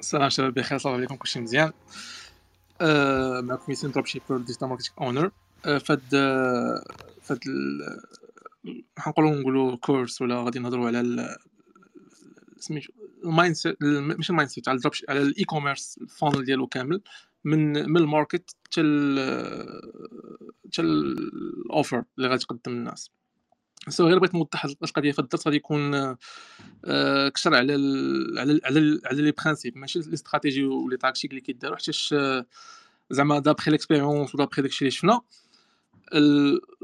السلام 0.00 0.28
شباب 0.28 0.54
بخير 0.54 0.78
صافي 0.78 0.96
عليكم. 0.96 1.16
كلشي 1.16 1.40
مزيان. 1.40 1.72
آه 2.80 3.40
معكم 3.40 3.72
ياسين 3.72 3.90
dropshipper 3.90 4.36
digital 4.36 4.68
marketing 4.68 5.06
owner. 5.06 5.30
فهاد 5.62 6.02
فهاد 7.22 7.40
نقولوا 9.08 9.40
نقولوا 9.40 9.76
course 9.76 10.22
ولا 10.22 10.42
غادي 10.42 10.58
نهضروا 10.58 10.86
على 10.86 11.36
سميتو 12.58 12.92
ال 13.24 13.54
mindset 13.54 13.76
ماشي 13.82 14.30
ال 14.30 14.50
mindset 14.50 14.68
على 14.68 14.76
ال 14.76 14.80
drop 14.80 14.94
على 15.08 15.22
ال 15.22 15.44
e-commerce 15.44 15.98
ال 16.02 16.08
funnel 16.08 16.44
ديالو 16.44 16.66
كامل. 16.66 17.00
من 17.44 17.72
من 17.90 17.96
ال 17.96 18.04
market 18.04 18.50
حتى 18.66 18.80
حتى 20.66 20.82
ال 20.82 21.02
offer 21.02 22.04
اللي 22.18 22.28
غادي 22.28 22.44
تقدم 22.44 22.72
للناس 22.72 23.10
so 23.88 24.06
غير 24.06 24.18
بغيت 24.18 24.34
نوضح 24.34 24.64
القضية 24.64 25.12
في 25.12 25.18
الدرس 25.18 25.46
غادي 25.46 25.56
يكون 25.56 25.94
آه، 26.84 27.28
كثر 27.28 27.54
على 27.54 27.72
على 28.38 28.60
على 28.64 29.00
على 29.04 29.22
les 29.22 29.32
principes 29.32 29.76
ماشي 29.76 29.98
les 29.98 30.14
stratégies 30.14 30.64
و 30.64 30.72
les 30.72 30.96
tactiques 30.96 31.30
اللي 31.30 31.40
كيداروا 31.40 31.76
حيتاش 31.76 32.14
زعما 33.10 33.38
d'après 33.38 33.70
l'expérience 33.70 34.34
و 34.34 34.38
d'après 34.38 34.62
داكشي 34.62 34.78
اللي 34.80 34.90
شفنا 34.90 35.20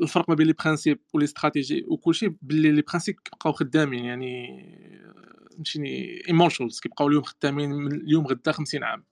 الفرق 0.03 0.29
ما 0.29 0.35
بين 0.35 0.47
les 0.47 0.53
principes 0.53 1.01
و 1.13 1.16
les 1.16 1.25
stratégies 1.25 1.85
وكلشي 1.89 2.35
باللي 2.43 2.73
les 2.73 2.83
principes 2.83 3.21
كيبقاو 3.21 3.53
خدامين 3.53 4.05
يعني 4.05 4.63
فهمتيني 5.53 6.23
emotions 6.29 6.81
كيبقاو 6.81 7.09
اليوم 7.09 7.23
خدامين 7.23 7.71
من 7.73 7.93
اليوم 7.93 8.27
غدا 8.27 8.53
50 8.53 8.85
عام. 8.85 9.05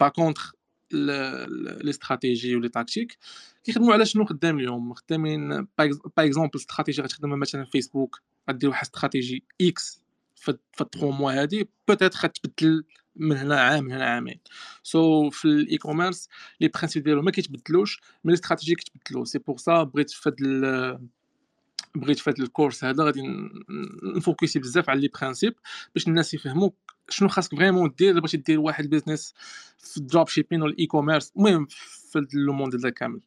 par 0.00 0.08
contre 0.08 0.52
les 0.92 1.90
stratégies 1.90 2.56
و 2.56 2.59
les 2.59 2.68
tactiques 2.68 3.18
كيخدموا 3.66 3.92
على 3.92 4.06
شنو 4.06 4.24
خدام 4.24 4.58
اليوم؟ 4.58 4.94
خدامين 4.94 5.48
par 5.78 5.90
exemple 6.18 6.50
stratégie 6.56 7.02
غتخدم 7.02 7.38
مثلا 7.38 7.64
فيسبوك 7.64 8.22
غدير 8.50 8.70
واحد 8.70 8.82
stratégie 8.82 9.44
X 9.60 10.02
في 10.34 10.80
التخو 10.80 11.10
موا 11.10 11.42
هادي 11.42 11.68
peut-être 11.88 12.16
غتبدل 12.16 12.84
من 13.16 13.36
هنا 13.36 13.60
عام 13.60 13.84
من 13.84 13.92
هنا 13.92 14.04
عامين. 14.04 14.40
so 14.82 15.30
so, 15.30 15.32
في 15.32 15.44
ال 15.44 15.78
e-commerce 15.78 16.28
les 16.60 16.68
principes 16.68 17.04
ديالو 17.04 17.22
ما 17.22 17.30
كيتبدلوش 17.30 18.00
mais 18.24 18.32
les 18.32 18.34
stratégies 18.34 18.76
c'est 19.24 19.38
pour 19.38 19.56
ça 19.58 19.82
بغيت 19.82 20.10
في 20.10 20.28
هاد 20.28 20.36
بغيت 21.94 22.18
في 22.18 22.30
هاد 22.30 22.40
ال 22.40 22.46
course 22.46 22.84
هذا 22.84 23.04
غادي 23.04 23.22
نفوكسي 24.16 24.58
بزاف 24.58 24.90
على 24.90 25.00
les 25.00 25.08
principes 25.20 25.56
باش 25.94 26.08
الناس 26.08 26.34
يفهموا 26.34 26.70
شنو 27.08 27.28
خاصك 27.28 27.56
vraiment 27.56 27.94
دير. 27.98 28.20
بغيتي 28.20 28.36
دير 28.36 28.60
واحد 28.60 28.90
business 28.90 29.34
في 29.78 29.96
ال 29.96 30.28
dropshipping 30.28 30.62
ولا 30.62 30.72
ال 30.72 30.86
e-commerce 30.86 31.32
المهم 31.36 31.66
في 31.66 32.26
le 32.32 32.52
monde 32.52 32.74
هذا 32.74 32.90
كامل. 32.90 33.20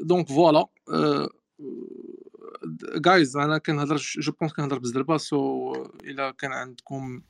donc 0.00 0.28
voilà 0.28 0.66
guys 2.96 3.36
أنا 3.36 3.58
كنهضر 3.58 3.96
je 3.96 4.32
pense 4.32 4.52
كنهضر 4.52 4.78
بزربة 4.78 5.16
so 5.16 5.72
إلا 6.04 6.30
كان 6.30 6.52
عندكم 6.52 7.22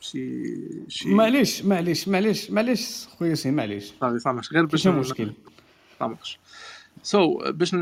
شي 0.00 0.54
شي 0.88 1.08
معليش 1.08 1.64
معليش 1.64 2.08
معليش 2.08 2.50
معليش 2.50 3.06
خويا 3.06 3.34
c'est 3.34 3.50
معليش. 3.50 3.92
صافي 4.00 4.18
صافي 4.18 4.54
غير 4.54 4.64
باش 4.64 4.86
مشكل. 4.86 5.34
صافي. 5.98 6.36
so 7.02 7.52
باش 7.52 7.74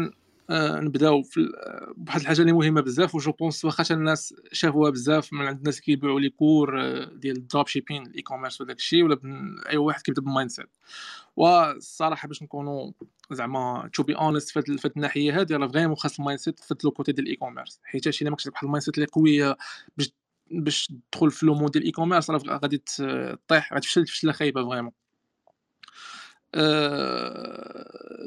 آه، 0.50 0.80
نبداو 0.80 1.22
بواحد 1.96 2.20
الحاجة 2.20 2.40
اللي 2.40 2.52
مهمة 2.52 2.80
بزاف 2.80 3.14
و 3.14 3.20
je 3.20 3.32
pense 3.32 3.64
واخا 3.64 3.94
الناس 3.94 4.34
شافوها 4.52 4.90
بزاف 4.90 5.32
من 5.32 5.46
عند 5.46 5.58
الناس 5.58 5.80
كيبيعوا 5.80 6.20
les 6.20 6.30
cours 6.30 6.80
آه، 6.80 7.04
ديال 7.04 7.36
ال 7.36 7.66
dropshipping 7.66 8.06
ال 8.06 8.22
e-commerce 8.22 8.60
وداك 8.60 8.76
الشيء 8.76 9.04
ولا 9.04 9.18
أي 9.68 9.76
واحد 9.76 10.02
كيبدأ 10.02 10.22
بال 10.22 10.50
mindset 10.50 10.68
والصراحه 11.36 12.28
باش 12.28 12.42
نكونوا 12.42 12.92
زعما 13.32 13.90
to 13.92 14.02
be 14.02 14.16
honest 14.16 14.50
في 14.50 14.58
هذه 14.58 14.92
الناحية 14.96 15.40
هذه 15.40 15.56
راه 15.56 15.68
vraiment 15.68 15.96
خاص 15.96 16.18
ال 16.18 16.40
mindset 16.40 16.60
في 16.60 16.74
le 16.84 16.90
côté 16.90 17.12
ديال 17.12 17.26
ال 17.26 17.36
e-commerce 17.36 17.80
حيت 17.84 18.06
الا 18.06 18.30
ما 18.30 18.36
كنتش 18.36 18.48
بواحد 18.48 18.64
ال 18.64 18.84
mindset 18.84 18.94
اللي 18.94 19.06
قوية 19.06 19.56
باش 19.96 20.12
باش 20.50 20.92
تدخل 21.12 21.30
في 21.30 21.46
le 21.46 21.54
monde 21.54 21.70
ديال 21.70 21.82
ال 21.82 21.92
e-commerce 21.92 22.30
راه 22.30 22.58
غادي 22.62 22.78
تطيح 22.78 23.72
غتفشل 23.74 24.06
فشله 24.06 24.32
خايبة 24.32 24.68
vraiment. 24.68 24.92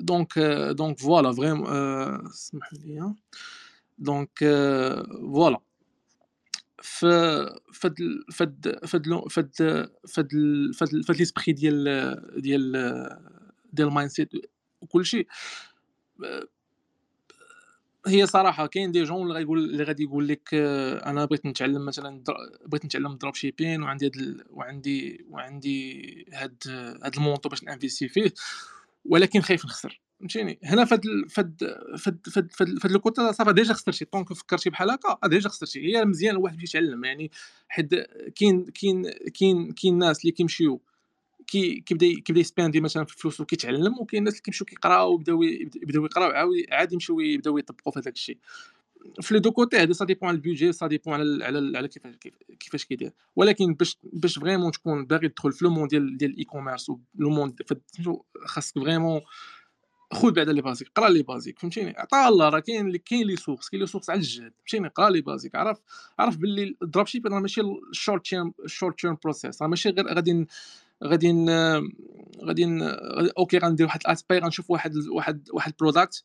donc 0.02 0.40
donc 0.72 1.00
voilà 1.00 1.32
vraiment 1.34 1.68
اسمح 2.26 2.74
لي 2.74 3.14
donc 3.98 4.40
voilà 5.34 5.60
ف 6.84 7.06
فد 7.74 7.96
فد 8.32 8.80
فد 8.86 9.28
فد 9.30 9.90
فد 10.08 10.32
فد 10.74 11.04
فد 11.08 11.16
l'esprit 11.20 11.54
ديال 11.54 11.84
ديال 12.42 12.72
ديال 13.74 13.88
ال 13.88 14.12
mindset 14.12 14.30
وكلشي 14.82 15.28
هي 18.08 18.26
صراحة 18.26 18.68
كاين 18.68 18.92
des 18.92 19.04
gens 19.04 19.22
اللي 19.22 19.34
غايقول 19.34 19.60
اللي 19.60 19.84
غادي 19.84 20.04
يقول 20.04 20.28
لك 20.28 20.50
آه، 20.54 21.10
أنا 21.10 21.26
بغيت 21.26 21.46
نتعلم 21.46 21.86
مثلا 21.86 22.24
بغيت 22.66 22.86
نتعلم 22.86 23.16
dropshipping 23.16 23.84
وعندي 23.84 24.06
هاد. 24.06 24.44
وعندي 24.50 25.26
وعندي 25.30 26.26
هاد 26.34 26.64
هاد 27.04 27.16
ال 27.16 27.20
montant 27.20 27.50
باش 27.50 27.64
ن 27.64 27.69
investir 27.69 28.08
فيه 28.10 28.34
ولكن 29.06 29.42
خايف 29.42 29.66
نخسر. 29.66 30.02
فهمتيني؟ 30.20 30.60
هنا 30.64 30.86
فهاد 30.86 31.02
فهاد 31.30 31.78
فهاد 31.98 32.20
فهاد 32.32 32.52
فهاد 32.54 32.92
le 32.92 33.00
côté 33.00 33.32
صافي 33.32 33.54
déjà 33.54 33.74
خسرتي. 33.74 34.06
donc 34.06 34.34
فكرتي 34.34 34.70
بحال 34.70 34.92
هكا 34.92 35.28
déjà 35.28 35.50
خسرتي. 35.50 35.80
هي 35.80 36.06
مزيان 36.06 36.36
الواحد 36.36 36.64
يتعلم. 36.64 37.06
يعني 37.06 37.32
حيت 37.70 37.90
كاين 38.36 38.66
كاين 38.66 39.12
كاين 39.40 39.72
كاين 39.72 39.98
ناس 39.98 40.22
اللي 40.22 40.32
كيمشيو 40.32 40.82
كي 41.50 41.80
كيبدا 41.80 42.08
كيبدا 42.26 42.42
ي 42.42 42.48
spend 42.48 42.76
ي 42.76 42.82
مثلا 42.82 43.06
في 43.06 43.14
الفلوس 43.14 43.42
وكيتعلم 43.42 44.00
وكاين 44.00 44.20
الناس 44.20 44.34
اللي 44.34 44.42
كيمشيو 44.42 44.66
كيقراو 44.66 45.12
ويبداو 45.12 45.44
يبداو 45.44 46.06
يقراو 46.06 46.54
عاد 46.72 46.94
يمشيو 46.94 47.20
يبداو 47.20 47.58
يطبقوا 47.58 47.94
في 47.94 48.00
هذاك 48.00 48.14
الشيء. 48.14 48.38
في 49.22 49.34
les 49.34 49.40
deux 49.40 49.52
côtés 49.52 49.78
هذا 49.78 49.94
ça 49.94 50.06
dépend 50.06 50.30
على 50.30 50.36
البيجي 50.36 50.72
ça 50.72 50.88
dépend 50.88 51.14
على 51.14 51.46
على 51.46 51.78
على 51.78 51.88
كيفاش 51.88 52.16
كيفاش 52.60 52.86
كيدير. 52.86 53.12
ولكن 53.36 53.74
باش 53.74 53.98
باش 54.04 54.40
vraiment 54.40 54.72
تكون 54.72 55.06
باغي 55.06 55.30
تدخل 55.30 55.52
في 55.52 55.66
le 55.66 55.72
monde 55.72 55.90
ديال 55.90 56.18
ديال 56.18 56.32
ال 56.32 56.44
e-commerce 56.44 56.92
le 57.16 57.30
monde 57.30 57.62
خاصك 58.46 58.80
vraiment 58.80 59.22
خذ 60.14 60.32
بعدا 60.32 60.54
les 60.54 60.62
basiques 60.62 60.92
قرا 60.96 61.10
les 61.10 61.24
basiques 61.24 61.60
فهمتيني؟ 61.60 61.94
عطا 61.98 62.28
الله 62.28 62.50
راه 62.50 62.60
كاين 62.60 62.96
كاين 62.96 63.28
les 63.28 63.36
sources 63.36 63.70
كاين 63.70 63.82
les 63.82 63.88
sources 63.88 64.10
على 64.10 64.20
الجهد 64.20 64.54
فهمتيني؟ 64.58 64.88
قرا 64.88 65.10
les 65.10 65.22
basiques 65.22 65.56
عرف 65.56 65.80
عرف 66.20 66.38
باللي 66.38 66.76
ال 66.82 67.08
dropship 67.08 67.28
راه 67.28 67.40
ماشي 67.40 67.62
ال 67.62 67.73
short 67.73 68.26
term 68.26 68.54
short 68.66 69.00
term 69.00 69.18
process 69.24 69.62
راه 69.62 69.68
ماشي 69.68 69.90
غير 69.90 70.08
غادي 70.08 70.48
غادي 71.04 71.46
غادي 72.44 72.68
okay 73.38 73.58
غندير 73.58 73.86
واحد 73.86 74.00
الاسباي 74.06 74.40
غنشوف 74.40 74.72
واحد 74.72 74.94
واحد 75.12 75.50
واحد 75.54 75.74
product 75.80 76.24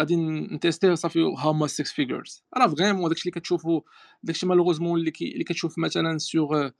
غادي 0.00 0.16
ن 0.16 0.25
tester 0.25 0.77
يه 0.77 0.94
صافي 0.94 1.34
هاو 1.38 1.52
ما 1.52 1.66
6 1.66 1.84
figures 1.84 2.44
راه 2.56 2.66
vraiment 2.66 3.08
داكشي 3.08 3.28
اللي 3.28 3.40
كتشوفو 3.40 3.82
داكشي 4.22 4.46
malheureusement 4.46 5.00
اللي 5.00 5.10
كي 5.10 5.32
اللي 5.32 5.44
كتشوف 5.44 5.78
مثلا 5.78 6.18
sur 6.18 6.70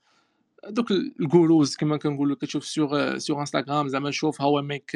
دوك 0.69 0.91
ال 0.91 1.05
gurus 1.05 1.75
كما 1.75 1.97
كنقولوا 1.97 2.35
كتشوف 2.35 2.65
sur 2.65 3.17
sur 3.17 3.39
انستغرام 3.39 3.87
زعما 3.87 4.11
شوف 4.11 4.41
how 4.41 4.61
make 4.61 4.95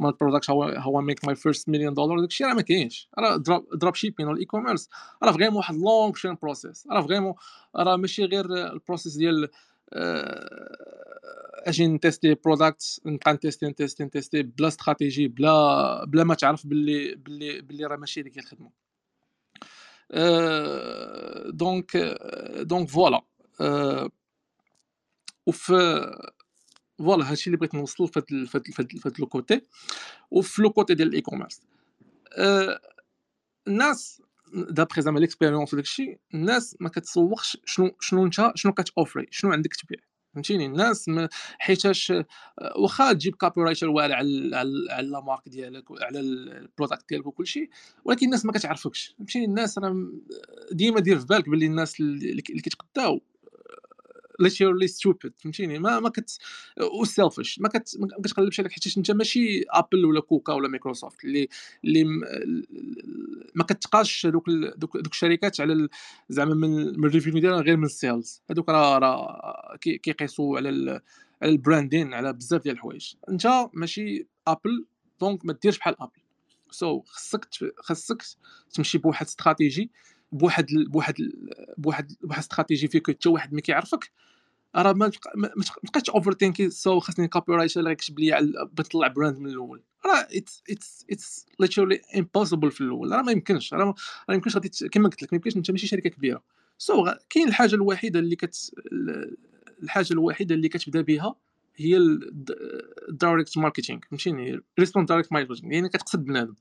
my 0.00 0.12
product 0.20 0.50
how 0.50 0.62
how 0.62 1.00
make 1.00 1.24
my 1.24 1.34
first 1.34 1.68
million 1.68 1.94
dollar 1.94 2.20
داكشي 2.20 2.44
راه 2.44 2.54
ما 2.54 2.62
كاينش. 2.62 3.08
راه 3.18 3.36
dropshipping 3.74 4.26
ولا 4.26 4.34
ال 4.34 4.44
e-commerce 4.44 4.88
راه 5.22 5.32
vraiment 5.32 5.56
واحد 5.56 5.74
long 5.74 6.14
term 6.14 6.36
process 6.42 6.86
راه 6.90 7.02
vraiment 7.02 7.34
راه 7.76 7.96
ماشي 7.96 8.24
غير 8.24 8.72
ال 8.72 8.77
process 8.77 9.16
ديال 9.16 9.48
أجي 11.66 11.86
ن 11.86 11.93
tester 11.93 12.34
product 12.34 13.00
نبقى 13.06 13.32
ن 13.32 13.37
tester 13.37 13.66
ن 13.66 13.71
tester 13.71 14.04
ن 14.04 14.09
tester 14.09 14.42
بلا 14.42 14.68
استراتيجي 14.68 15.28
بلا 15.28 16.04
بلا 16.04 16.24
ما 16.24 16.34
تعرف 16.34 16.66
باللي 16.66 17.14
باللي 17.14 17.60
باللي 17.60 17.84
راه 17.86 17.96
ماشي 17.96 18.20
هذيك 18.20 18.38
الخدمة. 18.38 18.70
donc 21.50 21.96
donc 22.60 22.88
voilà 22.88 23.22
وف 25.46 25.72
voilà 26.98 27.30
هادشي 27.30 27.46
اللي 27.46 27.56
بغيت 27.56 27.74
نوصل 27.74 28.08
في 28.08 28.72
هاد 29.06 29.20
le 29.20 29.26
côté. 29.26 29.60
وفي 30.30 30.62
le 30.62 30.70
côté 30.70 30.94
ديال 30.94 31.08
ال 31.08 31.20
e-commerce 31.20 31.60
الناس 33.68 34.22
دابخي 34.54 35.02
زعما 35.02 35.18
l'expérience 35.18 35.74
وداكشي 35.74 36.18
الناس 36.34 36.76
ما 36.80 36.88
كتسوقش 36.88 37.58
شنو 37.64 37.90
شنو 38.00 38.26
انت 38.26 38.52
شنو 38.54 38.72
كت 38.72 38.85
offrir 38.85 39.26
شنو 39.30 39.52
عندك 39.52 39.76
تبيع. 39.76 39.98
فهمتيني؟ 40.34 40.66
الناس 40.66 41.10
حيتاش 41.58 42.12
واخا 42.76 43.12
تجيب 43.12 43.34
copywriter 43.34 43.88
واعر 43.88 44.12
على 44.12 44.56
على 44.90 45.08
la 45.08 45.20
marque 45.20 45.48
ديالك 45.48 45.84
على 46.02 46.20
ال 46.20 46.31
product 46.31 47.08
ديالك 47.08 47.26
وكل 47.26 47.46
شيء 47.46 47.68
ولكن 48.04 48.26
الناس 48.26 48.44
ما 48.44 48.52
كتعرفكش. 48.52 49.14
فهمتيني؟ 49.18 49.44
الناس 49.44 49.78
راه 49.78 50.12
ديما 50.72 51.00
دير 51.00 51.18
في 51.18 51.26
بالك 51.26 51.48
باللي 51.48 51.66
الناس 51.66 52.00
اللي 52.00 52.42
كيتقداو. 52.42 53.20
literally 54.40 54.86
stupid 54.86 55.32
فهمتيني؟ 55.36 55.78
ما 55.78 56.00
ما 56.00 56.08
كت 56.08 56.38
وسيلفش 57.00 57.60
ما 57.60 57.68
كت 57.68 57.96
ما 57.98 58.08
كتقلبش 58.24 58.60
عليك 58.60 58.72
حيت 58.72 58.96
انت 58.96 59.10
ماشي 59.10 59.64
ابل 59.70 60.04
ولا 60.04 60.20
كوكا 60.20 60.52
ولا 60.52 60.68
مايكروسوفت 60.68 61.24
اللي 61.24 61.48
اللي 61.84 62.04
ما 63.54 63.64
كتقاش 63.64 64.26
دوك 64.26 64.50
دوك 64.76 64.96
الشركات 64.96 65.60
على 65.60 65.88
زعما 66.28 66.54
من 66.54 67.04
ال 67.04 67.08
revenue 67.08 67.40
ديالها 67.40 67.60
غير 67.60 67.76
من 67.76 67.84
ال 67.84 67.94
sales 67.94 68.42
هذوك 68.50 68.68
راه 68.68 68.98
راه 68.98 69.76
كيقيسوا 69.80 70.56
على 70.56 71.00
على 71.42 71.52
ال 71.52 71.59
branding 71.59 72.14
على 72.14 72.32
بزاف 72.32 72.62
ديال 72.62 72.74
الحوايج. 72.74 73.14
انت 73.28 73.48
ماشي 73.74 74.26
ابل 74.46 74.84
donc 75.20 75.44
ما 75.46 75.52
ديرش 75.62 75.78
بحال 75.78 76.02
ابل 76.02 76.20
so 76.70 77.00
so, 77.00 77.06
خصك 77.06 77.48
خصك 77.78 78.22
تمشي 78.74 78.98
بواحد 78.98 79.26
استراتيجي 79.26 79.90
بواحد 80.32 80.66
بواحد 80.88 81.14
بواحد 81.78 82.12
بواحد 82.22 82.38
استراتيجي 82.38 82.88
فيك 82.88 83.10
حتى 83.10 83.28
واحد 83.28 83.54
ما 83.54 83.60
كيعرفك 83.60 84.10
راه 84.76 84.92
ما 84.92 85.08
تبقاش 85.08 86.10
overthink 86.10 86.32
ي 86.32 86.70
so 86.70 87.00
خاصني 87.00 87.28
copywriter 87.28 87.80
اللي 87.80 87.92
يكتب 87.92 88.18
لي 88.18 88.30
بغيت 88.72 88.80
نطلع 88.80 89.06
brand 89.06 89.38
من 89.38 89.50
الأول. 89.50 89.82
راه 90.06 90.28
it's 90.30 90.62
it's 90.70 91.06
it's 91.10 91.46
literally 91.60 92.00
impossible 92.16 92.70
في 92.70 92.80
الأول. 92.80 93.12
راه 93.12 93.22
ما 93.22 93.32
يمكنش. 93.32 93.74
راه 93.74 93.94
ما 94.28 94.34
يمكنش 94.34 94.54
غادي 94.54 94.70
كما 94.92 95.08
قلت 95.08 95.22
لك 95.22 95.32
ما 95.32 95.36
يمكنش 95.36 95.56
أنت 95.56 95.70
ماشي 95.70 95.86
شركة 95.86 96.10
كبيرة. 96.10 96.42
so 96.78 97.06
so, 97.06 97.16
كاين 97.30 97.48
الحاجة 97.48 97.74
الوحيدة 97.74 98.20
اللي 98.20 98.36
كت 98.36 98.70
الحاجة 99.82 100.12
الوحيدة 100.12 100.54
اللي 100.54 100.68
كتبدا 100.68 101.00
بها 101.00 101.34
هي 101.76 101.96
ال 103.08 103.15
direct 103.15 103.58
marketing 103.58 104.00
فهمتيني؟ 104.10 104.60
response 104.78 105.04
direct 105.04 105.32
marketing 105.32 105.72
يعني 105.72 105.88
كتقصد 105.88 106.24
بنادم. 106.24 106.54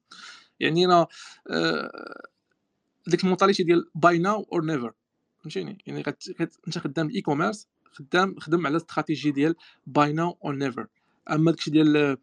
يعني 0.59 0.85
أنا 0.85 1.07
آه، 1.49 2.21
ديك 3.07 3.23
ال 3.23 3.27
mentalité 3.27 3.63
ديال 3.63 3.89
buy 3.95 4.17
now 4.17 4.47
or 4.53 4.65
never 4.65 4.93
فهمتيني؟ 5.39 5.77
يعني 5.85 6.03
أنت 6.67 6.77
خدام 6.77 7.07
ال 7.07 7.21
e-commerce 7.21 7.67
خدام 7.91 8.39
خدم 8.39 8.67
على 8.67 8.77
استراتيجي 8.77 9.31
ديال 9.31 9.55
buy 9.87 10.13
now 10.13 10.37
or 10.45 10.55
never 10.55 10.87
أما 11.31 11.51
داكشي 11.51 11.71
ديال 11.71 12.17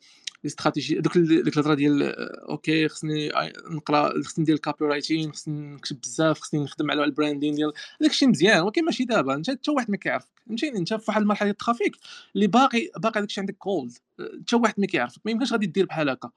الاستراتيجي 0.46 0.94
دوك 0.94 1.18
ديك 1.18 1.56
الهضرة 1.56 1.74
ديال 1.74 2.02
okay 2.50 2.88
خصني 2.88 3.32
نقرا 3.70 4.22
خصني 4.22 4.42
ندير 4.42 4.54
ال 4.54 4.84
copywriting 4.84 5.32
خصني 5.32 5.74
نكتب 5.74 6.00
بزاف 6.00 6.40
خصني 6.40 6.60
نخدم 6.60 6.90
على 6.90 7.04
ال 7.04 7.10
branding 7.10 7.54
ديال 7.54 7.72
داكشي 8.00 8.26
مزيان 8.26 8.60
ولكن 8.60 8.84
ماشي 8.84 9.04
دابا 9.04 9.34
انت 9.34 9.50
حتى 9.50 9.70
واحد 9.70 9.90
ما 9.90 9.96
كيعرفك. 9.96 10.28
فهمتيني 10.46 10.78
أنت 10.78 10.94
في 10.94 11.04
واحد 11.08 11.20
المرحلة 11.20 11.46
ديال 11.46 11.52
ال 11.52 11.58
traffic 11.58 11.96
اللي 12.34 12.46
باقي 12.46 12.90
باقي 12.96 13.20
داكشي 13.20 13.40
عندك 13.40 13.56
cold 13.56 13.92
حتى 14.40 14.56
واحد 14.56 14.74
ما 14.78 14.86
كيعرفك. 14.86 15.20
ما 15.24 15.30
يمكنش 15.30 15.52
غادي 15.52 15.66
دير 15.66 15.86
بحال 15.86 16.08
هكا. 16.08 16.30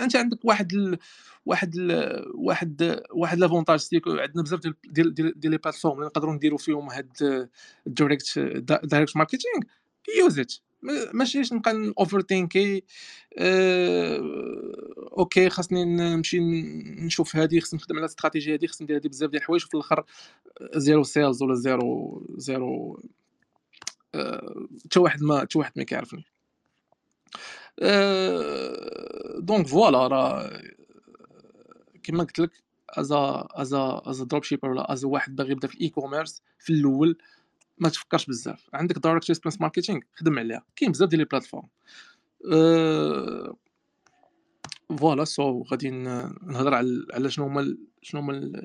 انت 0.00 0.16
عندك 0.16 0.44
واحد 0.44 0.72
ال... 0.72 0.98
واحد 1.46 1.74
ال... 1.76 2.24
واحد 2.34 3.02
واحد 3.10 3.38
l'avantage 3.38 3.88
عندنا 4.06 4.42
بزاف 4.42 4.60
ديال 4.60 4.74
ديال 4.84 5.14
ديال, 5.14 5.40
ديال 5.40 5.50
les 5.50 5.58
plateformes 5.58 5.94
اللي 5.94 6.06
نقدروا 6.06 6.34
نديروا 6.34 6.58
فيهم 6.58 6.90
هاد 6.90 7.46
ال 7.86 7.93
direct 7.93 8.38
direct 8.84 9.16
marketing 9.16 9.60
use 10.18 10.38
it 10.38 10.52
ماشي 11.14 11.54
نبقى 11.54 11.92
overthink 11.98 12.20
ي 12.20 12.82
أه... 13.38 14.20
okay 15.18 15.50
خاصني 15.50 15.84
نمشي 15.84 16.40
نشوف 17.00 17.36
هذه 17.36 17.60
خصني 17.60 17.78
نخدم 17.78 17.96
على 17.96 18.04
الاستراتيجيه 18.04 18.54
هذه 18.54 18.66
خصني 18.66 18.84
ندير 18.84 18.96
هذه 18.96 19.08
بزاف 19.08 19.30
ديال 19.30 19.42
الحوايج 19.42 19.64
وفي 19.64 19.74
الآخر 19.74 20.04
zero 20.74 21.02
sales 21.02 21.42
ولا 21.42 21.54
zero 21.54 22.22
zero 22.36 23.02
حتى 24.84 24.98
أه... 24.98 25.02
واحد 25.02 25.22
ما 25.22 25.40
حتى 25.40 25.58
واحد 25.58 25.72
ما 25.76 25.84
كيعرفني. 25.84 26.24
donc 29.38 29.66
voilà 29.66 30.06
راه 30.06 30.60
كما 32.02 32.24
قلت 32.24 32.38
لك 32.38 32.50
as 32.90 33.48
a 33.50 33.67
as 33.67 34.02
a 34.04 34.09
as 34.09 34.19
a 34.19 34.24
dropshipper 34.24 34.70
ولا 34.70 34.92
as 34.92 35.03
a 35.03 35.08
واحد 35.08 35.36
باغي 35.36 35.52
يبدا 35.52 35.68
في 35.68 35.74
ال 35.74 35.88
e-commerce 35.88 36.42
في 36.58 36.72
الأول 36.72 37.18
ما 37.78 37.88
تفكرش 37.88 38.26
بزاف. 38.26 38.70
عندك 38.72 38.98
direct 38.98 39.28
response 39.28 39.60
marketing 39.60 40.00
خدم 40.14 40.38
عليها. 40.38 40.64
كاين 40.76 40.92
بزاف 40.92 41.08
ديال 41.08 41.18
les 41.20 41.24
plateformes 41.24 41.68
voilà 44.98 45.24
so 45.24 45.62
غادي 45.62 45.90
نهضر 45.90 46.74
على 46.74 47.06
على 47.12 47.30
شنو 47.30 47.44
هما 47.46 47.76
شنو 48.02 48.20
هما 48.20 48.62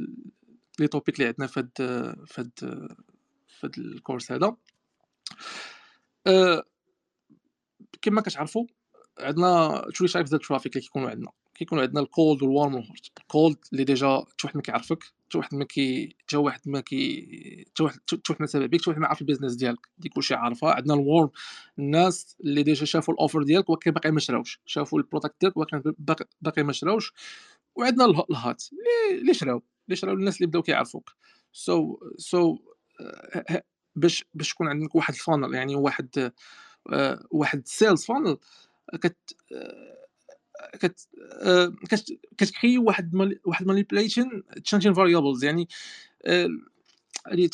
les 0.80 0.88
topics 0.88 1.16
اللي 1.16 1.28
عندنا 1.28 1.48
في 1.48 1.60
هاد 1.60 1.70
في 2.26 2.42
هاد 2.42 2.52
في 3.48 3.68
هاد 3.68 3.78
ال 3.78 3.86
course 3.86 4.32
هذا. 4.32 4.56
كما 8.02 8.22
كتعرفوا 8.22 8.66
عندنا 9.20 9.86
شوية 9.94 10.08
شايف 10.08 10.30
ديال 10.30 10.42
ال 10.42 10.46
traffic 10.46 10.76
اللي 10.76 10.82
كيكونوا 10.82 11.10
عندنا؟ 11.10 11.32
كيكونوا 11.56 11.84
عندنا 11.84 12.02
الكولد 12.02 12.44
والوارم 12.44 12.76
والهوت 12.76 13.08
الكولد 13.22 13.58
اللي 13.74 13.84
déjà 13.84 14.24
حتى 14.30 14.44
واحد 14.44 14.56
ما 14.56 14.62
كيعرفك 14.62 15.04
حتى 15.04 15.38
واحد 15.38 15.56
ما 15.56 15.66
كي 15.66 16.16
حتى 16.20 16.38
واحد 16.38 16.62
ما 16.66 16.80
كي 16.80 17.66
حتى 17.70 17.84
واحد 17.84 18.00
واحد 18.30 18.42
ما 18.42 18.48
تابع 18.48 18.66
بك 18.66 18.88
واحد 18.88 19.00
ما 19.00 19.08
عارف 19.08 19.22
ال 19.22 19.26
business 19.26 19.56
ديالك. 19.56 19.88
دي 19.98 20.10
كلشي 20.10 20.34
عارفها. 20.34 20.74
عندنا 20.74 20.94
ال 20.94 21.01
warm 21.01 21.30
الناس 21.80 22.38
اللي 22.42 22.64
déjà 22.64 22.86
شافوا 22.86 23.14
ال 23.14 23.19
offer 23.19 23.44
ديالك 23.44 23.70
ولكن 23.70 23.92
باقي 23.92 24.12
ما 24.12 24.20
شراوش. 24.20 24.60
شافوا 24.66 25.00
ال 25.00 25.04
product 25.04 25.36
ديالك 25.42 25.58
ولكن 25.58 25.94
باقي 26.42 26.64
ما 26.64 26.74
شراوش. 26.74 27.14
وعندنا 27.76 28.06
ال 28.06 28.20
hot 28.20 28.64
اللي 29.12 29.34
شراو 29.34 29.62
اللي 29.88 29.96
شراو 29.96 30.14
الناس 30.14 30.38
اللي 30.38 30.48
بداو 30.48 30.62
كيعرفوك. 30.62 31.12
so 31.54 31.96
so, 31.96 32.16
so 32.18 32.56
so, 32.56 32.60
باش 33.96 34.26
باش 34.34 34.50
تكون 34.50 34.68
عندك 34.68 34.96
واحد 34.96 35.14
ال 35.14 35.19
funnel 35.19 35.54
يعني 35.54 35.76
واحد 35.76 36.32
uh, 36.90 37.26
واحد 37.32 37.68
sales 37.68 38.06
funnel 38.06 38.38
كت 38.98 39.18
كت 40.80 41.08
كت 42.38 42.49
créer 42.49 42.78
واحد 42.78 43.16
واحد 43.46 43.68
manipulation 43.68 44.44
changing 44.64 44.94
variables 44.94 45.44
يعني 45.44 45.68
هذه 47.28 47.50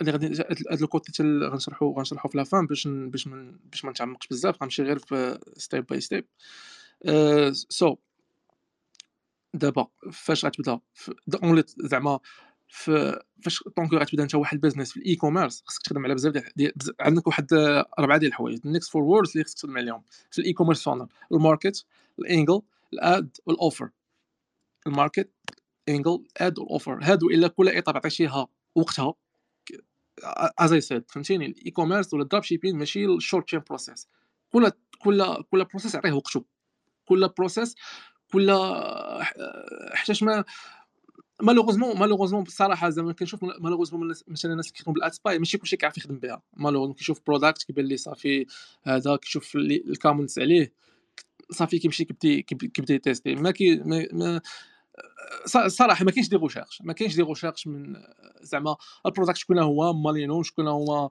اللي 0.00 0.12
غادي 0.12 0.26
هذا 0.70 0.84
الكوتي 0.84 1.22
غنشرحو 1.22 1.92
غنشرحو 1.92 2.28
في 2.28 2.38
لافان 2.38 2.66
باش 2.66 2.88
باش 2.88 3.26
من 3.26 3.56
باش 3.64 3.84
ما 3.84 3.90
نتعمقش 3.90 4.26
بزاف 4.26 4.62
غنمشي 4.62 4.82
غير 4.82 4.98
في 4.98 5.38
step 5.56 5.86
by 5.86 6.00
step 6.00 6.26
so 7.52 7.96
دابا 9.54 9.86
فاش 10.12 10.44
غتبدا 10.44 10.80
زعما 11.78 12.20
فاش 12.70 13.62
donc 13.76 13.94
غتبدا 13.94 14.22
انت 14.22 14.34
واحد 14.34 14.54
ال 14.54 14.58
business 14.58 14.92
في 14.92 14.96
ال 14.96 15.16
e-commerce 15.16 15.62
خصك 15.66 15.82
تخدم 15.82 16.04
على 16.04 16.14
بزاف 16.14 16.52
ديال 16.56 16.72
عندك 17.00 17.26
واحد 17.26 17.46
اربعه 17.98 18.18
ديال 18.18 18.30
الحوايج. 18.30 18.60
ال 18.64 18.69
next 18.69 18.90
four 18.90 19.02
words 19.02 19.30
اللي 19.32 19.44
خصك 19.44 19.58
تخدم 19.58 19.78
عليهم. 19.78 20.02
في 20.30 20.38
الاي 20.38 20.52
كوميرس 20.52 20.82
فانل 20.82 21.06
الماركت 21.32 21.84
الإنجل 22.18 22.62
الأد 22.92 23.36
والاوفر 23.46 23.90
الماركت 24.86 25.30
إنجل 25.88 26.24
أد 26.36 26.58
والاوفر 26.58 26.98
هادو 27.02 27.30
إلا 27.30 27.48
كل 27.48 27.68
étape 27.68 27.96
عطيتيها 27.96 28.48
وقتها 28.74 29.14
as 30.58 30.72
I 30.72 30.80
said 30.80 31.10
فهمتيني؟ 31.10 31.46
ال 31.46 31.70
e-commerce 31.70 32.14
ولا 32.14 32.22
ال 32.22 32.42
dropshipping 32.42 32.76
ماشي 32.78 33.04
ال 33.04 33.12
short 33.12 33.50
term 33.50 33.62
process 33.68 34.08
كل 34.52 34.70
كل 34.98 35.42
كل 35.50 35.64
process 35.64 35.96
عطيه 35.96 36.12
وقته. 36.12 36.44
كل 37.04 37.28
process 37.28 37.74
كل 38.32 38.50
حتى 39.92 40.24
ما 40.24 40.44
malheureusement 41.42 41.98
malheureusement 41.98 42.44
بصراحة 42.44 42.90
زعما 42.90 43.12
كنشوف 43.12 43.42
malheureusement 43.42 44.08
مثلا 44.28 44.52
الناس 44.52 44.66
اللي 44.66 44.76
كيخدموا 44.76 44.94
بال 44.94 45.03
ad 45.03 45.12
spy 45.12 45.38
ماشي 45.38 45.58
كلشي 45.58 45.76
كيعرف 45.76 45.98
يخدم 45.98 46.18
بها. 46.18 46.42
malheureusement 46.56 46.96
كيشوف 46.96 47.20
product 47.26 47.62
كيبان 47.62 47.84
ليه 47.84 47.96
صافي 47.96 48.46
هذا 48.82 49.16
كيشوف 49.16 49.56
ال 49.56 49.65
comments 49.65 50.38
عليه 50.38 50.72
صافي 51.50 51.78
كيمشي 51.78 52.04
كيبدي 52.04 52.42
كيبدا 52.42 52.94
يتيستي 52.94 53.34
ما 53.34 53.50
كي 53.50 53.76
ما 54.12 54.40
صراحة 55.66 56.04
ما 56.04 56.10
كاينش 56.10 56.28
des 56.28 56.36
recherches 56.36 56.82
ما 56.82 56.92
كاينش 56.92 57.16
des 57.16 57.22
recherches 57.22 57.66
من 57.66 57.96
زعما 58.40 58.76
ال 59.06 59.10
product 59.10 59.38
شكون 59.38 59.58
هو؟ 59.58 59.92
مالينو 59.92 60.42
شكون 60.42 60.68
هو؟ 60.68 61.10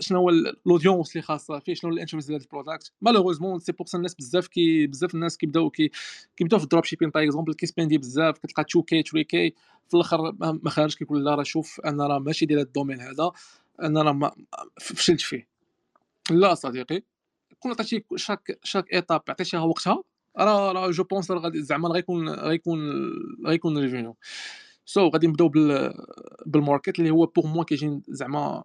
شنو 0.00 0.18
هو 0.18 0.28
ال 0.28 0.37
audience 0.37 1.12
اللي 1.12 1.22
خاصة 1.22 1.58
فيه 1.58 1.74
شنو 1.74 1.92
ال 1.92 1.96
interest 1.96 2.28
ديال 2.28 2.40
ال 2.40 2.47
product 2.47 2.92
malheureusement 3.00 3.58
c'est 3.58 3.72
pour 3.72 3.86
الناس 3.94 4.14
بزاف 4.14 4.46
كي 4.46 4.86
بزاف 4.86 5.14
الناس 5.14 5.36
كيبداو 5.36 5.70
كي 5.70 5.90
كيبداو 6.36 6.58
في 6.58 6.64
ال 6.64 6.84
dropshipping 6.84 7.10
par 7.10 7.24
exemple 7.24 7.54
كيسبيندي 7.54 7.98
بزاف 7.98 8.38
كتلقى 8.38 8.64
2 8.70 8.84
k 8.84 9.02
3 9.02 9.22
k 9.22 9.54
في 9.88 9.94
الآخر 9.94 10.32
ما 10.40 10.70
خارج 10.70 10.94
كيقول 10.94 11.24
لا 11.24 11.34
راه 11.34 11.42
شوف 11.42 11.80
أنا 11.80 12.06
راه 12.06 12.18
ماشي 12.18 12.46
ديال 12.46 12.58
ال 12.58 12.63
domaine 12.63 13.00
هذا 13.00 13.32
أنا 13.82 14.02
راه 14.02 14.32
فشلت 14.80 15.20
فيه. 15.20 15.48
لا 16.30 16.54
صديقي 16.54 17.02
كون 17.60 17.72
عطيتي 17.72 18.04
chaque 18.16 18.58
chaque 18.64 18.92
étape 18.92 19.22
عطيتيها 19.28 19.60
وقتها 19.60 20.02
راه 20.38 20.72
راه 20.72 20.90
je 20.90 21.04
pense 21.04 21.30
غادي 21.30 21.62
زعما 21.62 21.88
غيكون 21.88 22.28
غيكون 22.28 22.78
غيكون 23.46 23.78
revenue 23.78 24.16
so 24.84 25.08
so, 25.08 25.12
غادي 25.12 25.26
نبداو 25.26 25.48
بال 25.48 25.94
بال 26.46 26.59
market 26.59 26.98
اللي 26.98 27.10
هو 27.10 27.26
pour 27.26 27.46
moi 27.46 27.64
كيجي 27.64 28.00
زعما 28.08 28.64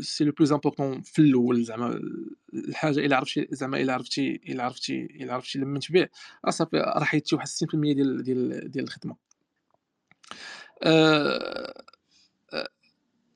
c'est 0.00 0.24
le 0.24 0.32
plus 0.32 0.52
important 0.52 1.02
في 1.02 1.18
الأول 1.18 1.64
زعما 1.64 2.00
الحاجة 2.54 2.98
إلا 3.00 3.16
عرفتي 3.16 3.48
زعما 3.50 3.80
إلا 3.80 3.92
عرفتي 3.92 4.40
إلا 4.48 4.64
عرفتي 4.64 5.04
إلا 5.04 5.34
عرفتي 5.34 5.58
لما 5.58 5.78
تبيع 5.78 6.08
راه 6.44 6.50
صافي 6.50 6.76
راه 6.76 7.04
حيدتي 7.04 7.34
واحد 7.34 7.46
60% 7.48 7.52
ديال 7.72 8.22
ديال 8.22 8.70
ديال 8.70 8.84
الخدمة. 8.84 9.16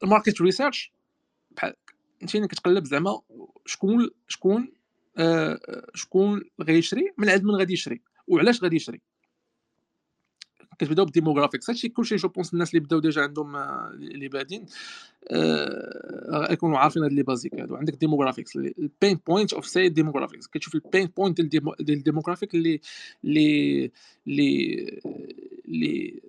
ال 0.03 0.08
market 0.08 0.41
research 0.41 0.93
بحال 1.51 1.75
أنت 2.23 2.37
كتقلب 2.37 2.85
زعما 2.85 3.21
شكون 3.67 4.11
شكون 4.29 4.73
آه 5.17 5.87
شكون 5.95 6.43
غيشري 6.63 7.13
من 7.19 7.31
عند 7.31 7.45
من 7.45 7.55
غادي 7.55 7.73
يشري 7.73 8.03
وعلاش 8.27 8.63
غادي 8.63 8.77
يشري؟ 8.77 9.01
كتبداو 10.79 11.05
بال 11.05 11.14
demographics 11.14 11.71
هادشي 11.71 11.89
كلشي 11.89 12.17
je 12.17 12.29
pense 12.29 12.53
الناس 12.55 12.71
اللي 12.71 12.81
بداو 12.81 12.99
déjà 12.99 13.23
عندهم 13.23 13.57
اللي 13.57 14.29
بادين 14.29 14.67
آه 15.31 16.53
يكونوا 16.53 16.79
عارفين 16.79 17.03
هاد 17.03 17.13
les 17.13 17.23
basiques 17.23 17.55
هادو. 17.55 17.77
عندك 17.77 17.95
demographics 17.95 18.57
ال 18.57 18.69
pain 18.69 19.21
point 19.27 19.53
of 19.53 19.67
the 19.67 19.89
demographics 19.89 20.47
كتشوف 20.47 20.75
ال 20.75 20.81
pain 20.81 21.07
point 21.17 21.41
ديال 21.41 21.81
ال 21.81 21.87
demographic 21.87 22.55
اللي 22.55 22.81
اللي 23.25 23.91
اللي 25.69 26.21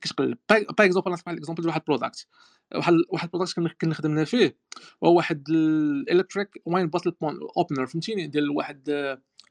كتقلب 0.00 0.38
par 0.50 0.62
exemple 0.80 1.10
نعطيك 1.10 1.26
واحد 1.26 1.36
ال 1.36 1.40
exemple 1.40 1.66
واحد 1.66 1.82
product 1.86 2.26
واحد 2.74 2.94
واحد 3.08 3.28
ال 3.28 3.32
product 3.32 3.58
كنا 3.80 3.94
خدمنا 3.94 4.24
فيه. 4.24 4.56
هو 5.04 5.14
واحد 5.16 5.50
ال 5.50 5.61
electric 5.61 6.48
wine 6.66 6.86
bottle 6.86 7.14
opener 7.56 7.86
فهمتيني؟ 7.86 8.26
ديال 8.26 8.50
واحد 8.50 8.88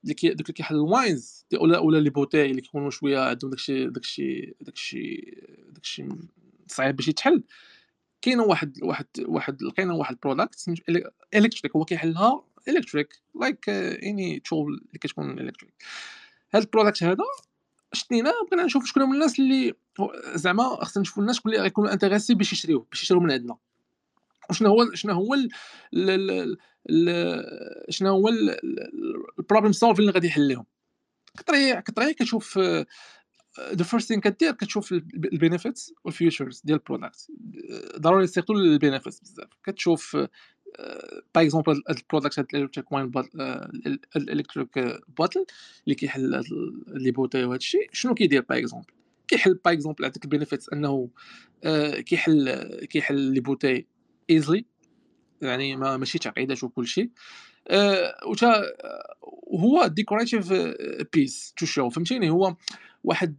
اللي 0.03 0.13
كي 0.13 0.29
دوك 0.29 0.41
اللي 0.41 0.53
كيحل 0.53 0.75
ال 0.75 0.87
wines 0.87 1.45
ولا 1.53 1.79
ولا 1.79 1.97
les 1.97 2.09
bouteilles 2.09 2.51
اللي 2.51 2.61
كيكونوا 2.61 2.89
شوية 2.89 3.19
عندهم 3.19 3.51
داكشي 3.51 3.87
داكشي 3.87 4.55
داكشي 4.61 5.35
داكشي 5.69 6.09
صعيب 6.67 6.95
باش 6.95 7.07
يتحل. 7.07 7.43
كاينة 8.21 8.43
واحد 8.43 8.83
واحد 8.83 9.07
واحد 9.19 9.63
لقينا 9.63 9.93
واحد 9.93 10.17
product 10.23 10.65
electric 11.35 11.75
هو 11.75 11.85
كيحلها 11.85 12.43
electric 12.67 13.21
like 13.41 13.69
any 13.69 14.39
tool 14.39 14.73
اللي 14.73 14.99
كتكون 14.99 15.39
electric 15.39 15.73
هاد 16.53 16.63
ال 16.63 16.68
product 16.68 17.03
هذا 17.03 17.23
شتينا 17.93 18.33
بغينا 18.47 18.65
نشوف 18.65 18.85
شكون 18.85 19.03
هما 19.03 19.13
الناس 19.13 19.39
اللي 19.39 19.73
زعما 20.35 20.63
خصنا 20.63 21.01
نشوفوا 21.01 21.23
الناس 21.23 21.35
شكون 21.35 21.51
اللي 21.51 21.63
غيكونوا 21.63 21.93
intéressés 21.93 22.33
باش 22.33 22.53
يشريوه 22.53 22.87
باش 22.91 23.03
يشريو 23.03 23.21
من 23.21 23.31
عندنا. 23.31 23.57
وشنو 24.49 24.69
هو 24.69 24.93
شنو 24.93 25.13
هو 25.13 25.35
شنو 27.89 28.09
هو 28.09 28.29
ال 29.39 29.43
problem 29.43 29.71
solving 29.71 30.01
اللي 30.01 30.11
غادي 30.11 30.27
يحل 30.27 30.47
لهم 30.47 30.65
كطريق 31.37 31.79
كطريق 31.79 32.15
كتشوف 32.15 32.59
the 33.59 33.83
first 33.83 34.07
thing 34.07 34.21
كدير 34.21 34.51
كتشوف 34.51 34.91
ال 34.93 35.04
benefits 35.04 35.93
وال 36.03 36.15
features 36.15 36.61
ديال 36.63 36.77
ال 36.77 36.84
product 36.84 37.27
ضروري 37.97 38.27
surtout 38.27 38.53
ال 38.53 38.61
benefits 38.61 39.19
بزاف. 39.19 39.47
كتشوف 39.63 40.17
par 41.35 41.43
exemple 41.43 41.83
هاد 41.89 41.97
ال 41.97 42.03
product 42.03 42.39
هاد 42.39 42.47
ال 42.55 42.59
electric 42.59 42.85
ال 44.15 44.25
electric 44.25 45.01
bottle 45.17 45.45
اللي 45.83 45.95
كيحل 45.95 46.43
les 46.87 47.11
bouteilles 47.11 47.43
وهاد 47.43 47.59
الشيء. 47.59 47.89
شنو 47.91 48.13
كيدير 48.13 48.41
par 48.41 48.59
exemple 48.59 48.93
كيحل 49.27 49.59
par 49.65 49.73
exemple 49.73 50.05
عندك 50.05 50.23
ال 50.23 50.28
benefits 50.28 50.69
أنه 50.73 51.09
كيحل 52.05 52.63
كيحل 52.89 53.15
les 53.15 53.39
bouteilles 53.39 53.85
easily 54.29 54.65
يعني 55.41 55.75
ما 55.75 55.97
ماشي 55.97 56.19
تعقيدات 56.19 56.63
وكل 56.63 56.87
شيء. 56.87 57.09
وتا 58.27 58.63
هو 59.59 59.87
decorative 59.87 60.53
piece 61.13 61.53
to 61.57 61.65
show 61.65 61.89
فهمتيني؟ 61.89 62.29
هو 62.29 62.55
واحد 63.03 63.35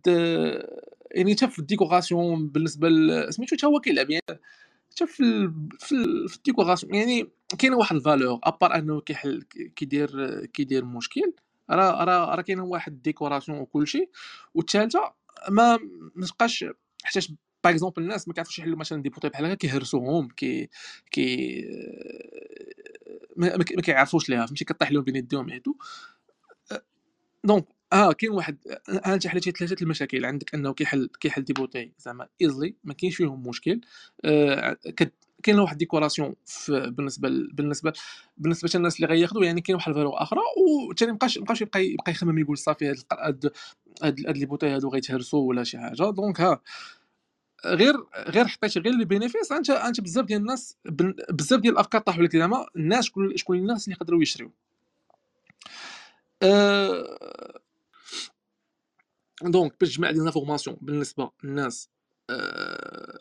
يعني 1.11 1.35
حتى 1.35 1.49
في 1.49 1.59
ال 1.59 1.67
décoration 1.67 2.49
بالنسبة 2.49 2.89
سميتو 3.31 3.57
حتى 3.57 3.67
هو 3.67 3.81
كيلعب 3.81 4.11
يعني 4.11 4.41
حتى 4.95 5.07
في 5.07 5.53
في, 5.79 6.29
في 6.29 6.37
ال 6.37 6.42
décoration 6.42 6.95
يعني 6.95 7.31
كاينة 7.59 7.77
واحد 7.77 7.97
ال 7.97 8.03
valeur 8.03 8.39
à 8.45 8.51
part 8.51 8.75
أنه 8.75 9.01
كيحل 9.01 9.43
كيدير 9.77 10.45
كيدير 10.47 10.85
مشكل 10.85 11.33
راه 11.71 12.05
راه 12.05 12.35
راه 12.35 12.43
كاينة 12.43 12.65
واحد 12.65 12.93
ال 12.93 12.99
décoration 12.99 13.59
وكل 13.59 13.87
شيء 13.87 14.11
والثالثه 14.55 15.13
ما 15.51 15.79
متبقاش 16.15 16.65
حيتاش 17.05 17.33
par 17.65 17.73
exemple 17.73 18.03
الناس 18.03 18.29
ما 18.29 18.35
كيعرفوش 18.35 18.59
يحلوا 18.59 18.79
مثلا 18.79 19.03
des 19.03 19.09
bouteilles 19.09 19.29
بحال 19.29 19.45
هكا 19.45 19.55
كيهرسوهم 19.55 20.29
كي 20.29 20.69
كي 21.11 21.63
ما, 23.37 23.57
ما 23.57 23.65
كيعرفوش 23.65 24.29
ليها 24.29 24.47
فهمتي؟ 24.47 24.65
كطيح 24.65 24.93
لهم 24.93 25.05
بين 25.05 25.17
يديهم 25.17 25.49
يعيطوا 25.49 25.75
donc 27.45 27.67
آه 27.95 28.13
كاين 28.13 28.33
واحد 28.33 28.57
انت 29.07 29.27
حليتي 29.27 29.51
ثلاثة 29.51 29.77
المشاكل 29.83 30.25
عندك 30.25 30.55
أنه 30.55 30.73
كيحل 30.75 31.11
كيحل 31.21 31.45
des 31.45 31.53
bouteilles 31.53 31.93
زعما 31.99 32.29
easily 32.43 32.75
ما 32.85 32.95
كاينش 32.95 33.17
فيهم 33.17 33.49
مشكل. 33.49 33.81
آه 34.25 34.77
كاين 35.43 35.59
واحد 35.59 35.79
décoration 35.79 36.35
بالنسبة 36.69 37.29
بالنسبة 37.53 37.93
بالنسبة 38.39 38.71
للناس 38.75 38.97
اللي 38.97 39.07
غياخذوا 39.07 39.45
يعني 39.45 39.61
كاين 39.61 39.77
واحد 39.77 39.89
ال 39.89 39.94
valeur 39.94 40.23
أخرى 40.23 40.41
وثاني 40.91 41.13
مابقاش 41.13 41.39
مابقاش 41.39 41.61
يبقى 41.63 41.87
يبقى 41.87 42.13
يخمم 42.13 42.39
يقول 42.39 42.59
صافي 42.59 42.89
هاد 42.91 42.97
هاد 43.13 43.53
هاد 44.03 44.21
les 44.39 44.47
bouteilles 44.47 44.67
هادو 44.69 44.89
غيتهرسوا 44.89 45.49
ولا 45.49 45.65
شي 45.65 45.79
حاجة. 45.79 46.11
donc 46.11 46.41
ها 46.41 46.61
غير 47.67 47.95
غير 48.29 48.47
حطيتي 48.47 48.81
غير 48.81 48.93
les 48.95 49.05
bénéfices 49.05 49.53
أنت 49.53 49.71
أنت 49.71 50.01
بزاف 50.01 50.25
ديال 50.25 50.41
الناس 50.41 50.77
بزاف 51.31 51.61
ديال 51.61 51.73
الأفكار 51.75 52.01
طاحوا 52.01 52.23
لك 52.23 52.37
زعما 52.37 52.67
الناس 52.77 53.05
شكون 53.05 53.37
شكون 53.37 53.59
الناس 53.59 53.85
اللي 53.89 53.97
يقدروا 53.97 54.23
يشريو. 54.23 54.53
أه... 56.43 57.61
donc 59.51 59.75
باش 59.81 59.95
تجمع 59.95 60.11
des 60.11 60.19
informations 60.19 60.77
بالنسبة 60.81 61.31
للناس 61.45 61.89
أه... 62.31 63.19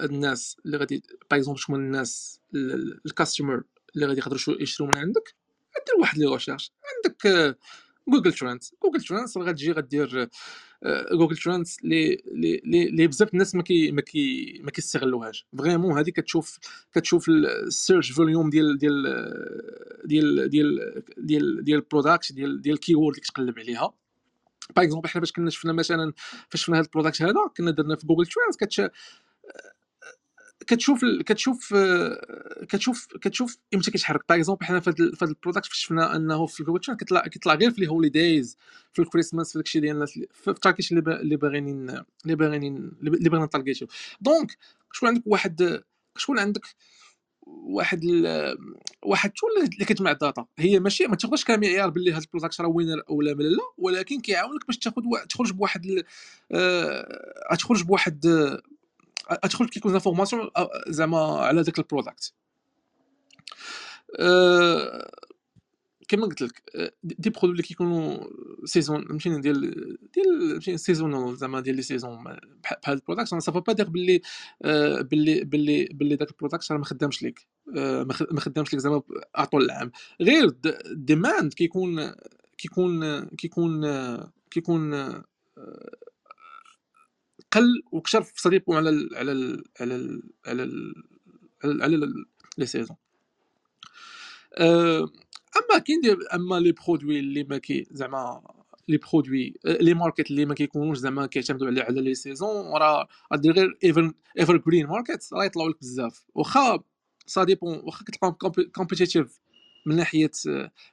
الناس 0.00 0.56
اللي 0.66 0.76
غادي 0.76 1.02
par 1.30 1.38
exemple 1.38 1.60
شكون 1.60 1.80
الناس 1.80 2.40
ال 3.06 3.12
customer 3.12 3.62
اللي 3.94 4.06
غادي 4.06 4.18
يقدروا 4.18 4.62
يشريو 4.62 4.88
من 4.90 4.96
عندك 4.96 5.34
دير 5.86 6.00
واحد 6.00 6.18
les 6.18 6.26
recherches 6.26 6.72
عندك 6.96 7.56
Google 8.08 8.32
Trends 8.32 8.74
Google 8.84 9.00
Trends 9.00 9.38
غتجي 9.38 9.72
غدير 9.72 10.28
Google 11.12 11.36
Trends 11.36 11.76
لي 11.84 12.22
لي 12.32 12.60
لي 12.64 13.06
بزاف 13.06 13.32
الناس 13.34 13.54
ما 13.54 13.62
كي 13.62 13.90
ما 13.92 14.00
كي 14.00 14.60
ما 14.64 14.70
كيستغلوهاش. 14.70 15.46
vraiment 15.58 15.98
هذه 15.98 16.10
كتشوف 16.10 16.58
كتشوف 16.94 17.28
ال 17.28 17.40
search 17.40 18.12
volume 18.12 18.50
ديال 18.50 18.78
ديال 18.78 19.02
ديال 20.04 20.48
ديال 20.50 21.02
ديال 21.18 21.64
ديال 21.64 21.78
ال 21.78 21.85
product 21.85 22.32
ديال 22.32 22.62
ديال 22.62 22.74
ال 22.74 22.79
keyword 22.79 23.16
اللي 23.16 23.20
كتقلب 23.20 23.58
عليها. 23.58 23.92
par 24.76 24.84
exemple 24.84 25.08
حنا 25.08 25.20
باش 25.20 25.32
كنا 25.32 25.50
شفنا 25.50 25.72
مثلا 25.72 26.12
فاش 26.48 26.62
شفنا 26.62 26.76
هذا 26.76 26.84
ال 26.84 26.89
product 26.89 27.22
هذا 27.22 27.34
كنا 27.56 27.70
درنا 27.70 27.96
في 27.96 28.06
Google 28.06 28.26
Trends 28.26 28.56
كتش 28.56 28.82
كتشوف 30.66 31.04
كتشوف 31.26 31.74
كتشوف 32.68 33.06
كتشوف 33.20 33.58
إمتى 33.74 33.90
كيتحرك. 33.90 34.24
par 34.28 34.38
exemple 34.38 34.66
حنا 34.66 34.80
في 34.80 34.90
هذا 34.90 35.30
ال 35.30 35.35
product 35.35 35.68
شفنا 35.72 36.16
إنه 36.16 36.46
في 36.46 36.60
الكوتشن 36.60 36.96
كيطلع 36.96 37.20
كيطلع 37.20 37.54
غير 37.54 37.70
في 37.70 37.78
ال 37.78 37.87
holidays 37.87 38.56
في 38.92 39.02
الكريسماس 39.02 39.52
في 39.52 39.58
داكشي 39.58 39.80
ديال 39.80 39.94
الناس 39.94 40.20
في 40.32 40.50
ال 40.50 40.56
target 40.56 40.92
اللي 40.92 41.36
باغيين 41.36 41.90
اللي 42.24 42.36
باغيين 42.36 42.76
اللي 42.76 43.30
باغيين 43.30 43.44
نتاركيتيو 43.44 43.86
donc 44.20 44.56
شكون 44.92 45.08
عندك 45.08 45.22
واحد 45.26 45.82
شكون 46.16 46.38
عندك 46.38 46.62
واحد 47.68 48.04
ال... 48.04 48.56
واحد 49.02 49.30
tool 49.30 49.50
اللي 49.56 49.84
كتجمع 49.84 50.10
ال 50.10 50.16
data. 50.16 50.46
هي 50.58 50.80
ماشي 50.80 51.06
ما 51.06 51.16
تاخذش 51.16 51.44
كمعيار 51.44 51.90
باللي 51.90 52.12
هذا 52.12 52.20
ال 52.20 52.25
product 52.25 52.60
راه 52.60 52.68
winner 52.68 53.02
ولا 53.08 53.30
لا 53.30 53.62
ولكن 53.78 54.20
كيعاونك 54.20 54.66
باش 54.66 54.78
تاخذ 54.78 55.02
تخرج 55.30 55.52
بواحد 55.52 55.86
ال... 55.86 56.04
آه... 56.52 57.54
تخرج 57.54 57.82
بواحد 57.82 58.26
ادخل 59.30 59.68
كيكون 59.68 59.92
information 59.94 60.50
زعما 60.88 61.18
على 61.18 61.60
ذاك 61.60 61.78
ال 61.78 61.85
product 61.85 62.32
كما 66.08 66.26
قلت 66.26 66.42
لك 66.42 66.62
des 67.02 67.30
produits 67.30 67.50
اللي 67.50 67.62
كيكونوا 67.62 68.26
saison 68.64 69.04
ماشي 69.10 69.40
ديال 69.40 69.60
ديال 70.14 70.54
ماشي 70.54 70.78
saison 70.78 71.36
زعما 71.36 71.60
ديال 71.60 71.76
les 71.76 71.82
saisons 71.82 72.24
بحال 72.64 72.94
ال 72.94 72.99
product 72.99 73.32
أنا 73.32 73.40
ça 73.40 73.50
va 73.50 73.60
pas 73.60 73.72
dire 73.72 73.88
باللي 73.88 74.20
باللي 75.02 75.44
باللي 75.44 75.88
باللي 75.92 76.16
داك 76.16 76.30
ال 76.30 76.35
product 76.35 76.72
راه 76.72 76.78
ما 76.78 76.84
خدامش 76.84 77.22
ليك 77.22 77.46
ما 78.32 78.40
خدامش 78.40 78.72
ليك 78.72 78.82
زعما 78.82 79.02
طول 79.52 79.64
العام 79.64 79.92
غير 80.20 80.54
ال 80.66 80.79
demand 80.79 81.54
كيكون 81.54 82.12
كيكون 82.58 83.24
كيكون 83.24 83.86
كيكون 84.50 84.94
قل 87.52 87.82
وكثر 87.92 88.22
في 88.22 88.40
صديقهم 88.40 88.76
على 88.76 89.08
على 89.14 89.62
على 89.80 90.20
على 90.46 90.82
على 91.64 92.24
les 92.58 92.66
saisons 92.66 92.96
أه 94.54 95.10
اما 95.56 95.78
كاين 95.78 96.00
اما 96.34 96.60
les 96.60 96.72
produits 96.72 97.18
اللي 97.18 97.44
ما 97.44 97.58
كي 97.58 97.86
زعما 97.90 98.42
les 98.88 98.96
produits 98.96 99.54
les 99.64 99.94
markets 99.94 100.30
اللي 100.30 100.44
ما 100.44 100.54
كيكونوش 100.54 100.98
زعما 100.98 101.26
كيعتمدوا 101.26 101.66
على 101.66 101.80
على 101.82 102.00
les 102.00 102.14
saisons 102.14 102.66
راه 102.76 103.08
غدير 103.34 103.52
غير 103.52 103.78
ever 103.84 104.12
evergreen 104.38 104.86
market 104.86 105.28
راه 105.32 105.44
يطلعوا 105.44 105.68
لك 105.70 105.80
بزاف. 105.80 106.24
واخا 106.34 106.78
ça 107.26 107.44
dépend 107.44 107.80
واخا 107.84 108.04
كتلقاهم 108.04 108.32
competitive 108.74 109.40
من 109.86 109.96
ناحية 109.96 110.30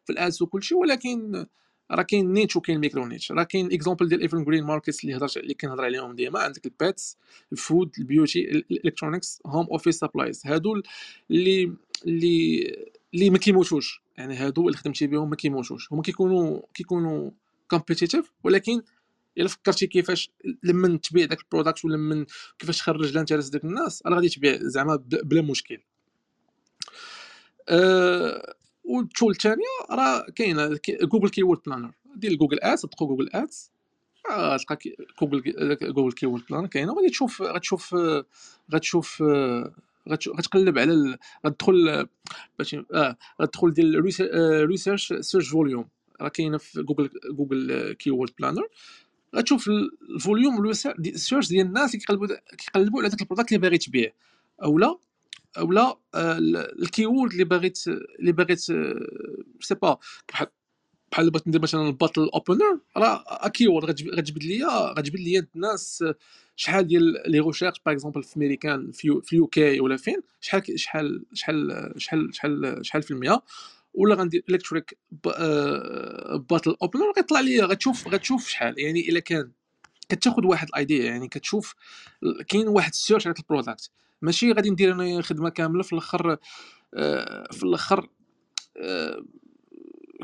في 0.05 0.09
ال 0.09 0.17
ads 0.17 0.41
وكل 0.41 0.63
شيء 0.63 0.77
ولكن 0.77 1.45
راه 1.91 2.03
كاين 2.03 2.33
niche 2.33 2.55
وكاين 2.55 2.79
micro 2.79 3.05
niche 3.07 3.31
راه 3.31 3.43
كاين 3.43 3.73
exemple 3.73 4.07
ديال 4.09 4.21
evergreen 4.21 4.63
markets 4.63 5.03
اللي 5.03 5.17
هضرت 5.17 5.37
اللي 5.37 5.53
كنهضر 5.53 5.83
عليهم 5.85 6.15
ديما 6.15 6.39
عندك 6.39 6.65
البيتس 6.65 7.17
الفود 7.51 7.95
البيوتي 7.99 8.39
الالكترونكس 8.51 9.41
هوم 9.45 9.67
اوفيس 9.71 9.99
سبلايز 9.99 10.41
هادو 10.45 10.81
اللي 11.31 11.73
اللي 12.05 12.75
اللي 13.13 13.29
ما 13.29 13.37
كيموتوش. 13.37 14.04
يعني 14.17 14.35
هادو 14.35 14.67
اللي 14.67 14.77
خدمتي 14.77 15.07
بهم 15.07 15.29
ما 15.29 15.35
كيموتوش. 15.35 15.93
هما 15.93 16.01
كيكونوا 16.01 16.61
كيكونوا 16.73 17.31
competitive 17.67 18.31
ولكن 18.43 18.81
إلا 19.37 19.47
فكرتي 19.47 19.87
كيفاش 19.87 20.31
لما 20.63 20.97
تبيع 20.97 21.25
داك 21.25 21.41
ال 21.41 21.47
product 21.47 21.85
ولا 21.85 21.97
من 21.97 22.25
كيفاش 22.59 22.77
تخرج 22.77 23.11
ال 23.11 23.16
interest 23.16 23.51
ديك 23.51 23.63
الناس 23.63 24.03
راه 24.05 24.15
غادي 24.15 24.29
تبيع 24.29 24.57
زعما 24.61 24.95
بلا 24.95 25.41
مشكل. 25.41 25.81
أه 27.69 28.55
وال 28.83 28.99
tool 28.99 29.31
الثانية 29.31 29.65
راه 29.91 30.25
كاينة 30.35 30.79
Google 31.01 31.29
Keyword 31.29 31.59
Planner 31.65 31.91
ديال 32.15 32.37
Google 32.37 32.59
Ads 32.61 32.81
تدخل 32.81 33.07
Google 33.07 33.29
Ads 33.33 33.71
غتلقى 34.31 34.95
Google 35.21 35.41
Google 35.93 36.11
Keyword 36.11 36.43
Planner 36.49 36.67
كاينة 36.67 36.91
وغادي 36.93 37.09
تشوف 37.09 37.41
غتشوف 37.41 37.95
غتشوف 38.73 39.23
غتقلب 40.09 40.77
على. 40.77 41.17
غتدخل 41.45 42.07
باش 42.59 42.75
آه 42.93 43.17
غتدخل 43.41 43.73
ديال 43.73 44.01
research 44.65 45.13
search 45.13 45.49
volume 45.49 45.85
راه 46.21 46.27
كاينة 46.27 46.57
في 46.57 46.81
Google 46.81 47.09
Google 47.31 47.93
Keyword 47.93 48.31
Planner 48.39 48.67
غتشوف 49.35 49.69
ال 50.09 50.18
volume 50.18 50.73
search 51.13 51.49
ديال 51.49 51.65
الناس 51.65 51.95
اللي 51.95 52.05
كيقلبوا 52.05 52.27
كيقلبوا 52.57 52.99
على 52.99 53.09
داك 53.09 53.21
ال 53.21 53.25
product 53.25 53.51
اللي 53.51 53.61
باغي 53.61 53.77
تبيع 53.77 54.11
اولا 54.63 54.97
أولا 55.57 55.97
ال 56.15 56.30
keyword 56.30 57.31
اللي 57.31 57.43
باغي 57.43 57.73
اللي 58.19 58.31
باغي 58.31 58.55
c'est 58.55 59.75
pas 59.81 59.97
بحال 60.29 60.47
بحال 61.15 61.29
بغيت 61.29 61.47
ندير 61.47 61.61
مثلا 61.61 61.87
ال 61.87 61.93
bottle 61.93 62.29
opener 62.33 62.79
راه 62.97 63.23
keyword 63.27 63.89
غتجبد 63.89 64.43
ليا 64.43 64.67
غتجبد 64.67 65.19
ليا 65.19 65.47
الناس 65.55 66.03
شحال 66.55 66.87
ديال 66.87 67.03
les 67.27 67.39
recherches 67.39 67.79
par 67.85 67.93
exemple 67.93 68.23
في 68.23 68.37
امريكان 68.37 68.91
في 68.91 69.21
UK 69.33 69.79
ولا 69.79 69.97
فين 69.97 70.21
شحال 70.41 70.79
شحال 70.79 71.25
شحال 71.33 71.93
شحال 71.97 72.35
شحال 72.35 72.85
شحال 72.85 73.03
في 73.03 73.11
المية. 73.11 73.41
ولا 73.93 74.15
غندير 74.15 74.43
electric 74.49 74.97
bottle 76.49 76.75
opener 76.81 77.13
غيطلع 77.17 77.39
ليا 77.39 77.65
غتشوف 77.65 78.07
غتشوف 78.07 78.47
شحال. 78.47 78.79
يعني 78.79 79.09
إلا 79.09 79.19
كان 79.19 79.51
كتاخذ 80.09 80.45
واحد 80.45 80.67
ال 80.67 80.75
idea 80.75 81.05
يعني 81.05 81.27
كتشوف 81.27 81.75
كاين 82.47 82.67
واحد 82.67 82.91
ال 82.91 82.96
search 82.96 83.27
على 83.27 83.35
ال 83.39 83.46
product 83.46 83.91
ماشي 84.21 84.51
غادي 84.51 84.69
ندير 84.69 84.91
أنا 84.91 85.21
خدمة 85.21 85.49
كاملة 85.49 85.83
في 85.83 85.93
الأخر 85.93 86.37
آه، 86.93 87.47
في 87.51 87.63
الأخر 87.63 88.09
آه، 88.77 89.25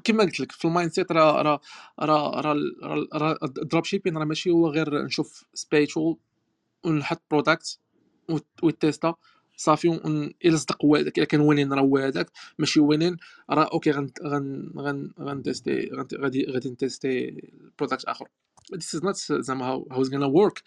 كما 0.03 0.23
قلت 0.23 0.39
لك 0.39 0.51
في 0.51 0.65
ال 0.65 0.91
mindset 0.91 1.11
راه 1.11 1.41
راه 1.41 1.59
راه 1.99 2.41
راه 2.41 3.07
راه 3.13 3.37
ال 3.43 3.85
dropshipping 3.85 4.17
راه 4.17 4.25
ماشي 4.25 4.51
هو 4.51 4.69
غير 4.69 5.03
نشوف 5.05 5.45
سبيشال 5.53 6.15
ونحط 6.85 7.21
product 7.31 7.79
ويتيستا 8.63 9.15
صافي 9.57 9.87
إلا 10.45 10.57
صدق 10.57 10.85
هو 10.85 10.95
هذاك 10.95 11.17
إلا 11.17 11.25
كان 11.25 11.41
winner 11.41 11.73
راه 11.73 11.81
هو 11.81 11.97
هذاك 11.97 12.31
ماشي 12.59 12.79
winner. 12.79 13.17
راه 13.49 13.69
okay 13.73 13.91
غن 13.91 14.11
غن 14.23 14.71
غن 14.77 15.11
غنتيستي 15.19 15.89
غادي 15.93 16.45
غادي 16.51 16.69
نتيستي 16.69 17.41
product 17.79 18.05
آخر. 18.05 18.27
This 18.75 18.99
is 18.99 19.01
not 19.03 19.15
زعما 19.41 19.65
how 19.65 19.87
is 19.91 20.13
gonna 20.13 20.25
work 20.25 20.63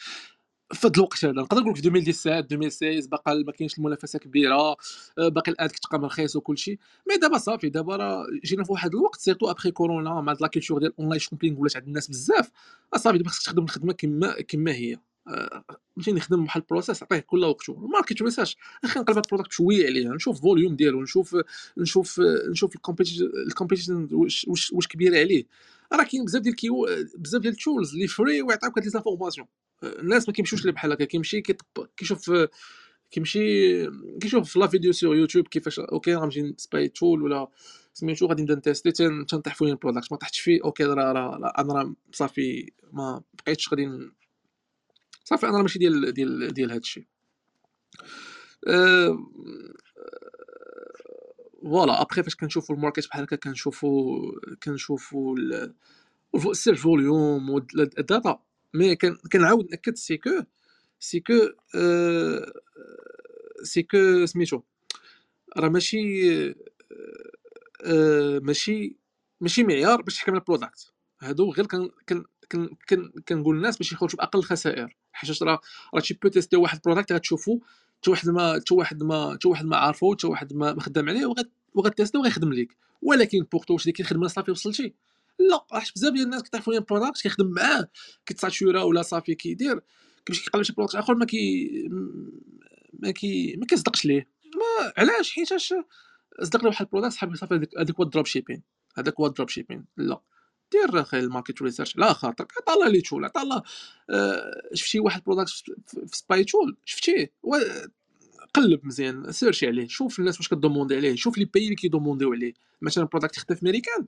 في 0.72 0.86
هذا 0.86 0.92
الوقت 0.96 1.24
هذا. 1.24 1.32
نقدر 1.32 1.60
نقول 1.60 1.72
لك 1.72 1.82
في 1.82 1.88
2017 1.88 2.38
2016 2.38 3.08
باقا 3.08 3.34
ما 3.34 3.52
كاينش 3.52 3.78
المنافسة 3.78 4.18
كبيرة 4.18 4.54
آه، 4.54 4.76
باقي 5.18 5.52
ال 5.52 5.57
ads 5.57 5.70
كتبقى 5.70 5.98
رخيص 6.06 6.36
وكل 6.36 6.58
شيء. 6.58 6.78
mais 7.10 7.16
دابا 7.16 7.38
صافي 7.38 7.68
دابا 7.68 7.96
راه 7.96 8.26
جينا 8.44 8.64
في 8.64 8.72
واحد 8.72 8.94
الوقت 8.94 9.20
surtout 9.20 9.50
après 9.50 9.70
كورونا 9.70 10.20
مع 10.20 10.36
la 10.40 10.46
culture 10.46 10.78
ديال 10.78 10.92
online 10.98 11.20
shopping 11.20 11.60
ولات 11.60 11.76
عند 11.76 11.86
الناس 11.86 12.08
بزاف. 12.08 12.50
آه، 12.94 12.96
صافي 12.98 13.18
دابا 13.18 13.30
خصك 13.30 13.44
تخدم 13.46 13.64
الخدمة 13.64 13.92
كما 13.92 14.40
كما 14.40 14.72
هي. 14.72 14.98
آه، 15.28 15.64
نخدم 16.08 16.44
بحال 16.44 16.62
ال 16.62 16.67
process 16.67 17.02
عطيه 17.02 17.18
كل 17.18 17.44
وقته 17.44 17.72
ال 17.84 17.90
market 17.90 18.22
research 18.22 18.56
أخي 18.84 19.00
نقلب 19.00 19.16
ال 19.18 19.23
product 19.23 19.52
شوية 19.52 19.86
عليه 19.86 20.08
نشوف 20.08 20.40
volume 20.40 20.76
ديالو 20.76 21.02
نشوف 21.02 21.36
نشوف 21.78 22.20
نشوف 22.50 22.74
ال 23.46 23.51
competition 23.51 24.08
واش 24.12 24.46
واش 24.72 24.86
كبيره 24.88 25.18
عليه. 25.18 25.44
راه 25.92 26.04
كاين 26.04 26.24
بزاف 26.24 26.42
ديال 26.42 26.54
كيو 26.56 26.86
بزاف 27.18 27.42
ديال 27.42 27.52
ال 27.52 27.59
tools 27.59 27.94
اللي 27.94 28.06
free 28.06 28.42
ويعطيوك 28.42 28.78
هاد 28.78 28.84
les 28.84 28.97
informations 28.97 29.46
الناس 29.82 30.28
ما 30.28 30.34
كيمشيوش 30.34 30.60
اللي 30.62 30.72
بحال 30.72 30.92
هكا 30.92 31.04
كيمشي 31.04 31.42
كيشوف 31.96 32.30
كيمشي 33.10 33.86
كيشوف 34.20 34.52
في 34.52 34.58
la 34.58 34.66
vidéo 34.66 34.92
sur 34.92 35.16
YouTube 35.16 35.48
كيفاش 35.48 35.78
okay 35.78 36.14
غنمشي 36.14 36.54
spy 36.56 36.88
tool 36.88 37.22
ولا 37.22 37.48
سميتو 37.94 38.26
غادي 38.26 38.42
نبدا 38.42 38.54
نتيستي 38.54 38.92
تنطيح 39.28 39.54
فيه 39.54 39.66
ال 39.66 39.72
product 39.72 40.12
ما 40.12 40.18
طحتش 40.18 40.40
فيه 40.40 40.60
okay 40.64 40.84
راه 40.84 41.12
راه 41.12 41.52
أنا 41.58 41.72
راه 41.74 41.94
صافي 42.12 42.72
ما 42.92 43.22
بقيتش 43.34 43.68
غادي 43.70 44.10
صافي 45.24 45.46
أنا 45.46 45.62
ماشي 45.62 45.78
ديال 45.78 46.12
ديال 46.12 46.54
ديال 46.54 46.70
هادشي 46.70 47.06
أه... 48.68 49.18
voilà 51.62 52.02
après 52.02 52.22
فاش 52.22 52.34
كنشوفو 52.34 52.74
ال 52.74 52.79
market 52.79 53.08
بحال 53.08 53.22
هكا 53.22 53.36
كنشوفو 53.36 54.22
كنشوفو 54.62 55.36
ال 56.34 56.41
search 56.41 56.80
volume 56.80 57.50
وال 57.50 57.80
data 57.80 58.38
mais 58.74 58.96
كنعاود 59.32 59.70
ناكد 59.70 59.96
c'est 59.96 60.16
que 60.16 60.30
c'est 61.00 61.20
que 61.20 61.32
c'est 63.62 63.82
que 63.82 64.26
سميتو 64.26 64.60
راه 65.56 65.68
ماشي 65.68 66.54
ماشي 68.40 68.96
ماشي 69.40 69.62
معيار 69.64 70.02
باش 70.02 70.14
تحكم 70.14 70.34
ال 70.34 70.42
product 70.42 70.92
هادو 71.20 71.50
غير 71.50 71.66
كن 71.66 71.90
كن 72.08 72.24
كن 72.88 73.12
كنقول 73.28 73.56
للناس 73.56 73.76
باش 73.76 73.92
يخرجوا 73.92 74.18
بأقل 74.18 74.38
الخسائر 74.38 74.96
حيت 75.12 75.42
راه 75.42 75.60
راه 75.94 76.00
tu 76.00 76.14
peux 76.14 76.28
tester 76.28 76.56
واحد 76.56 76.76
ال 76.76 76.81
product 76.81 77.12
غتشوفو 77.12 77.60
حتى 77.98 78.10
واحد 78.10 78.28
ما 78.28 78.54
حتى 78.54 78.74
واحد 78.74 79.02
ما 79.02 79.34
حتى 79.34 79.48
واحد 79.48 79.64
ما 79.64 79.76
عارفو 79.76 80.14
حتى 80.14 80.26
واحد 80.26 80.52
ما 80.52 80.80
خدام 80.80 81.08
عليه 81.08 81.34
وغتيستي 81.74 82.18
وغيخدم 82.18 82.52
ليك. 82.52 82.76
ولكن 83.02 83.46
pour 83.52 83.65
toi 83.65 83.74
واش 83.74 83.84
ديك 83.84 84.00
الخدمه 84.00 84.28
صافي 84.28 84.50
وصلتي 84.50 84.94
لا 85.38 85.66
حيت 85.80 85.92
بزاف 85.96 86.12
ديال 86.12 86.24
الناس 86.24 86.42
كيطيحوا 86.42 86.74
لي 86.74 86.80
product 86.80 87.22
كيخدم 87.22 87.46
معاه 87.46 87.88
كيتساتشورا 88.26 88.82
ولا 88.82 89.02
صافي 89.02 89.34
كيدير 89.34 89.80
كيمشي 90.26 90.44
كيقلب 90.44 90.62
شي 90.62 90.72
product 90.72 90.94
آخر 90.94 91.14
ما 91.14 91.24
كي 91.24 91.70
ما 92.92 93.10
كي 93.10 93.56
ما 93.56 93.66
كيصدقش 93.66 94.04
ليه. 94.04 94.28
ما 94.54 94.92
علاش؟ 94.98 95.32
حيتاش 95.32 95.74
صدق 96.42 96.62
لي 96.62 96.68
واحد 96.68 96.86
ال 96.86 96.89
product 96.90 97.12
صاحبي 97.12 97.36
صافي 97.36 97.54
هذاك 97.78 97.96
هو 97.96 98.02
ال 98.02 98.26
dropshipping 98.26 98.62
هذاك 98.98 99.20
هو 99.20 99.26
ال 99.26 99.48
dropshipping 99.48 99.84
لا. 99.96 100.20
دير 100.72 101.00
أخي 101.00 101.18
ال 101.18 101.25
market 101.25 101.62
research 101.62 101.96
لا 101.96 102.12
خاطر 102.12 102.46
عطا 102.60 102.88
لي 102.88 103.00
tool 103.00 103.24
عطا 103.24 103.42
الله 103.42 103.62
آه، 104.10 104.70
شفتي 104.74 105.00
واحد 105.00 105.22
product 105.24 105.50
في 106.06 106.16
spy 106.16 106.44
tool 106.44 106.76
شفتيه؟ 106.84 107.32
قلب 108.54 108.86
مزيان 108.86 109.32
سيرشي 109.32 109.66
عليه 109.66 109.88
شوف 109.88 110.18
الناس 110.18 110.38
واش 110.38 110.48
كدوموندي 110.48 110.96
عليه 110.96 111.14
شوف 111.14 111.38
les 111.38 111.44
pays 111.44 111.64
اللي 111.64 111.76
كيدومونديو 111.76 112.32
عليه. 112.32 112.54
مثلا 112.82 113.04
product 113.04 113.36
يخدم 113.36 113.54
في 113.54 113.64
ميريكان 113.64 114.06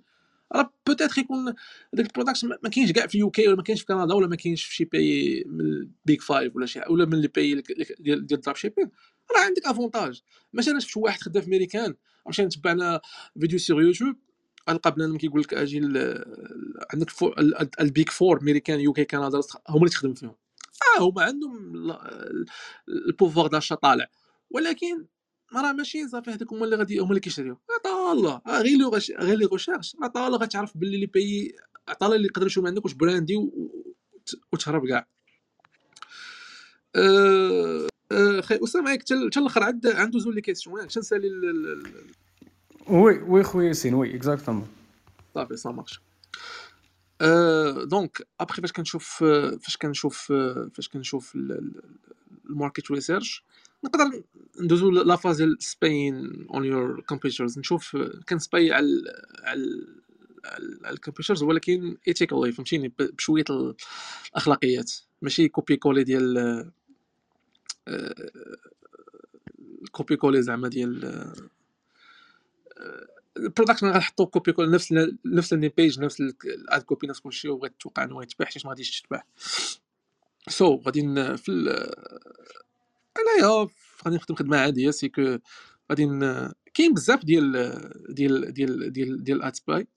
راه 0.53 0.73
peut-être 0.87 1.19
يكون 1.19 1.55
داك 1.93 2.07
ال 2.07 2.11
product 2.11 2.45
ما 2.45 2.71
كاينش 2.71 2.93
كاع 2.93 3.07
في 3.07 3.19
UK 3.19 3.49
ولا 3.49 3.57
ما 3.57 3.63
كاينش 3.63 3.81
في 3.81 3.87
كندا 3.87 4.15
ولا 4.15 4.27
ما 4.27 4.37
كاينش 4.37 4.65
في 4.65 4.75
شي 4.75 4.85
pays 4.85 5.45
من 5.47 5.61
ال 5.61 5.76
big 5.76 6.23
five 6.23 6.57
ولا 6.57 6.67
شي 6.67 6.81
ولا 6.91 7.05
من 7.05 7.21
les 7.21 7.29
pays 7.29 7.62
ديال 7.99 8.19
ال 8.33 8.57
dropshipping 8.57 8.90
راه 9.37 9.41
عندك 9.45 9.67
avantage 9.66 10.23
مثلا 10.53 10.79
شفت 10.79 10.97
واحد 10.97 11.21
خدام 11.21 11.43
في 11.43 11.51
ميريكان 11.51 11.95
مشينا 12.29 12.49
تبعنا 12.49 13.01
vidéo 13.40 13.59
sur 13.59 13.81
YouTube 13.81 14.16
ألقى 14.69 14.95
بنادم 14.95 15.19
كيقول 15.19 15.41
لك 15.41 15.55
أجي 15.55 15.79
عندك 16.93 17.11
ال 17.81 17.88
Big 17.88 18.11
Four 18.11 18.45
ميريكان 18.45 18.81
UK 18.81 19.05
كندا 19.05 19.41
هما 19.69 19.79
اللي 19.79 19.91
تخدم 19.91 20.15
فيهم. 20.15 20.35
آه 20.99 21.03
هما 21.03 21.23
عندهم 21.23 21.75
ال 22.88 22.96
pouvoir 22.96 23.47
d'achat 23.47 23.75
طالع. 23.75 24.07
ولكن 24.51 25.07
راه 25.55 25.73
ماشي 25.73 26.09
صافي 26.09 26.31
هذوك 26.31 26.53
هما 26.53 26.65
اللي 26.65 26.77
غادي 26.77 26.99
هما 26.99 27.09
اللي 27.09 27.21
كيشريو. 27.21 27.59
عطا 27.71 28.13
الله. 28.13 28.41
آه، 28.47 28.63
غير 28.63 28.79
لو 28.79 28.91
غير 29.21 29.39
les 29.38 29.49
recherches 29.53 29.97
عطا 30.03 30.27
الله 30.27 30.39
غتعرف 30.39 30.77
باللي 30.77 31.01
les 31.01 31.07
pays 31.07 31.57
عطا 31.89 32.07
الله 32.07 32.17
اللي 32.17 32.29
يقدر 32.29 32.47
يشوف 32.47 32.67
عندك 32.67 32.85
واش 32.85 32.95
brandé 32.95 33.51
وتهرب 34.53 34.89
كاع. 34.89 35.07
أه... 36.97 37.87
أه... 38.13 38.41
خي 38.41 38.59
اسامه 38.65 38.91
ياك 38.91 39.03
حتى 39.03 39.15
الأخر 39.41 39.63
عند 39.63 39.87
عنده 39.87 40.19
زول 40.19 40.35
les 40.35 40.40
questions 40.40 40.81
ياك 40.81 40.99
نسالي 40.99 41.29
oui 42.88 43.19
oui 43.19 43.42
خويا 43.43 43.69
ياسين 43.69 43.95
oui 43.95 44.16
exactement 44.16 44.69
صافي 45.35 45.57
ça 45.57 45.71
marche. 45.71 46.01
donc 47.85 48.27
après 48.40 48.62
فاش 48.63 48.73
كنشوف 48.73 49.25
فاش 49.61 49.77
كنشوف 49.77 50.33
فاش 50.75 50.89
كنشوف 50.89 51.37
ال 52.51 52.56
market 52.56 52.90
research 52.90 53.45
نقدر 53.85 54.23
ندوزو 54.61 54.91
la 54.90 55.16
phase 55.16 55.37
ديال 55.37 55.57
spying 55.61 56.47
on 56.51 56.64
your 56.64 57.01
competitors 57.01 57.59
نشوف 57.59 57.97
كن 58.29 58.46
spy 58.46 58.73
على 58.73 59.03
على 59.45 60.91
ال 60.90 60.95
competitors 60.95 61.42
ولكن 61.43 61.97
ethically 62.09 62.53
فهمتيني؟ 62.53 62.93
بشوية 62.99 63.45
الأخلاقيات. 64.33 64.93
ماشي 65.23 65.49
copier 65.49 65.77
coller 65.77 66.05
ديال 66.05 66.71
كوبي 69.91 70.17
كولي 70.17 70.43
زعما 70.43 70.69
ديال 70.69 71.33
البرودكشن 73.37 73.87
غنحطو 73.87 74.27
كوبي 74.27 74.53
كولي 74.53 74.71
نفس 74.73 74.95
نفس 75.25 75.53
الني 75.53 75.69
بيج 75.69 76.01
نفس 76.01 76.21
الاد 76.21 76.83
كوبي 76.83 77.07
نفس 77.07 77.21
كلشي 77.21 77.49
وغتوقع 77.49 78.05
انه 78.05 78.23
يتباع 78.23 78.49
حيت 78.49 78.67
ما 78.67 78.71
غاديش 78.71 79.01
تتباع. 79.01 79.25
سو 80.49 80.77
غادي 80.77 81.03
في 81.37 81.53
انايا 83.18 83.68
غادي 84.05 84.16
نخدم 84.16 84.35
خدمة 84.35 84.57
عادية 84.57 84.90
سي 84.90 85.09
كو 85.09 85.38
غادي 85.90 86.07
كاين 86.74 86.94
بزاف 86.94 87.24
ديال 87.24 87.52
ديال 88.09 88.52
ديال 88.52 88.92
ديال 88.92 89.24
ديال 89.24 89.37
الآت 89.37 89.61
باي. 89.68 89.88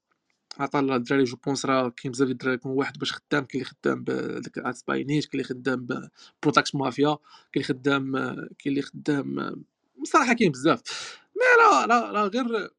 عطا 0.60 0.80
الدراري 0.80 1.24
جو 1.24 1.38
بونس 1.46 1.66
راه 1.66 1.90
كاين 1.90 2.12
بزاف 2.12 2.26
ديال 2.28 2.32
الدراري 2.38 2.58
كون 2.58 2.72
واحد 2.72 2.98
باش 2.98 3.14
خدام 3.14 3.46
كاين 3.46 3.64
اللي 3.64 3.66
خدام 3.66 4.04
بداك 4.04 4.58
الآت 4.58 4.84
باي 4.88 5.04
نيت 5.04 5.26
كاين 5.26 5.32
اللي 5.34 5.44
خدام 5.44 5.88
Product 6.44 6.76
Mafia 6.76 7.18
كاين 7.54 7.64
اللي 7.64 7.64
خدام 7.64 8.12
كاين 8.36 8.56
اللي 8.68 8.82
خدام 8.82 9.56
بصراحة 10.02 10.34
كاين 10.34 10.52
بزاف. 10.52 10.82
mais 11.36 11.64
راه 11.64 11.86
راه 11.86 12.12
راه 12.12 12.28
غير 12.28 12.70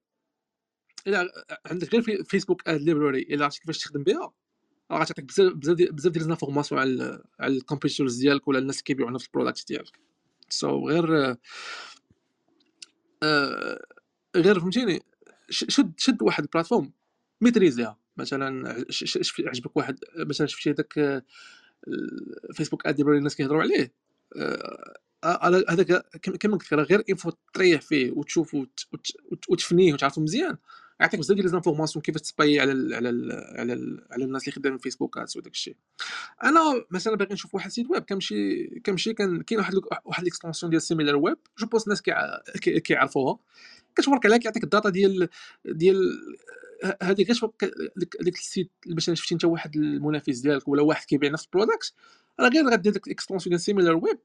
إلا 1.06 1.32
عندك 1.66 1.92
غير 1.92 2.02
في 2.02 2.24
Facebook 2.24 2.68
Ad 2.68 2.80
Library 2.80 3.22
إلا 3.22 3.44
عرفتي 3.44 3.60
كيفاش 3.60 3.78
تخدم 3.78 4.02
بها 4.02 4.32
راه 4.90 5.00
غتعطيك 5.00 5.24
بزاف 5.24 5.52
بزاف 5.92 6.12
ديال 6.12 6.24
ال 6.24 6.29
informations 6.29 6.80
على 6.80 7.22
على 7.40 7.56
ال 7.56 7.61
competitors 7.61 8.16
ديالك 8.16 8.48
ولا 8.48 8.58
الناس 8.58 8.82
كيبيعوا 8.82 9.10
نفس 9.10 9.26
ال 9.26 9.32
product 9.32 9.68
ديالك. 9.68 10.09
so 10.50 10.88
غير 10.88 11.36
آه 13.22 13.84
غير 14.36 14.60
فهمتيني 14.60 15.02
شد 15.50 15.92
شد 15.96 16.22
واحد 16.22 16.42
ال 16.44 16.49
plateforme 16.49 16.92
maîtris 17.40 17.81
يها. 17.81 17.98
مثلا 18.16 18.84
عجبك 19.38 19.76
واحد 19.76 19.98
مثلا 20.16 20.46
شفتي 20.46 20.70
هذاك 20.70 21.24
Facebook 22.54 22.86
ad 22.86 23.00
الناس 23.00 23.36
كيهضروا 23.36 23.62
عليه 23.62 23.92
هذاك 25.68 26.06
كما 26.40 26.56
قلت 26.56 26.72
لك 26.72 26.90
غير 26.90 27.04
info 27.10 27.32
تريح 27.54 27.80
فيه 27.80 28.10
وتشوف 28.10 28.56
وتفنيه 29.48 29.92
وتعرفو 29.92 30.20
مزيان. 30.20 30.56
يعطيك 31.00 31.20
بزاف 31.20 31.34
ديال 31.34 31.46
les 31.46 31.50
informations 31.50 32.02
كيفاش 32.02 32.20
ت 32.20 32.30
spy 32.30 32.60
على 32.60 32.72
ال 32.72 32.94
على 32.94 33.08
ال 33.08 33.32
على 33.32 33.72
ال 33.72 34.06
على 34.10 34.24
الناس 34.24 34.42
اللي 34.42 34.52
خدامين 34.52 34.78
Facebook 34.78 35.18
ads 35.18 35.36
وداك 35.36 35.52
الشيء. 35.52 35.76
أنا 36.44 36.60
مثلا 36.90 37.16
باغي 37.16 37.34
نشوف 37.34 37.54
واحد 37.54 37.66
ال 37.66 37.71
site 37.71 37.90
web 37.90 38.02
كنمشي 38.02 38.66
كنمشي 38.66 39.12
كاين 39.14 39.44
واحد 39.52 39.74
واحد 40.04 40.24
l'extension 40.24 40.70
ديال 40.70 40.82
SimilarWeb 40.82 41.38
je 41.58 41.66
pense 41.66 41.86
الناس 41.86 42.02
كيعرفوها 42.60 43.38
كتورك 43.96 44.26
عليها 44.26 44.38
كيعطيك 44.38 44.64
ال 44.64 44.69
data 44.69 44.88
ديال 44.88 45.28
ديال 45.64 45.96
هذيك 47.02 47.26
كاش 47.26 47.44
ديك 48.20 48.36
ال 48.38 48.45
site 48.45 48.70
باش 48.86 49.10
شفتي 49.10 49.34
انت 49.34 49.44
واحد 49.44 49.76
المنافس 49.76 50.38
ديالك 50.38 50.68
ولا 50.68 50.82
واحد 50.82 51.04
كيبيع 51.06 51.30
نفس 51.30 51.44
ال 51.44 51.51
product 51.51 51.94
راه 52.40 52.48
غير 52.48 52.68
غدير 52.68 52.92
ديك 52.92 53.06
ال 53.06 53.11
extension 53.11 53.50
ديال 53.50 53.60
SimilarWeb 53.60 54.18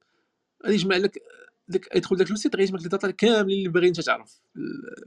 غادي 0.63 0.75
يجمع 0.75 0.97
لك 0.97 1.21
ديك 1.67 1.95
يدخل 1.95 2.15
داك 2.15 2.31
ال 2.31 2.36
site 2.36 2.55
غيجمع 2.55 2.79
لك 2.79 2.85
ال 2.85 2.90
data 2.90 3.11
كاملين 3.11 3.57
اللي 3.57 3.69
باغي 3.69 3.87
انت 3.87 4.01
تعرف. 4.01 4.41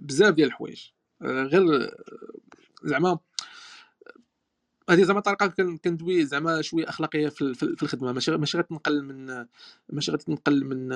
بزاف 0.01 0.35
ديال 0.35 0.49
الحوايج. 0.49 0.83
غير 1.23 1.91
زعما 2.85 3.19
هذه 4.91 5.03
زعما 5.03 5.21
طريقة 5.21 5.47
كندوي 5.85 6.25
زعما 6.27 6.63
شوية 6.63 6.89
أخلاقية 6.89 7.29
في, 7.29 7.55
في 7.55 7.83
الخدمة. 7.83 8.13
ماشي 8.13 8.37
ماشي 8.37 8.59
غتنقل 8.59 9.03
من 9.03 9.47
ماشي 9.93 10.13
غتنقل 10.13 10.65
من 10.65 10.89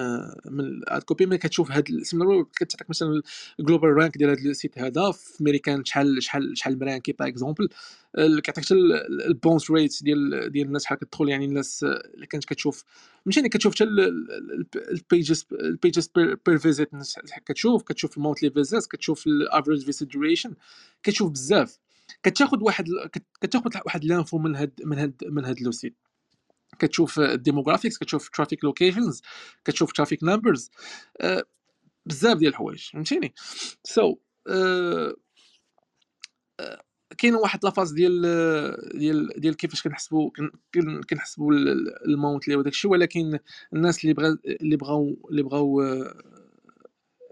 من 0.53 0.81
copier 1.07 1.27
ملي 1.27 1.39
كتشوف 1.39 1.71
هاد 1.71 1.89
ال 1.88 1.95
Similar 1.95 2.43
كتعطيك 2.57 2.91
مثلا 2.91 3.23
ال 3.61 3.65
global 3.65 3.88
rank 3.88 4.19
ديال 4.19 4.31
هاد 4.31 4.39
ال 4.38 4.47
site 4.47 4.79
هذا 4.79 5.11
في 5.11 5.45
ميريكان 5.45 5.85
شحال 5.85 6.23
شحال 6.23 6.59
شحال 6.59 6.79
م 6.79 6.84
ranké 6.84 7.12
par 7.12 7.29
exemple 7.29 7.69
كيعطيك 8.17 8.65
حتى 8.65 8.75
ال 9.29 9.35
bounce 9.35 9.71
rate 9.71 10.03
ديال 10.03 10.53
ديال 10.53 10.67
الناس 10.67 10.85
شحال 10.85 10.99
كتدخل. 10.99 11.29
يعني 11.29 11.45
الناس 11.45 11.85
اللي 12.15 12.27
كانت 12.27 12.45
كتشوف 12.45 12.85
ماشي 13.27 13.41
يعني 13.41 13.49
كتشوف 13.49 13.75
حتى 13.75 13.85
ال 14.91 15.00
pages 15.00 15.47
ال 15.53 15.62
pages 15.62 16.11
per 16.47 16.59
visit 16.59 16.91
كتشوف 17.47 17.83
كتشوف 17.83 18.17
ال 18.17 18.21
monthly 18.21 18.51
visits 18.51 18.87
كتشوف 18.87 19.27
ال 19.27 19.34
average 19.34 19.85
visit 19.85 20.12
duration 20.12 20.55
كتشوف 21.03 21.31
بزاف. 21.31 21.79
كتاخذ 22.22 22.62
واحد 22.62 22.85
كتاخذ 23.40 23.70
واحد 23.87 24.05
l'info 24.05 24.38
من 24.38 24.57
هاد 24.57 24.72
من 24.85 24.98
هاد 24.98 25.25
من 25.25 25.44
هاد 25.44 25.61
le 25.61 25.71
site 25.71 25.97
كتشوف 26.79 27.20
ال 27.21 27.27
demographics 27.27 27.99
كتشوف 27.98 28.29
traffic 28.29 28.65
locations 28.65 29.23
كتشوف 29.64 29.92
traffic 29.93 30.25
numbers 30.25 30.71
أه 31.20 31.44
بزاف 32.07 32.38
ديال 32.38 32.51
الحوايج 32.51 32.90
فهمتيني؟ 32.92 33.35
so 33.85 34.17
أه 34.48 35.14
أه 36.61 36.83
كاين 37.18 37.35
واحد 37.35 37.64
la 37.65 37.73
phase 37.73 37.93
ديال 37.92 38.22
ديال 38.98 39.29
ديال 39.40 39.57
كيفاش 39.57 39.83
كنحسبوا 39.83 40.31
كنحسبوا 41.11 41.53
ال 42.07 42.49
monthly 42.49 42.57
وداك 42.57 42.72
الشيء 42.72 42.90
ولكن 42.90 43.38
الناس 43.72 44.05
اللي 44.05 44.14
بغا 44.14 44.38
اللي 44.46 44.77
بغاو 44.77 45.29
اللي 45.31 45.42
بغاو 45.42 45.83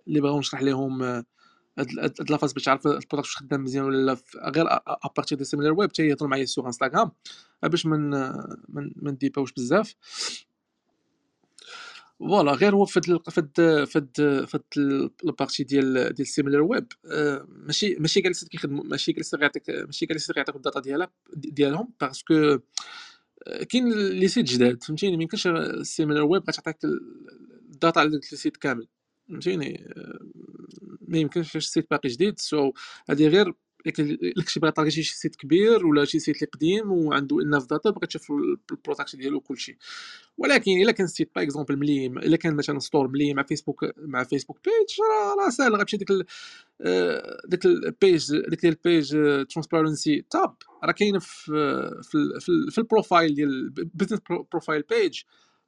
اللي 0.09 0.21
بغاو 0.21 0.39
نشرح 0.39 0.63
لهم 0.63 1.25
هاد 1.79 2.31
la 2.31 2.37
phase 2.37 2.53
باش 2.53 2.65
تعرف 2.65 2.87
ال 2.87 2.90
product 2.90 3.15
واش 3.15 3.37
خدام 3.37 3.65
مزيان 3.65 3.85
ولا 3.85 4.07
لا. 4.07 4.51
غير 4.51 4.67
à 4.87 5.39
partir 5.39 5.45
de 5.45 5.73
SimilarWeb 5.73 5.91
حتى 5.91 6.07
يهضروا 6.07 6.31
معايا 6.31 6.45
sur 6.45 6.67
Instagram 6.67 7.11
باش 7.63 7.87
من 7.87 8.11
من 8.69 8.93
من 8.97 9.17
ديباوش 9.17 9.53
بزاف. 9.53 9.95
voilà 12.19 12.53
غير 12.53 12.75
هو 12.75 12.85
فهاد 12.85 13.05
فهاد 13.31 13.51
فهاد 13.85 14.45
فهاد 14.49 14.63
ال 15.25 15.31
partie 15.31 15.65
ديال 15.65 15.93
ديال 15.95 16.21
ال 16.21 16.61
SimilarWeb 16.63 16.87
ماشي 17.49 17.95
ماشي 17.95 18.21
كاع 18.21 18.33
كيخدموا 18.51 18.85
ماشي 18.85 19.13
كاع 19.13 19.23
غيعطيك 19.35 19.71
ماشي 19.71 20.07
كاع 20.07 20.17
غيعطيك 20.37 20.57
ال 20.57 20.62
data 20.62 20.81
ديالها 20.81 21.11
ديالهم 21.37 21.93
parce 22.01 22.37
que 22.37 22.59
كاين 23.71 23.93
les 23.93 24.29
sites 24.29 24.47
جداد 24.47 24.83
فهمتيني؟ 24.83 25.17
ميمكنش 25.17 25.47
ال 25.47 26.23
SimilarWeb 26.23 26.43
غتعطيك 26.43 26.85
ال 26.85 27.08
data 27.08 28.01
على 28.01 28.11
داك 28.11 28.33
ال 28.33 28.38
site 28.38 28.57
كامل. 28.57 28.89
فهمتيني؟ 29.31 29.95
ما 31.09 31.19
يمكنش 31.19 31.53
فاش 31.53 31.65
ال 31.65 31.70
site 31.70 31.91
باقي 31.91 32.09
جديد 32.09 32.39
so 32.39 32.73
هادي 33.11 33.29
غير 33.29 33.55
لك 34.37 34.49
شي 34.49 34.61
بغا 34.61 34.71
طاري 34.71 34.91
شي 34.91 35.03
site 35.03 35.37
كبير 35.37 35.87
ولا 35.87 36.05
شي 36.05 36.19
site 36.19 36.37
اللي 36.37 36.47
قديم 36.47 36.93
وعنده 36.93 37.43
enough 37.43 37.67
data 37.67 37.91
بغا 37.91 38.07
تشوف 38.07 38.31
ال 38.71 38.77
product 38.77 39.17
ديالو 39.17 39.41
كلشي 39.41 39.79
ولكن 40.39 40.71
إلا 40.83 40.93
كان 40.93 41.05
ال 41.05 41.10
site 41.10 41.31
par 41.37 41.45
exemple 41.45 41.77
ملي 41.77 42.07
إلا 42.07 42.37
كان 42.37 42.57
مثلا 42.57 42.79
store 42.79 43.09
ملي 43.09 43.35
مع 43.35 43.43
فيسبوك 43.43 43.85
مع 43.99 44.25
Facebook 44.25 44.59
page 44.65 44.97
راه 45.39 45.51
ساهل. 45.51 45.75
غتمشي 45.75 45.97
ديك 45.97 46.09
ديك 47.45 47.67
ال 47.67 47.80
page 47.80 48.33
ديك 48.49 48.65
ال 48.67 48.76
page 48.76 49.11
transparency 49.51 50.25
tab 50.31 50.55
راه 50.85 50.93
كاينة 50.93 51.19
في 51.19 51.53
في 52.03 52.41
في, 52.41 52.71
في 52.71 52.79
ال 52.79 52.86
profile 52.86 53.35
ديال 53.35 53.73
ال 53.79 53.84
business 53.84 54.21
profile 54.53 54.83
page 54.83 55.23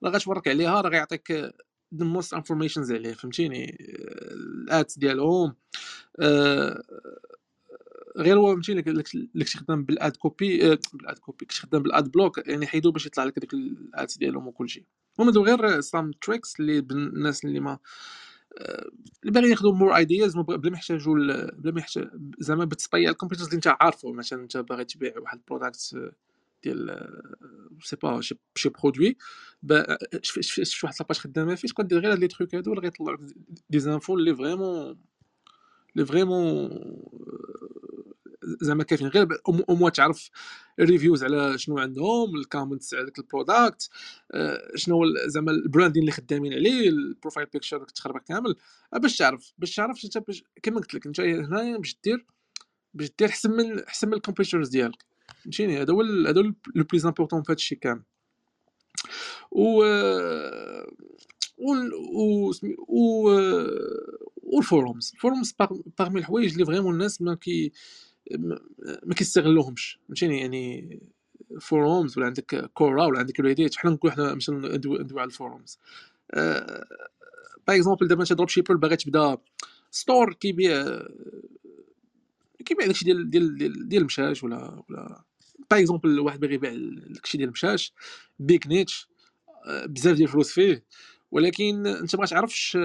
راه 0.04 0.10
غتورك 0.10 0.48
عليها 0.48 0.80
راه 0.80 0.90
غيعطيك 0.90 1.52
the 1.94 2.04
most 2.04 2.36
informations 2.38 2.90
عليه 2.90 3.12
فهمتيني؟ 3.12 3.76
ال 3.80 4.08
ads 4.08 4.92
ديالهم 4.96 5.54
آه، 6.20 6.82
غير 8.16 8.38
هو 8.38 8.52
فهمتيني 8.52 8.82
لك 9.34 9.46
شي 9.46 9.58
خدام 9.58 9.84
ب 9.84 9.92
ال 9.92 10.00
ad 10.00 10.16
copy 10.16 10.58
ب 10.94 11.00
ال 11.00 11.06
ad 11.06 11.18
copy 11.18 11.46
كنت 11.46 11.52
خدام 11.52 11.82
ب 11.82 11.89
ال 11.89 11.96
ad 11.96 12.10
block 12.12 12.48
يعني 12.48 12.66
حيدو 12.66 12.92
باش 12.92 13.06
يطلع 13.06 13.24
لك 13.24 13.38
ديك 13.38 13.54
ال 13.54 13.70
ads 13.70 14.18
ديالهم 14.18 14.46
وكلشي 14.46 14.86
هما 15.18 15.28
هادو 15.28 15.44
غير 15.44 15.80
some 15.80 16.10
tricks 16.12 16.60
اللي 16.60 16.78
الناس 16.78 17.44
اللي 17.44 17.60
ما 17.60 17.78
آه، 18.58 18.90
اللي 19.22 19.32
باغي 19.32 19.50
ياخذوا 19.50 19.72
more 19.72 19.96
ideas 19.96 20.36
بلا 20.36 20.70
ما 20.70 20.76
يحتاجوا 20.76 21.14
بلا 21.50 21.72
ما 21.72 21.80
يحتاج 21.80 22.08
زعما 22.38 22.64
بت 22.64 22.82
spy 22.82 23.08
ال 23.08 23.11
competitors 23.11 23.46
اللي 23.46 23.56
انت 23.56 23.76
عارفه 23.80 24.12
مثلا 24.12 24.42
انت 24.42 24.56
باغي 24.56 24.84
تبيع 24.84 25.18
واحد 25.18 25.38
ال 25.38 25.47
product 25.47 26.12
ديال 26.64 27.08
sais 27.82 27.96
pas 27.96 28.20
شي 28.54 28.68
produit 28.68 29.16
شفت 30.22 30.84
واحد 30.84 30.94
la 31.00 31.05
page 31.05 31.16
خدامة 31.16 31.54
فيه 31.54 31.68
تقدر 31.68 31.98
غير 31.98 32.12
هاد 32.12 32.18
les 32.18 32.28
trucs 32.28 32.54
هادو 32.54 32.70
اللي 32.70 32.82
غيطلعوا 32.82 33.16
des 33.70 33.78
infos 33.78 34.14
اللي 34.14 34.36
vraiment 34.36 34.98
اللي 35.96 36.06
vraiment 36.06 36.70
زعما 38.60 38.84
كافيين 38.84 39.10
غير 39.10 39.28
أو 39.48 39.74
موا 39.74 39.90
تعرف 39.90 40.30
ال 40.80 40.86
reviews 40.86 41.24
على 41.24 41.58
شنو 41.58 41.78
عندهم 41.78 42.36
ال 42.36 42.42
comments 42.42 42.94
على 42.94 43.04
داك 43.04 43.18
ال 43.18 43.27
product 43.27 43.90
شنو 44.74 45.04
زعما 45.26 45.50
ال 45.52 45.57
branding 45.57 46.00
اللي 46.02 46.12
خدامين 46.12 46.52
عليه 46.52 46.88
ال 46.88 46.95
profile 46.95 47.46
picture 47.46 47.84
تخربق 47.84 48.22
كامل. 48.22 48.56
باش 48.92 49.16
تعرف 49.16 49.52
باش 49.58 49.74
تعرف 49.74 50.04
انت 50.04 50.18
كما 50.62 50.76
قلت 50.76 50.94
لك 50.94 51.06
انت 51.06 51.20
هنايا 51.20 51.76
باش 51.76 51.96
دير 52.04 52.26
باش 52.94 53.10
دير 53.18 53.28
حسن 53.28 53.50
من 53.50 53.88
حسن 53.88 54.08
من 54.08 54.14
ال 54.14 54.19
competitors 54.19 54.68
ديالك. 54.68 55.04
فهمتيني 55.42 55.82
هذا 55.82 55.92
هو 55.92 56.02
هذا 56.02 56.42
le 56.74 56.84
plus 56.84 57.06
important 57.06 57.42
في 57.42 57.52
هادشي 57.52 57.74
كامل 57.74 58.02
و 59.50 59.82
و 61.58 62.52
و 62.88 63.28
و 64.42 64.51
ال 64.51 64.60
forums 64.60 65.12
ال 65.14 65.20
forums 65.20 65.54
parmi 65.98 66.20
الحوايج 66.20 66.52
اللي 66.52 66.64
vraiment 66.64 66.94
الناس 66.94 67.22
ما 67.22 67.34
كي 67.34 67.72
ما 69.02 69.14
كيستغلوهمش 69.16 69.98
فهمتيني 70.08 70.40
يعني 70.40 71.00
forums 71.60 72.18
ولا 72.18 72.26
عندك 72.26 72.70
Quora 72.74 73.06
ولا 73.06 73.18
عندك 73.18 73.40
Reddit 73.40 73.76
حنا 73.76 73.90
نقول 73.90 74.12
حنا 74.12 74.34
مثلا 74.34 74.76
ندوي 74.76 75.20
على 75.20 75.24
ال 75.24 75.32
forums 75.32 75.78
par 77.66 77.76
exemple 77.76 78.08
دابا 78.08 78.22
انت 78.22 78.32
dropshipper 78.32 78.76
باغي 78.76 78.96
تبدا 78.96 79.36
store 79.90 80.34
كيبيع 80.34 81.02
كيبيع 82.64 82.86
داكشي 82.86 83.04
ديال 83.04 83.30
ديال 83.30 83.88
ديال 83.88 84.00
المشاش 84.00 84.44
ولا 84.44 84.82
ولا 84.88 85.22
par 85.70 85.80
exemple 85.80 86.20
واحد 86.20 86.40
باغي 86.40 86.54
يبيع 86.54 86.72
داكشي 87.08 87.38
ديال 87.38 87.48
المشاش 87.48 87.92
big 88.38 88.66
niche 88.66 89.08
بزاف 89.86 90.16
ديال 90.16 90.28
الفلوس 90.28 90.52
فيه 90.52 90.84
ولكن 91.30 91.86
انت 91.86 92.16
ما 92.16 92.26
تعرفش 92.26 92.78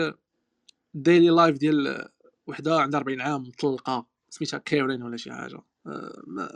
ال 0.95 1.01
daily 1.01 1.29
life 1.29 1.57
ديال 1.57 2.07
وحده 2.47 2.79
عندها 2.79 2.99
40 2.99 3.21
عام 3.21 3.41
مطلقه 3.41 4.07
سميتها 4.29 4.57
كيرين 4.57 5.03
ولا 5.03 5.17
شي 5.17 5.31
حاجة 5.31 5.61
ما, 6.27 6.49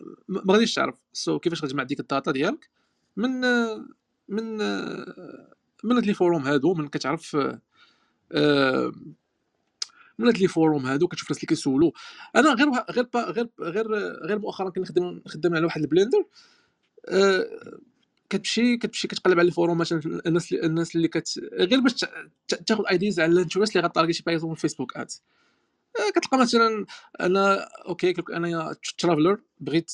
غاديش 0.52 0.74
تعرف 0.74 0.96
so 1.14 1.38
so 1.38 1.40
كيفاش 1.40 1.64
غتجمع 1.64 1.84
ديك 1.84 2.00
ال 2.00 2.06
data 2.06 2.32
ديالك 2.32 2.70
من 3.18 3.42
من 4.30 4.58
من 5.84 5.96
هاد 5.96 6.06
les 6.06 6.14
forums 6.14 6.42
هادو 6.42 6.74
من 6.74 6.88
كتعرف 6.88 7.38
من 10.22 10.28
هاد 10.28 10.38
les 10.38 10.48
forums 10.48 10.86
هادو 10.86 11.08
كتشوف 11.08 11.28
الناس 11.32 11.38
اللي 11.38 11.48
كيسولوا 11.48 11.92
أنا 12.36 12.54
غير 12.54 12.70
غير 12.92 13.08
غير 13.16 13.50
غير 13.62 13.88
غير 14.26 14.40
مؤخرا 14.40 14.70
كنخدم 14.70 15.22
خدام 15.28 15.56
على 15.56 15.66
واحد 15.66 15.82
ال 15.82 15.87
blunder. 15.87 16.26
أه 17.10 17.46
كتمشي 18.30 18.78
كتمشي 18.78 19.08
كتقلب 19.08 19.40
على 19.40 19.48
ال 19.48 19.53
forum 19.53 19.78
مثلا 19.78 20.22
الناس 20.26 20.54
الناس 20.54 20.96
اللي 20.96 21.08
كت 21.08 21.40
غير 21.54 21.80
باش 21.80 22.06
تاخذ 22.68 22.84
ideas 22.92 23.20
على 23.20 23.32
ال 23.32 23.37
interest 23.37 23.76
اللي 23.76 23.88
غطاركي 23.88 24.14
شي 24.14 24.24
par 24.24 24.54
Facebook 24.56 24.98
ads 24.98 25.24
كتلقى 26.16 26.38
مثلا 26.38 26.86
أنا 27.22 27.70
okay 27.88 28.14
أنا 28.34 28.76
traveler 28.98 29.42
بغيت 29.60 29.92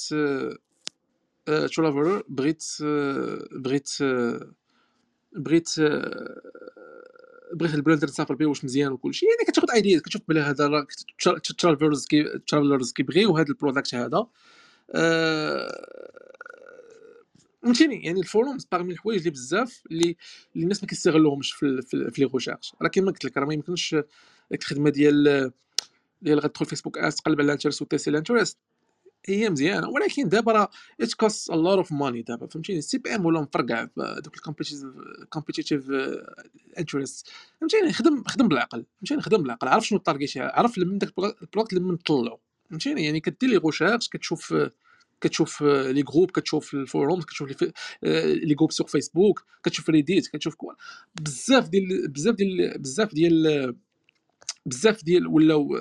traveler 1.46 2.24
بغيت 2.30 2.64
بغيت 3.52 3.90
بغيت 5.36 5.70
بغيت 7.54 7.74
ال 7.74 7.78
brand 7.78 8.00
تسافر 8.00 8.36
به 8.36 8.46
واش 8.46 8.64
مزيان 8.64 8.92
وكلشي 8.92 9.26
يعني 9.26 9.52
كتاخذ 9.52 9.72
idea 9.72 10.00
كتشوف 10.00 10.22
بلي 10.28 10.40
هذا 10.40 10.68
راه 10.68 10.88
travelers 11.58 12.06
كي 12.08 12.40
ترافلرز 12.48 12.94
كيبغيو 12.94 13.38
هذا 13.38 13.50
ال 13.50 13.55
product 13.56 13.96
هذا. 13.96 14.28
فهمتيني؟ 17.64 18.06
يعني 18.06 18.24
ال 18.24 18.30
forums 18.30 18.66
parmi 18.72 18.94
الحوايج 18.94 19.20
اللي 19.20 19.30
بزاف 19.30 19.84
اللي 19.92 20.18
الناس 20.56 20.84
ما 20.84 20.90
كيستغلوهمش 20.90 21.52
في 21.52 21.82
في, 21.82 22.12
les 22.18 22.30
recherches 22.34 22.76
راه 22.82 22.90
كيما 22.90 23.12
قلت 23.12 23.26
لك 23.26 23.38
راه 23.38 23.46
ما 23.46 23.54
يمكنش 23.54 23.96
الخدمة 24.54 24.90
ديال 24.90 25.52
اللي 26.24 26.36
غتدخل 26.36 26.66
Facebook 26.66 26.98
ads 26.98 27.16
تقلب 27.16 27.40
على 27.42 27.46
ال 27.46 27.50
interest 27.50 27.82
و 27.82 27.86
tester 27.86 28.10
ال 28.10 28.15
interest 28.15 28.58
هي 29.26 29.50
مزيانه 29.50 29.90
ولكن 29.90 30.30
دابا 30.30 30.52
راه 30.52 30.70
it 31.02 31.14
cost 31.14 31.50
a 31.50 31.56
lot 31.56 31.78
of 31.78 31.92
money 31.92 32.22
دابا 32.22 32.48
فهمتيني؟ 32.48 32.80
ال 32.80 32.98
CPM 32.98 33.26
ولا 33.26 33.42
مفرقع 33.42 33.88
دوك 33.98 34.36
ال 34.36 34.49
competitive 34.49 35.92
interest 36.80 37.28
فهمتيني؟ 37.62 37.94
خدم 37.94 38.24
خدم 38.24 38.48
بالعقل 38.48 38.86
فهمتيني؟ 39.00 39.22
خدم 39.22 39.44
بالعقل 39.44 39.68
عرف 39.68 39.88
شنو 39.88 39.98
ال 39.98 40.03
target 40.03 40.38
عرف 40.38 40.78
من 40.78 40.98
داك 40.98 41.14
البلوك 41.42 41.74
اللي 41.74 41.84
من 41.84 41.98
طلعو 41.98 42.40
فهمتيني؟ 42.70 43.06
يعني 43.06 43.20
كدير 43.20 43.50
les 43.50 43.58
recherches 43.58 44.10
كتشوف 44.10 44.54
كتشوف 45.22 45.62
les 45.64 46.04
groupes 46.04 46.32
كتشوف 46.32 46.74
ال 46.74 46.82
forum 46.82 47.22
كتشوف 47.22 47.64
les 48.04 48.56
groupes 48.56 48.72
sur 48.72 48.88
Facebook 48.88 49.44
كتشوف 49.64 49.90
Reddit 49.90 50.28
كتشوف 50.28 50.56
بزاف 51.22 51.70
ديال 51.70 52.08
بزاف 52.08 52.36
ديال 52.36 52.78
بزاف 52.80 53.14
ديال 53.14 53.76
بزاف 54.66 55.04
ديال 55.04 55.28
ولاو 55.28 55.78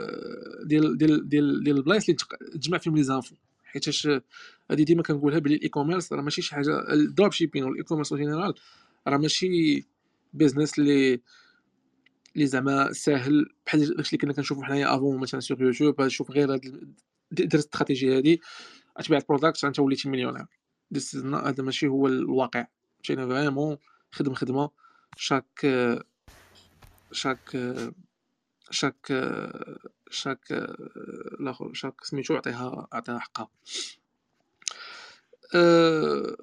ديال 0.65 0.99
ديال 0.99 1.29
ديال 1.29 1.65
ديال 1.65 1.77
البلايص 1.77 2.09
اللي 2.09 2.19
تجمع 2.55 2.79
فيهم 2.79 2.97
les 2.97 3.03
infos. 3.03 3.37
حيتاش 3.65 4.09
هادي 4.71 4.85
ديما 4.85 5.03
كنقولها 5.03 5.39
بلي 5.39 5.55
ال 5.55 5.69
e-commerce 5.69 6.13
راه 6.13 6.23
ماشي 6.23 6.43
شي 6.43 6.55
حاجة 6.55 6.93
ال 6.93 7.33
dropshipping 7.33 7.65
و 7.65 7.74
ال 7.74 7.83
e-commerce 7.83 8.15
général 8.15 8.55
راه 9.09 9.17
ماشي 9.17 9.85
business 10.33 10.79
اللي 10.79 11.21
اللي 12.37 12.47
زعما 12.47 12.93
ساهل. 12.93 13.47
بحال 13.67 13.97
داكشي 13.97 14.17
اللي 14.17 14.23
كنا 14.23 14.33
كنشوفو 14.33 14.63
حنايا 14.63 14.97
avant 14.97 15.21
مثلا 15.21 15.41
sur 15.41 15.63
YouTube 15.63 16.09
شوف 16.09 16.31
غير 16.31 16.53
هاد 16.53 16.61
دير 17.33 17.49
الاستراتيجيه 17.55 18.17
هادي 18.17 18.41
تبيع 19.05 19.19
ال 19.19 19.25
product 19.25 19.65
أنت 19.65 19.79
وليتي 19.79 20.09
مليونير. 20.09 20.47
هذا 21.25 21.63
ماشي 21.63 21.87
هو 21.87 22.07
الواقع. 22.07 22.67
مشينا 23.03 23.27
vraiment 23.27 23.77
خدم 24.13 24.35
خدمة. 24.35 24.71
chaque 25.17 25.67
chaque 27.13 27.57
chaque 28.71 29.07
chaque 30.11 30.53
الآخر 31.41 31.73
chaque 31.75 32.05
سميتو 32.05 32.35
عطيها 32.37 32.89
عطيها 32.93 33.19
حقها. 33.19 33.49
أه 35.55 36.37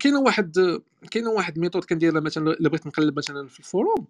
كاينة 0.00 0.20
واحد 0.20 0.80
كاينة 1.10 1.30
واحد 1.30 1.58
method 1.58 1.84
كنديرها 1.84 2.20
مثلا 2.20 2.50
إلا 2.50 2.68
بغيت 2.68 2.86
نقلب 2.86 3.18
مثلا 3.18 3.48
في 3.48 3.58
ال 3.60 3.67
forum. 3.67 4.06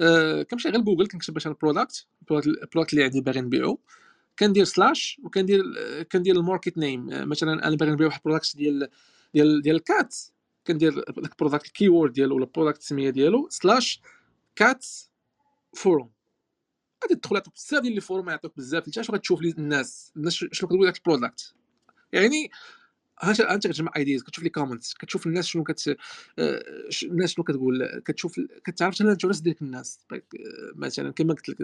أه 0.00 0.42
كنمشي 0.42 0.68
غير 0.68 0.80
لجوجل 0.80 1.06
كنكتب 1.06 1.36
مثلا 1.36 1.56
product 1.62 2.06
ال 2.30 2.38
product 2.38 2.92
اللي 2.92 3.04
عندي 3.04 3.20
باغي 3.20 3.40
نبيعو. 3.40 3.78
كندير 4.38 4.64
slash 4.64 5.20
وكندير 5.24 5.62
كندير 6.02 6.36
ال 6.36 6.42
market 6.42 6.78
name 6.78 7.06
مثلا 7.28 7.68
أنا 7.68 7.76
باغي 7.76 7.92
نبيع 7.92 8.06
واحد 8.06 8.20
product 8.24 8.56
ديال 8.56 8.88
ديال 9.34 9.62
ديال 9.62 9.76
ال 9.76 9.86
cat 9.86 10.16
كندير 10.66 10.94
داك 10.94 11.32
product 11.32 11.66
ال 11.66 11.72
keyword 11.72 12.12
ديالو 12.12 12.36
ولا 12.36 12.44
ال 12.44 12.49
product 12.49 12.80
السميه 12.80 13.10
ديالو 13.10 13.48
slash 13.50 14.00
cat 14.56 14.86
forum 15.74 16.12
غادي 17.04 17.14
تدخل 17.14 17.36
يعطيك 17.36 17.54
بزاف 17.54 17.80
ديال 17.82 17.94
les 17.94 18.00
forums 18.00 18.30
يعطيك 18.30 18.56
بزاف 18.56 18.88
حتى 19.08 19.16
غتشوف 19.16 19.40
الناس 19.58 20.12
الناس 20.16 20.34
شنو 20.34 20.68
كتقول 20.68 20.86
داك 20.86 20.96
ال 20.96 21.03
product 21.03 21.54
يعني 22.12 22.50
أنت 23.22 23.66
كتجمع 23.66 23.92
ideas 23.96 24.22
كتشوف 24.22 24.44
les 24.44 24.50
comments 24.50 24.94
كتشوف 24.94 25.26
الناس 25.26 25.46
شنو 25.46 25.64
كت 25.64 25.96
آه، 26.38 26.62
الناس 27.02 27.30
شنو 27.30 27.44
كتقول 27.44 28.00
كتشوف 28.04 28.40
كتعرف 28.64 28.94
شنو 28.94 29.08
ال 29.08 29.12
interest 29.12 29.42
ديالك 29.42 29.62
الناس. 29.62 29.98
آه، 30.12 30.22
مثلا 30.74 31.10
كما 31.12 31.34
قلت 31.34 31.48
لك 31.48 31.56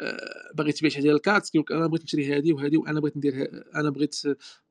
آه، 0.00 0.52
باغي 0.54 0.72
تبيع 0.72 0.90
شي 0.90 1.00
ديال 1.00 1.14
ال 1.14 1.22
cat 1.22 1.48
كيقول 1.48 1.76
أنا 1.76 1.86
بغيت 1.86 2.04
نشري 2.04 2.36
هذه 2.36 2.52
وهذه 2.52 2.76
وأنا 2.76 3.00
بغيت 3.00 3.16
ندير 3.16 3.64
أنا 3.74 3.90
بغيت 3.90 4.16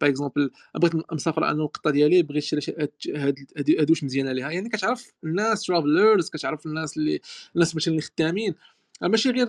par 0.02 0.10
exemple 0.10 0.52
بغيت 0.76 0.93
مسافر 1.13 1.45
أنا 1.45 1.63
القطه 1.63 1.91
ديالي 1.91 2.24
بغيت 2.24 2.54
نشري 2.54 2.89
هادو 3.15 3.86
واش 3.89 4.04
مزيانة 4.04 4.32
ليها 4.32 4.52
يعني 4.52 4.69
كتعرف 4.69 5.13
الناس 5.24 5.65
travelers 5.65 6.30
كتعرف 6.30 6.65
الناس 6.65 6.98
اللي 6.98 7.22
الناس 7.56 7.76
مثلا 7.76 7.91
اللي 7.91 8.02
خدامين. 8.02 8.56
ماشي 9.02 9.30
غير 9.30 9.48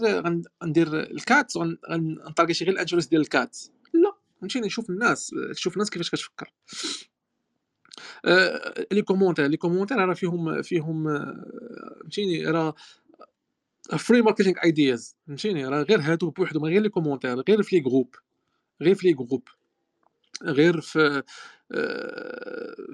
غندير 0.62 1.00
ال 1.00 1.13
cat 1.13 1.52
غنطاركي 1.90 2.64
غير 2.64 2.74
ال 2.74 2.78
interest 2.78 3.10
ديال 3.10 3.22
ال 3.22 3.31
cat 3.31 3.58
فهمتيني؟ 4.40 4.66
نشوف 4.66 4.90
الناس 4.90 5.34
نشوف 5.34 5.74
الناس 5.74 5.90
كيفاش 5.90 6.10
كتفكر. 6.10 6.52
آه 8.24 8.86
les 8.92 9.02
commentaires 9.02 9.46
les 9.46 9.56
commentaires 9.56 9.96
راه 9.98 10.14
فيهم 10.14 10.62
فيهم 10.62 11.04
فهمتيني؟ 12.02 12.46
راه 12.46 12.74
free 13.98 14.22
marketing 14.22 14.54
ideas 14.64 15.16
فهمتيني؟ 15.26 15.66
راه 15.66 15.82
غير 15.82 16.00
هادو 16.00 16.30
بوحدهم 16.30 16.64
غير 16.64 16.82
les 16.82 16.88
commentaires 16.88 17.40
غير 17.40 17.62
في 17.62 17.76
les 17.76 17.82
groupes 17.82 18.14
غير 18.82 18.94
في 18.94 19.06
les 19.06 19.12
groupes 19.12 19.48
غير 20.42 20.80
في 20.80 21.22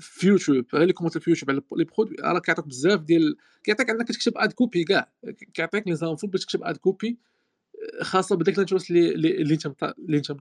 في 0.01 0.27
يوتيوب 0.27 0.65
غير 0.75 0.87
les 0.87 0.93
commentaires 0.93 1.23
في 1.23 1.31
يوتيوب 1.31 1.51
على 1.51 1.63
les 1.77 1.85
produits 1.85 2.17
راه 2.21 2.39
كيعطيك 2.39 2.67
بزاف 2.67 3.01
ديال 3.01 3.37
كيعطيك 3.65 3.91
انك 3.91 4.09
تكتب 4.09 4.33
ad 4.37 4.53
copy 4.53 4.85
كاع. 4.85 5.13
كيعطيك 5.55 5.89
les 5.89 5.97
infos 5.97 6.27
باش 6.27 6.45
تكتب 6.45 6.65
ad 6.65 6.77
copy 6.77 7.19
خاصة 8.03 8.37
بداك 8.37 8.55
ال 8.55 8.59
interest 8.59 8.91
اللي 8.91 9.11
اللي 9.11 9.55
انت 9.55 9.95
اللي 9.99 10.17
انت 10.17 10.33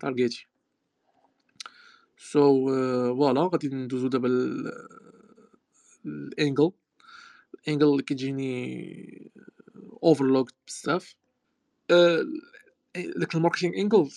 so 2.18 2.68
voilà 3.16 3.50
غادي 3.54 3.68
ندوزو 3.68 4.08
دابا 4.08 4.28
ال 6.06 6.17
angle 6.17 6.72
ال 7.56 7.61
angle 7.61 7.88
اللي 7.88 8.04
كيجيني 8.04 9.32
overlooked 10.04 10.54
بزاف. 10.68 11.16
داك 12.96 13.36
ال 13.36 13.40
marketing 13.40 13.76
angle 13.76 14.10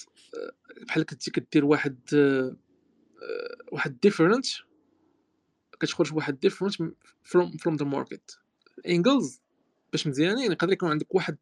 بحال 0.86 1.06
كنتي 1.06 1.30
كدير 1.30 1.64
واحد 1.64 1.98
واحد 3.72 4.00
different 4.00 4.46
كتخرج 5.80 6.14
واحد 6.14 6.40
different 6.40 6.74
from 7.22 7.56
from 7.56 7.76
the 7.76 7.84
market 7.84 8.38
angles 8.88 9.40
باش 9.92 10.06
مزيانين 10.06 10.52
يقدر 10.52 10.72
يكون 10.72 10.90
عندك 10.90 11.14
واحد 11.14 11.38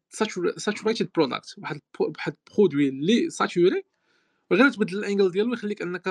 saturated 0.57 1.09
product 1.15 1.55
واحد 1.57 1.81
واحد 1.99 2.35
produit 2.57 2.89
اللي 2.89 3.29
saturé 3.29 3.83
وغير 4.51 4.69
تبدل 4.71 4.97
ال 4.99 5.04
angle 5.04 5.31
ديالو 5.31 5.53
يخليك 5.53 5.81
أنك 5.81 6.07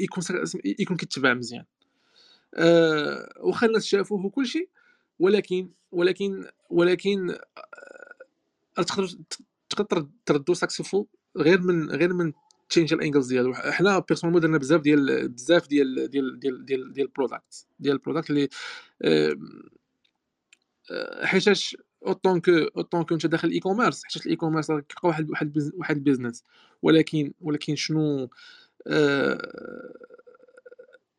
يكون 0.00 0.24
يكون 0.64 0.96
كيتباع 0.96 1.34
مزيان. 1.34 1.64
أه 2.54 3.32
واخا 3.40 3.66
الناس 3.66 3.84
شافوه 3.86 4.26
وكلشي 4.26 4.68
ولكن 5.18 5.70
ولكن 5.92 6.46
ولكن 6.70 7.30
أه 8.78 8.82
تقدر 8.82 9.08
تقدر 9.70 10.08
تردو 10.26 10.54
successful 10.54 11.06
غير 11.36 11.60
من 11.60 11.90
غير 11.90 12.12
من 12.14 12.32
change 12.68 12.92
ال 12.92 12.97
angles 12.97 13.28
ديالو. 13.28 13.54
حنا 13.54 13.98
personnel 13.98 14.40
درنا 14.40 14.58
بزاف 14.58 14.80
ديال 14.80 15.28
بزاف 15.28 15.68
ديال 15.68 16.10
ديال 16.10 16.40
ديال 16.40 16.64
ديال 16.66 16.92
ديال 16.92 17.06
ال 17.06 17.13
product 17.13 17.66
ديال 17.78 17.94
ال 17.94 17.99
product 17.99 18.30
اللي 18.30 18.48
أه 19.02 19.36
حيتاش 21.24 21.76
autant 22.06 22.40
que 22.40 22.52
autant 22.76 23.02
que 23.04 23.14
انت 23.14 23.26
داخل 23.26 23.48
ال 23.48 23.60
e-commerce 23.60 24.04
حيت 24.04 24.26
ال 24.26 24.36
e-commerce 24.36 24.66
كيبقى 24.66 25.08
واحد 25.08 25.30
واحد 25.30 25.70
واحد 25.74 25.96
ال 25.96 26.01
business 26.01 26.44
ولكن 26.82 27.32
ولكن 27.40 27.76
شنو 27.76 28.30
آه 28.86 30.10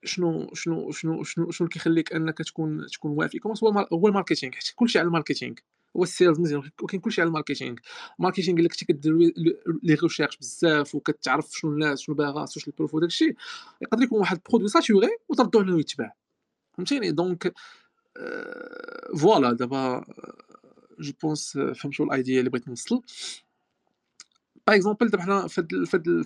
شنو 0.04 0.54
شنو 0.54 0.92
شنو 0.92 1.24
شنو 1.24 1.52
شنو 1.52 1.68
كيخليك 1.68 2.14
انك 2.14 2.38
تكون 2.38 2.86
تكون 2.88 3.12
واعي 3.12 3.30
في 3.30 3.40
هو 3.64 3.88
هو 3.94 4.08
ال 4.08 4.12
marketing 4.12 4.54
حيت 4.54 4.64
كلشي 4.76 5.00
على 5.00 5.06
ال 5.08 5.12
marketing. 5.12 5.56
هو 5.98 6.04
ال 6.04 6.10
sales 6.10 6.40
مزيان 6.40 6.62
ولكن 6.82 7.00
كلشي 7.00 7.22
على 7.22 7.28
ال 7.28 7.32
marketing. 7.32 7.78
ال 8.20 8.24
marketing 8.24 8.60
الا 8.60 8.70
كنتي 8.70 8.86
كدير 8.86 9.14
les 9.84 9.94
recherches 9.94 10.38
بزاف 10.38 10.96
وكتعرف 10.96 11.50
شنو 11.52 11.72
الناس 11.72 12.00
شنو 12.02 12.16
باغا 12.16 12.44
ال 12.44 12.48
social 12.48 12.76
proof 12.78 12.94
وداكشي 12.94 13.36
يقدر 13.82 14.04
يكون 14.04 14.20
واحد 14.20 14.40
produit 14.50 14.68
saturé 14.68 15.10
وتردو 15.30 15.60
عليه 15.60 15.80
يتباع. 15.80 16.16
فهمتيني؟ 16.74 17.12
donc 17.12 17.54
voilà 19.18 19.54
دابا 19.54 20.06
je 21.02 21.14
pense 21.22 21.58
فهمتوا 21.58 22.06
ال 22.06 22.12
idea 22.12 22.40
اللي 22.40 22.50
بغيت 22.50 22.68
نوصل. 22.68 23.02
par 24.68 24.76
exemple 24.76 25.08
دابا 25.08 25.24
حنا 25.24 25.48
فهاد 25.48 25.84
فهاد 25.84 26.22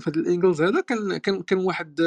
فهاد 0.00 0.16
ال 0.16 0.23
angles 0.23 0.62
هذا 0.62 0.80
كان 0.80 1.16
كان 1.16 1.42
كان 1.42 1.58
واحد 1.58 2.00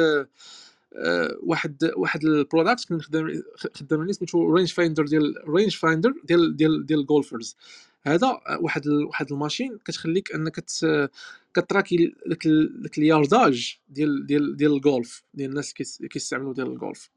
واحد 1.42 1.90
واحد 1.96 2.24
ال 2.24 2.32
product 2.32 2.88
كان 2.88 3.02
خدام 3.02 3.42
خدام 3.74 4.00
عليه 4.00 4.12
سميتو 4.12 4.54
range 4.54 4.72
finder 4.72 5.06
ديال 5.06 5.34
range 5.48 5.76
finder 5.76 6.14
ديال 6.24 6.56
ديال 6.56 6.86
ديال 6.86 7.00
ال 7.00 7.07
golfers 7.07 7.56
هذا 8.02 8.40
واحد 8.60 8.88
واحد 8.88 9.32
ال 9.32 9.38
machine 9.38 9.78
كتخليك 9.84 10.34
أنك 10.34 10.64
ك 11.54 11.63
tracki 11.63 12.14
داك 12.26 12.48
داك 12.82 12.98
ال 12.98 13.08
yardage 13.08 13.78
ديال 13.88 14.26
ديال 14.26 14.56
ديال 14.56 14.72
الجولف 14.72 15.24
ديال 15.34 15.50
الناس 15.50 15.74
اللي 15.98 16.08
كيستعملوا 16.08 16.54
ديال 16.54 16.66
الجولف 16.66 17.10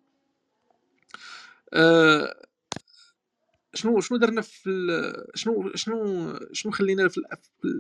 شنو 3.76 4.02
شنو 4.02 4.18
درنا 4.18 4.42
في 4.42 5.24
شنو 5.36 5.72
شنو 5.76 6.34
شنو 6.54 6.72
خلينا 6.72 7.08
في 7.08 7.22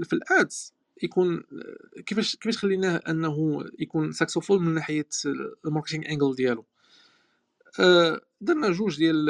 في 0.03 0.13
ال 0.13 0.28
ads 0.28 0.73
يكون 1.03 1.43
كيفاش 2.05 2.35
كيفاش 2.35 2.57
خليناه 2.57 2.95
أنه 2.95 3.65
يكون 3.79 4.11
successful 4.11 4.61
من 4.61 4.73
ناحية 4.73 5.07
ال 5.65 5.70
marketing 5.70 6.09
angle 6.09 6.35
ديالو؟ 6.35 6.65
أه 7.79 8.21
درنا 8.41 8.71
جوج 8.71 8.97
ديال 8.97 9.29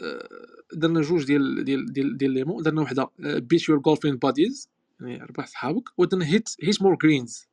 أه 0.00 0.28
درنا 0.72 1.00
جوج 1.00 1.24
ديال 1.24 1.64
ديال 1.64 1.92
ديال 1.92 2.16
ديال 2.16 2.30
ليمون 2.30 2.62
درنا 2.62 2.82
وحدة 2.82 3.08
beat 3.18 3.68
your 3.68 3.78
golfing 3.78 4.16
buddies 4.16 4.68
يعني 5.00 5.24
ربح 5.24 5.46
صحابك. 5.46 5.88
ودرنا 5.98 6.26
هيت 6.26 6.48
هيت 6.62 6.82
مور 6.82 6.96
جرينز 7.02 7.48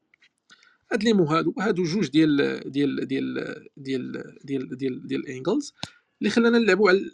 هاد 0.91 1.03
ليمو 1.03 1.25
هادو 1.25 1.53
هادو 1.59 1.83
جوج 1.83 2.09
ديال 2.09 2.61
ديال 2.71 3.07
ديال 3.07 3.65
ديال 3.77 4.35
ديال 4.43 4.77
ديال 4.77 5.07
ديال 5.07 5.21
الانجلز 5.21 5.73
اللي 6.19 6.29
خلانا 6.29 6.59
نلعبوا 6.59 6.89
على 6.89 7.11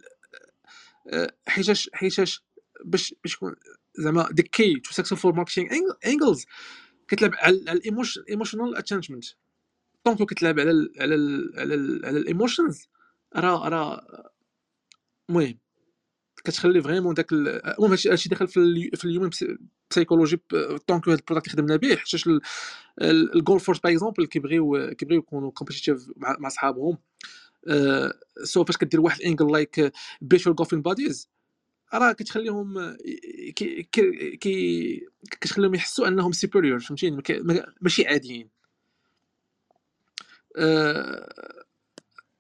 حيتاش 1.48 1.90
حيتاش 1.94 2.44
باش 2.86 3.16
باش 3.24 3.34
يكون 3.34 3.56
زعما 3.96 4.30
ذا 4.34 4.44
كي 4.44 4.80
تو 4.80 4.92
سكسسفول 4.92 5.36
ماركتينغ 5.36 5.70
انجلز 6.06 6.46
كتلعب 7.08 7.32
على 7.36 7.56
الايموشنال 7.56 8.78
اتاتشمنت 8.78 9.26
طونك 10.04 10.30
كتلعب 10.30 10.60
على 10.60 10.72
ال 10.72 10.94
على 11.00 11.16
ال 11.16 11.52
على 11.60 11.76
ال 11.76 12.06
على 12.06 12.18
الايموشنز 12.18 12.88
راه 13.36 13.70
راه 13.70 14.32
المهم 15.30 15.60
كتخلي 16.44 16.82
فريمون 16.82 17.14
داك 17.14 17.32
المهم 17.34 17.92
هادشي 17.92 18.30
داخل 18.30 18.48
في 18.48 18.90
في 18.94 19.06
اليوم 19.06 19.30
بسيكولوجي 19.92 20.42
طونك 20.88 21.10
هاد 21.10 21.18
البروداكت 21.20 21.48
اللي 21.48 21.62
خدمنا 21.62 21.76
به 21.76 21.96
حيتاش 21.96 22.30
الجولفرز 23.02 23.80
باغ 23.80 23.92
اكزومبل 23.92 24.26
كيبغيو 24.26 24.96
كيبغيو 24.98 25.20
يكونوا 25.20 25.52
كومبيتيتيف 25.52 26.12
مع 26.18 26.50
صحابهم. 26.50 26.98
سو 28.44 28.64
فاش 28.64 28.78
كدير 28.78 29.02
واحد 29.02 29.22
انجل 29.22 29.52
لايك 29.52 29.92
بيشور 30.22 30.54
جولفين 30.54 30.82
باديز 30.82 31.30
راه 31.94 32.12
كتخليهم 32.12 32.98
كي 33.56 33.84
كي 34.42 35.08
كتخليهم 35.32 35.76
يحسوا 35.76 36.08
أنهم 36.08 36.32
سوبيريور 36.32 36.80
فهمتيني؟ 36.80 37.24
ماشي 37.82 38.08
عاديين. 38.08 38.50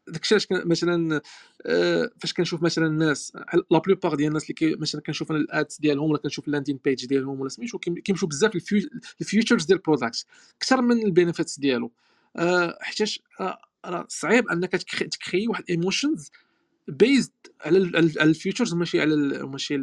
داكشي 0.07 0.35
علاش 0.35 0.47
مثلا 0.51 1.21
فاش 2.19 2.33
كنشوف 2.33 2.63
مثلا 2.63 2.85
الناس 2.85 3.33
la 3.71 3.79
plupart 3.79 4.15
ديال 4.15 4.27
الناس 4.27 4.49
اللي 4.49 4.75
مثلا 4.75 5.01
كنشوف 5.01 5.31
أنا 5.31 5.39
ال 5.39 5.49
ads 5.49 5.77
ديالهم 5.77 6.09
ولا 6.09 6.19
كنشوف 6.19 6.47
ال 6.47 6.51
landing 6.51 6.79
page 6.85 7.05
ديالهم 7.05 7.39
ولا 7.39 7.49
سميتو 7.49 7.77
كيمشيو 7.79 8.29
بزاف 8.29 8.55
ال 9.21 9.26
features 9.26 9.65
ديال 9.65 9.77
ال 9.77 9.83
product 9.83 10.25
أكثر 10.57 10.81
من 10.81 11.05
ال 11.05 11.11
benefits 11.11 11.59
ديالو. 11.59 11.91
حيتاش 12.81 13.23
راه 13.85 14.05
صعيب 14.09 14.47
انك 14.47 14.71
ت 14.71 14.84
créer 14.84 15.47
واحد 15.47 15.63
emotions 15.69 16.31
based 16.87 17.31
على 17.61 17.77
ال 17.99 18.07
features 18.07 18.73
ماشي 18.73 19.01
على 19.01 19.15
ماشي 19.47 19.75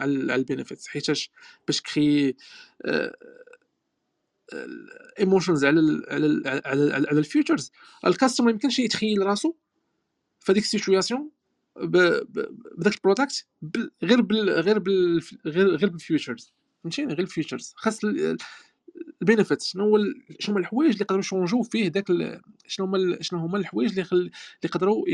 على 0.00 0.34
ال 0.34 0.40
benefits 0.40 0.88
حيتاش 0.88 1.30
باش 1.66 1.80
ت 1.80 1.89
créer 1.89 2.36
emotions 5.18 5.64
على 5.64 5.80
ال 5.80 6.04
على 6.08 6.42
على, 6.66 6.96
ال 6.96 7.08
على 7.08 7.18
ال 7.18 7.24
features 7.24 7.72
ال 8.06 8.10
customer 8.10 8.46
ما 8.46 8.52
يمكنش 8.52 8.78
يتخيل 8.78 9.26
راسو 9.26 9.54
في 10.40 10.52
هذيك 10.52 10.62
ال 10.64 10.71
situation 10.71 11.30
بداك 11.76 12.94
ال 12.94 13.01
product 13.01 13.46
غير 14.02 14.20
بال 14.20 14.50
غير 14.50 14.78
بال 14.78 15.22
غير 15.46 15.76
غير 15.76 15.90
بال 15.90 16.02
features 16.02 16.52
فهمتيني؟ 16.82 17.08
غير 17.08 17.20
ال 17.20 17.26
features 17.26 17.72
خاص 17.76 18.00
ال 19.22 19.27
benefit 19.27 19.62
شنو 19.62 19.84
هو 19.84 19.98
شنو 20.38 20.54
هما 20.54 20.60
الحوايج 20.60 20.90
اللي 20.90 21.02
يقدروا 21.02 21.20
ي 21.20 21.25
changeو 21.25 21.62
فيه 21.62 21.88
داك 21.88 22.08
شنو 22.66 22.86
هما 22.86 23.18
شنو 23.20 23.38
هما 23.38 23.58
الحوايج 23.58 23.90
اللي 23.90 24.06
اللي 24.12 24.30
يقدروا 24.64 25.04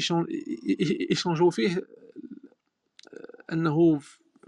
ي 1.10 1.15
changeو 1.15 1.50
فيه؟ 1.50 1.86
انه 3.52 4.00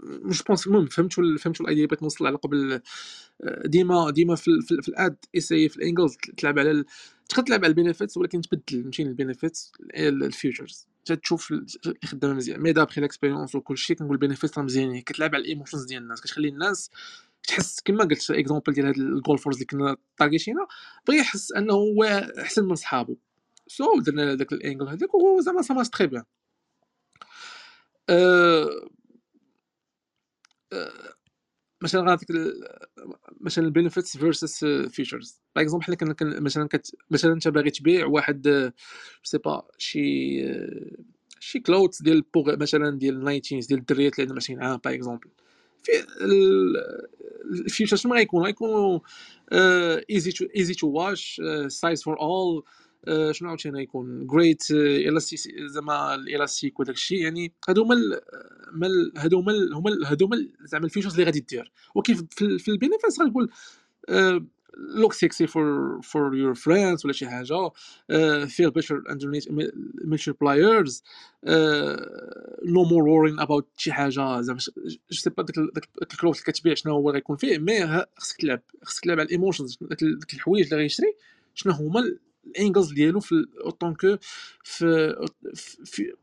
je 0.03 0.43
pense 0.43 0.67
المهم 0.67 0.85
فهمتوا 0.85 1.37
فهمتوا 1.39 1.65
ال 1.65 1.69
idea 1.69 1.85
بغيت 1.85 2.03
نوصل 2.03 2.27
على 2.27 2.37
قبل 2.37 2.81
ديما 3.65 4.09
ديما 4.09 4.35
في, 4.35 4.61
في, 4.61 4.81
في 4.81 4.89
الأد 4.89 5.15
اساي 5.37 5.69
في 5.69 5.77
الانجلز 5.77 6.17
تلعب 6.37 6.59
على 6.59 6.83
تقدر 7.29 7.43
تلعب 7.43 7.59
على 7.59 7.71
البينيفيتس 7.71 8.17
ولكن 8.17 8.41
تبدل 8.41 8.85
ماشي 8.85 9.03
البينيفيتس 9.03 9.71
الفيوتشرز 9.95 10.87
تشوف 11.15 11.51
اللي 11.51 11.67
خدامة 12.05 12.33
مزيان. 12.33 12.61
مي 12.61 12.73
دابخي 12.73 13.01
ليكسبيريونس 13.01 13.55
وكل 13.55 13.77
شيء 13.77 13.95
كنقول 13.95 14.13
البينيفيتس 14.13 14.57
راه 14.57 14.63
مزيانين 14.63 15.01
كتلعب 15.01 15.35
على 15.35 15.41
الايموشنز 15.41 15.85
ديال 15.85 16.03
الناس. 16.03 16.21
كتخلي 16.21 16.49
الناس 16.49 16.91
تحس 17.49 17.81
كما 17.81 18.03
قلت 18.03 18.31
اكزومبل 18.31 18.73
ديال 18.73 18.85
هاد 18.85 18.97
الجولفرز 18.97 19.55
اللي 19.55 19.65
كنا 19.65 19.97
طاغيشينا 20.17 20.67
بغى 21.07 21.17
يحس 21.17 21.51
أنه 21.51 21.73
هو 21.73 22.03
أحسن 22.39 22.65
من 22.65 22.75
صحابو. 22.75 23.17
سو 23.67 23.99
درنا 23.99 24.33
داك 24.33 24.53
الانجل 24.53 24.87
هذاك 24.87 25.15
وزعما 25.15 25.61
سا 25.61 25.73
مارش 25.73 25.89
تري 25.89 26.07
بيان 26.07 26.23
مثلا 31.83 32.01
غنعطيك 32.01 32.27
مثلا 33.41 33.65
البينيفيتس 33.65 34.17
فيرسس 34.17 34.65
فيتشرز 34.65 35.41
باغ 35.55 35.63
اكزومبل 35.63 35.85
حنا 35.85 35.95
كنا 35.95 36.39
مثلا 36.39 36.67
كت 36.67 36.95
مثلا 37.11 37.33
أنت 37.33 37.47
باغي 37.47 37.69
تبيع 37.69 38.05
واحد 38.05 38.71
سي 39.23 39.37
با 39.37 39.67
شي 39.77 40.41
شي 41.39 41.59
كلوت 41.59 42.03
ديال 42.03 42.21
بوغ 42.21 42.55
مثلا 42.57 42.97
ديال 42.97 43.15
النايتينز 43.15 43.65
ديال 43.67 43.79
الدريات 43.79 44.13
اللي 44.13 44.21
عندهم 44.23 44.37
20 44.37 44.63
عام 44.63 44.79
باغ 44.85 44.93
اكزومبل 44.93 45.29
الفيوتشر 47.51 47.95
شنو 47.95 48.13
غيكون 48.13 48.43
غيكونوا 48.43 48.99
ايزي 50.55 50.73
تو 50.73 50.87
واش 50.87 51.41
سايز 51.67 52.03
فور 52.03 52.21
اول 52.21 52.63
شنو 53.31 53.49
عاوتاني 53.49 53.77
غيكون 53.77 54.27
جريت 54.27 54.71
الاستيك 54.71 55.39
زعما 55.65 56.15
الالاستيك 56.15 56.79
وداك 56.79 56.95
الشيء 56.95 57.21
يعني 57.21 57.53
هادو 57.69 57.83
هما 57.83 57.95
هادو 59.17 59.39
هما 59.39 59.53
هادو 60.05 60.25
هما 60.25 60.47
زعما 60.61 60.85
الفيوتشرز 60.85 61.13
اللي 61.13 61.25
غادي 61.25 61.39
دير. 61.39 61.71
ولكن 61.95 62.13
في 62.35 62.67
البينيفيس 62.71 63.21
غنقول 63.21 63.49
لوك 64.77 65.13
سيكسي 65.13 65.47
فور 65.47 65.99
فور 66.03 66.35
يور 66.35 66.55
فريندز 66.55 67.05
ولا 67.05 67.13
شي 67.13 67.27
حاجة 67.27 67.71
فيل 68.45 68.71
بيتر 68.71 69.03
أندرنيث 69.09 69.47
ميتشر 70.03 70.31
بلايرز 70.41 71.03
نو 72.65 72.83
مور 72.83 73.07
وورين 73.07 73.39
اباوت 73.39 73.67
شي 73.77 73.91
حاجة 73.91 74.41
زعما 74.41 74.59
جو 74.85 74.97
سي 75.11 75.29
با 75.29 75.43
داك 75.43 75.89
الكلوث 76.01 76.41
اللي 76.41 76.53
كتبيع 76.53 76.73
شنو 76.73 76.93
هو 76.93 77.11
غيكون 77.11 77.37
فيه 77.37 77.57
مي 77.57 78.05
خصك 78.17 78.37
تلعب 78.37 78.61
خصك 78.83 79.03
تلعب 79.03 79.19
على 79.19 79.25
الإيموشنز 79.25 79.77
داك 79.81 80.33
الحوايج 80.33 80.63
اللي 80.65 80.77
غيشري 80.77 81.15
شنو 81.55 81.73
هما 81.73 82.03
الإنجلز 82.47 82.93
ديالو 82.93 83.19
في 83.19 83.45
اوتون 83.65 83.95
كو 83.95 84.17
في 84.63 85.15
في 85.85 86.13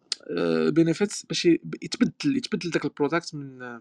benefits 0.70 1.26
باش 1.26 1.44
يتبدل 1.82 2.37
يتبدل 2.37 2.70
داك 2.70 2.85
ال 2.85 2.91
product 2.91 3.35
من 3.35 3.80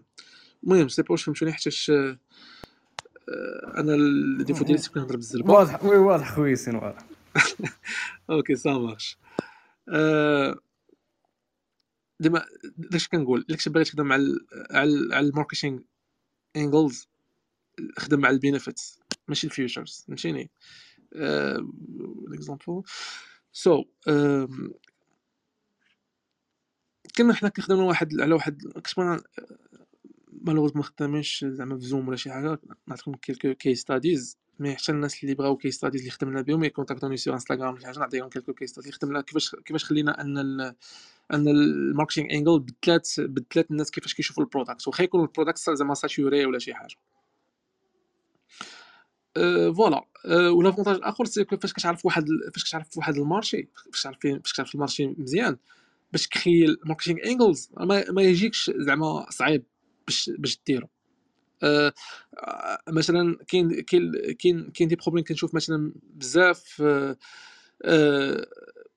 المهم 0.64 0.88
c'est 0.88 1.02
pas 1.02 1.12
واش 1.12 1.22
فهمتوني 1.22 1.52
حيتاش 1.52 1.92
أنا 3.78 3.94
ال 3.94 4.04
défaut 4.04 4.64
ديالي 4.64 4.82
كنهضر 4.94 5.16
بالزلبه 5.16 5.52
واضح 5.52 5.84
oui 5.84 5.96
واضح 5.96 6.34
خويا 6.34 6.54
سين 6.54 6.74
واضح. 6.74 7.06
OK 8.30 8.56
ça 8.56 8.70
marche 8.70 9.18
ديما 12.20 12.46
داكشي 12.76 13.08
كنقول 13.08 13.40
إلا 13.40 13.56
كنتي 13.56 13.70
باغي 13.70 13.84
تخدم 13.84 14.12
على 14.12 14.38
على 14.70 15.14
على 15.14 15.26
ال 15.28 15.33
marketing 15.33 15.80
angles 16.56 17.08
خدم 17.98 18.26
على 18.26 18.34
ال 18.34 18.41
benefits 18.41 19.00
ماشي 19.28 19.46
ال 19.46 19.52
features 19.52 20.04
فهمتيني؟ 20.08 20.50
exemple 22.32 22.82
so 23.52 23.84
كنا 27.16 27.34
حنا 27.34 27.48
كنخدموا 27.48 27.88
واحد 27.88 28.20
على 28.20 28.34
واحد 28.34 28.62
كنت 28.74 29.20
مالوغوز 30.46 30.76
ما 30.76 30.82
خدامينش 30.82 31.44
زعما 31.48 31.78
في 31.78 31.84
Zoom 31.86 32.08
ولا 32.08 32.16
شي 32.16 32.30
حاجة 32.30 32.58
نعطيكم 32.86 33.14
quelques 33.14 33.54
case 33.54 33.80
studies 33.80 34.38
mais 34.60 34.76
حتى 34.76 34.92
الناس 34.92 35.22
اللي 35.24 35.34
بغاو 35.34 35.56
case 35.56 35.74
studies 35.74 36.00
اللي 36.00 36.10
خدمنا 36.10 36.42
بهم 36.42 36.64
ي 36.64 36.69
contactوني 36.69 37.16
sur 37.16 37.34
انستغرام 37.34 37.72
ولا 37.72 37.80
شي 37.80 37.86
حاجة 37.86 37.98
نعطيهم 37.98 38.28
quelques 38.28 38.52
case 38.52 38.70
studies 38.70 38.86
اللي 38.88 38.98
خدمنا. 38.98 39.20
كيفاش 39.20 39.56
كيفاش 39.56 39.84
خلينا 39.84 40.20
أن 40.20 40.38
ال 40.38 40.74
أن 41.32 41.48
ال 41.48 41.56
marketing 41.56 42.30
angle 42.30 42.58
بدلات 42.60 43.08
بدلات 43.20 43.70
الناس 43.70 43.90
كيفاش 43.90 44.14
كيشوفوا 44.14 44.44
ال 44.44 44.50
product 44.50 44.88
واخا 44.88 45.04
يكون 45.04 45.20
ال 45.20 45.26
product 45.26 45.70
زعما 45.70 45.94
saturé 45.94 46.46
ولا 46.46 46.58
شي 46.58 46.74
حاجة. 46.74 46.96
voilà 49.76 50.04
و 50.50 50.54
l'avantage 50.54 50.94
الآخر 50.94 51.24
c'est 51.24 51.44
فاش 51.44 51.72
كتعرف 51.72 52.06
واحد 52.06 52.26
فاش 52.54 52.64
كتعرف 52.64 52.98
واحد 52.98 53.16
ال 53.16 53.23
marché 53.23 53.68
فاش 53.92 54.02
تعرف 54.02 54.18
فاش 54.22 54.52
كتعرف 54.52 54.74
ال 54.74 54.79
marché 54.79 55.06
مزيان 55.06 55.56
باش 56.12 56.28
ت 56.28 56.34
créer 56.34 56.64
ال 56.64 56.69
marketing 56.69 57.18
angles 57.26 57.70
ما, 57.76 58.10
ما 58.10 58.22
يجيكش 58.22 58.70
زعما 58.76 59.26
صعيب. 59.30 59.64
باش 60.06 60.30
باش 60.38 60.60
ديرو. 60.66 60.88
أه 61.62 61.92
مثلا 62.88 63.36
كاين 63.48 63.80
كاين 63.80 64.70
كاين 64.70 64.88
des 64.88 64.96
problèmes 64.96 65.24
كنشوف 65.24 65.54
مثلا 65.54 65.92
بزاف 66.02 66.82
أه 67.84 68.46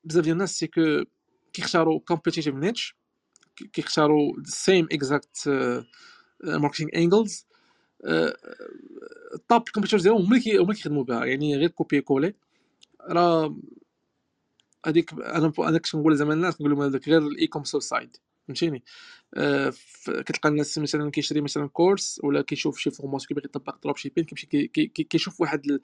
بزاف 0.04 0.24
ديال 0.24 0.32
الناس 0.32 0.58
c'est 0.58 0.66
que 0.66 1.04
كيختاروا 1.52 2.00
competitive 2.00 2.54
niche 2.54 2.96
كيختاروا 3.72 4.32
same 4.44 4.88
exact 4.92 5.48
ماركتينغ 6.44 6.90
انجلز 6.96 7.46
الطاب 9.34 9.62
الكمبيوتر 9.66 9.98
ديالهم 10.00 10.22
هما 10.22 10.36
اللي 10.36 10.58
هما 10.58 10.74
كيخدموا 10.74 11.04
بها 11.04 11.24
يعني 11.24 11.56
غير 11.56 11.68
كوبي 11.68 12.00
كولي 12.00 12.34
راه 13.00 13.56
هذيك 14.86 15.12
أنا 15.12 15.52
أنا 15.58 15.78
كنت 15.78 15.94
نقول 15.94 16.22
الناس 16.32 16.54
نقول 16.54 16.70
لهم 16.70 16.82
هذاك 16.82 17.08
غير 17.08 17.18
الاي 17.18 17.46
كوم 17.46 17.64
سايد 17.64 18.16
فهمتيني؟ 18.54 18.82
آه 19.34 19.72
كتلقى 20.06 20.48
الناس 20.48 20.78
مثلا 20.78 21.10
كيشري 21.10 21.40
مثلا 21.40 21.68
كورس 21.68 22.20
ولا 22.24 22.42
كيشوف 22.42 22.78
شي 22.78 22.90
فورماسيون 22.90 23.28
كيبغي 23.28 23.44
يطبق 23.44 23.76
دروب 23.82 23.96
شيبين 23.96 24.24
كيمشي 24.24 24.46
كيشوف 24.86 25.40
واحد 25.40 25.66
ال... 25.66 25.80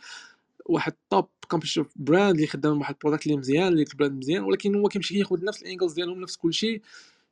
واحد 0.67 0.93
توب 1.11 1.29
كومبيتيتيف 1.49 1.87
براند 1.97 2.35
اللي 2.35 2.47
خدام 2.47 2.79
واحد 2.79 2.95
البروداكت 2.95 3.27
اللي 3.27 3.39
مزيان 3.39 3.69
اللي 3.69 3.83
البراند 3.83 4.19
مزيان 4.19 4.43
ولكن 4.43 4.75
هو 4.77 4.89
كيمشي 4.89 5.15
كياخذ 5.15 5.45
نفس 5.45 5.63
الانجلز 5.63 5.93
ديالهم 5.93 6.21
نفس 6.21 6.37
كلشي 6.37 6.83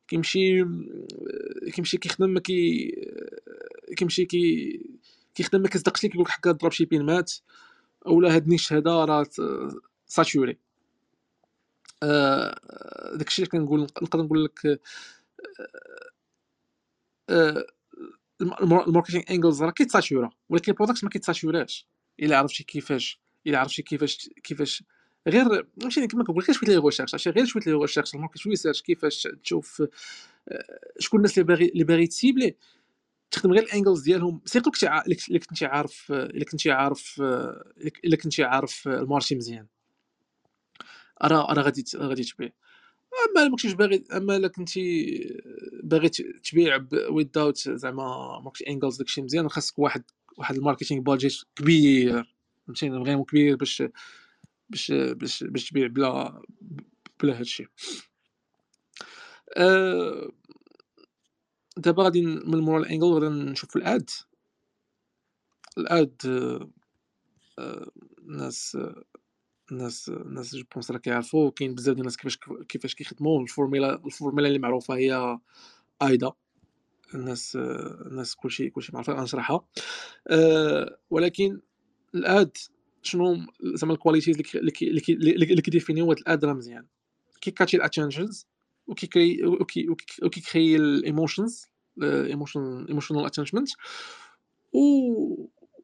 كيمشي 0.07 0.65
كيمشي 1.73 1.97
كيخدم 1.97 2.29
ما 2.29 2.39
كي 2.39 2.91
كيمشي 3.97 4.25
كي 4.25 4.79
كيخدم 5.35 5.61
ما 5.61 5.67
كيصدقش 5.67 6.03
ليك 6.03 6.11
كيقول 6.11 6.31
هكا 6.31 6.51
dropshipping 6.51 7.01
مات 7.05 7.33
أولا 8.07 8.35
هاد 8.35 8.43
ال 8.43 8.48
niche 8.48 8.73
هذا 8.73 8.91
راه 8.91 9.25
saturé 10.07 10.57
آه 12.03 12.59
داكشي 13.15 13.41
اللي 13.41 13.49
كنقول 13.51 13.81
نقدر 13.81 14.21
نقول 14.21 14.45
لك 14.45 14.65
آه 14.65 14.79
ال 18.41 18.49
marketing 18.49 19.23
angles 19.31 19.63
راه 19.63 19.71
كيتساتورا 19.71 20.29
ولكن 20.49 20.71
ال 20.71 20.75
product 20.75 21.03
ما 21.03 21.09
كيتساتوراش 21.09 21.87
إلا 22.19 22.37
عرفتي 22.37 22.63
كيفاش 22.63 23.19
إلا 23.47 23.59
عرفتي 23.59 23.81
كيفاش 23.81 24.29
كيفاش 24.43 24.83
غير 25.27 25.67
ماشي 25.83 26.07
كما 26.07 26.23
كنقول 26.23 26.43
غير 26.43 26.55
شوية 26.55 26.69
les 26.69 26.75
recherches 26.75 27.13
عرفتي؟ 27.13 27.29
غير 27.29 27.45
شوية 27.45 27.63
les 27.65 27.71
recherches 27.71 28.15
ال 28.15 28.20
market 28.20 28.47
research 28.47 28.81
كيفاش 28.81 29.27
تشوف 29.43 29.81
آه، 30.49 30.79
شكون 30.99 31.17
الناس 31.19 31.37
اللي 31.37 31.47
باغي 31.47 31.65
اللي 31.69 31.83
باغي 31.83 32.07
تسيبلي 32.07 32.55
تخدم 33.31 33.51
غير 33.53 33.63
ال 33.63 33.68
angles 33.68 34.01
ديالهم. 34.01 34.41
surtout 34.45 34.71
كنتي 34.71 34.87
إلا 35.31 35.39
كنتي 35.39 35.65
عارف 35.65 36.11
إلا 36.11 36.45
كنتي 36.45 36.71
عارف 36.71 37.21
إلا 38.05 38.17
كنتي 38.23 38.43
عارف 38.43 38.87
ال 38.87 38.94
marché 38.94 39.35
مزيان. 39.35 39.67
راه 41.23 41.53
راه 41.53 41.63
غادي 41.63 41.83
غادي 41.95 42.23
تبيع. 42.23 42.49
أما 43.31 43.43
ما 43.43 43.49
كنتيش 43.51 43.73
باغي 43.73 44.03
أما 44.13 44.35
إلا 44.35 44.47
كنتي 44.47 45.41
باغي 45.83 46.09
تبيع 46.43 46.87
without 47.09 47.57
زعما 47.69 48.39
marketing 48.43 48.71
angles 48.71 48.97
داكشي 48.97 49.21
مزيان 49.21 49.49
خاصك 49.49 49.79
واحد 49.79 50.03
واحد 50.37 50.55
ال 50.55 50.60
marketing 50.60 51.01
budget 51.01 51.33
كبير. 51.55 52.35
فهمتيني؟ 52.67 53.03
vraiment 53.03 53.25
كبير 53.25 53.55
باش 53.55 53.83
باش 54.69 54.91
باش 54.91 55.43
باش 55.43 55.69
تبيع 55.69 55.87
بلا 55.87 56.41
بلا 57.23 57.39
هادشي. 57.39 57.65
أه 59.57 60.31
دابا 61.77 62.03
غادي 62.03 62.21
من 62.25 62.59
مورا 62.59 62.79
ال 62.79 62.84
angle 62.84 63.07
غادي 63.07 63.27
نشوف 63.27 63.75
ال 63.75 63.83
ad. 63.83 64.09
ال 65.77 65.92
ad 65.92 66.21
أه 67.59 67.91
الناس 69.71 70.09
الناس 70.09 70.55
je 70.55 70.63
pense 70.73 70.91
راه 70.91 70.97
كيعرفوا 70.97 71.51
كاين 71.51 71.75
بزاف 71.75 71.95
ديال 71.95 71.99
الناس 71.99 72.17
كيفاش 72.17 72.37
كيفاش 72.69 72.95
كيخدموا 72.95 73.41
ال 73.41 73.49
formula 73.49 74.05
ال 74.05 74.10
formula 74.10 74.47
اللي 74.47 74.59
معروفة 74.59 74.95
هي 74.95 75.39
AIDA. 76.01 76.31
الناس 77.15 77.55
الناس 77.55 78.35
كلشي 78.35 78.69
كلشي 78.69 78.91
معرفه 78.93 79.13
غنشرحها. 79.13 79.65
أه 80.27 80.97
ولكن 81.09 81.59
ال 82.15 82.29
ad 82.29 82.57
شنو 83.01 83.37
زعما 83.63 83.93
ال 83.93 83.98
qualities 83.98 84.41
اللي 84.55 85.61
كيديفينيو 85.61 86.09
هاد 86.09 86.17
ال 86.17 86.26
ad 86.26 86.45
راه 86.45 86.53
مزيان. 86.53 86.85
كيكاتشي 87.41 87.77
ال 87.77 87.83
attentions 87.83 88.47
وكيكري 88.87 89.45
وكيكري 90.23 90.75
ال 90.75 90.85
emotions 90.85 91.67
emotion 92.03 92.85
emotional 92.89 93.25
attachment 93.25 93.69
و 94.73 94.79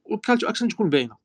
وال 0.06 0.16
call 0.16 0.38
to 0.38 0.48
action 0.48 0.68
تكون 0.68 0.90
باينة. 0.90 1.18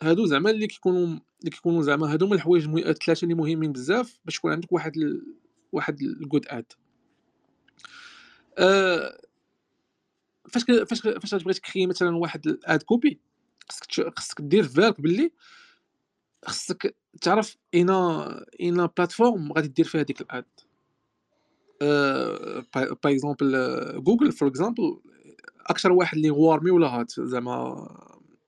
هادو 0.00 0.26
زعما 0.26 0.50
اللي 0.50 0.66
كيكونوا 0.66 1.18
اللي 1.46 1.56
كيكونوا 1.56 1.82
زعما 1.82 2.12
هادو 2.12 2.26
هما 2.26 2.34
الحوايج 2.34 2.68
الثلاثة 2.68 3.24
اللي 3.24 3.34
مهمين 3.34 3.72
بزاف 3.72 4.18
باش 4.24 4.36
يكون 4.36 4.52
عندك 4.52 4.72
واحد 4.72 4.96
ال... 4.96 5.34
واحد 5.72 6.02
ال 6.02 6.11
good 6.11 6.46
ad 6.48 6.72
أه... 8.58 9.20
فاش 10.48 10.64
فاش 10.64 11.00
فاش 11.00 11.30
تبغي 11.30 11.54
تكري 11.54 11.86
مثلا 11.86 12.16
واحد 12.16 12.46
ال 12.46 12.58
ad 12.58 12.82
copy 12.82 13.20
خصك 13.68 14.18
خصك 14.18 14.40
دير 14.40 14.62
في 14.64 14.80
بالك 14.80 15.00
باللي 15.00 15.32
خصك 16.44 16.96
تعرف 17.20 17.56
اينا 17.74 18.46
اينا 18.60 18.86
platform 18.96 19.52
غادي 19.52 19.68
دير 19.68 19.84
فيها 19.84 20.02
ديك 20.02 20.20
ال 20.20 20.28
ad 20.28 20.44
par 22.74 22.92
exemple 23.04 23.52
جوجل 24.02 24.32
for 24.32 24.48
example 24.48 25.00
أكثر 25.66 25.92
واحد 25.92 26.16
اللي 26.16 26.30
warm 26.30 26.70
ولا 26.70 26.86
hot 26.86 27.20
زعما 27.20 27.88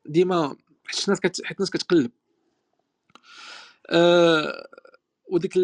ديما 0.06 0.56
حيت 0.86 1.04
الناس 1.04 1.20
كت... 1.20 1.44
حيت 1.44 1.56
الناس 1.56 1.70
كتقلب. 1.70 2.10
أه... 3.90 4.68
وديك. 5.30 5.54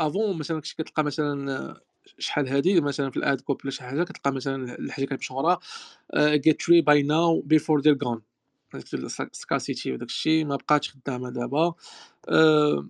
avant 0.00 0.38
مثلا 0.38 0.60
كنت 0.60 0.72
كتلقى 0.82 1.04
مثلا 1.04 1.80
شحال 2.18 2.48
هادي 2.48 2.80
مثلا 2.80 3.10
في 3.10 3.16
ال 3.16 3.24
ad 3.24 3.40
copy 3.40 3.60
ولا 3.64 3.70
شي 3.70 3.82
حاجة 3.84 4.04
كتلقى 4.04 4.32
مثلا 4.32 4.78
الحاجة 4.78 5.04
كانت 5.06 5.20
مشهورة 5.20 5.60
get 6.16 6.60
three 6.62 6.80
buy 6.80 7.02
now 7.02 7.40
before 7.40 7.80
they're 7.80 7.98
gone 8.04 8.22
scarcity 9.32 9.92
وداك 9.92 10.08
الشيء 10.08 10.44
ما 10.46 10.56
بقاتش 10.56 10.90
خدامة 10.90 11.30
دابا 11.30 11.74
أه... 12.28 12.88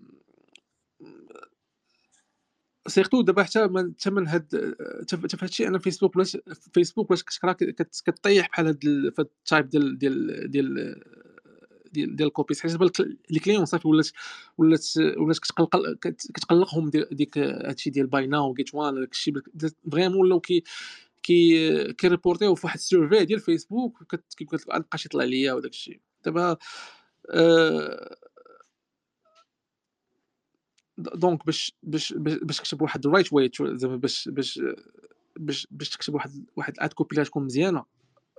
surtout 2.89 3.23
دابا 3.23 3.43
حتى 3.43 3.67
من 3.67 3.95
حتى 4.01 4.11
من 4.11 4.29
هاد 4.29 4.77
حتى 5.13 5.37
في 5.37 5.45
هادشي 5.45 5.69
أنا 5.69 5.79
فيسبوك 5.79 6.17
ولاش 6.17 6.39
فيسبوك 6.75 7.11
واش 7.11 7.23
كتكرا 7.25 7.53
كطيح 8.07 8.49
بحال 8.49 8.67
هاد 8.67 8.85
ال 9.21 9.30
type 9.30 9.69
ديال 9.69 9.99
ديال 9.99 10.51
ديال 10.51 11.03
ديال 11.93 12.17
ديال 12.17 12.29
ال 12.29 12.33
copies 12.33 12.61
حيت 12.61 13.01
les 13.31 13.41
clients 13.45 13.65
صافي 13.65 13.89
ولات 13.89 14.09
ولات 14.59 14.87
ولات 14.97 15.39
كتقلق 15.39 15.99
كتقلقهم 16.35 16.91
ديك 16.91 17.39
هادشي 17.39 17.91
ديال 17.91 18.07
buy 18.07 18.27
now 18.27 18.55
get 18.55 18.75
one 18.75 18.95
داكشي 18.95 19.33
vraiment 19.93 20.21
ولاو 20.21 20.41
كي 20.41 20.65
كي 21.23 21.93
كيريبورتيو 21.93 22.55
في 22.55 22.67
واحد 22.67 22.79
ال 22.79 22.85
survey 22.85 23.25
ديال 23.25 23.41
فيسبوك 23.41 24.17
مابقاش 24.69 25.07
يطلع 25.07 25.25
ليا 25.25 25.53
وداك 25.53 25.71
الشيء 25.73 26.01
دابا 26.25 26.57
أه 27.31 28.17
donc 30.99 31.47
باش 31.47 31.73
باش 31.83 32.13
باش 32.17 32.59
تكتب 32.59 32.83
واحد 32.83 33.07
ال 33.07 33.11
right 33.11 33.33
way 33.33 33.51
زعما 33.61 33.97
باش 33.97 34.29
باش 34.29 34.61
باش 35.37 35.67
باش 35.71 35.89
تكتب 35.89 36.15
واحد 36.15 36.45
واحد 36.57 36.73
ال 36.73 36.79
ad 36.79 36.93
copy 36.93 37.17
اللي 37.17 37.25
تكون 37.25 37.45
مزيانة 37.45 37.85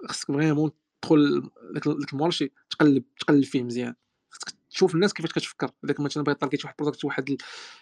خصك 0.08 0.28
vraiment 0.28 0.72
تدخل 1.02 1.50
لك 1.74 2.14
ال 2.14 2.19
marché 2.19 2.52
تقلب 2.70 3.04
تقلب 3.20 3.44
فيه 3.44 3.64
مزيان. 3.64 3.96
خصك 4.30 4.54
تشوف 4.70 4.96
الناس 4.96 5.14
كيفاش 5.14 5.32
كتفكر. 5.32 5.72
اذا 5.86 5.96
مثلا 6.00 6.24
باغي 6.24 6.38
target 6.38 6.66
واحد 6.66 6.76
ال 6.80 6.83
product 6.83 7.06
واحد 7.06 7.38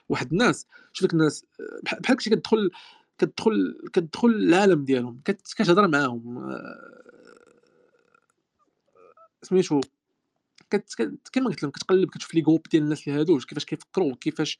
واحد 0.09 0.31
الناس. 0.31 0.67
شوف 0.93 1.01
ديك 1.01 1.13
الناس 1.13 1.45
بحال 1.83 2.17
كنتي 2.17 2.29
كتدخل 2.29 2.71
كتدخل 3.17 3.77
كتدخل 3.93 4.27
العالم 4.27 4.85
ديالهم 4.85 5.21
كتهضر 5.25 5.87
معاهم. 5.87 6.37
آه، 6.37 6.99
سميتو 9.43 9.81
كما 11.31 11.45
قلت 11.45 11.63
لهم 11.63 11.71
كتقلب 11.71 12.09
كتشوف 12.09 12.33
les 12.33 12.41
groupes 12.41 12.67
ديال 12.71 12.83
الناس 12.83 13.07
اللي 13.07 13.19
هادو 13.19 13.39
كيفاش 13.39 13.65
كيفكروا 13.65 14.15
كيفاش 14.21 14.59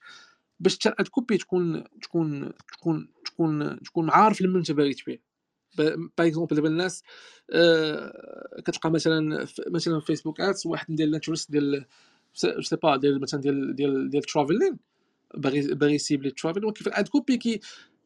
باش 0.60 0.78
تكون 0.78 1.84
تكون 2.02 2.52
تكون 2.72 3.08
تكون 3.26 3.80
تكون 3.84 4.10
عارف 4.10 4.42
لمن 4.42 4.56
انت 4.56 4.72
باغي 4.72 4.94
تبيع. 4.94 5.18
par 5.78 5.96
exemple 6.20 6.56
دابا 6.56 6.68
الناس 6.68 7.04
آه 7.52 8.62
كتلقى 8.66 8.92
مثلا 8.92 9.48
مثلا 9.68 10.00
في 10.00 10.06
فيسبوك 10.06 10.42
ads 10.42 10.68
واحد 10.68 10.92
ندير 10.92 11.08
ال 11.08 11.13
interest 11.13 11.52
ديال 11.52 11.86
sais 12.34 12.76
pas 12.84 12.98
ديال 12.98 13.22
مثلا 13.22 13.42
ديال 13.42 13.76
ديال 13.76 14.10
ديال 14.10 14.24
traveling 14.24 14.78
باغي 15.38 15.62
باغي 15.62 15.94
يسيبلي 15.94 16.32
travel 16.32 16.66
وكيف 16.66 16.88
ال 16.88 16.94
ad 16.94 17.08
copy 17.08 17.38
كي 17.38 17.60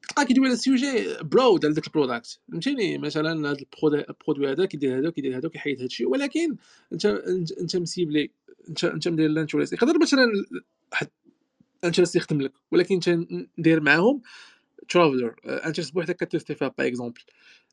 تلقى 0.09 0.25
كيدوي 0.25 0.47
على 0.47 0.55
sujet 0.55 1.17
produit 1.21 1.65
على 1.65 1.73
داك 1.73 1.87
ال 1.87 1.94
product 1.94 2.39
فهمتيني؟ 2.51 2.97
مثلا 2.97 3.51
هذا 3.51 3.57
ال 3.83 3.92
produit 3.92 4.51
هذا 4.51 4.65
كيدير 4.65 4.99
هذا 4.99 5.09
كيدير 5.09 5.37
هذا 5.37 5.49
كيحيد 5.49 5.77
هذا 5.77 5.85
الشيء. 5.85 6.07
ولكن 6.07 6.55
انت 6.93 7.05
انت 7.61 7.77
مسيبلي 7.77 8.31
انت 8.69 8.83
انت 8.83 9.07
مدير 9.07 9.25
ال 9.25 9.30
interest. 9.30 9.73
يقدر 9.73 9.99
مثلا 10.01 10.25
واحد 10.91 11.07
interest 11.83 12.15
يخدم 12.15 12.41
لك. 12.41 12.53
ولكن 12.71 12.95
انت 12.95 13.09
ندير 13.57 13.81
معاهم 13.81 14.21
ترافلر 14.89 15.35
interest 15.45 15.93
بوحدك 15.93 16.23
كتيستي 16.23 16.55
فيها 16.55 16.67
par 16.77 16.87
exemple 16.87 17.21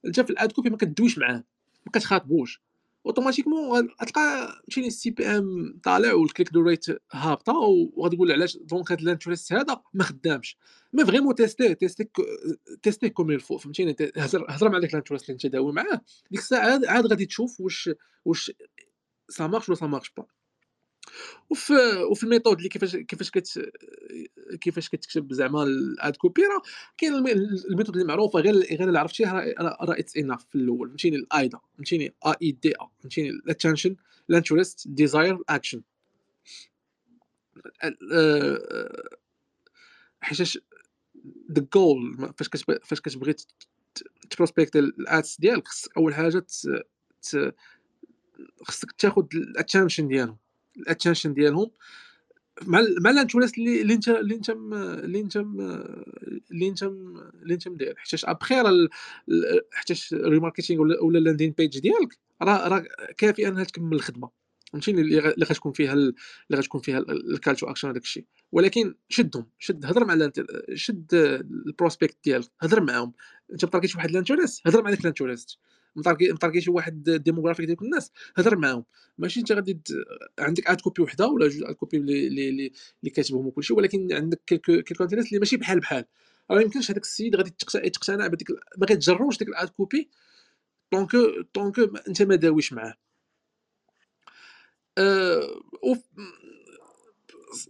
انت 0.06 0.20
في 0.20 0.30
ال 0.30 0.38
ad 0.38 0.52
copy 0.52 0.70
ما 0.70 0.76
كدويش 0.76 1.18
معاه 1.18 1.44
ما 1.86 1.92
كتخاطبوش. 1.92 2.62
automatiquement 3.06 3.88
غتلقى 4.02 4.46
فهمتيني 4.48 4.86
ال 4.86 5.10
CPM 5.10 5.78
طالع 5.82 6.12
وال 6.12 6.52
click-through 6.52 6.60
rate 6.60 6.86
هابطة 7.12 7.52
وغتقول 7.94 8.32
علاش 8.32 8.56
donc 8.56 8.92
هذا 8.92 9.00
ال 9.00 9.06
interest 9.06 9.52
هذا 9.52 9.82
ما 9.94 10.04
خدامش. 10.04 10.56
mais 10.92 11.04
vraiment 11.04 11.34
تيستي 11.34 11.74
تيستي 11.74 12.08
تيستي 12.82 13.08
comme 13.08 13.30
il 13.30 13.40
faut 13.40 13.58
فهمتيني؟ 13.58 13.96
هضر 14.16 14.68
مع 14.68 14.78
داك 14.78 14.90
ال 14.90 14.94
interest 14.94 15.24
اللي 15.24 15.32
انت 15.32 15.46
داوي 15.46 15.72
معاه. 15.72 16.00
ديك 16.30 16.40
الساعة 16.40 16.80
عاد 16.86 17.06
غادي 17.06 17.26
تشوف 17.26 17.60
واش 17.60 17.90
واش 18.24 18.52
ça 19.28 19.46
marche 19.46 19.68
ولا 19.68 19.78
ça 19.78 19.86
marche 19.86 20.12
pas 20.16 20.26
وفي 21.50 21.72
وفي 22.10 22.24
ال 22.24 22.29
method 22.29 22.56
اللي 22.56 22.68
كيفاش 22.68 22.96
كيفاش 22.96 23.30
كت 23.30 23.70
كيفاش 24.60 24.88
كتكتب 24.88 25.32
زعما 25.32 25.62
ال 25.62 25.80
ad 25.80 26.16
copy 26.16 26.42
راه 26.42 26.62
كاين 26.98 27.14
ال 27.70 27.74
method 27.74 27.96
اللي 27.96 28.04
معروفة 28.08 28.40
غير 28.40 28.54
غير 28.54 28.88
اللي 28.88 28.98
عرفتيها 28.98 29.44
راه 29.60 29.98
it's 29.98 30.16
enough 30.16 30.46
في 30.50 30.54
الأول. 30.54 30.88
فهمتيني؟ 30.88 31.16
ال 31.16 31.25
AIDA 31.25 31.58
فهمتيني؟ 31.76 32.14
AIDA 32.26 32.88
فهمتيني؟ 33.00 33.30
ال 33.30 33.37
attention 33.37 33.96
ال 34.30 34.37
interest 34.37 34.88
desire 34.88 35.38
action 35.48 35.82
حيتاش 40.20 40.58
the 41.52 41.66
goal 41.74 42.16
فاش 42.38 42.48
فاش 42.84 43.00
كتبغي 43.00 43.34
تبروسبيكت 44.30 44.76
ال 44.76 44.92
ads 44.92 45.40
ديالك 45.40 45.68
أول 45.96 46.14
حاجة 46.14 46.46
خصك 48.62 48.92
تاخذ 48.92 49.24
ال 49.34 49.42
attention 49.42 50.08
ديالهم 50.08 50.36
ال 50.76 50.82
attention 50.82 51.34
ديالهم. 51.34 51.70
مع 52.62 52.80
مع 53.00 53.10
ال 53.10 53.16
interest 53.16 53.58
اللي 53.58 53.94
انت 53.94 54.08
اللي 54.08 54.34
انت 54.34 54.50
اللي 54.50 55.20
انت 55.20 55.36
اللي 55.36 56.68
انت 56.68 56.82
اللي 56.82 57.54
انت 57.54 57.68
مدير. 57.68 57.94
حيتاش 57.96 58.24
ابخي 58.24 58.54
راه 58.54 58.88
حيتاش 59.72 60.12
ال 60.12 60.18
remarketing 60.18 60.80
ولا 60.80 61.18
ال 61.18 61.22
landing 61.22 61.50
page 61.58 61.78
ديالك 61.78 62.18
راه 62.42 62.68
راه 62.68 62.84
كافي 63.16 63.48
انها 63.48 63.64
تكمل 63.64 63.96
الخدمة. 63.96 64.30
فهمتيني؟ 64.72 65.00
اللي 65.00 65.44
غتكون 65.44 65.72
فيها 65.72 65.92
اللي 65.92 66.14
غتكون 66.54 66.80
فيها 66.80 66.98
ال 66.98 67.10
call 67.10 67.56
to 67.56 67.66
action 67.66 67.88
هذاك 67.88 68.02
الشيء. 68.02 68.24
ولكن 68.52 68.94
شدهم. 69.08 69.46
شد 69.58 69.86
هضر 69.86 70.04
مع 70.04 70.30
شد 70.74 71.06
ال 71.66 71.72
prospect 71.72 72.16
ديالك. 72.24 72.50
هضر 72.60 72.82
معاهم. 72.82 73.12
انت 73.52 73.86
شي 73.86 73.98
واحد 73.98 74.10
ال 74.10 74.16
interest 74.16 74.66
هضر 74.66 74.82
مع 74.82 74.90
داك 74.90 75.00
ال 75.00 75.07
interest 75.07 75.58
مطاركي 75.96 76.32
مطاركي 76.32 76.60
شي 76.60 76.70
واحد 76.70 77.10
demographic 77.10 77.66
ديال 77.66 77.76
الناس 77.82 78.12
هضر 78.36 78.56
معاهم. 78.56 78.84
ماشي 79.18 79.40
انت 79.40 79.52
غادي 79.52 79.80
عندك 80.38 80.66
ad 80.66 80.80
copy 80.80 81.02
وحدة 81.02 81.26
ولا 81.26 81.48
جوج 81.48 81.62
ad 81.64 81.74
copy 81.74 81.96
اللي 81.96 82.26
اللي 82.26 82.48
اللي 83.00 83.10
كاتبهم 83.14 83.46
وكلشي 83.46 83.74
ولكن 83.74 84.12
عندك 84.12 84.40
quelques 84.46 84.82
quelques 84.82 85.04
interest 85.04 85.28
اللي 85.28 85.38
ماشي 85.38 85.56
بحال 85.56 85.80
بحال. 85.80 86.04
راه 86.50 86.60
يمكنش 86.60 86.90
هذاك 86.90 87.02
السيد 87.02 87.36
غادي 87.36 87.50
تقتنع 87.90 88.26
بديك 88.26 88.50
ما 88.78 88.86
غيتجروش 88.90 89.38
ديك 89.38 89.48
ال 89.48 89.55
ad 89.55 89.68
copy 89.68 90.10
donc 90.92 91.10
donc 91.54 91.78
انت 92.08 92.22
ما 92.22 92.34
داويش 92.36 92.72
معاه. 92.72 92.94
أه 94.98 95.40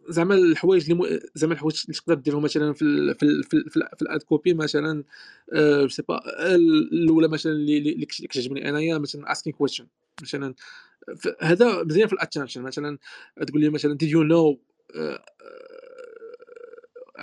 زعما 0.08 0.34
الحوايج 0.34 0.90
اللي 0.90 1.20
زعما 1.34 1.52
الحوايج 1.54 1.82
اللي 1.84 1.94
تقدر 1.94 2.14
ديرهم 2.14 2.42
مثلا 2.42 2.72
في 2.72 3.14
في 3.14 3.42
في, 3.42 3.64
في, 3.70 4.02
ال 4.02 4.09
ad 4.09 4.22
copy 4.22 4.54
مثلا 4.54 5.04
أه 5.52 5.86
c'est 5.86 6.02
pas 6.02 6.20
الأولى 6.54 7.28
مثلا 7.28 7.52
اللي 7.52 8.06
كتعجبني 8.06 8.68
أنايا 8.68 8.98
مثلا 8.98 9.32
asking 9.32 9.52
question 9.52 9.86
مثلا. 10.22 10.54
هذا 11.40 11.82
مزيان 11.82 12.08
في 12.08 12.12
ال 12.12 12.17
attention 12.17 12.62
مثلا. 12.62 12.98
تقول 13.46 13.60
لي 13.60 13.70
مثلا 13.70 13.98
you 14.02 14.28
know 14.32 14.58
uh, 14.94 15.20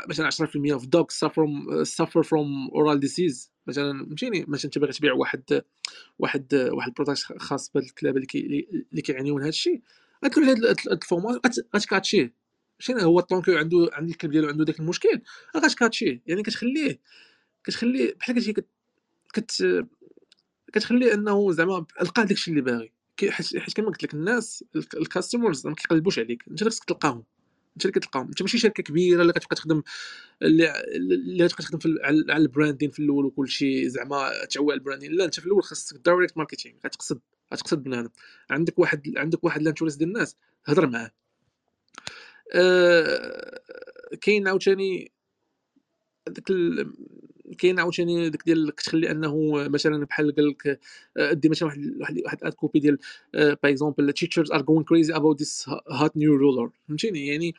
مثلا 0.09 0.29
10% 0.31 0.79
of 0.79 0.83
dogs 0.83 1.15
suffer 1.15 1.47
suffer 1.83 2.23
from 2.23 2.69
oral 2.71 2.99
disease. 2.99 3.49
مثلا 3.67 4.05
فهمتيني 4.05 4.45
مثلا 4.47 4.65
انت 4.65 4.77
باغي 4.77 4.93
تبيع 4.93 5.13
واحد 5.13 5.63
واحد 6.19 6.53
واحد 6.53 6.89
ال 6.89 6.93
product 6.93 7.19
خاص 7.37 7.71
بهاد 7.71 7.85
الكلاب 7.85 8.15
اللي 8.15 8.27
كي 8.27 8.67
اللي 8.91 9.01
كيعانيو 9.01 9.35
من 9.35 9.41
هذا 9.41 9.49
الشيء 9.49 9.81
غتقول 10.25 10.43
هاد 10.43 10.75
ال 10.91 10.98
format 10.98 11.41
غت 11.75 11.88
catch 11.88 12.20
يه 12.20 12.33
شنو 12.79 12.99
هو 12.99 13.19
الطونكو 13.19 13.51
عنده 13.51 13.89
عند 13.93 14.09
الكلب 14.09 14.31
ديالو 14.31 14.47
عنده 14.47 14.65
داك 14.65 14.79
المشكل؟ 14.79 15.21
غت 15.57 15.71
catch 15.71 16.07
يه 16.07 16.21
يعني 16.27 16.43
كتخليه 16.43 16.99
كتخليه 17.63 18.15
بحال 18.15 18.35
كتجي 18.35 18.53
كت 19.33 19.85
كتخليه 20.73 21.13
إنه 21.13 21.51
زعما 21.51 21.85
لقى 22.01 22.25
داكشي 22.25 22.51
اللي 22.51 22.61
باغي. 22.61 22.91
حيت 23.29 23.73
كما 23.73 23.87
قلت 23.87 24.03
لك 24.03 24.13
الناس 24.13 24.63
ال 24.75 24.84
customers 24.84 25.67
ما 25.67 25.75
كيقلبوش 25.75 26.19
عليك. 26.19 26.43
أنت 26.51 26.63
خصك 26.63 26.83
تلقاهم 26.83 27.23
أنت 27.73 27.85
اللي 27.85 27.99
كتلقاهم. 27.99 28.27
أنت 28.27 28.41
ماشي 28.41 28.57
شركة 28.57 28.83
كبيرة 28.83 29.21
اللي 29.21 29.33
كتبقى 29.33 29.55
تخدم 29.55 29.81
اللي 30.41 30.83
اللي 30.95 31.47
كتبقى 31.47 31.63
تخدم 31.63 31.79
في 31.79 31.95
على 32.03 32.37
ال 32.37 32.43
branding 32.43 32.91
في 32.91 32.99
الأول 32.99 33.25
وكل 33.25 33.49
شيء 33.49 33.87
زعما 33.87 34.45
تعوى 34.45 34.73
ال 34.73 34.77
branding. 34.77 35.11
لا 35.11 35.25
أنت 35.25 35.39
في 35.39 35.45
الأول 35.45 35.63
خاصك 35.63 35.97
direct 36.05 36.37
marketing 36.37 36.75
غتقصد 36.85 37.19
غتقصد 37.53 37.83
بنادم. 37.83 38.09
عندك 38.49 38.79
واحد 38.79 39.13
عندك 39.17 39.43
واحد 39.43 39.61
ل 39.61 39.65
interest 39.65 39.95
ديال 39.95 40.09
الناس 40.09 40.35
هضر 40.65 40.87
معاه. 40.87 41.11
أه 42.55 43.61
كاين 44.21 44.47
عاوتاني 44.47 45.11
داك 46.27 46.51
كاين 47.57 47.79
عاوتاني 47.79 48.29
داك 48.29 48.43
ديال 48.45 48.75
كتخلي 48.75 49.11
انه 49.11 49.53
مثلا 49.69 50.05
بحال 50.05 50.35
قال 50.35 50.47
لك 50.49 50.79
آه، 51.17 51.33
دي 51.33 51.49
مثلا 51.49 51.67
واحد 51.67 51.95
واحد 51.99 52.21
واحد 52.25 52.43
ad 52.43 52.53
copy 52.53 52.79
ديال 52.79 52.97
par 53.33 53.55
exemple 53.65 54.13
teachers 54.13 54.53
are 54.53 54.61
going 54.61 54.83
crazy 54.83 55.15
about 55.15 55.39
this 55.39 55.69
hot 55.89 56.17
new 56.17 56.35
ruler 56.35 56.71
فهمتيني؟ 56.87 57.27
يعني 57.27 57.55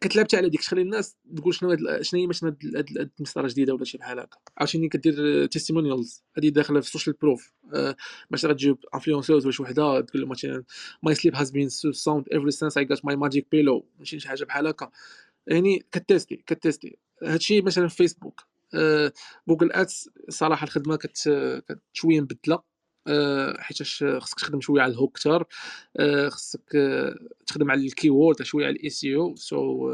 كتلعب 0.00 0.26
على 0.34 0.48
ديك 0.48 0.60
تخلي 0.62 0.82
الناس 0.82 1.16
تقول 1.36 1.54
شنو 1.54 1.70
هاد 1.70 2.02
شنو 2.02 2.20
هي 2.20 2.26
مثلا 2.26 2.56
هاد 2.76 3.10
المسطرة 3.18 3.42
الجديده 3.42 3.74
ولا 3.74 3.84
شي 3.84 3.98
بحال 3.98 4.18
هكا. 4.18 4.38
عاوتاني 4.58 4.88
كدير 4.88 5.46
testimonials 5.46 6.22
هادي 6.36 6.50
داخلة 6.50 6.80
في 6.80 6.86
ال 6.86 6.90
social 6.90 7.16
proof 7.22 7.52
مثلا 8.30 8.50
غتجيب 8.50 8.76
influencers 8.94 9.44
ولا 9.44 9.52
شي 9.52 9.62
وحدة 9.62 10.00
تقول 10.00 10.22
لهم 10.22 10.30
مثلا 10.30 10.64
my 11.02 11.14
sleep 11.14 11.34
has 11.34 11.50
been 11.50 11.68
sound 11.68 12.24
ever 12.32 12.50
since 12.50 12.78
I 12.78 12.84
got 12.84 13.04
my 13.04 13.16
magic 13.16 13.46
pillow 13.52 13.86
ماشي 13.98 14.20
شي 14.20 14.28
حاجة 14.28 14.44
بحال 14.44 14.66
هكا. 14.66 14.90
يعني 15.46 15.86
كتيستي 15.92 16.36
كتيستي 16.36 16.98
هادشي 17.22 17.60
مثلا 17.60 17.88
في 17.88 17.96
فيسبوك 17.96 18.40
جوجل 19.48 19.72
ads 19.72 20.10
صراحة 20.28 20.64
الخدمة 20.64 20.96
كت 20.96 21.18
شوية 21.92 22.20
مبدلة. 22.20 22.62
حيتاش 23.58 24.04
خصك 24.18 24.38
تخدم 24.38 24.60
شوية 24.60 24.82
على 24.82 24.92
ال 24.92 24.97
hook 24.97 25.16
كثر 25.18 25.44
آه، 25.96 26.28
خصك 26.28 26.76
تخدم 27.46 27.70
على 27.70 27.86
ال 27.86 27.93
keyword 27.93 28.42
شوية 28.42 28.66
على 28.66 28.76
ال 28.76 28.90
SEO 28.90 29.36
so 29.36 29.90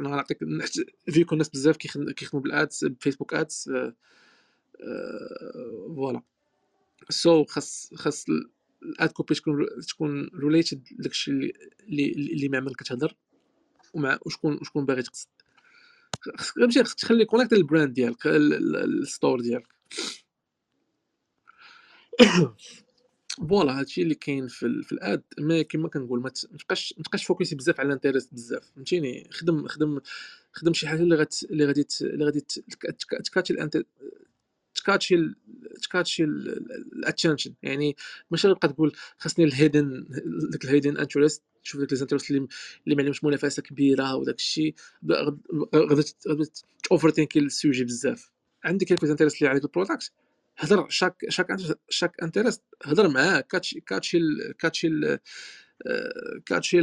أنا 0.00 0.08
غنعطيك 0.08 0.38
فيكو 1.10 1.32
الناس 1.34 1.48
بزاف 1.48 1.76
كيخدموا 1.76 2.42
بال 2.42 2.59
ads 2.59 2.84
بفيسبوك 2.84 3.34
ads 3.34 3.70
voilà. 5.96 6.22
so 7.10 7.44
خاص 7.44 7.90
خاص 7.94 8.26
ال 8.82 8.92
ad 8.92 9.12
copy 9.12 9.34
تكون 9.34 9.66
تكون 9.88 10.30
related 10.34 10.88
داكشي 10.90 11.30
اللي 11.30 12.12
اللي 12.12 12.48
مع 12.48 12.60
من 12.60 12.72
كتهضر 12.72 13.14
ومع 13.94 14.18
وشكون 14.26 14.58
وشكون 14.60 14.84
باغي 14.86 15.02
تقصد. 15.02 15.28
خصك 16.36 16.94
تخلي 16.94 17.24
connect 17.24 17.52
ال 17.52 17.59
brand 17.59 17.92
ديالك 17.92 18.26
ال 18.26 18.45
store 18.45 19.40
ديالك. 19.40 19.68
voilà 23.48 23.78
هادشي 23.78 24.02
اللي 24.02 24.14
كاين 24.14 24.48
في, 24.48 24.82
في 24.82 24.92
ال 24.92 25.02
ad 25.02 25.22
ما 25.38 25.62
كما 25.62 25.88
كنقول 25.88 26.20
ما 26.22 26.28
تبقاش 26.28 26.94
ما 26.98 27.02
تبقاش 27.04 27.24
focus 27.24 27.49
ي 27.49 27.54
بزاف 27.54 27.80
على 27.80 27.86
ال 27.86 27.91
interest 27.91 28.34
بزاف 28.34 28.70
فهمتيني؟ 28.76 29.28
خدم 29.30 29.68
خدم 29.68 30.00
خدم 30.52 30.72
شي 30.72 30.88
حاجة 30.88 31.00
اللي 31.00 31.16
غت 31.16 31.42
اللي 31.50 31.64
غادي 31.64 31.86
اللي 32.00 32.24
غادي 32.24 32.40
تكاتشي 32.40 33.54
تكاتشي 34.72 35.34
تكاتشي 35.82 36.24
الاتنشن 36.24 37.54
يعني 37.62 37.96
ماشي 38.30 38.48
غتبقى 38.48 38.68
تقول 38.68 38.92
خاصني 39.18 39.44
ال 39.44 39.53
hidden 39.53 40.06
داك 40.50 40.64
ال 40.64 40.69
hidden 40.69 40.96
interest 40.96 41.42
تشوف 41.64 41.80
داك 41.80 41.92
ال 41.92 41.96
interest 41.96 42.30
اللي 42.30 42.48
اللي 42.84 42.96
ما 42.96 43.02
عليهمش 43.02 43.24
منافسة 43.24 43.62
كبيرة 43.62 44.14
وداك 44.14 44.36
الشيء 44.38 44.74
غادي 45.74 46.14
overthink 46.92 47.38
ي 47.38 47.45
ال 47.45 47.51
sujet 47.51 47.84
بزاف. 47.84 48.30
عندك 48.64 48.86
quelques 48.86 49.06
interest 49.06 49.38
اللي 49.38 49.48
عليك 49.50 49.64
ال 49.64 49.70
product 49.70 50.12
هضر 50.58 50.88
chaque 50.88 51.16
chaque 51.28 51.56
chaque 51.88 52.22
interest 52.22 52.62
هضر 52.84 53.08
معاه 53.08 53.40
كاتشي 53.40 53.80
كاتشي 53.80 54.18
كاتشي 54.58 54.90
كاتشي 56.46 56.78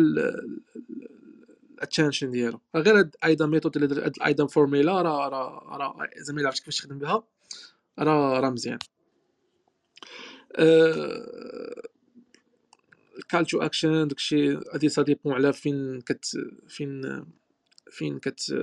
الاتنشن 1.82 2.32
ديالو. 2.32 2.62
غير 2.76 3.00
هاد 3.00 3.16
أيضا 3.26 3.46
method 3.46 3.78
اللي 3.78 4.02
هاد 4.02 4.14
أيضا 4.26 4.48
فورميلا 4.48 5.02
راه 5.02 5.30
راه 5.30 5.78
راه 5.78 6.10
زعما 6.18 6.48
عرفتي 6.48 6.62
كيفاش 6.62 6.78
تخدم 6.78 7.00
بها؟ 7.00 7.24
راه 8.00 8.40
راه 8.40 8.50
مزيان. 8.50 8.80
ال 13.18 13.23
call 13.23 13.46
to 13.46 13.62
action 13.62 14.08
داكشي 14.08 14.56
هادي 14.74 14.90
ça 14.89 15.02
dépend 15.02 15.34
على 15.34 15.54
فين 15.54 16.02
كت 16.02 16.26
فين 16.68 17.26
فين 17.92 18.20
كت 18.20 18.56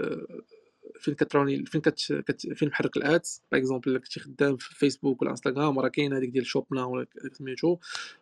فين 1.02 1.14
كت 1.14 1.31
run 1.31 1.56
ي 1.56 1.64
فين 1.66 1.80
كت, 1.80 2.12
كت 2.12 2.52
فين 2.54 2.68
محرك 2.68 2.96
ال 2.96 3.08
ads 3.08 3.42
par 3.52 3.60
exemple 3.60 3.98
كنتي 3.98 4.20
خدام 4.20 4.56
في 4.56 4.74
فيسبوك 4.74 5.22
ولا 5.22 5.30
انستغرام 5.30 5.78
راه 5.78 5.88
كاين 5.88 6.12
هذيك 6.12 6.30
ديال 6.30 6.46
shop 6.46 6.68
now 6.68 6.84
ولا 6.84 7.06
سميتو. 7.32 7.78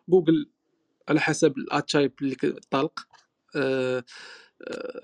جوجل 0.09 0.49
على 1.09 1.19
حسب 1.19 1.57
ال 1.57 1.66
ad 1.66 1.83
type 1.83 2.13
اللي 2.21 2.35
طالق 2.71 3.07
أه 3.55 4.03
أه 4.61 5.01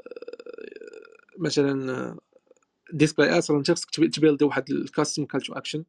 مثلا 1.38 2.18
display 2.94 3.38
ads 3.38 3.52
راه 3.52 3.58
انت 3.58 3.72
خصك 3.72 3.90
ت 3.90 3.98
build 3.98 4.38
ي 4.38 4.46
واحد 4.46 4.70
ال 4.72 4.80
custom 4.80 5.26
call 5.26 5.42
to 5.42 5.54
action 5.54 5.86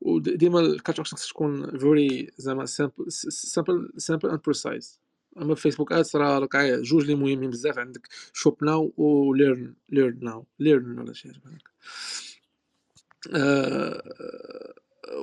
وديما 0.00 0.60
ال 0.60 0.63
call 0.63 0.77
to 0.77 0.84
action 0.84 1.04
خصك 1.04 1.30
تكون 1.30 1.78
very 1.78 2.30
زعما 2.36 2.66
simple 2.66 3.12
simple 3.28 3.92
simple 3.96 4.30
and 4.30 4.40
precise 4.42 5.00
أما 5.42 5.54
فيسبوك 5.54 5.92
ads 5.92 6.16
راه 6.16 6.38
راك 6.38 6.56
جوج 6.56 7.02
اللي 7.02 7.14
مهمين 7.14 7.50
بزاف 7.50 7.78
عندك 7.78 8.08
shop 8.32 8.64
now 8.64 8.92
و 8.96 9.34
learn 9.34 9.74
learn 9.88 10.18
now 10.22 10.46
learn 10.58 10.98
ولا 10.98 11.12
شي 11.12 11.28
حاجة 11.28 11.40
هكا 11.46 11.70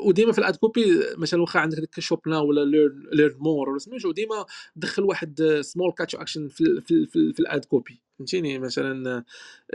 وديما 0.05 0.31
في 0.31 0.39
ال 0.39 0.45
ad 0.45 0.55
copy 0.55 1.03
مثلا 1.17 1.41
واخا 1.41 1.59
عندك 1.59 1.79
ديك 1.79 1.99
shop 1.99 2.27
now 2.27 2.47
ولا 2.47 2.65
learn 2.65 3.03
learn 3.13 3.37
more 3.39 3.69
ولا 3.69 3.79
سميتو 3.79 4.11
ديما 4.11 4.45
دخل 4.75 5.03
واحد 5.03 5.59
سمول 5.61 5.91
كاتش 5.91 6.15
اكشن 6.15 6.47
في 6.47 6.81
في 6.81 7.05
في, 7.05 7.33
في 7.33 7.39
ال 7.39 7.48
ad 7.48 7.65
copy. 7.65 8.01
فهمتيني؟ 8.17 8.59
مثلا 8.59 9.23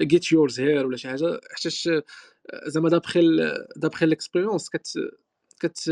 get 0.00 0.32
yours 0.32 0.60
here 0.60 0.86
ولا 0.86 0.96
شي 0.96 1.08
حاجة 1.08 1.40
حيتاش 1.50 1.88
زعما 2.66 2.88
d'après 2.88 3.20
d'après 3.76 4.06
l'expérience 4.06 4.68
كت 4.68 4.88
كت 5.60 5.90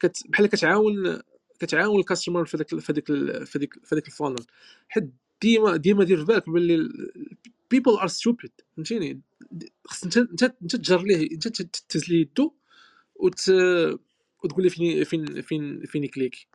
كت 0.00 0.22
بحال 0.28 0.46
كتعاون 0.46 1.20
كتعاون 1.60 2.00
ال 2.00 2.05
customer 2.05 2.44
في 2.44 2.56
داك 2.56 2.68
في 2.80 2.92
داك 2.92 3.06
في 3.44 3.58
داك 3.58 3.74
في 3.84 3.94
داك 3.94 4.06
ال 4.06 4.11
funnel. 4.11 4.46
حيت 4.88 5.10
ديما 5.42 5.76
ديما 5.76 6.04
دير 6.04 6.24
بالك 6.24 6.50
باللي 6.50 6.88
people 7.70 7.92
are 7.92 8.06
stupid 8.08 8.52
فهمتيني؟ 8.76 9.20
خص 9.86 10.04
انت 10.04 10.16
انت 10.18 10.76
تجر 10.76 11.02
ليه 11.02 11.30
انت 11.32 11.62
تهز 11.62 12.10
ليه 12.10 12.20
يدو 12.20 12.54
وت 13.14 13.50
وتقول 14.44 14.62
لي 14.64 14.70
فين 14.70 15.04
فين 15.04 15.40
فين 15.42 15.86
فين 15.86 16.04
ي 16.04 16.11
click 16.11 16.48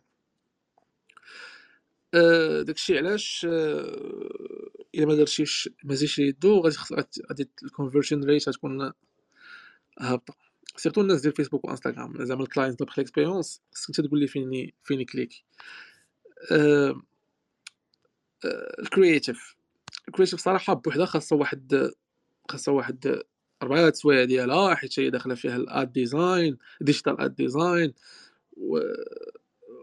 آه 2.14 2.62
داكشي 2.62 2.98
علاش؟ 2.98 3.48
آه 3.50 4.70
إلا 4.96 5.06
ما 5.06 5.16
درتيش 5.16 5.70
ما 5.84 5.96
زيدش 5.96 6.20
يدو 6.20 6.60
غادي 6.60 6.78
غادي 7.30 7.50
ال 7.64 7.69
conversion 7.69 8.24
rate 8.24 8.50
غتكون 8.50 8.92
هابطة. 10.00 10.45
surtout 10.78 11.02
الناس 11.02 11.22
ديال 11.22 11.34
فيسبوك 11.34 11.66
وانستغرام 11.66 12.26
زعما 12.26 12.44
ال 12.44 12.49
client 12.49 12.80
d'après 12.80 13.00
l'expérience 13.00 13.62
خصك 13.74 13.90
انت 13.90 14.02
تقول 14.08 14.20
لي 14.20 14.28
فين 14.28 14.72
فين 14.84 15.06
click 15.06 15.44
ال 18.80 18.88
creative 18.88 19.56
ال 20.08 20.11
creative 20.11 20.40
صراحة 20.40 20.74
بوحدها 20.74 21.06
خاصها 21.06 21.38
واحد 21.38 21.92
خاصها 22.50 22.74
واحد 22.74 23.22
أربعة 23.64 23.88
السوايع 23.88 24.24
ديالها 24.24 24.76
حيت 24.76 25.00
هي 25.00 25.10
داخلة 25.10 25.36
فيها 25.36 25.56
ال 25.56 25.69
ad 25.69 25.94
design 25.94 26.58
digital 26.82 27.22
ad 27.22 27.36
design 27.36 27.94
و 28.58 28.80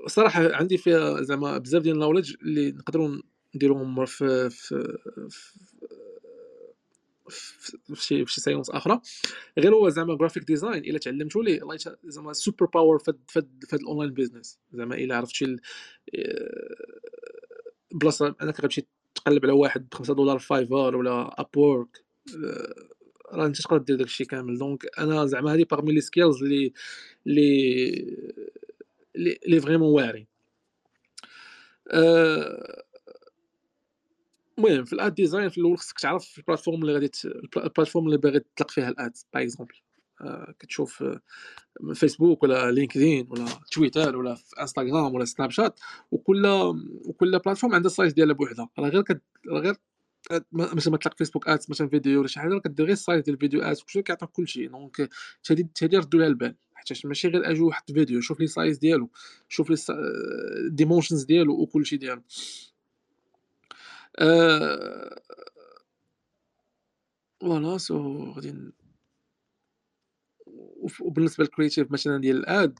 الصراحة 0.06 0.54
عندي 0.54 0.78
فيها 0.78 1.22
زعما 1.22 1.58
بزاف 1.58 1.82
ديال 1.82 1.94
ال 1.94 1.98
knowledge 1.98 2.34
اللي 2.42 2.72
نقدروا 2.72 3.18
نديروهم 3.54 4.04
في 4.06 4.50
في 4.50 4.98
في 5.30 5.58
في 7.94 8.02
شي 8.02 8.26
في 8.26 8.32
شي 8.32 8.40
séances 8.40 8.70
أخرى. 8.70 9.00
غير 9.58 9.74
هو 9.74 9.88
زعما 9.88 10.16
graphic 10.16 10.44
design 10.44 10.84
إلا 10.84 10.98
تعلمتو 10.98 11.42
ليه 11.42 11.62
الله 11.62 11.78
زعما 12.04 12.32
super 12.32 12.66
power 12.66 12.98
في 12.98 13.12
هاد 13.36 13.64
ال 13.72 13.78
online 13.78 14.14
business 14.14 14.58
زعما 14.72 14.94
إلا 14.94 15.16
عرفتي 15.16 15.56
بلاصة 17.92 18.34
أنك 18.42 18.60
غتمشي 18.60 18.86
تقلب 19.14 19.44
على 19.44 19.52
واحد 19.52 19.88
ب 19.88 19.94
5 19.94 20.14
دولار 20.14 20.38
Fiverr 20.38 20.96
ولا 20.96 21.40
Upwork 21.40 22.04
راه 23.32 23.46
أنت 23.46 23.62
تقدر 23.62 23.78
دير 23.78 23.96
داكشي 23.96 24.24
كامل. 24.24 24.58
donc 24.58 24.86
أنا 24.98 25.26
زعما 25.26 25.52
هادي 25.52 25.64
parmi 25.64 25.92
les 25.92 26.00
skills 26.00 26.42
اللي 26.42 26.72
اللي 27.26 28.16
اللي 29.16 29.60
vraiment 29.60 29.92
واعرين. 29.92 30.26
أه 31.90 32.82
المهم 34.58 34.84
في 34.84 34.92
ال 34.92 35.00
ad 35.00 35.14
design 35.14 35.48
في 35.48 35.58
الأول 35.58 35.78
خصك 35.78 36.00
تعرف 36.00 36.38
ال 36.38 36.42
plateforme 36.42 36.82
اللي 36.82 36.92
غادي 36.92 37.10
ال 37.56 37.61
plateforme 37.61 38.06
اللي 38.06 38.18
باغي 38.18 38.38
تطلق 38.38 38.70
فيها 38.70 38.88
ال 38.88 38.98
ad 38.98 39.16
par 39.34 39.42
exemple 39.42 39.74
آه 40.20 40.54
كتشوف 40.58 41.04
فيسبوك 41.94 42.42
ولا 42.42 42.70
لينكدين 42.70 43.26
ولا 43.30 43.44
تويتر 43.72 44.16
ولا 44.16 44.34
في 44.34 44.60
انستغرام 44.60 45.14
ولا 45.14 45.24
سناب 45.24 45.50
شات 45.50 45.80
وكل 46.10 46.46
وكل 47.04 47.38
plateforme 47.38 47.74
عندها 47.74 47.90
ال 47.90 47.95
size 47.95 48.12
ديالها 48.12 48.34
بوحدها. 48.34 48.68
راه 48.78 48.88
غير 48.88 49.02
كد... 49.02 49.20
غير 49.48 49.74
مثلا 50.52 50.90
ما 50.92 50.98
تطلق 50.98 51.18
فيسبوك 51.18 51.48
ads 51.48 51.66
مثلا 51.70 51.88
فيديو 51.88 52.18
ولا 52.18 52.28
شي 52.28 52.40
حاجة 52.40 52.58
كدير 52.58 52.86
غير 52.86 52.92
ال 52.92 52.99
size 52.99 53.24
ديال 53.24 53.34
ال 53.34 53.39
video 53.39 53.62
ads 53.62 53.82
كلشي 53.82 54.02
كيعطيك 54.02 54.28
كلشي 54.28 54.66
donc 54.66 55.10
هادي 55.50 55.68
هادي 55.82 55.98
ردوا 55.98 56.20
لها 56.20 56.28
البال. 56.28 56.56
حيت 56.74 57.06
ماشي 57.06 57.28
غير 57.28 57.50
أجي 57.50 57.60
واحد 57.60 57.92
فيديو 57.92 58.20
شوف 58.20 58.40
les 58.40 58.46
size 58.46 58.78
ديالو 58.78 59.10
شوف 59.48 59.70
les 59.70 59.76
dimensions 60.70 61.24
ديالو 61.24 61.62
وكلشي 61.62 61.96
ديالو. 61.96 62.22
voilà 67.40 67.78
so 67.78 67.96
غادي 68.32 68.72
وبالنسبة 71.00 71.44
لل 71.44 71.54
creative 71.54 71.92
مثلا 71.92 72.20
ديال 72.20 72.36
ال 72.36 72.50
ad 72.50 72.78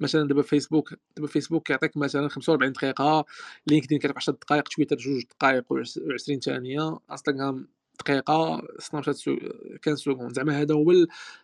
مثلا 0.00 0.28
دابا 0.28 0.42
فيسبوك 0.42 0.94
دابا 1.16 1.28
فيسبوك 1.28 1.66
كيعطيك 1.66 1.96
مثلا 1.96 2.28
45 2.28 2.72
دقيقة 2.72 3.24
لينكدين 3.66 3.98
كيعطيك 3.98 4.16
10 4.16 4.32
دقائق 4.32 4.68
تويتر 4.68 4.96
جوج 4.96 5.22
دقائق 5.24 5.64
و20 5.74 6.38
ثانية 6.44 6.98
انستغرام 7.10 7.68
دقيقة 8.00 8.62
سناب 8.78 9.02
شات 9.02 9.16
15 9.16 9.96
secondes. 9.96 10.34
زعما 10.34 10.60
هذا 10.60 10.74
هو 10.74 10.92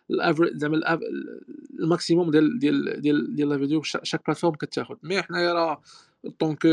الافر 0.09 0.51
زعما 0.53 0.99
ال 1.79 1.86
maximum 1.86 2.31
ديال 2.31 2.59
ديال 2.59 3.01
ديال 3.01 3.35
ديال 3.35 3.49
la 3.49 3.57
vidéo 3.57 3.81
chaque 3.83 4.25
plateforme 4.25 4.55
كتاخذ 4.55 4.95
مي 5.03 5.21
حنايا 5.21 5.53
راه 5.53 5.81
donc 6.39 6.67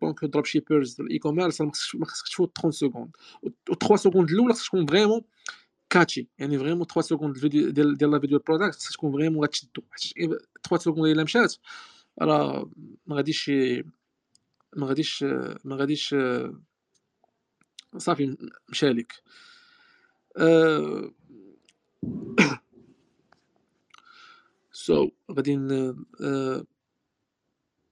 donc 0.00 0.24
dropshippers 0.24 1.00
ال 1.00 1.18
e-commerce 1.18 1.60
ما 1.60 1.72
خصكش 2.04 2.30
تفوت 2.30 2.58
30 2.58 2.70
secondes. 2.72 3.16
و 3.42 3.74
3 3.74 3.96
secondes 3.96 4.30
الاولى 4.30 4.54
خصك 4.54 4.66
تكون 4.66 4.86
vraiment 4.86 5.20
catchy 5.90 6.28
يعني 6.38 6.58
vraiment 6.58 6.86
3 6.86 7.00
secondes 7.00 7.34
ال 7.34 7.40
vidéo 7.40 7.70
ديال 7.70 7.96
ديال 7.96 8.10
la 8.10 8.18
vidéo 8.18 8.38
product 8.38 8.74
خصك 8.74 8.92
تكون 8.92 9.12
vraiment 9.12 9.44
غتشدو 9.44 9.82
حيت 9.90 10.30
3 10.68 10.82
secondes 10.84 11.06
إلا 11.06 11.24
مشات 11.24 11.56
راه 12.22 12.70
ما 13.06 13.16
غاديش 13.16 13.50
ما 14.76 14.86
غاديش 14.86 15.22
ما 15.64 15.76
غاديش 15.76 16.14
صافي 17.96 18.36
مشالك. 18.68 19.12
so 24.72 25.10
غادي 25.30 25.56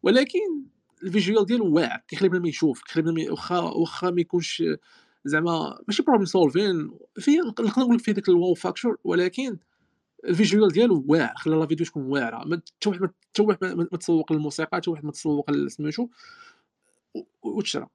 ولكن 0.03 0.65
ال 1.03 1.09
visual 1.09 1.47
ديالو 1.47 1.75
واعر 1.75 2.03
كيخلي 2.09 2.29
بنادم 2.29 2.47
يشوف 2.47 2.83
كيخلي 2.83 3.03
بنادم 3.03 3.31
واخا 3.31 3.61
واخا 3.61 4.11
ما 4.11 4.21
يكونش 4.21 4.63
زعما 5.25 5.79
ماشي 5.89 6.03
problem 6.03 6.27
solving 6.27 6.91
فيه 7.19 7.41
نقدر 7.41 7.65
نقول 7.65 8.01
فيه 8.01 8.13
داك 8.13 8.29
ال 8.29 8.55
wow 8.55 8.70
factor 8.70 8.99
ولكن 9.05 9.59
ال 10.25 10.32
visual 10.32 10.73
ديالو 10.73 11.05
واعر 11.09 11.35
خلى 11.37 11.57
la 11.57 11.67
vidéo 11.67 11.87
تكون 11.87 12.03
واعرة. 12.03 12.39
حتى 12.39 12.89
واحد 12.89 13.11
حتى 13.51 13.75
ما 13.75 13.85
تسوق 13.85 14.33
للموسيقى 14.33 14.77
حتى 14.77 14.91
واحد 14.91 15.05
ما 15.05 15.13
تسوق 15.13 15.51
سميتو 15.67 16.09
وتشرى. 17.43 17.87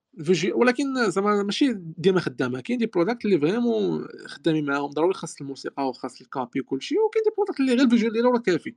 ولكن 0.53 1.09
زعما 1.09 1.43
ماشي 1.43 1.73
ديما 1.77 2.19
خدامة. 2.19 2.61
كاين 2.61 2.77
des 2.79 2.85
products 2.85 3.25
اللي 3.25 3.39
vraiment 3.39 4.07
خدامين 4.27 4.65
معاهم 4.65 4.89
ضروري 4.89 5.13
خاص 5.13 5.41
الموسيقى 5.41 5.89
وخاص 5.89 6.21
ال 6.21 6.29
copy 6.29 6.59
وكلشي 6.59 6.95
وكاين 6.97 7.23
des 7.23 7.31
products 7.37 7.59
اللي 7.59 7.73
غير 7.73 7.85
ال 7.85 7.89
visual 7.89 8.13
ديالو 8.13 8.29
راه 8.31 8.39
كافي. 8.39 8.75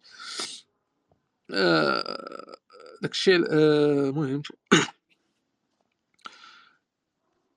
آه 1.50 2.56
داكشي 3.02 3.36
المهم 3.36 4.34
آه 4.36 4.64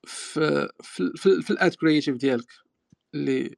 في 0.08 0.70
في 0.84 1.12
في, 1.42 1.52
ال 1.52 1.59
ad 1.59 1.74
creative 1.74 2.16
ديالك 2.16 2.52
اللي 3.14 3.56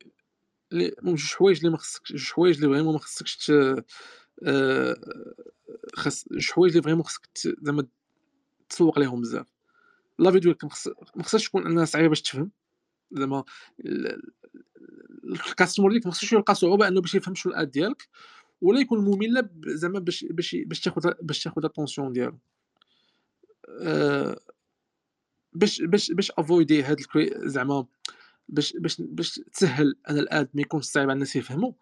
اللي 0.72 0.96
جوج 1.04 1.26
حوايج 1.26 1.58
اللي 1.58 1.70
ما 1.70 1.78
خصكش 1.78 2.12
جوج 2.12 2.32
حوايج 2.32 2.56
اللي 2.56 2.68
vraiment 2.68 2.94
ما 2.94 3.00
خصكش 3.00 3.52
آه، 4.44 4.96
خاص 5.96 6.26
جوج 6.32 6.52
حوايج 6.52 6.72
اللي 6.72 6.84
vraiment 6.84 7.04
خصك 7.04 7.30
زعما 7.62 7.88
تسوق 8.70 9.00
ليهم 9.00 9.22
بزاف. 9.22 9.48
la 10.20 10.32
vidéo 10.32 10.56
ما 11.16 11.24
خصهاش 11.24 11.46
تكون 11.48 11.66
انها 11.66 11.86
صعيبة 11.86 12.10
باش 12.10 12.22
تفهم. 12.22 12.52
زعما 13.12 13.44
ال 15.24 15.31
customer 15.31 15.90
ديالك 15.90 16.06
ما 16.06 16.12
خصوش 16.12 16.34
يلقى 16.34 16.56
صعوبة 16.56 16.88
انه 16.88 17.02
باش 17.02 17.16
يفهم 17.16 17.36
شنو 17.36 17.54
ال 17.54 17.60
ad 17.60 17.72
ديالك. 17.72 18.08
ولا 18.62 18.80
يكون 18.80 19.00
ممل 19.00 19.50
زعما 19.66 20.00
باش 20.00 20.26
باش 20.30 20.56
باش 20.66 20.80
تاخذ 20.80 21.12
باش 21.22 21.44
تاخذ 21.44 21.58
ال 21.58 21.63
attention 21.63 22.14
ديالو. 22.14 22.40
أه 23.82 24.40
باش 25.54 25.82
باش 25.82 26.12
باش 26.12 26.32
avoidي 26.32 26.84
هاد 26.84 26.98
زعما 27.46 27.86
باش 28.50 28.74
باش 28.78 29.02
باش 29.02 29.42
تسهل 29.54 29.96
أنا 30.10 30.20
ال 30.20 30.30
ad 30.30 30.50
ما 30.54 30.62
يكونش 30.62 30.86
صعيب 30.86 31.10
على 31.10 31.14
الناس 31.14 31.36
يفهموا. 31.36 31.74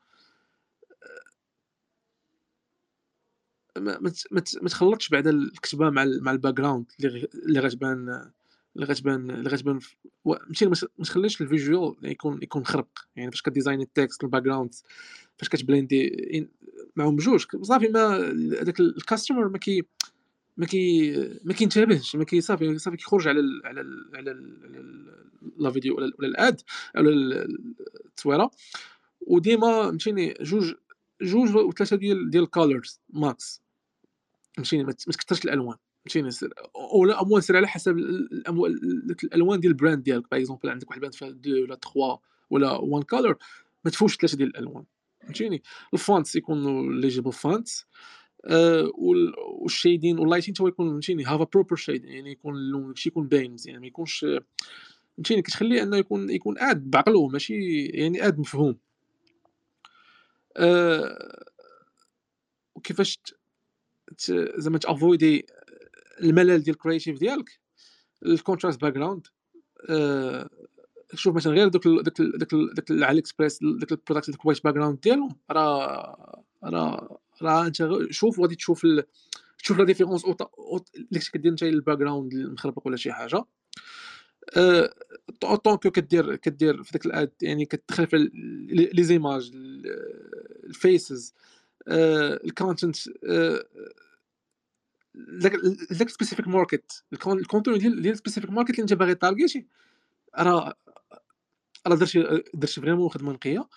ما 3.78 4.14
ما 4.62 4.70
تخلطش 4.70 5.10
بعدا 5.10 5.30
الكتابه 5.30 5.90
مع 5.90 6.06
مع 6.22 6.32
ال 6.32 6.54
background 6.54 6.92
اللي 7.00 7.28
اللي 7.34 7.60
غتبان 7.60 8.32
اللي 8.78 8.86
غتبان 8.86 9.32
اللي 9.32 9.50
غتبان 9.50 9.80
ماشي 10.26 10.66
ما 10.66 10.76
تخليش 11.04 11.42
ال 11.42 11.50
visual 11.50 11.96
يكون 12.04 12.44
يكون 12.44 12.66
خرق. 12.66 12.88
يعني 13.16 13.32
فاش 13.32 13.42
كت 13.42 13.52
design 13.52 13.82
ال 13.82 13.89
text 13.89 14.17
ال 14.17 14.24
background 14.24 14.74
فاش 15.38 15.50
كت 15.50 15.74
blendي 15.74 16.48
معهم 16.96 17.16
بجوج 17.16 17.46
صافي 17.62 17.88
ما 17.88 18.18
هذاك 18.62 18.80
ال 18.80 18.88
customer 18.88 19.50
ما 19.50 19.58
كي 19.58 19.84
ما 20.58 20.66
كي 20.66 21.12
ما 21.44 21.54
كينتبهش 21.54 22.16
ما 22.16 22.24
كي 22.24 22.42
صافي 22.42 22.78
صافي 22.78 22.98
كيخرج 22.98 23.28
على 23.28 23.40
ال 23.40 23.62
على 23.66 23.82
ال 23.82 24.08
على 24.16 24.32
la 25.60 25.72
vidéo 25.72 25.96
ولا 25.96 26.12
ولا 26.20 26.28
ال 26.28 26.39
ad 26.39 26.62
ولا 26.96 27.46
التصويرة. 28.06 28.52
وديما 29.22 29.84
فهمتيني 29.84 30.34
جوج 30.42 30.74
جوج 31.22 31.56
وثلاثه 31.56 31.96
ديال 31.96 32.30
ديال 32.30 32.44
ال 32.44 32.52
colors 32.52 33.02
max 33.10 33.62
فهمتيني 34.54 34.84
ما 34.84 34.92
تكثرش 34.92 35.46
الألوان. 35.46 35.78
فهمتيني 36.10 36.54
ولا 36.94 37.22
اموال 37.22 37.44
سير 37.44 37.58
على 37.58 37.68
حسب 37.68 37.98
الألوان 37.98 39.60
ديال 39.60 39.72
ال 39.72 39.77
brand 39.77 40.04
ديالك. 40.04 40.32
par 40.32 40.40
exemple 40.40 40.70
عندك 40.70 40.90
واحد 40.90 41.04
ال 41.04 41.06
brand 41.06 41.16
فيها 41.16 41.30
deux 41.30 41.64
ولا 41.64 41.76
3 41.76 42.20
ولا 42.50 42.72
وان 42.72 43.04
كالر 43.04 43.38
ما 43.86 43.92
تفوتش 43.92 44.16
ثلاثة 44.16 44.38
ديال 44.38 44.50
الألوان. 44.50 44.84
فهمتيني؟ 45.22 45.64
الفونتس 45.94 46.36
يكونوا 46.36 46.94
ليجيبل 46.94 47.34
فونتس 47.34 47.86
آه، 48.46 48.92
والشيدين 48.96 50.20
واللايتين 50.20 50.54
هو 50.62 50.68
يكون 50.68 50.90
فهمتيني 50.90 51.26
هاف 51.26 51.48
بروبر 51.54 51.76
شيد 51.76 52.06
يعني 52.06 52.32
يكون 52.32 52.56
اللون 52.56 52.96
شي 52.96 53.10
يكون 53.10 53.28
باين 53.28 53.54
مزيان 53.54 53.80
ما 53.80 53.88
يكونش 53.88 54.26
فهمتيني 55.18 55.42
كتخليه 55.42 55.84
أنه 55.84 55.98
يكون 55.98 56.30
يكون 56.30 56.60
اد 56.60 56.92
بعقلو 56.92 57.28
ماشي 57.28 57.86
يعني 57.86 58.28
اد 58.28 58.40
مفهوم. 58.40 58.78
أه 60.58 61.46
وكيفاش 62.76 63.20
زعما 64.58 64.78
تأفويدي 64.78 65.46
الملل 66.24 66.64
ديال 66.64 66.76
الكرياتيف 66.76 67.20
ديالك 67.20 67.60
ال 68.26 68.82
contrast 68.82 68.94
background 68.94 69.28
شوف 71.14 71.36
مثلا 71.36 71.54
غير 71.54 71.68
دوك 71.68 71.88
دوك 71.88 72.22
دوك 72.22 72.56
دوك 72.76 72.92
العلي 72.92 73.20
اكسبريس 73.20 73.60
دوك 73.64 73.92
ال 73.92 73.97
product 73.97 74.30
ال 74.30 74.36
white 74.36 74.64
background 74.64 75.00
ديالهم 75.00 75.36
راه 75.52 76.44
راه 76.64 77.20
راه 77.42 77.68
انت 77.68 77.90
شوف 78.10 78.40
غادي 78.40 78.56
تشوف 78.56 78.86
ال... 78.86 79.04
تشوف 79.58 79.78
la 79.78 79.86
différence 79.86 80.26
اللي 80.26 81.20
كدير 81.34 81.52
انت 81.52 81.64
ال 81.64 81.98
background 81.98 82.34
المخربق 82.34 82.88
ولا 82.88 82.98
شي 82.98 83.12
حاجة. 83.12 83.44
اوتون 85.44 85.78
كو 85.78 85.92
كدير 85.92 86.36
كدير 86.36 86.84
في 86.84 86.92
داك 86.92 87.06
ال 87.06 87.15
ad 87.15 87.32
يعني 87.42 87.66
كتدخل 87.66 88.08
في 88.08 88.30
les 88.94 89.04
images 89.04 89.52
ال 90.64 90.76
faces 90.76 91.34
ال 91.88 92.02
content 92.02 92.98
ذاك 95.94 96.10
specific 96.10 96.48
market 96.48 97.04
ال 97.14 97.22
content 97.22 97.78
ديال 97.80 98.02
ديال 98.02 98.18
specific 98.18 98.50
market 98.52 98.70
اللي 98.72 98.82
انت 98.82 98.94
باغي 98.94 99.16
ت 99.16 99.22
targetي 99.22 99.68
راه 100.40 100.74
راه 101.88 101.96
درتي 101.96 102.44
درتي 102.54 102.82
vraiment 102.82 103.10
خدمه 103.10 103.32
نقية. 103.34 103.70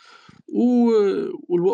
و 0.54 0.90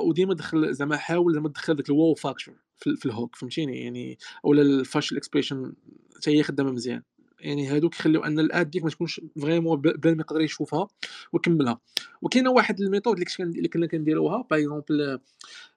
وديما 0.08 0.34
دخل 0.34 0.74
زعما 0.74 0.96
حاول 0.96 1.34
زعما 1.34 1.48
تدخل 1.48 1.74
داك 1.76 1.90
ال 1.90 2.14
wow 2.14 2.28
factor 2.28 2.56
في 2.76 3.06
ال 3.06 3.12
hook 3.12 3.36
فهمتيني؟ 3.36 3.84
يعني 3.84 4.18
أولا 4.44 4.62
ال 4.62 4.70
facial 4.70 5.16
expression 5.16 5.74
حتى 6.16 6.30
هي 6.38 6.42
خدامة 6.42 6.72
مزيان. 6.72 7.02
يعني 7.40 7.68
هادوك 7.68 7.94
يخليو 7.94 8.24
أن 8.24 8.38
ال 8.38 8.49
ad 8.49 8.70
ديك 8.70 8.84
ما 8.84 8.90
تكونش 8.90 9.20
vraiment 9.40 9.80
بلا 9.80 10.14
ما 10.14 10.20
يقدر 10.20 10.40
يشوفها 10.40 10.88
ويكملها 11.32 11.80
وكاينة 12.22 12.50
واحد 12.50 12.80
ال 12.80 12.87
method 12.87 13.24
اللي 13.40 13.68
كنا 13.68 13.86
كنديروها. 13.86 14.46
par 14.50 14.58
exemple 14.58 15.20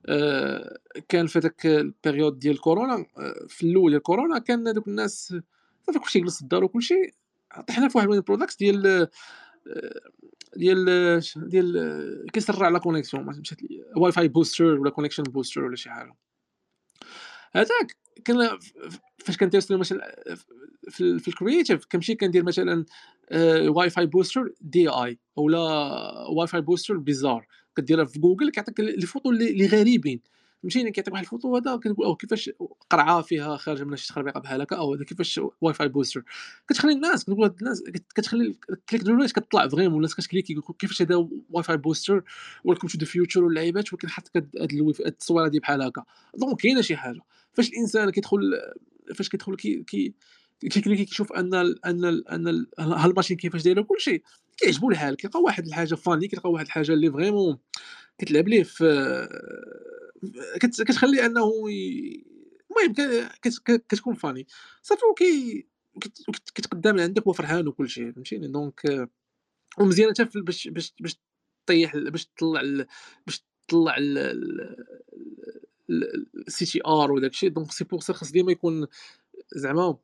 آه 0.05 0.78
كان 1.10 1.28
في 1.28 1.39
داك 1.39 1.66
période 1.66 2.39
ديال 2.39 2.62
كورونا 2.62 3.05
آه 3.18 3.45
في 3.47 3.64
الأول 3.64 3.91
ديال 3.91 4.01
كورونا 4.01 4.39
كان 4.39 4.74
دوك 4.74 4.88
الناس 4.88 5.36
صافي 5.88 5.99
كلشي 5.99 6.20
جلس 6.20 6.36
في 6.36 6.41
الدار 6.41 6.64
وكلشي. 6.64 7.14
طحنا 7.68 7.89
في 7.89 7.97
واحد 7.97 8.10
من 8.10 8.16
ال 8.16 8.20
products 8.20 8.60
ديال 8.60 8.88
آه، 8.88 9.10
ديال 10.55 11.22
ديال 11.36 12.26
كيسرع 12.34 12.70
la 12.70 12.80
connexion 12.80 13.26
مشات 13.26 13.64
les 13.64 13.84
wifi 13.97 14.28
boosters 14.28 14.66
ولا 14.66 14.89
connection 14.89 15.24
booster 15.24 15.64
ولا 15.64 15.76
شي 15.76 15.89
حاجة. 15.89 16.16
هذاك 17.56 17.95
كان 18.26 18.50
فاش 19.18 19.38
كندير 19.38 19.62
مثلا 19.70 20.16
في, 20.89 21.20
في 21.20 21.28
ال 21.28 21.34
creative 21.34 21.86
كنمشي 21.86 22.16
كندير 22.16 22.43
مثلا 22.43 22.86
wifi 23.68 24.05
booster 24.05 24.53
DIY 24.62 25.20
أولا 25.38 25.60
wifi 26.30 26.62
booster 26.62 26.97
bizarre 26.97 27.47
كديرها 27.76 28.06
في 28.06 28.20
جوجل 28.20 28.52
كيعطيك 28.52 28.80
les 28.80 29.05
photos 29.05 29.30
اللي 29.32 29.68
غريبين. 29.68 30.22
فهمتيني 30.64 30.91
كيعطيك 30.91 31.14
واحد 31.14 31.24
الفوتو 31.24 31.58
هذا 31.58 31.76
كنقول 31.76 32.06
أو 32.06 32.16
كيفاش 32.16 32.52
قرعة 32.89 33.22
فيها 33.22 33.58
خارجة 33.58 33.84
من 33.84 33.95
شي 33.95 34.08
تخربيقه 34.08 34.39
بحال 34.39 34.62
هكا 34.62 34.76
أو 34.76 34.93
هذا 34.93 35.04
كيفاش 35.04 35.39
wifi 35.62 35.88
booster 35.88 36.24
كتخلي 36.70 36.93
الناس 36.93 37.26
كنقول 37.26 37.43
هاد 37.43 37.56
الناس 37.60 37.84
كتخلي 38.16 38.56
clic 38.89 39.03
droit 39.03 39.32
كتطلع 39.32 39.68
vraiment. 39.68 39.95
الناس 39.95 40.16
كت 40.16 40.24
cliquer 40.24 40.55
كيفاش 40.80 41.02
هذا 41.02 41.16
wifi 41.49 41.78
booster 41.78 42.24
welcome 42.64 42.88
to 42.88 42.97
the 42.97 43.05
future 43.05 43.43
واللعيبات 43.43 43.93
ولكن 43.93 44.10
حط 44.10 44.32
هاد 44.36 44.50
التصويرة 45.06 45.47
دي 45.47 45.60
بحال 45.60 45.82
هكا. 45.82 46.04
donc 46.38 46.62
كاينة 46.62 46.82
شي 46.82 46.95
حاجة. 46.95 47.22
فاش 47.54 47.70
الإنسان 47.70 48.10
كيدخل 48.10 48.41
فاش 49.16 49.30
كيدخل 49.30 49.56
كي 49.56 49.84
كي 49.84 50.14
كيشوف 50.70 51.34
أن 51.34 51.54
ال 51.54 51.86
أن 51.86 52.06
ال 52.06 52.30
أن 52.30 52.66
هال 52.80 52.92
machine 52.92 53.38
كيفاش 53.38 53.64
دايره 53.64 53.82
كلشي 53.82 54.24
كيعجبو 54.58 54.89
الحال 54.91 55.16
كيلقى 55.16 55.41
واحد 55.41 55.66
الحاجة 55.68 55.95
funny 55.95 56.28
كيلقى 56.28 56.52
واحد 56.52 56.66
الحاجة 56.66 56.91
اللي 56.91 57.12
vraiment 57.12 57.57
كتلعب 58.18 58.47
ليه 58.47 58.64
في 58.64 59.28
كتخلي 60.62 61.26
أنه 61.26 61.52
المهم 62.72 62.93
كتكون 63.64 64.14
funny. 64.14 64.47
صافي 64.82 65.06
وكي 65.12 65.68
كيتقدم 66.56 67.00
عندك 67.00 67.24
هو 67.28 67.34
فرحان 67.34 67.68
وكل 67.68 67.89
شيء 67.89 68.12
فهمتيني؟ 68.12 68.47
donc 68.47 69.10
ومزيان 69.80 70.10
حتى 70.10 70.41
باش 70.41 70.68
باش 70.68 70.93
باش 71.00 71.20
طيح 71.66 71.97
باش 71.97 72.26
تطلع 72.26 72.62
باش 73.28 73.45
تطلع 73.68 73.95
ال 76.47 76.66
CTR 76.66 77.12
وداك 77.12 77.32
الشيء. 77.32 77.50
donc 77.49 77.72
c'est 77.72 77.84
pour 77.84 77.99
ça 77.99 78.14
خاص 78.14 78.32
ديما 78.32 78.52
يكون 78.52 78.88
زعما 79.56 79.98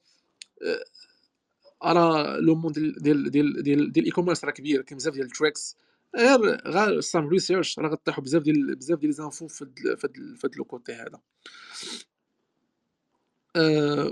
راه 1.84 2.38
le 2.38 2.56
monde 2.56 2.72
ديال 2.72 3.02
ديال 3.02 3.32
ديال 3.32 3.64
ديال 3.64 3.92
ديال 3.92 4.04
ال 4.06 4.12
e-commerce 4.12 4.46
راه 4.46 4.52
كبير 4.52 4.82
كاين 4.82 4.98
بزاف 4.98 5.14
ديال 5.14 5.26
ال 5.26 5.33
tricks 5.33 5.78
غير 6.16 6.68
غير 6.68 7.02
some 7.02 7.28
research 7.28 7.80
راه 7.80 7.90
غطيحوا 7.90 8.24
بزاف 8.24 8.44
ديال 8.44 8.76
بزاف 8.76 9.00
ديال 9.00 9.10
les 9.10 9.24
infos 9.24 9.48
في 9.48 9.64
هاد 9.64 10.36
في 10.38 10.48
هاد 10.48 10.56
le 10.58 10.64
côté 10.64 10.94
هذا. 10.94 11.20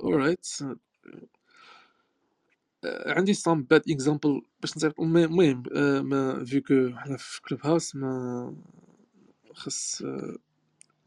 alright 0.03 0.47
عندي 2.85 3.33
some 3.33 3.63
bad 3.63 3.83
example 3.89 4.41
باش 4.61 4.77
نصيفط 4.77 4.99
المهم 4.99 5.63
mais 6.09 6.45
vu 6.45 6.61
que 6.61 6.89
حنا 6.95 7.17
في 7.17 7.41
Clubhouse 7.41 7.95
ما 7.95 8.55
خاص 9.53 10.03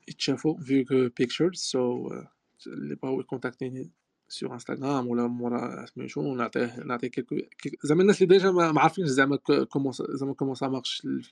يتشافوا 0.08 0.60
vu 0.60 0.84
que 0.84 0.94
pictures 1.18 1.58
so 1.58 2.12
اللي 2.66 2.94
بغاو 2.94 3.20
ي 3.20 3.26
contacter 3.26 3.78
ني 3.78 3.90
sur 4.28 4.52
Instagram 4.52 5.08
ولا 5.08 5.26
مورا 5.26 5.86
سميتو 5.86 6.34
نعطيه 6.34 6.76
نعطيه 6.84 7.08
quelques 7.08 7.36
زعما 7.84 8.02
الناس 8.02 8.22
اللي 8.22 8.38
déjà 8.38 8.50
ما 8.50 8.80
عارفينش 8.80 9.08
زعما 9.08 9.36
comment 9.70 9.92
زعما 9.92 10.34
comment 10.34 10.54
ça 10.54 10.68
marche 10.68 11.02
اللي 11.04 11.22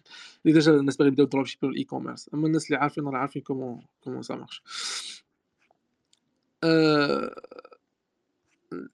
déjà 0.44 0.72
الناس 0.72 0.96
باغي 0.96 1.08
يبداو 1.08 1.26
dropshipping 1.26 1.70
ال 1.70 1.84
e-commerce 1.84 2.30
اما 2.34 2.46
الناس 2.46 2.66
اللي 2.66 2.76
عارفين 2.76 3.08
راه 3.08 3.18
عارفين 3.18 3.42
comment 3.42 3.82
comment 4.00 4.22
ça 4.22 4.34
marche 4.34 4.62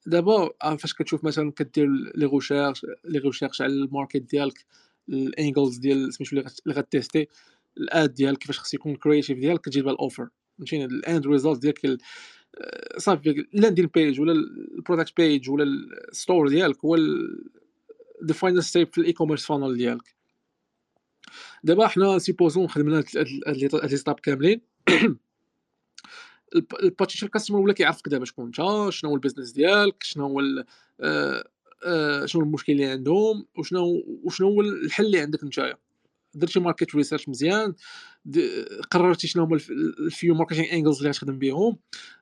دابا 0.07 0.51
فاش 0.77 0.95
كتشوف 0.95 1.25
مثلا 1.25 1.53
كدير 1.53 1.87
les 2.15 2.27
recherches 2.27 2.87
les 3.05 3.19
recherches 3.19 3.63
على 3.63 3.73
ال 3.73 3.79
market 3.79 4.17
ديالك 4.17 4.65
ال 5.09 5.18
angles 5.18 5.77
ديال 5.77 6.15
سميتو 6.15 6.37
اللي 6.37 6.75
غ 6.75 6.82
tester 6.82 7.29
ال 7.77 7.89
ad 7.89 8.15
ديالك 8.15 8.39
كيفاش 8.39 8.59
خص 8.59 8.75
يكون 8.75 8.93
ال 8.93 8.98
creative 8.98 9.39
ديالك 9.39 9.61
كتجيب 9.61 9.89
ال 9.89 9.95
offer 9.95 10.29
فهمتيني؟ 10.59 10.85
ال 10.85 10.95
end 10.95 11.27
result 11.27 11.61
ديالك 11.61 11.99
صافي 12.97 13.47
landing 13.53 13.87
page 13.87 14.21
ولا 14.21 14.33
ال 14.33 14.43
product 14.43 15.17
page 15.17 15.51
ولا 15.51 15.65
ال 16.09 16.15
store 16.15 16.49
ديالك 16.49 16.85
هو 16.85 16.97
the 18.25 18.35
final 18.35 18.63
step 18.63 18.89
في 18.93 18.99
ال 18.99 19.13
e-commerce 19.13 19.47
funnel 19.47 19.77
ديالك. 19.77 20.15
دابا 21.65 21.87
حنا 21.87 22.19
supposons 22.19 22.69
خدمنا 22.69 23.05
هاد 23.47 23.91
les 23.91 23.97
steps 23.97 24.21
كاملين. 24.21 24.61
ال 26.83 26.88
potential 26.88 27.31
customer 27.31 27.59
ولا 27.59 27.73
كيعرفك 27.73 28.09
دابا 28.09 28.25
شكون 28.25 28.45
انت 28.47 28.57
شنو 28.93 29.11
هو 29.11 29.17
ال 29.17 29.21
business 29.21 29.51
ديالك 29.53 30.03
شنو 30.03 30.27
هو 30.27 30.65
آه، 31.01 31.49
آه، 31.85 32.27
شنو 32.27 32.43
المشكل 32.43 32.73
اللي 32.73 32.87
عندهم 32.87 33.47
وشنو 33.59 34.05
وشنو 34.25 34.49
هو 34.49 34.61
الحل 34.61 35.07
اللي 35.07 35.21
عندك 35.21 35.45
نتايا. 35.45 35.77
درتي 36.35 36.61
market 36.61 36.95
research 36.95 37.29
مزيان 37.29 37.75
قررتي 38.91 39.27
شنو 39.29 39.45
هما 39.45 39.57
ال 39.99 40.08
few 40.08 40.35
marketing 40.35 40.73
angles 40.73 40.99
اللي 40.99 41.11
غتخدم 41.11 41.39
بهم 41.39 41.79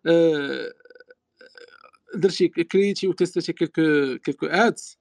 آه، 0.07 0.75
درتي 2.15 2.49
créer 2.49 3.07
و 3.07 3.13
tester 3.13 3.53
quelques 3.53 4.19
quelques 4.19 4.47
ads 4.47 4.99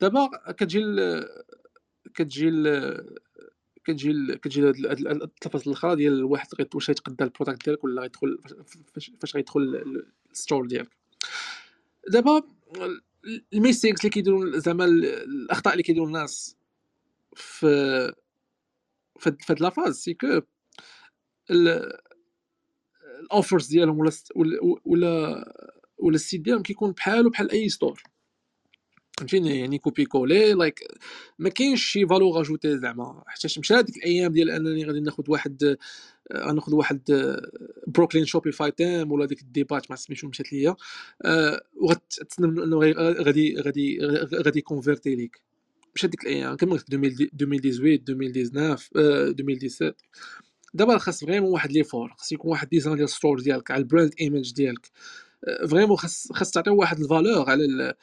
دابا 0.00 0.28
كتجي 0.52 0.80
كتجي 2.14 2.50
كتجي 3.84 4.36
كتجي 4.36 4.68
التفاصيل 4.68 5.72
الأخرى 5.72 5.96
ديال 5.96 6.12
الواحد 6.12 6.48
واش 6.74 6.88
غيتقدى 6.88 7.24
ال 7.24 7.29
product 7.29 7.64
ديالك 7.64 7.84
ولا 7.84 8.02
غيدخل 8.02 8.38
فاش 9.20 9.36
غيدخل 9.36 9.60
ال 10.32 10.38
store 10.38 10.66
ديالك. 10.66 10.90
دابا 12.08 12.42
ال 13.52 13.57
mistakes 13.57 14.00
اللي 14.00 14.10
كيديروا 14.10 14.58
زعما 14.58 14.84
الأخطاء 14.84 15.72
اللي 15.72 15.82
كيديروا 15.82 16.06
الناس 16.06 16.56
في 17.34 18.12
في 19.18 19.36
هاد 19.50 19.60
la 19.60 19.70
phase 19.70 19.96
c'est 19.96 20.14
que 20.14 20.40
ال 23.20 23.27
offers 23.27 23.66
ديالهم 23.66 23.98
ولا 23.98 24.10
ولا 24.84 25.44
ولا 25.98 26.14
ال 26.14 26.19
site 26.19 26.40
ديالهم 26.40 26.62
كيكون 26.62 26.92
بحالو 26.92 27.30
بحال 27.30 27.50
أي 27.50 27.68
store 27.68 28.02
فهمتيني؟ 29.18 29.60
يعني 29.60 29.78
copier-coller 29.78 30.52
like 30.52 30.80
ما 31.38 31.48
كاينش 31.48 31.84
شي 31.84 32.06
valeur 32.06 32.40
ajoutée 32.40 32.78
زعما. 32.78 33.22
حتى 33.26 33.60
مشى 33.60 33.74
هذيك 33.74 33.96
الأيام 33.96 34.32
ديال 34.32 34.50
أنني 34.50 34.84
غادي 34.84 35.00
ناخذ 35.00 35.24
واحد 35.28 35.76
غناخذ 36.34 36.74
واحد 36.74 37.02
Brooklyn 37.86 38.24
Shopify 38.24 38.70
theme 38.70 39.12
ولا 39.12 39.26
ديك 39.26 39.42
ال 39.42 39.50
Debut 39.50 39.90
ما 39.90 39.96
سميتو 39.96 40.28
مشات 40.28 40.52
ليا 40.52 40.76
وغتسنى 41.76 42.46
إنه 42.46 42.78
غادي 43.22 43.56
غادي 43.60 43.98
غادي 44.34 44.60
convertir 44.60 45.14
ليك. 45.14 45.53
مش 45.94 46.04
هذيك 46.04 46.22
الأيام 46.22 46.56
كما 46.56 46.72
قلت 46.72 46.94
2018 46.94 48.02
2019 48.08 48.78
2017 48.96 49.94
دابا 50.74 50.98
خاص 50.98 51.24
vraiment 51.24 51.50
واحد 51.52 51.72
l'effort 51.72 52.14
خاص 52.18 52.32
يكون 52.32 52.50
واحد 52.50 52.68
design 52.68 52.96
ديال 52.96 53.08
store 53.08 53.40
ديالك 53.40 53.70
على 53.70 53.80
ال 53.80 53.86
brand 53.86 54.14
image 54.20 54.52
ديالك. 54.52 54.90
vraiment 55.70 55.96
خاص 55.96 56.32
خاص 56.32 56.50
تعطي 56.50 56.70
واحد 56.70 57.00
ال 57.00 57.07
valeur 57.07 57.50
على 57.50 57.94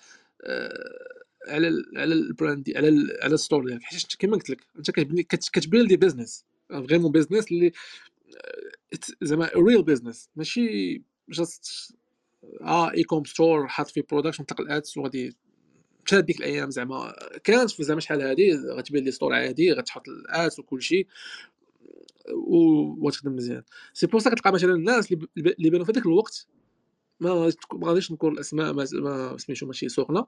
على 1.47 1.67
ال 1.67 1.97
على 1.97 2.13
ال 2.13 2.23
brand 2.23 2.71
على 2.75 2.87
ال 2.87 3.17
على 3.23 3.33
ال 3.33 3.38
store 3.38 3.65
ديالك. 3.67 3.83
حيت 3.83 4.15
كما 4.19 4.33
قلت 4.33 4.49
لك 4.49 4.61
أنت 4.77 4.91
كتبني 4.91 5.23
كت 5.23 5.44
build 5.44 5.97
ي 5.97 6.02
business. 6.02 6.45
vraiment 6.69 7.11
business 7.11 7.51
اللي 7.51 7.71
زعما 9.21 9.49
real 9.55 9.83
business 9.83 10.29
ماشي 10.35 11.01
just 11.29 11.93
آه 12.61 12.91
e-com 12.91 13.25
store 13.25 13.67
حاط 13.67 13.89
فيه 13.89 14.03
product 14.11 14.39
ونطلق 14.39 14.61
ال 14.61 14.70
ads 14.70 14.97
وغادي 14.97 15.35
مشات 16.05 16.23
ديك 16.23 16.39
الأيام 16.39 16.69
زعما 16.71 17.13
كانت 17.43 17.81
زعما 17.81 17.99
شحال 17.99 18.21
هادي 18.21 18.55
غتبين 18.55 19.03
لي 19.03 19.11
store 19.11 19.33
عادي 19.33 19.73
غتحط 19.73 20.07
ال 20.09 20.22
ads 20.22 20.59
وكل 20.59 20.81
شيء 20.81 21.07
وتخدم 22.99 23.35
مزيان. 23.35 23.63
c'est 23.93 24.07
pour 24.07 24.19
ça 24.21 24.29
كتلقى 24.29 24.51
مثلا 24.51 24.73
الناس 24.73 25.11
اللي 25.11 25.69
بانوا 25.69 25.85
في 25.85 25.91
ذاك 25.91 26.05
الوقت 26.05 26.47
ما 27.19 27.51
غاديش 27.83 28.11
نذكر 28.11 28.27
الأسماء 28.29 28.73
ما 28.73 29.37
سميتو 29.37 29.65
ماشي 29.65 29.89
سخنة. 29.89 30.25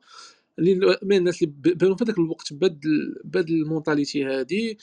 اللي 0.59 0.97
من 1.03 1.17
الناس 1.17 1.43
اللي 1.43 1.53
بانوا 1.55 1.95
في 1.95 2.03
ذاك 2.03 2.17
الوقت 2.19 2.53
بهاد 2.53 2.81
بهاد 3.23 3.49
ال 3.49 3.57
mentalité 3.57 4.23
هادي 4.25 4.77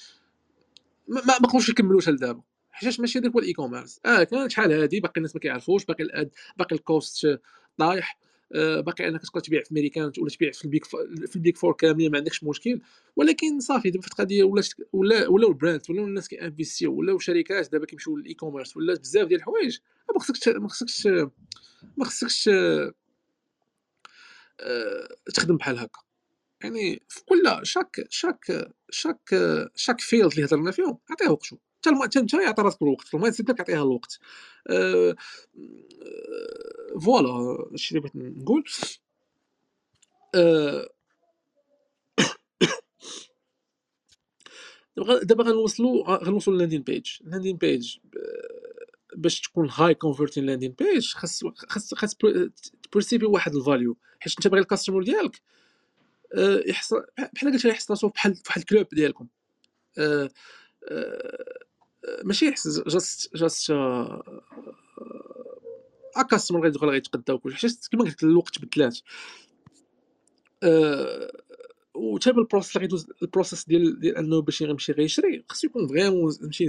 ما 1.08 1.22
ما 1.26 1.38
بقاوش 1.40 1.68
يكملوش 1.68 2.08
لدابا. 2.08 2.42
حيتاش 2.70 3.00
ماشي 3.00 3.18
هذاك 3.18 3.32
هو 3.32 3.38
ال 3.38 3.52
e-commerce 3.52 4.00
آه 4.06 4.22
كان 4.24 4.48
شحال 4.48 4.72
هادي 4.72 5.00
باقي 5.00 5.12
الناس 5.16 5.34
ما 5.34 5.40
كيعرفوش 5.40 5.84
باقي 5.84 6.04
ال 6.04 6.13
ad 6.13 6.30
باقي 6.58 6.76
ال 6.76 6.89
cost 6.89 7.40
طايح. 7.78 8.18
باقي 8.54 9.08
انك 9.08 9.22
تقدر 9.22 9.40
تبيع 9.40 9.62
في 9.62 9.74
ميريكان 9.74 10.12
ولا 10.18 10.30
تبيع 10.30 10.50
في 10.52 10.64
ال 10.64 10.69
Big 10.69 10.84
في 11.26 11.36
ال 11.36 11.41
Big 11.41 11.56
Four 11.56 11.72
كاملين 11.72 12.10
ما 12.10 12.18
عندكش 12.18 12.44
مشكل. 12.44 12.80
ولكن 13.16 13.60
صافي 13.60 13.90
دابا 13.90 14.02
في 14.02 14.08
القضية 14.08 14.44
ولات 14.44 14.68
ولا 14.92 15.28
ولاو 15.28 15.48
ال 15.50 15.55
brand 15.55 15.80
ولاو 15.90 16.04
الناس 16.04 16.28
كي 16.28 16.40
investir 16.40 16.86
و 16.86 16.92
ولاو 16.94 17.18
شركات 17.18 17.72
دابا 17.72 17.86
كيمشيو 17.86 18.16
لل 18.16 18.34
e-commerce 18.34 18.76
ولا 18.76 18.94
بزاف 18.94 19.28
ديال 19.28 19.40
الحوايج 19.40 19.78
ما 20.14 20.20
خصكش 20.20 20.48
ما 20.48 20.68
خصكش 20.68 21.06
ما 21.96 22.04
خصكش 22.04 22.50
آه 24.60 25.08
تخدم 25.34 25.56
بحال 25.56 25.78
هكا. 25.78 26.00
يعني 26.62 27.02
في 27.08 27.24
كل 27.24 27.60
chaque 27.62 28.06
chaque 28.08 28.70
chaque 28.90 29.30
chaque 29.74 30.00
field 30.00 30.32
اللي 30.32 30.44
هضرنا 30.44 30.70
فيهم 30.70 30.98
عطيه 31.10 31.28
وقته 31.28 31.58
حتى 32.02 32.18
انت 32.18 32.34
يعطي 32.34 32.62
راسك 32.62 32.82
الوقت 32.82 33.14
ال 33.14 33.36
mindset 33.36 33.46
ديالك 33.46 33.60
عطيها 33.60 33.82
الوقت. 33.82 34.18
أه... 34.68 35.16
voilà 37.04 37.68
الشيء 37.74 37.98
اللي 37.98 38.08
بغيت 38.08 38.36
نقول؟ 38.36 38.64
أه... 40.34 40.88
دابا 45.22 45.44
غنوصلوا 45.44 46.24
غنوصلوا 46.24 46.56
لل 46.56 46.62
landing 46.62 46.82
page 46.82 47.06
ال 47.20 47.25
landing 47.25 47.56
page 47.56 47.96
باش 49.16 49.40
تكون 49.40 49.70
high 49.70 49.94
converting 49.94 50.46
landing 50.46 50.72
page 50.78 51.12
خاص 51.12 51.44
خاص 51.68 51.94
خاص 51.94 52.16
ت 52.82 52.87
perceive 52.87 53.22
ي 53.22 53.26
واحد 53.26 53.54
ال 53.54 53.61
value 53.61 53.96
حيت 54.20 54.32
انت 54.36 54.48
باغي 54.48 54.62
ال 54.62 54.67
customer 54.67 55.02
ديالك 55.02 55.42
يحس 56.66 56.94
بحال 57.34 57.52
قلت 57.52 57.64
يحس 57.64 57.90
راسو 57.90 58.08
بحال 58.08 58.32
بحال 58.44 58.62
ال 58.62 58.67
club 58.67 58.86
ديالكم. 58.92 59.28
ماشي 62.24 62.46
يحس 62.46 62.80
just 62.86 63.36
just 63.36 63.72
customer 66.30 66.62
غيدخل 66.62 66.86
غيتقدا 66.86 67.32
وكل 67.32 67.54
حاجة 67.54 67.72
كما 67.92 68.04
قلت 68.04 68.22
الوقت 68.22 68.58
بدلات 68.58 68.98
وتا 71.94 72.30
ال 72.30 72.36
process 72.36 72.76
اللي 72.76 72.82
غيدوز 72.82 73.06
ال 73.22 73.27
process 73.28 73.64
ديال 73.64 74.00
ديال 74.00 74.16
انه 74.16 74.42
باش 74.42 74.60
يمشي 74.60 74.92
غيشري 74.92 75.44
خصو 75.48 75.66
يكون 75.66 75.88
vraiment 75.88 76.36
ماشي 76.40 76.68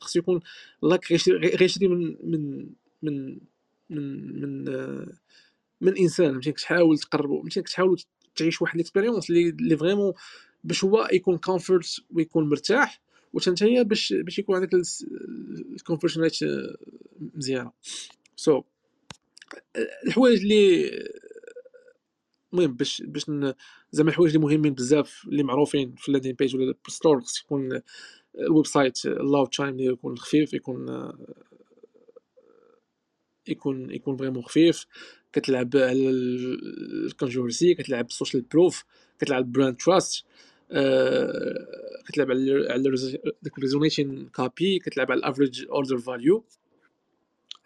خصو 0.00 0.18
يكون 0.18 0.40
لاك 0.82 1.12
غيشري 1.32 1.88
من 1.88 2.16
من 2.22 2.66
من 3.02 3.38
من 3.90 4.40
من 4.40 4.64
من 5.80 5.96
انسان 5.96 6.32
فهمتي 6.32 6.52
كتحاول 6.52 6.98
تقربو 6.98 7.40
فهمتي 7.40 7.62
كتحاول 7.62 8.02
تعيش 8.36 8.62
واحد 8.62 8.74
ال 8.74 8.79
expérience 8.79 9.30
اللي 9.30 9.48
اللي 9.48 9.76
vraiment 9.76 10.12
باش 10.64 10.84
هو 10.84 11.08
يكون 11.12 11.38
confort 11.38 12.00
ويكون 12.10 12.48
مرتاح 12.48 13.00
هي 13.62 13.84
باش 13.84 14.12
باش 14.12 14.38
يكون 14.38 14.56
عندك 14.56 14.70
ال 15.72 15.76
conversion 15.76 16.20
rate 16.20 16.38
مزيانة. 17.34 17.72
so 18.36 18.62
الحوايج 20.06 20.40
اللي 20.40 20.90
المهم 22.52 22.74
باش 22.76 23.02
باش 23.02 23.24
زعما 23.92 24.10
الحوايج 24.10 24.34
اللي 24.36 24.46
مهمين 24.46 24.74
بزاف 24.74 25.24
اللي 25.28 25.42
معروفين 25.42 25.94
في 25.94 26.08
ال 26.08 26.11
landing 26.11 26.32
page 26.34 26.56
ولا 26.56 26.74
ال 26.88 26.93
store 26.93 27.20
خص 27.20 27.40
يكون 27.40 27.80
ال 28.38 28.66
website 28.66 29.06
ال 29.06 29.14
load 29.14 29.48
time 29.48 29.80
يكون 29.80 30.18
خفيف 30.18 30.54
يكون 30.54 31.12
يكون 33.48 33.90
يكون 33.90 34.16
vraiment 34.16 34.42
خفيف. 34.42 34.86
كتلعب 35.32 35.70
على 35.76 36.10
ال 36.10 36.25
congruency 36.25 37.74
كتلعب 37.74 38.06
ال 38.06 38.11
social 38.11 38.42
proof 38.42 38.84
كتلعب 39.18 39.52
brand 39.52 39.76
trust 39.76 40.24
كتلعب 42.08 42.30
على 42.30 42.66
على 42.70 42.90
داك 43.42 43.52
copy 44.34 44.78
كتلعب 44.78 45.10
على 45.10 45.18
ال 45.18 45.24
average 45.24 45.66
order 45.68 45.98
value 45.98 46.44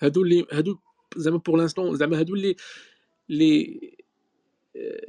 هادو 0.00 0.22
اللي 0.22 0.46
هادو 0.52 0.78
زعما 1.16 1.36
pour 1.38 1.58
l'instant 1.58 1.96
زعما 1.96 2.18
هادو 2.18 2.34
اللي 2.34 2.56
اللي 3.30 3.80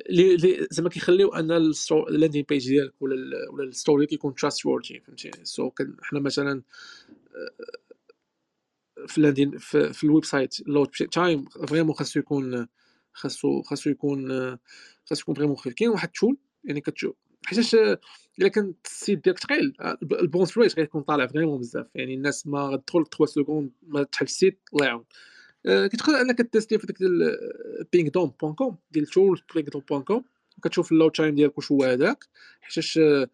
اللي 0.10 0.68
زعما 0.72 0.90
كيخليو 0.90 1.34
أن 1.34 1.52
ال 1.92 1.99
landing 1.99 2.46
page 2.50 2.68
ديالك 2.68 2.94
ولا 3.02 3.16
ولا 3.52 3.64
ال 3.64 3.71
store 3.71 4.06
كيكون 4.06 4.36
trustworthy 4.36 5.00
فهمتي؟ 5.00 5.32
so 5.44 5.72
حنا 6.02 6.20
مثلا 6.20 6.62
في 9.08 9.18
ال 9.18 9.23
landing 9.23 9.58
في, 9.58 9.94
في 9.94 10.04
ال 10.04 10.26
website 10.26 10.68
load 10.68 10.88
time 10.88 11.46
vraiment 11.46 11.94
خاصو 11.94 12.20
يكون 12.20 12.68
خاصو 13.14 13.62
خاصو 13.62 13.90
يكون 13.90 14.30
خاصو 15.06 15.22
يكون 15.22 15.36
vraiment 15.36 15.56
خفيف. 15.56 15.74
كاين 15.74 15.90
واحد 15.90 16.08
ال 16.08 16.14
tool 16.14 16.38
يعني 16.64 16.82
كتشوف 16.82 17.16
حيتاش 17.46 17.76
إلا 18.40 18.48
كان 18.48 18.74
ال 18.86 18.94
site 18.94 19.24
ديالك 19.24 19.40
ثقيل 19.40 19.74
ال 20.04 20.12
bounce 20.12 20.58
rate 20.58 20.80
غيكون 20.80 21.02
طالع 21.02 21.28
vraiment 21.28 21.60
بزاف 21.60 21.88
يعني 21.96 22.14
الناس 22.14 22.48
ما 22.48 22.60
غتدخل 22.60 23.06
3 23.18 23.26
secondes 23.26 23.72
ما 23.88 24.04
تحل 24.04 24.26
ال 24.26 24.33
site 24.33 24.60
الله 24.74 24.86
يعاون. 24.86 25.06
أه 25.66 25.88
كتقدر 25.88 26.22
أنك 26.22 26.42
تيستي 26.42 26.80
في 26.80 26.88
ديك 26.88 26.98
Pingdom 27.92 28.34
point 28.42 28.54
com 28.54 28.78
ديال 28.92 29.06
tool 29.06 29.42
Pingdom 29.56 29.84
point 29.90 30.02
com 30.02 30.24
وكتشوف 30.58 30.92
ال 30.92 30.96
load 30.96 31.12
time 31.12 31.36
ديالك 31.36 31.58
واش 31.58 31.72
هو 31.72 31.84
هذاك 31.84 32.26
حيتاش 32.62 33.00
أه 33.02 33.30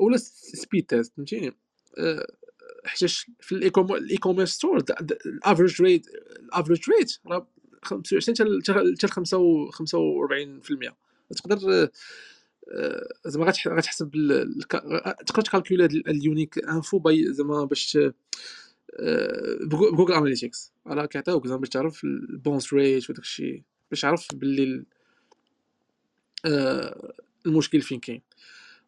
ولا 0.00 0.16
speed 0.16 0.86
test 0.86 1.12
فهمتيني؟ 1.16 1.52
حيتاش 2.84 3.30
في 3.40 3.52
ال 3.52 4.16
e-commerce 4.16 4.50
store 4.50 4.84
ال 5.26 5.33
average 5.33 5.82
rate 5.82 6.06
ال 6.40 6.46
average 6.46 6.90
rate 6.90 7.18
راه 7.26 7.48
25 7.82 8.52
حتى 8.96 9.06
45% 10.90 10.92
تقدر 11.36 11.82
آه، 11.82 11.90
زعما 13.26 13.52
غتحسب 13.66 14.10
تقدر 15.26 15.42
تكالكولي 15.42 15.84
ال 15.84 15.95
unique 15.95 16.58
info 16.58 16.98
باي 16.98 17.32
زعما 17.32 17.64
باش 17.64 17.98
ب 19.62 19.69
Google 19.69 20.14
Analytics 20.14 20.72
راه 20.86 21.06
كيعطيوك 21.06 21.46
زعما 21.46 21.60
باش 21.60 21.68
تعرف 21.68 22.04
ال 22.04 22.14
bounce 22.14 22.72
rate 22.72 23.10
وداك 23.10 23.24
الشيء 23.24 23.62
باش 23.90 24.00
تعرف 24.00 24.28
باللي 24.34 24.84
آه، 26.44 27.12
المشكل 27.46 27.80
فين 27.80 28.00
كاين. 28.00 28.22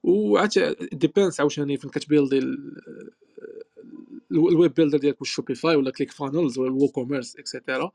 وعاد 0.03 0.77
depends 0.93 1.41
عاوتاني 1.41 1.77
فين 1.77 1.91
كتبيلدي 1.91 2.39
ال 4.31 4.42
web 4.42 4.75
builder 4.75 4.99
ديالك 4.99 5.25
Shopify 5.25 5.77
ولا 5.77 5.91
ClickFunnels 5.91 6.59
ولا 6.59 6.69
ال 6.69 6.89
WooCommerce 6.89 7.37
et 7.37 7.51
cetera 7.51 7.93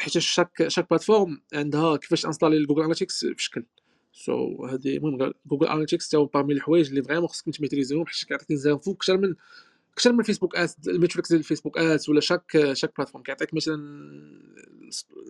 حيت 0.00 0.18
chaque 0.18 0.68
chaque 0.68 0.90
plateforme 0.90 1.42
عندها 1.52 1.96
كيفاش 1.96 2.26
انستالي 2.26 2.66
Google 2.66 2.80
Analytics 2.80 3.24
في 3.24 3.42
شكل 3.42 3.64
so 4.12 4.32
so, 4.32 4.70
هذه 4.70 4.96
المهم 4.96 5.32
Google 5.46 5.66
Analytics 5.66 6.14
هو 6.14 6.24
parmi 6.24 6.54
الحوايج 6.54 6.88
اللي 6.88 7.02
vraiment 7.02 7.28
خصكم 7.28 7.50
تميتريزيهم 7.50 8.06
حيت 8.06 8.24
كيعطيك 8.24 8.52
زانفو 8.52 8.92
أكثر 8.92 9.18
من 9.18 9.34
أكثر 9.92 10.12
من 10.12 10.22
Facebook 10.22 10.56
Ads 10.56 10.88
ال 10.88 10.93
metrics 10.93 11.28
ديال 11.28 11.40
ال 11.40 11.44
Facebook 11.44 11.78
Ads 11.78 12.10
ولا 12.10 12.20
chaque 12.20 12.72
chaque 12.72 12.96
plateforme. 12.96 13.22
كيعطيك 13.24 13.54
مثلا 13.54 13.74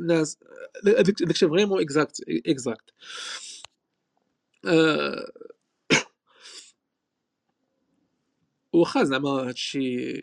الناس 0.00 0.38
هذاك 0.86 1.22
الشيء 1.22 1.48
vraiment 1.48 1.80
exact 1.82 2.24
exact 2.46 2.90
واخا 8.72 9.04
زعما 9.04 9.30
هادشي 9.30 10.22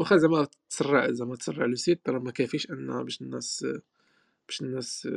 واخا 0.00 0.16
زعما 0.16 0.46
تسرع 0.70 1.10
زعما 1.10 1.36
تسرع 1.36 1.66
le 1.66 1.74
site 1.74 2.08
راه 2.08 2.18
ما 2.18 2.30
كافيش 2.30 2.70
أن 2.70 3.04
باش 3.04 3.20
الناس 3.22 3.66
باش 4.48 4.62
الناس 4.62 5.08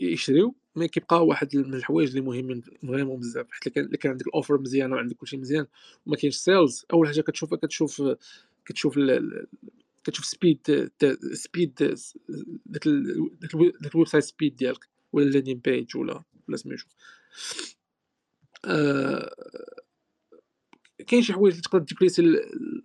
يشريو. 0.00 0.54
mais 0.76 0.88
كيبقى 0.88 1.26
واحد 1.26 1.56
من 1.56 1.74
الحوايج 1.74 2.08
اللي 2.08 2.20
مهمين 2.20 2.60
vraiment 2.60 3.20
بزاف. 3.20 3.46
حيت 3.50 3.78
الا 3.78 3.96
كان 3.96 4.12
عندك 4.12 4.26
ال 4.26 4.31
offer 4.31 4.58
مزيان 4.60 4.92
وعندك 4.92 5.16
كلشي 5.16 5.36
مزيان 5.36 5.66
وما 6.06 6.16
كاينش 6.16 6.36
sales 6.36 6.84
أول 6.92 7.06
حاجة 7.08 7.20
كتشوفها 7.20 7.58
كتشوف 7.58 8.02
كتشوف 8.66 8.98
كتشوف 10.04 10.24
speed 10.24 10.90
speed 11.32 11.74
داك 12.66 12.88
داك 13.40 13.54
ال 13.94 14.06
website 14.08 14.24
speed 14.24 14.56
ديالك 14.56 14.88
ولا 15.12 15.26
ال 15.26 15.30
landing 15.30 15.58
page 15.58 15.96
ولا 15.96 16.22
ولا 16.48 16.56
سميتو. 16.56 16.84
كاين 21.08 21.22
شي 21.22 21.32
حوايج 21.32 21.54
اللي 21.54 21.62
تقدر 21.62 21.84
تكريسي 21.84 22.22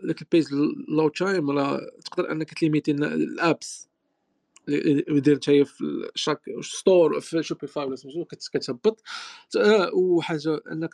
داك 0.03 0.21
ال 0.21 0.26
page 0.26 0.45
load 0.87 1.09
time 1.09 1.49
ولا 1.49 1.91
تقدر 2.05 2.31
أنك 2.31 2.53
تليميتي 2.53 2.91
ال 2.91 3.11
apps 3.11 3.89
اللي 4.69 5.21
داير 5.21 5.37
نتايا 5.37 5.63
في 5.63 6.09
chaque 6.15 6.41
store 6.61 7.19
في 7.19 7.43
Shopify 7.43 7.85
ولا 7.85 7.95
سميتو 7.95 8.25
كتهبط. 8.25 9.03
آه، 9.57 9.95
وحاجة 9.95 10.61
أنك 10.71 10.91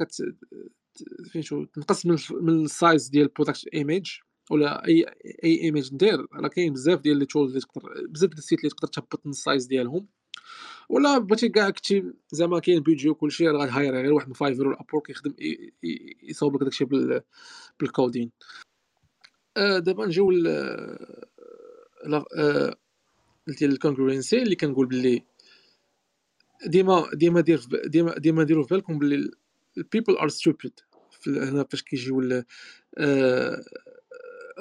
فين 1.32 1.44
تنقص 1.74 2.06
من 2.06 2.18
من 2.32 2.66
ال 2.66 2.74
size 2.74 3.08
ديال 3.08 3.24
ال 3.24 3.29
product 3.29 3.68
image 3.74 4.12
ولا 4.52 4.88
أي 4.88 5.06
أي 5.44 5.62
image 5.62 5.94
ندير 5.94 6.28
راه 6.34 6.48
كاين 6.48 6.74
بزاف 6.74 7.00
ديال 7.00 7.18
les 7.18 7.26
tools 7.26 7.50
اللي 7.50 7.62
تقدر 7.62 8.08
بزاف 8.10 8.30
ديال 8.30 8.40
ال 8.40 8.44
site 8.44 8.60
اللي 8.60 8.70
تقدر 8.70 8.88
تهبط 8.88 9.26
من 9.26 9.32
ال 9.32 9.38
size 9.38 9.66
ديالهم. 9.66 10.08
ولا 10.90 11.18
بغيتي 11.18 11.50
كاع 11.50 11.70
كنتي 11.70 12.14
زعما 12.32 12.60
كاين 12.60 12.84
budget 12.84 13.10
وكلشي 13.10 13.48
راه 13.48 13.66
غا 13.66 13.71
hire 13.71 13.94
غير 13.94 14.14
واحد 14.14 14.28
من 14.28 14.34
Fiverr 14.34 14.68
ولا 14.68 14.82
Upwork 14.82 15.02
كيخدم 15.02 15.34
يصاوب 16.24 16.56
لك 16.56 16.64
داكشي 16.64 16.86
بال 17.80 17.93
coding 17.93 18.32
آه 19.58 19.80
دابا 19.80 20.06
نجيو 20.06 20.32
آه 22.38 22.76
ديال 23.48 23.72
ال 23.72 23.78
congruency 23.78 24.42
اللي 24.42 24.56
كنقول 24.56 24.86
باللي 24.86 25.24
ديما 26.66 27.10
ديما 27.14 27.42
دير 27.42 27.62
ديما 27.86 28.18
ديما 28.18 28.44
ديروا 28.44 28.64
في 28.64 28.74
بالكم 28.74 29.00
باللي 29.00 29.32
ال 29.78 29.83
people 29.83 30.18
are 30.18 30.28
stupid 30.30 30.80
هنا 31.28 31.64
فاش 31.64 31.82
كيجيو 31.82 32.44
آه 32.98 33.64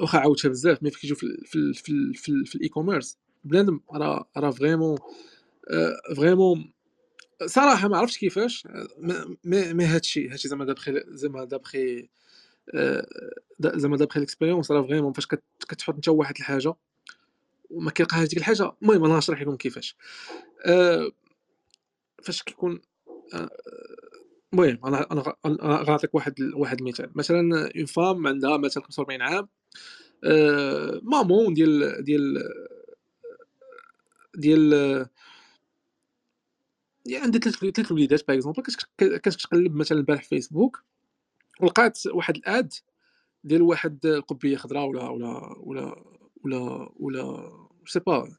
واخا 0.01 0.19
عاودتها 0.19 0.49
بزاف 0.49 0.83
mais 0.83 0.91
فاش 0.91 1.01
كيجيو 1.01 1.17
في, 1.17 1.73
في, 1.75 2.45
في 2.45 2.55
ال 2.55 2.69
e-commerce 2.69 3.19
بنادم 3.45 3.81
راه 3.93 4.29
راه 4.37 4.51
vraiment 4.51 4.99
vraiment 6.17 6.73
صراحة 7.47 7.89
ما 7.89 7.99
عرفتش 7.99 8.19
كيفاش. 8.19 8.69
مي 9.45 9.73
مي 9.75 9.85
هادشي 9.85 10.29
هادشي 10.29 10.49
زعما 10.49 10.65
d'après 10.65 11.03
زعما 11.09 11.45
d'après 11.45 12.09
زعما 13.61 13.97
d'après 13.97 14.21
l'expérience 14.21 14.71
راه 14.71 14.83
vraiment 14.83 15.13
فاش 15.13 15.27
كتحط 15.69 15.95
انت 15.95 16.09
واحد 16.09 16.35
الحاجة 16.39 16.75
وما 17.71 17.91
كيلقاهاش 17.91 18.29
ديك 18.29 18.39
الحاجة 18.39 18.73
المهم 18.83 19.05
أنا 19.05 19.19
نشرح 19.19 19.43
لكم 19.43 19.57
كيفاش. 19.57 19.97
فاش 22.23 22.43
كيكون 22.43 22.81
المهم 24.53 24.87
أنا 24.87 25.13
أنا 25.45 25.83
غنعطيك 25.83 26.15
واحد 26.15 26.35
واحد 26.55 26.81
المثال. 26.81 27.11
مثلا 27.15 27.71
une 27.77 27.87
femme 27.87 28.27
عندها 28.27 28.57
مثلا 28.57 28.83
45 28.83 29.23
عام 29.23 29.49
maman 31.03 31.55
ديال 31.55 32.05
ديال 32.05 32.43
ديال 34.35 35.07
يعني 37.09 37.25
عندها 37.25 37.41
ثلاث 37.41 37.93
وليدات 37.93 38.29
par 38.29 38.37
exemple 38.37 38.63
كانت 38.99 39.29
كتقلب 39.29 39.75
مثلا 39.75 39.99
البارح 39.99 40.23
في 40.23 40.29
فيسبوك 40.29 40.85
ولقات 41.61 42.07
واحد 42.07 42.37
ال 42.37 42.49
ad 42.49 42.73
ديال 43.45 43.63
واحد 43.63 44.07
القبية 44.07 44.57
خضراء 44.57 44.87
ولا 44.87 45.09
ولا 45.09 45.57
ولا 45.61 46.05
ولا 46.45 46.93
ولا 46.97 47.53
c'est 47.87 48.01
pas 48.01 48.37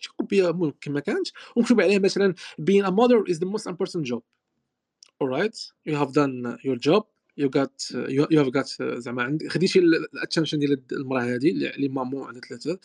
شي 0.00 0.10
قبية 0.18 0.50
المهم 0.50 0.72
كما 0.80 1.00
كانت 1.00 1.28
ومكتوب 1.56 1.80
عليها 1.80 1.98
مثلا 1.98 2.34
being 2.60 2.84
a 2.84 2.90
mother 2.90 3.32
is 3.32 3.38
the 3.38 3.46
most 3.46 3.66
important 3.66 4.04
job. 4.06 4.22
Alright 5.22 5.56
you 5.88 5.96
have 5.96 6.12
done 6.12 6.58
your 6.64 6.76
job 6.76 7.04
you 7.36 7.48
got 7.48 7.90
you 8.30 8.38
have 8.38 8.52
got 8.52 8.82
زعما 8.82 9.22
عندي 9.22 9.48
خديتي 9.48 9.78
ال 9.78 9.86
attention 9.86 10.58
ديال 10.58 10.82
المرأة 10.92 11.22
هذه 11.22 11.50
اللي 11.50 11.88
maman 11.88 12.24
عندها 12.24 12.40
ثلاثة 12.40 12.78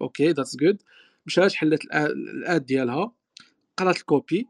okay 0.00 0.30
that's 0.30 0.56
good 0.56 0.82
مشات 1.26 1.52
حلت 1.52 1.84
ال 1.94 2.18
ad 2.18 2.66
ديالها. 2.66 3.12
قرات 3.76 3.96
ال 3.96 4.05
copy. 4.05 4.48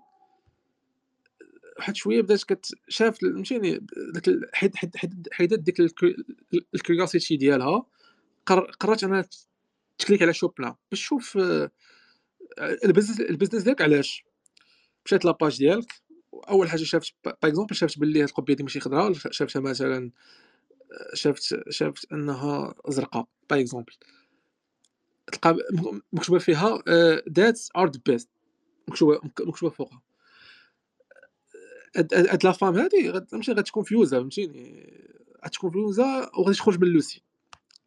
واحد 1.78 1.96
شوية 1.96 2.22
بدات 2.22 2.44
كت 2.44 2.66
شافت 2.88 3.20
فهمتيني 3.20 3.86
داك 4.14 4.24
حيد 4.54 4.76
حيد 4.76 5.28
حيدت 5.32 5.58
ديك 5.58 5.80
ال 6.74 6.80
curiosité 6.80 7.36
ديالها. 7.36 7.86
قررت 8.46 9.04
انها 9.04 9.24
ت 9.98 10.02
clique 10.02 10.22
على 10.22 10.32
shop 10.32 10.54
now 10.58 10.74
باش 10.90 11.00
تشوف 11.00 11.38
آه، 11.38 11.70
ال 12.58 12.65
business 12.65 13.20
ال 13.20 13.25
business 13.25 13.62
ديالك 13.62 13.82
علاش؟ 13.82 14.24
مشات 15.06 15.24
la 15.24 15.36
page 15.36 15.58
ديالك. 15.58 15.92
أول 16.48 16.68
حاجة 16.68 16.82
شافت 16.82 17.14
par 17.24 17.34
exemple 17.44 17.76
شافت 17.76 17.98
باللي 17.98 18.22
هاد 18.22 18.28
القبيه 18.28 18.54
دي 18.54 18.62
ماشي 18.62 18.80
خضراء 18.80 19.12
شافتها 19.12 19.60
مثلا 19.60 20.10
آه، 20.92 21.14
شافت 21.14 21.70
شافت 21.70 22.12
أنها 22.12 22.74
زرقاء 22.88 23.28
par 23.50 23.60
exemple. 23.60 23.92
تلقى 25.32 25.56
مكتوبة 26.12 26.38
فيها 26.38 26.82
that's 27.28 27.70
are 27.76 27.90
the 27.90 28.00
best 28.06 28.28
مكتوبة 28.88 29.20
مكتوبة 29.24 29.74
فوقها. 29.74 30.02
هاد 31.96 32.44
la 32.44 32.52
femme 32.52 32.74
هادي 32.74 33.12
ماشي 33.32 33.52
غت 33.52 33.67
confusa 33.67 34.20
فهمتيني؟ 34.20 34.92
غت 35.44 35.63
confusa 35.63 36.30
وغادي 36.38 36.58
تخرج 36.58 36.80
من 36.80 36.88
le 36.88 36.98
site. 36.98 37.22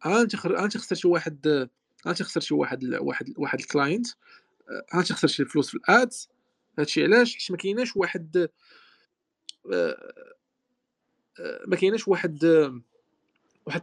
انت. 0.06 0.46
انت 0.46 0.76
خسرتي 0.76 1.08
واحد 1.08 1.68
انت 2.06 2.22
خسرتي 2.22 2.54
واحد 2.54 2.84
واحد 2.84 3.34
واحد 3.36 3.60
ال 3.60 3.67
client 3.67 4.06
انت 4.94 5.12
خسرتي 5.12 5.42
الفلوس 5.42 5.70
في 5.70 5.74
ال 5.74 5.85
ads. 5.85 6.28
هادشي 6.78 7.04
علاش؟ 7.04 7.36
حيت 7.36 7.50
ما 7.50 7.56
كايناش 7.56 7.96
واحد 7.96 8.48
ما 11.66 11.76
كايناش 11.80 12.08
واحد 12.08 12.44
واحد 13.66 13.82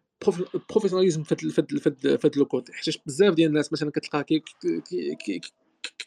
professionnalisme 0.70 1.24
في 1.24 1.36
هاد 1.36 1.78
في 2.18 2.28
هاد 2.28 2.38
le 2.38 2.46
côté 2.46 2.74
حيت 2.74 2.96
بزاف 3.06 3.34
ديال 3.34 3.50
الناس 3.50 3.74
مثلا 3.74 3.92
كتلقى 3.92 4.26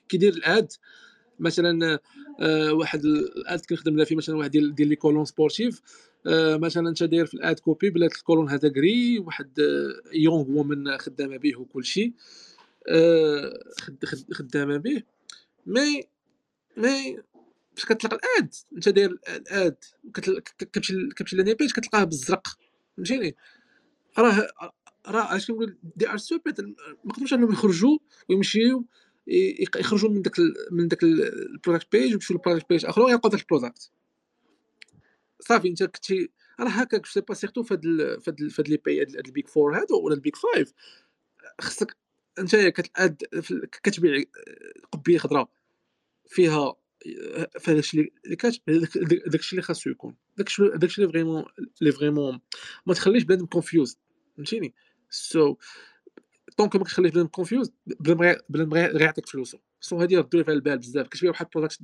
كيدير 0.08 0.32
ال 0.32 0.46
ad 0.46 0.72
مثلا 1.38 1.98
آه، 2.40 2.72
واحد 2.72 3.04
ال 3.04 3.23
ad 3.23 3.60
كنخدم 3.68 3.96
لها 3.96 4.04
فيه 4.04 4.16
مثلا 4.16 4.36
واحد 4.36 4.50
ديال 4.50 4.74
ديال 4.74 4.88
les 4.88 4.96
collants 4.96 5.24
sportifs. 5.24 5.82
آه، 6.26 6.56
مثلا 6.56 6.88
انت 6.88 7.02
داير 7.02 7.26
في 7.26 7.34
ال 7.34 7.42
ad 7.42 7.58
كوبي 7.58 7.90
بلات 7.90 8.12
ال 8.16 8.20
collant 8.20 8.48
هذا 8.48 8.68
gris 8.68 9.18
واحد 9.18 9.58
young 10.12 10.50
woman 10.50 10.98
خدامة 10.98 11.36
به 11.36 11.60
وكل 11.60 11.84
شيء 11.84 12.12
آه، 12.88 13.58
خدامة 14.32 14.76
به 14.76 15.02
مي 15.66 16.02
مي 16.76 17.18
فاش 17.76 17.84
كتلقى 17.84 18.16
ال 18.16 18.29
ad 18.29 18.54
انت 18.76 18.88
داير 18.88 19.18
ال 19.28 19.44
ad 19.44 19.76
كتمشي 20.58 21.08
كتمشي 21.08 21.36
لاني 21.36 21.54
بيج 21.54 21.72
كتلقاه 21.72 22.04
بالزرق. 22.04 22.48
فهمتيني؟ 22.96 23.36
راه 24.18 24.48
راه 25.06 25.22
علاش 25.22 25.46
كنقول 25.46 25.76
دي 25.96 26.08
ار 26.08 26.16
سوبر 26.16 26.52
ما 27.04 27.14
انهم 27.32 27.52
يخرجوا 27.52 27.98
ويمشيو. 28.28 28.84
يخرجوا 29.76 30.10
من 30.10 30.22
داك 30.22 30.34
من 30.70 30.88
داك 30.88 31.02
البرودكت 31.02 31.92
بيج 31.92 32.10
ويمشيو 32.10 32.36
للبرودكت 32.36 32.68
بيج 32.70 32.86
آخر 32.86 33.02
ويلقاو 33.02 33.30
داك 33.30 33.40
البرودكت 33.40 33.90
صافي 35.40 35.68
أنت 35.68 35.82
كنتي 35.82 36.30
راه 36.60 36.68
هكاك 36.68 37.06
سي 37.06 37.20
با 37.20 37.34
سيرتو 37.34 37.62
فهاد 37.62 37.82
فهاد 38.22 38.48
فهاد 38.48 38.68
لي 38.68 38.76
بي 38.76 39.00
هاد 39.00 39.16
البيك 39.26 39.48
فور 39.48 39.78
هادو 39.78 40.00
ولا 40.00 40.14
البيك 40.14 40.36
فايف 40.36 40.72
خصك 41.60 41.96
أنت 42.38 42.56
كتعاد 42.56 43.22
كتبيع 43.82 44.24
قبيه 44.92 45.18
خضراء. 45.18 45.50
فيها 46.28 46.76
فهادشي 47.60 48.12
اللي 48.24 48.36
كاتب 48.36 48.60
داكشي 49.26 49.52
اللي 49.52 49.62
خاصو 49.62 49.90
يكون. 49.90 50.16
داكشي 50.36 50.68
داكشي 50.68 51.02
اللي 51.02 51.12
vraiment 51.12 51.44
اللي 51.80 51.92
vraiment 51.92 52.40
ما 52.86 52.94
تخليش 52.94 53.22
بنادم 53.22 53.46
confuse 53.46 53.98
فهمتيني؟ 54.36 54.74
so 55.10 55.54
so, 55.54 55.56
donc 56.60 56.76
ما 56.76 56.84
كتخليش 56.84 57.12
بنادم 57.12 57.28
confuse 57.28 57.72
بنادم 58.00 58.74
غير 58.74 59.00
يعطيك 59.00 59.26
فلوسو 59.26 59.58
so 59.80 59.96
هادي 59.96 60.16
ردوا 60.16 60.42
في 60.42 60.52
البال 60.52 60.78
بزاف 60.78 61.08
كتبيع 61.08 61.30
واحد 61.30 61.46
ال 61.46 61.50
product 61.50 61.78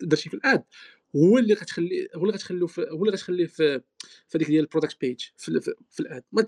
درتي 0.00 0.28
في 0.28 0.34
ال 0.34 0.44
ad 0.44 0.64
هو 1.16 1.38
اللي 1.38 1.54
غتخلي 1.54 2.08
هو 2.16 2.22
اللي 2.22 2.32
غتخليه 2.32 2.66
هو 2.78 3.04
اللي 3.04 3.12
غتخليه 3.12 3.46
في 3.46 3.80
في 4.28 4.38
هذيك 4.38 4.48
ديال 4.48 4.60
ال 4.60 4.65
product 4.65 5.00
page 5.00 5.20
في, 5.36 6.00
ال 6.00 6.07
ad 6.07 6.22
ما 6.32 6.46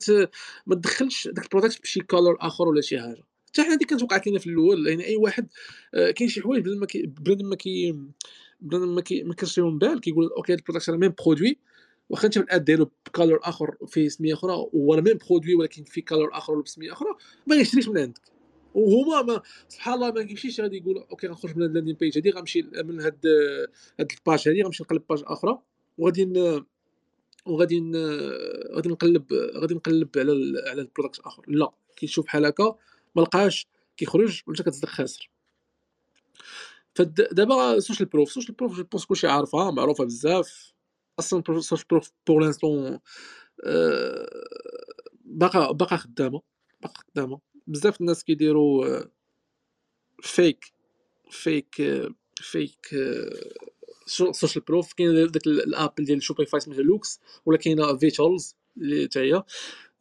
ما 0.66 0.74
تدخلش 0.74 1.29
داك 1.29 1.45
ال 1.45 1.49
product 1.49 1.83
بشي 1.83 2.01
color 2.01 2.37
اخر 2.41 2.68
ولا 2.68 2.81
شي 2.81 3.01
حاجة 3.01 3.22
حتى 3.49 3.62
حنا 3.62 3.74
ديك 3.74 3.89
كانت 3.89 4.03
وقعت 4.03 4.27
لنا 4.27 4.39
في 4.39 4.47
الأول 4.47 4.87
يعني 4.89 5.07
اي 5.07 5.16
واحد 5.16 5.49
آه، 5.95 6.11
كاين 6.11 6.29
شي 6.29 6.43
حوايج 6.43 6.64
بنادم 6.64 6.81
ما 6.81 6.87
كي 6.87 7.12
ما 7.43 7.57
كي 7.57 7.95
بنادم 8.61 8.95
ما 8.95 9.01
كي 9.01 9.22
ما 9.22 9.35
كيرسيهم 9.35 9.79
بال 9.79 10.01
كيقول 10.01 10.31
okay 10.37 10.53
هاد 10.53 10.59
ال 10.59 10.62
product 10.62 10.91
راه 10.91 10.97
même 10.97 11.14
produit 11.25 11.59
واخا 12.11 12.27
انت 12.27 12.37
ال 12.37 12.46
ad 12.46 12.64
ديالو 12.65 12.91
ب 13.07 13.11
couleur 13.11 13.41
آخر 13.43 13.77
فيه 13.87 14.09
سمية 14.09 14.35
أخرى 14.35 14.53
هو 14.53 14.97
même 14.97 15.19
produit 15.29 15.55
ولكن 15.55 15.85
فيه 15.85 16.05
couleur 16.05 16.31
آخر 16.33 16.53
ولا 16.53 16.63
بسمية 16.63 16.93
أخرى 16.93 17.09
ما 17.47 17.57
يشريش 17.57 17.89
من 17.89 17.99
عندك. 17.99 18.23
وهما 18.75 19.23
ما 19.23 19.43
سبحان 19.69 19.95
الله 19.95 20.11
ما 20.11 20.21
يمشيش 20.21 20.61
غادي 20.61 20.77
يقول 20.77 20.99
okay 21.11 21.27
غنخرج 21.27 21.57
من 21.57 21.63
هاد 21.63 21.71
ال 21.71 21.74
landing 21.74 21.95
page 21.95 22.19
هادي 22.19 22.31
غنمشي 22.31 22.63
من 22.63 23.01
هاد 23.01 23.27
هاد 24.01 24.13
ال 24.12 24.20
page 24.20 24.49
هادي 24.49 24.63
غنمشي 24.63 24.83
نقلب 24.83 25.03
page 25.11 25.23
آخرى 25.27 25.59
وغادي 25.99 26.25
وغادي 27.47 27.93
غادي 28.75 28.89
نقلب 28.89 29.33
غادي 29.57 29.75
نقلب 29.75 30.09
على 30.17 30.33
على 30.67 30.81
ال 30.81 30.86
product 30.86 31.21
آخر. 31.21 31.45
لا 31.49 31.71
كيشوف 31.97 32.25
بحال 32.25 32.47
هكا 32.47 32.77
ما 33.17 33.23
لقاش 33.23 33.67
كيخرج 33.97 34.43
وانت 34.47 34.63
كتصدق 34.63 34.89
خاسر. 34.89 35.31
فدابا 36.95 37.81
social 37.81 38.09
proof 38.09 38.33
social 38.33 38.55
proof 38.55 38.77
je 38.77 38.85
pense 38.85 39.05
كلشي 39.05 39.27
عارفها 39.27 39.71
معروفة 39.71 40.05
بزاف. 40.05 40.76
أصلا 41.19 41.43
social 41.61 41.87
proof 41.91 42.12
pour 42.27 42.43
l'instant 42.43 43.01
باقا 45.25 45.73
باقا 45.73 45.97
خدامة 45.97 46.43
باقا 46.83 47.03
خدامة. 47.11 47.41
بزاف 47.67 48.01
الناس 48.01 48.25
كيديروا 48.25 49.01
fake 50.23 50.73
fake 51.31 51.75
fake 52.41 52.87
social 54.07 54.64
proof 54.64 54.93
كاين 54.93 55.33
داك 55.33 55.47
ال 55.47 55.59
app 55.59 55.95
ديال 55.99 56.23
Shopify 56.23 56.61
سميتها 56.61 56.83
Loox 56.83 57.21
ولا 57.47 57.59
كاينة 57.59 57.97
Vitals 57.97 58.57
اللي 58.77 59.05
حتى 59.05 59.21
هي. 59.21 59.43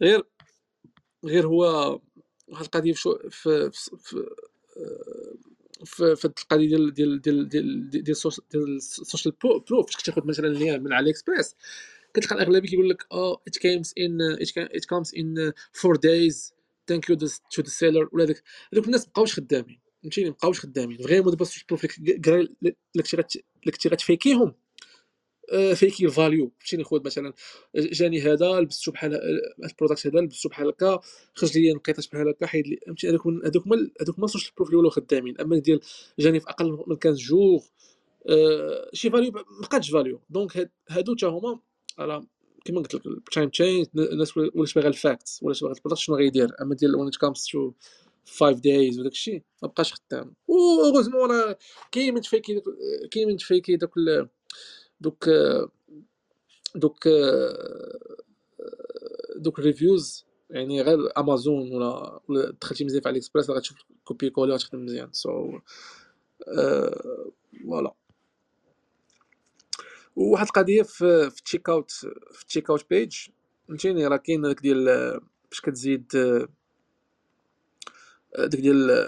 غير 0.01 0.23
غير 1.25 1.47
هو 1.47 1.99
واحد 2.47 2.63
القضية 2.65 2.93
في 2.93 3.29
في 3.29 3.71
في 3.71 3.97
في, 3.97 4.25
في 6.15 6.25
القضية 6.25 6.67
ديال 6.67 6.93
ديال 6.93 7.21
ديال 7.21 7.49
ديال 7.49 7.89
ديال 7.89 8.15
ال 8.55 8.67
social 8.67 9.35
proof 9.41 9.85
فاش 9.85 9.97
كتاخذ 9.97 10.27
مثلا 10.27 10.47
اللي 10.47 10.79
من 10.79 10.93
AliExpress 10.93 11.55
كتلقى 12.13 12.35
الأغلبية 12.35 12.69
كيقول 12.69 12.89
لك 12.89 13.05
آه 13.11 13.41
it 13.47 13.57
comes 13.57 13.93
in 13.99 14.21
it 14.57 14.85
comes 14.85 15.15
in 15.17 15.51
four 15.73 15.95
days 15.95 16.53
thank 16.87 17.09
you 17.09 17.15
to 17.15 17.61
the 17.61 17.69
seller 17.69 18.09
ولا 18.13 18.25
داك 18.25 18.43
هذوك 18.73 18.85
الناس 18.85 19.05
مابقاوش 19.05 19.35
خدامين 19.35 19.79
فهمتيني؟ 20.03 20.29
مابقاوش 20.29 20.59
خدامين. 20.59 20.97
vraiment 20.97 21.31
دابا 21.31 21.41
ال 21.41 21.45
social 21.45 21.65
proof 21.69 21.83
لك 21.83 23.71
كنتي 23.73 23.89
غت 23.89 24.01
fake 24.01 24.24
يهم. 24.24 24.47
آه، 24.47 24.64
فيكي 25.75 26.05
الفاليو 26.05 26.51
فهمتيني 26.59 26.83
خود 26.83 27.05
مثلا 27.05 27.33
جاني 27.75 28.21
هذا 28.21 28.59
لبستو 28.59 28.91
بحال 28.91 29.19
البرودكت 29.63 30.07
هذا 30.07 30.19
لبستو 30.19 30.49
بحال 30.49 30.67
هكا 30.67 30.99
خرج 31.35 31.57
لي 31.57 31.73
نقيطات 31.73 32.11
بحال 32.11 32.29
هكا 32.29 32.45
حيد 32.47 32.67
لي 32.67 32.79
فهمتي؟ 32.85 33.09
هذوك 33.09 33.27
هذوك 33.27 33.63
هذوك 34.01 34.17
هما 34.17 34.25
السوشيال 34.25 34.53
بروف 34.55 34.69
اللي 34.69 34.79
ولاو 34.79 34.89
خدامين. 34.89 35.41
أما 35.41 35.59
ديال 35.59 35.79
جاني 36.19 36.39
في 36.39 36.49
أقل 36.49 36.71
من 36.87 36.97
15 37.03 37.25
جوغ 37.27 37.65
آه، 38.29 38.89
شي 38.93 39.09
فاليو 39.09 39.31
ما 39.31 39.43
بقاتش 39.61 39.91
فاليو. 39.91 40.21
دونك 40.29 40.71
هادو 40.89 41.15
حتى 41.15 41.25
هما 41.25 41.59
راه 41.99 42.27
كيما 42.65 42.81
قلت 42.81 42.95
لك 42.95 43.05
التايم 43.07 43.49
تشينج 43.49 43.87
الناس 43.97 44.37
ولات 44.37 44.75
باغا 44.75 44.87
الفاكتس 44.87 45.43
ولا 45.43 45.55
باغا 45.61 45.73
البرودكت 45.73 45.99
شنو 45.99 46.15
غيدير؟ 46.15 46.49
أما 46.61 46.75
ديال 46.75 46.95
وين 46.95 47.09
كامز 47.21 47.45
تو 47.51 47.71
5 48.25 48.51
دايز 48.51 48.99
وداك 48.99 49.11
الشيء 49.11 49.43
ما 49.63 49.67
بقاش 49.67 49.93
خدام. 49.93 50.35
اوغوزمون 50.49 51.31
راه 51.31 51.57
كاين 51.91 52.13
من 52.13 52.21
ت 52.21 52.28
fake 52.28 52.55
ي 52.55 52.61
كاين 53.11 53.27
من 53.27 53.37
ت 53.37 53.44
fake 53.44 53.69
ي 53.69 53.75
دوك 53.75 53.93
دوك 55.05 55.29
دوك 56.75 57.07
دوك 59.35 59.59
reviews 59.59 60.25
يعني 60.49 60.81
غير 60.81 60.99
امازون 61.17 61.71
ولا 61.71 62.51
دخلتي 62.61 62.85
مزيان 62.85 63.01
في 63.01 63.09
AliExpress 63.09 63.49
غتشوف 63.49 63.77
copier-coller 64.03 64.53
غتخدم 64.53 64.85
مزيان. 64.85 65.13
so 65.13 65.59
voilà 67.63 67.93
وواحد 70.15 70.45
القضية 70.45 70.81
في 70.81 71.29
في 71.29 71.39
ال 71.39 71.69
checkout 71.69 71.91
في 71.91 72.41
ال 72.41 72.69
checkout 72.69 72.89
page 72.89 73.15
فهمتيني؟ 73.67 74.07
راه 74.07 74.17
كاين 74.17 74.41
داك 74.41 74.61
ديال 74.61 74.85
باش 75.49 75.61
كتزيد 75.61 76.07
داك 78.37 78.59
ديال 78.61 79.05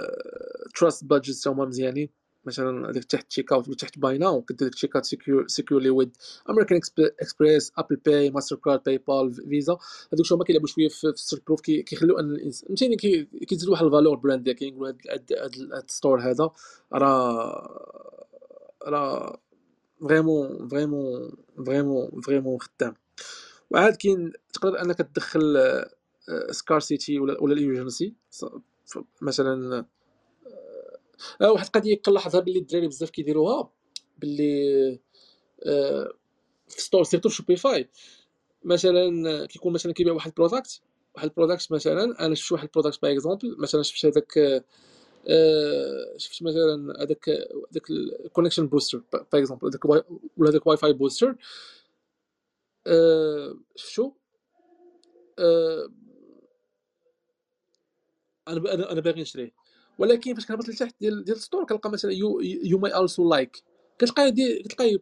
trust 0.76 1.06
badges 1.06 1.48
هما 1.48 1.66
مزيانين. 1.66 2.10
مثلا 2.48 2.90
هذاك 2.90 3.04
تحت 3.04 3.28
checkout 3.30 3.70
وتحت 3.70 4.00
buy 4.00 4.18
now 4.18 4.42
كدير 4.42 4.70
checkout 4.70 5.06
securely 5.48 5.90
with 5.90 6.10
American 6.50 6.80
Express 7.22 7.72
Apple 7.78 7.96
Pay 7.96 8.30
Mastercard 8.32 8.84
PayPal 8.84 9.34
Visa 9.34 9.78
هذوك 10.14 10.34
هما 10.34 10.44
كيلعبوا 10.44 10.68
شوية 10.68 10.88
في 10.88 11.08
ال 11.08 11.13
social 11.13 11.42
proof 11.48 11.62
كيخليو 11.62 12.20
أن 12.20 12.32
الانسان 12.32 12.68
فهمتيني؟ 12.68 12.96
كيزيدوا 13.48 13.74
واحد 13.74 13.86
ال 13.86 13.90
valeur 13.90 14.16
brand 14.16 14.50
كيقولوا 14.50 14.94
هذا 15.10 15.80
ال 15.84 15.90
store 15.90 16.22
هذا. 16.22 16.50
راه 16.94 18.18
راه 18.84 19.40
vraiment 20.02 20.68
vraiment 20.68 21.32
vraiment 21.66 22.22
vraiment 22.22 22.58
خدام. 22.60 22.94
وعاد 23.72 23.96
كاين 23.96 24.34
تقدر 24.54 24.82
أنك 24.82 24.98
تدخل 24.98 25.58
scarcity 26.52 27.20
ولا 27.20 27.42
ولا 27.42 27.54
ال 27.54 27.61
urgency 27.61 28.14
مثلا 29.22 29.86
آه 31.42 31.52
واحد 31.52 31.66
القضية 31.66 32.02
كنلاحظها 32.02 32.42
باللي 32.42 32.60
الدراري 32.60 32.88
بزاف 32.88 33.10
كيديروها 33.10 33.70
باللي 34.18 35.00
آه 35.66 36.14
في 36.68 36.82
store 36.82 37.04
surtout 37.04 37.30
في 37.30 37.36
Shopify 37.36 37.90
مثلا 38.64 39.46
كيكون 39.46 39.74
مثلا 39.74 39.94
كيبيع 39.94 40.14
واحد 40.14 40.28
ال 40.28 40.35
product 40.35 40.82
واحد 41.16 41.28
ال 41.28 41.33
product 41.33 41.72
مثلا 41.72 42.26
أنا 42.26 42.36
شفت 42.36 42.52
واحد 42.52 42.64
ال 42.64 42.69
product 42.69 43.02
par 43.02 43.12
exemple 43.12 43.56
مثلا 43.60 43.84
شفت 43.84 44.06
هذاك 44.06 44.38
آه 45.30 46.18
شفت 46.18 46.44
مثلا 46.44 47.04
هذاك 47.04 47.30
هذاك 47.72 47.90
ال 47.90 47.97
connection 47.97 48.68
booster 48.68 49.02
par 49.14 49.42
exemple 49.42 49.68
هذاك 49.68 49.86
ولا 49.86 50.50
هذاك 50.50 50.68
wifi 50.68 50.94
booster 50.94 51.36
آه 52.88 53.56
شفتو؟ 53.76 54.12
آه 55.40 55.90
أنا 58.48 58.92
أنا 58.92 59.02
باغي 59.02 59.22
نشريه. 59.22 59.52
ولكن 59.98 60.34
فاش 60.34 60.46
كنهبط 60.46 60.70
لتحت 60.70 60.96
ديال 61.02 61.24
ديال 61.24 61.38
السطور 61.38 61.66
كنلقى 61.66 61.90
مثلا 61.92 62.12
يو 62.12 62.40
يو 62.42 62.78
ماي 62.80 63.00
السو 63.00 63.30
لايك 63.30 63.64
كتلقى 64.00 64.32
دي 64.32 64.64
كتلقى 64.64 65.00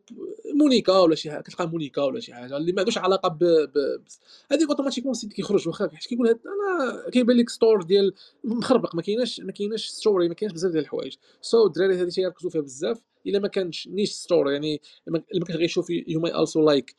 مونيكا 0.53 0.99
ولا 0.99 1.15
شي 1.15 1.31
حاجة 1.31 1.41
كتلقى 1.41 1.67
مونيكا 1.69 2.01
ولا 2.01 2.19
شي 2.19 2.33
حاجة 2.33 2.57
اللي 2.57 2.71
ما 2.71 2.79
عندوش 2.79 2.97
علاقة 2.97 3.29
ب, 3.29 3.39
ب... 3.43 4.03
هذيك 4.51 4.69
اوتوماتيكمون 4.69 5.11
السيت 5.11 5.33
كيخرج 5.33 5.67
واخا 5.67 5.89
حيت 5.93 6.07
كيقول 6.07 6.27
هاد 6.27 6.39
أنا 6.45 7.09
كيبان 7.09 7.37
لك 7.37 7.49
ستور 7.49 7.83
ديال 7.83 8.13
مخربق 8.43 8.95
ما 8.95 9.01
كايناش 9.01 9.39
ما 9.39 9.51
كايناش 9.51 9.87
ستوري 9.87 10.27
ما 10.27 10.33
كاينش 10.33 10.53
بزاف 10.53 10.71
ديال 10.71 10.83
الحوايج. 10.83 11.15
سو 11.41 11.65
الدراري 11.65 11.95
هذه 12.01 12.09
تيركزوا 12.09 12.49
فيها 12.49 12.61
بزاف 12.61 13.01
إلا 13.27 13.39
ما 13.39 13.47
كانش 13.47 13.87
نيش 13.87 14.11
ستور 14.11 14.51
يعني 14.51 14.81
ما 15.07 15.45
كان 15.47 15.57
غيشوف 15.57 15.89
يو 15.89 16.19
ماي 16.19 16.41
السو 16.41 16.65
لايك 16.65 16.95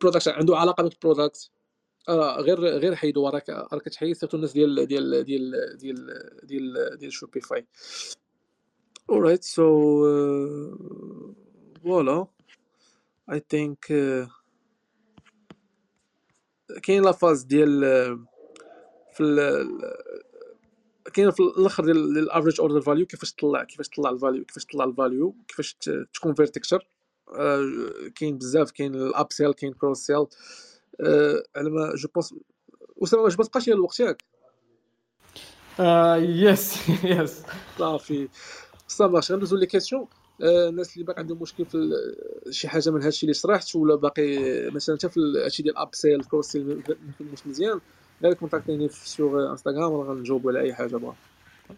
برودكت 0.00 0.28
عنده 0.28 0.56
علاقة 0.56 0.82
بالبرودكت 0.82 1.50
آه 2.08 2.40
غير 2.40 2.60
غير 2.60 2.94
حيدوا 2.94 3.30
راك 3.30 3.50
راك 3.50 3.82
كتحيد 3.82 4.16
سيرتو 4.16 4.36
الناس 4.36 4.52
ديال 4.52 4.86
ديال 4.86 5.24
ديال 5.24 5.76
ديال 5.78 6.30
ديال 6.42 6.98
ديال 6.98 7.12
شوبيفاي 7.12 7.66
alright 9.12 9.44
so 9.44 9.66
uh, 10.12 10.70
voilà 11.84 12.26
I 13.30 13.38
think 13.38 13.78
uh, 13.90 14.28
كاين 16.82 17.02
لا 17.02 17.12
فاز 17.12 17.42
ديال 17.42 17.80
في 19.12 19.24
كاين 21.14 21.30
في 21.30 21.40
الآخر 21.40 21.84
ديال 21.84 22.18
الافريج 22.18 22.60
اوردر 22.60 22.80
فاليو 22.80 23.06
كيفاش 23.06 23.32
تطلع 23.32 23.64
كيفاش 23.64 23.88
تطلع 23.88 24.10
الفاليو 24.10 24.44
كيفاش 24.44 24.64
تطلع 24.64 24.84
الفاليو 24.84 25.34
كيفاش 25.48 25.76
تكونفيرت 26.14 26.56
أكثر. 26.56 26.88
كاين 28.14 28.38
بزاف 28.38 28.70
كاين 28.70 28.94
الاب 28.94 29.32
سيل 29.32 29.52
كاين 29.52 29.72
كروس 29.72 29.98
سيل 29.98 30.26
على 31.56 31.70
ما 31.70 31.92
جو 31.94 32.08
بونس 32.14 32.34
أسامة 33.02 33.22
واش 33.22 33.34
بقاش 33.34 33.68
الوقت 33.68 34.00
ياك. 34.00 34.22
يس 36.18 36.88
يس 37.04 37.42
صافي. 37.78 38.28
صافي 38.88 39.32
غندوزو 39.32 39.56
لي 39.56 39.66
كيسيون 39.66 40.06
الناس 40.42 40.94
اللي 40.94 41.04
باقي 41.04 41.20
عندهم 41.20 41.42
مشكل 41.42 41.64
في 41.64 41.78
شي 42.50 42.68
حاجة 42.68 42.90
من 42.90 43.02
هادشي 43.02 43.22
اللي 43.22 43.34
شرحت 43.34 43.76
ولا 43.76 43.94
باقي 43.94 44.70
مثلا 44.70 44.96
حتى 44.96 45.08
في 45.08 45.20
هادشي 45.44 45.62
ديال 45.62 45.76
اب 45.76 45.88
سيل 45.92 46.24
كروس 46.24 46.46
سيل 46.46 46.66
ما 46.66 46.82
فهموش 47.18 47.46
مزيان. 47.46 47.80
غير 48.22 48.34
كونتاكتيني 48.34 48.88
في 48.88 49.08
sur 49.08 49.50
Instagram 49.50 49.92
ولا 49.92 50.10
غنجاوب 50.10 50.48
على 50.48 50.60
أي 50.60 50.74
حاجة 50.74 50.96
بغا. 50.96 51.14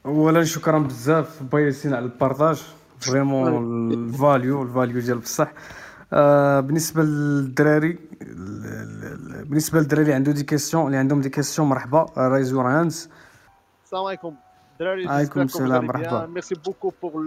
اولا 0.07 0.45
شكرا 0.45 0.79
بزاف 0.79 1.43
ياسين 1.43 1.95
على 1.95 2.05
ال 2.05 2.11
partage. 2.11 2.63
vraiment 2.99 3.93
ال 3.93 4.04
value 4.04 4.63
ال 4.63 4.69
value 4.69 5.01
ديال 5.01 5.19
بصح. 5.19 5.49
آه 5.49 5.55
بالنسبة 6.13 7.03
للدراري 7.03 7.99
بالنسبة 9.45 9.79
للدراري 9.79 10.03
اللي 10.03 10.15
عنده 10.15 10.33
des 10.33 10.45
questions 10.45 10.87
اللي 10.87 10.97
عندهم 10.97 11.21
des 11.21 11.31
questions 11.31 11.69
مرحبا 11.69 12.07
raise 12.17 12.53
your 12.53 12.67
hands 12.67 13.11
السلام 13.85 14.05
عليكم. 14.05 14.37
دراري 14.81 15.09
عليكم 15.09 15.41
السلام 15.41 15.85
مرحبا. 15.85 16.27
merci 16.27 16.55
beaucoup 16.55 16.93
pour 17.03 17.23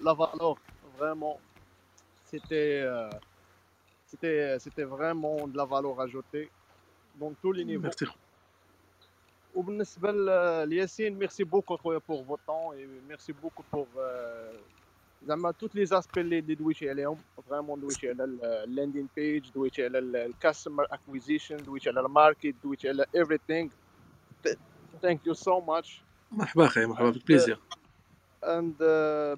la 0.00 0.14
valeur 0.14 0.58
vraiment 0.98 1.34
c'était 2.30 2.90
c'était 4.06 4.58
c'était 4.64 4.84
vraiment 4.84 5.48
de 5.52 5.56
la 5.56 5.64
valeur 5.64 6.00
ajoutée 6.00 6.48
dans 7.20 7.32
tous 7.42 7.52
les 7.52 7.64
niveaux. 7.64 7.82
Merci. 7.82 8.06
وبالنسبه 9.54 10.12
لياسين 10.64 11.18
merci 11.18 11.44
beaucoup 11.44 11.76
خويا 11.76 12.00
pour 12.08 12.24
ton 12.24 12.36
temps 12.46 12.76
et 12.76 13.08
merci 13.08 13.32
beaucoup 13.32 13.62
pour 13.72 13.86
زعما 15.26 15.50
tous 15.50 15.74
les 15.74 15.86
aspects 15.86 16.20
اللي 16.20 16.40
دويتي 16.40 16.90
عليهم 16.90 17.18
vraiment 17.50 17.80
دويتي 17.80 18.08
على 18.08 18.24
ال 18.64 18.69
landing 18.69 19.08
page 19.16 19.50
دويتي 19.50 19.84
على 19.84 19.98
ال 19.98 20.08
customer 20.08 20.86
acquisition 20.90 21.56
دويتي 21.56 21.90
على 21.90 22.00
ال 22.00 22.08
market 22.08 22.54
دويتي 22.64 22.88
على 22.88 23.06
everything. 23.16 23.68
thank 25.02 25.26
you 25.26 25.34
so 25.34 25.60
much 25.60 26.02
مرحبا 26.32 26.64
أخي 26.64 26.86
مرحبا 26.86 27.10
بك 27.10 27.26
plaisir 27.26 27.60
and 28.44 28.76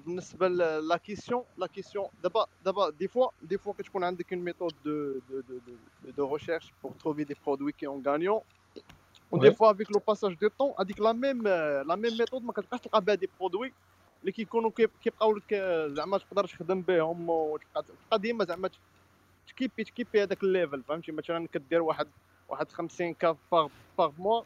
بالنسبة 0.05 0.47
لا 0.47 0.97
كيسيون 0.97 1.43
لا 1.57 1.67
كيسيون 1.67 2.07
دابا 2.23 2.45
دابا 2.65 2.89
دي 2.89 3.07
فوا 3.07 3.29
دي 3.41 3.57
فوا 3.57 3.73
كتكون 3.73 4.03
عندك 4.03 4.33
اون 4.33 4.41
ميثود 4.43 4.73
دو 4.85 5.13
دو 5.29 5.41
دو 5.41 6.11
دو 6.17 6.35
ريشيرش 6.35 6.73
بور 6.83 6.91
تروفي 6.91 7.23
دي 7.23 7.35
برودوي 7.45 7.71
كي 7.71 7.87
اون 7.87 8.03
غانيون 8.07 8.41
ودي 9.31 9.51
فوا 9.51 9.71
افيك 9.71 9.91
لو 9.91 10.01
باساج 10.07 10.33
دو 10.33 10.49
طون 10.59 10.73
هذيك 10.79 10.99
لا 10.99 11.13
ميم 11.13 11.47
لا 11.87 11.95
ميم 11.95 12.17
ميثود 12.17 12.43
ما 12.43 12.53
كتبقاش 12.53 12.79
تلقى 12.79 13.01
بها 13.01 13.15
دي 13.15 13.29
برودوي 13.39 13.73
اللي 14.21 14.31
كيكونوا 14.31 14.71
كيبقاو 15.03 15.35
لك 15.35 15.53
زعما 15.87 16.17
تقدر 16.17 16.47
تخدم 16.47 16.81
بهم 16.81 17.29
وتبقى 17.29 18.19
ديما 18.19 18.45
زعما 18.45 18.69
تكيبي 19.47 19.83
تكيبي 19.83 20.23
هذاك 20.23 20.43
الليفل 20.43 20.83
فهمتي؟ 20.83 21.11
مثلا 21.11 21.47
كدير 21.47 21.81
واحد 21.81 22.07
واحد 22.49 22.71
50 22.71 23.13
كا 23.13 23.37
باغ 23.51 23.67
باغ 23.97 24.11
موا 24.17 24.43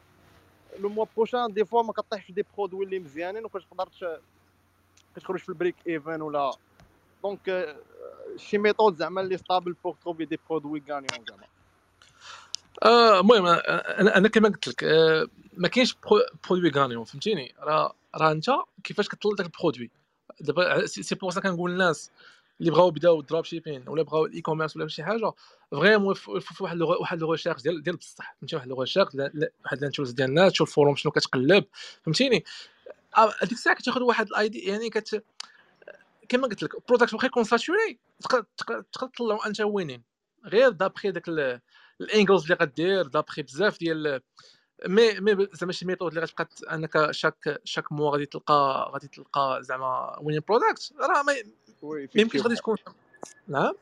لو 0.80 0.90
موا 0.90 1.06
بروشان 1.16 1.54
دي 1.54 1.66
فوا 1.66 1.84
ما 1.84 1.94
كطيحش 1.94 2.32
دي 2.32 2.46
برودوي 2.58 2.86
اللي 2.86 3.00
مزيانين 3.00 3.46
وكتقدر 3.46 3.90
كتخرج 5.16 5.40
في 5.40 5.50
البريك 5.50 5.76
ايفن 5.88 6.22
ولا. 6.22 6.52
دونك 7.24 7.76
شي 8.38 8.58
ميثود 8.58 8.96
زعما 8.96 9.22
اللي 9.22 9.38
ستابل 9.38 9.76
بور 9.84 9.96
تروفي 10.04 10.26
دي 10.26 10.40
برودوي 10.50 10.84
غانيون 10.90 11.26
زعما. 11.30 11.44
آه، 12.84 13.20
المهم 13.20 13.46
أنا 13.46 14.18
أنا 14.18 14.28
كما 14.28 14.50
قلت 14.50 14.68
لك 14.68 14.84
آه، 14.84 15.28
ما 15.54 15.68
كاينش 15.68 15.96
برودوي 16.50 16.70
غانيون 16.70 17.04
فهمتيني؟ 17.04 17.56
راه 17.60 17.96
راه 18.16 18.32
انت 18.32 18.46
كيفاش 18.84 19.08
كطلع 19.08 19.36
داك 19.36 19.46
البرودوي؟ 19.46 19.92
دابا 20.40 20.86
سي 20.86 21.16
بور 21.16 21.32
سا 21.32 21.42
كنقول 21.42 21.72
للناس 21.72 22.12
اللي 22.60 22.72
بغاو 22.72 22.88
يبداو 22.88 23.20
الدروب 23.20 23.46
شيبين 23.46 23.90
ولا 23.90 24.04
بغاو 24.04 24.26
الاي 24.26 24.42
كوميرس 24.42 24.78
ولا 24.78 24.88
شي 24.88 25.04
حاجة 25.04 25.32
فريمون 25.72 26.14
في 26.14 26.64
واحد 26.64 26.82
واحد 26.82 27.20
لو 27.22 27.32
ريشيرش 27.32 27.62
ديال 27.62 27.84
ديال 27.84 27.96
بصح 27.96 28.36
فهمتي؟ 28.40 28.56
واحد 28.56 28.68
لو 28.68 28.82
ريشيرش 28.82 29.16
واحد 29.66 29.82
لانتوز 29.82 30.12
ديال 30.12 30.30
الناس 30.30 30.52
تشوف 30.52 30.70
الفوروم 30.70 30.96
شنو 30.96 31.12
كتقلب 31.12 31.66
فهمتيني؟ 32.04 32.44
هذيك 33.16 33.52
الساعة 33.52 33.76
كتاخذ 33.76 34.02
واحد 34.04 34.28
الايدي 34.28 34.60
يعني 34.60 34.90
كت 34.90 35.24
كما 36.30 36.48
قلت 36.48 36.64
لك 36.64 36.88
برودكت 36.88 37.14
واخا 37.14 37.28
يكون 37.28 37.44
ساتوري 37.44 38.00
تقدر 38.58 38.82
تطلعو 38.92 39.38
أنت 39.38 39.62
وينين. 39.62 40.04
غير 40.46 40.70
دابخي 40.70 41.12
داك 41.12 41.30
الانجلز 42.02 42.42
اللي 42.44 42.56
غدير 42.56 43.08
دابخي 43.08 43.42
بزاف 43.42 43.80
ديال 43.80 44.22
مي 44.88 45.20
مي 45.20 45.48
زعما 45.54 45.72
شي 45.72 45.86
ميثود 45.86 46.14
اللي 46.14 46.22
غتبقى 46.22 46.48
انك 46.76 47.12
شاك 47.12 47.62
شاك 47.64 47.92
مو 47.92 48.10
غادي 48.10 48.26
تلقى 48.26 48.92
غادي 48.94 49.08
تلقى 49.08 49.60
زعما 49.62 50.20
وين 50.22 50.42
برودكت 50.48 50.94
راه 51.00 51.24
ما 51.24 51.34
يمكنش 52.16 52.42
غادي 52.42 52.56
تكون 52.56 52.78
نعم. 53.48 53.74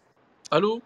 ألو؟ 0.54 0.82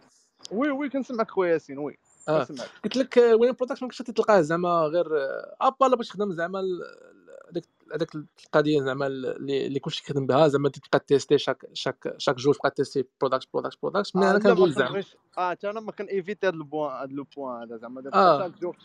وي 0.52 0.70
وي 0.70 0.90
كنسمعك 0.90 1.32
خويا 1.32 1.54
ياسين 1.54 1.78
وي 1.78 1.98
آه. 2.30 2.48
قلت 2.84 2.96
لك 2.98 3.18
وين 3.18 3.52
برودكت 3.52 3.82
ما 3.82 3.86
يمكنش 3.86 3.98
تلقاه 3.98 4.42
زعما 4.42 4.70
غير 4.70 5.08
أبا 5.62 5.88
باش 5.88 6.08
تخدم 6.08 6.32
زعما 6.32 6.64
هذاك 7.54 7.66
هذاك 7.96 8.16
القضية 8.46 8.82
زعما 8.82 9.08
اللي 9.08 9.80
كلشي 9.80 10.04
كيخدم 10.04 10.26
بها 10.28 10.48
زعما 10.48 10.70
تبقى 10.70 11.00
تيستي 11.08 11.38
شاك 11.38 11.66
شاك 11.74 12.16
شاك 12.18 12.36
جوج 12.36 12.56
تبقى 12.56 12.72
تيستي 12.72 13.06
برودكت 13.22 13.48
برودكت 13.54 13.78
برودكت 13.84 14.16
مي 14.16 14.32
أنا 14.32 14.40
كنقول 14.40 14.74
زعما. 14.74 15.04
آه 15.38 15.50
حتى 15.50 15.70
أنا 15.70 15.80
ما 15.80 15.92
كنيفيتي 15.92 16.48
هذا 16.48 16.56
البوان 16.56 16.92
هذا 16.92 17.12
لو 17.12 17.26
بوان 17.38 17.62
هذا 17.62 17.78
زعما. 17.78 18.02
دابا 18.02 18.38
شاك 18.40 18.60
جوج 18.62 18.76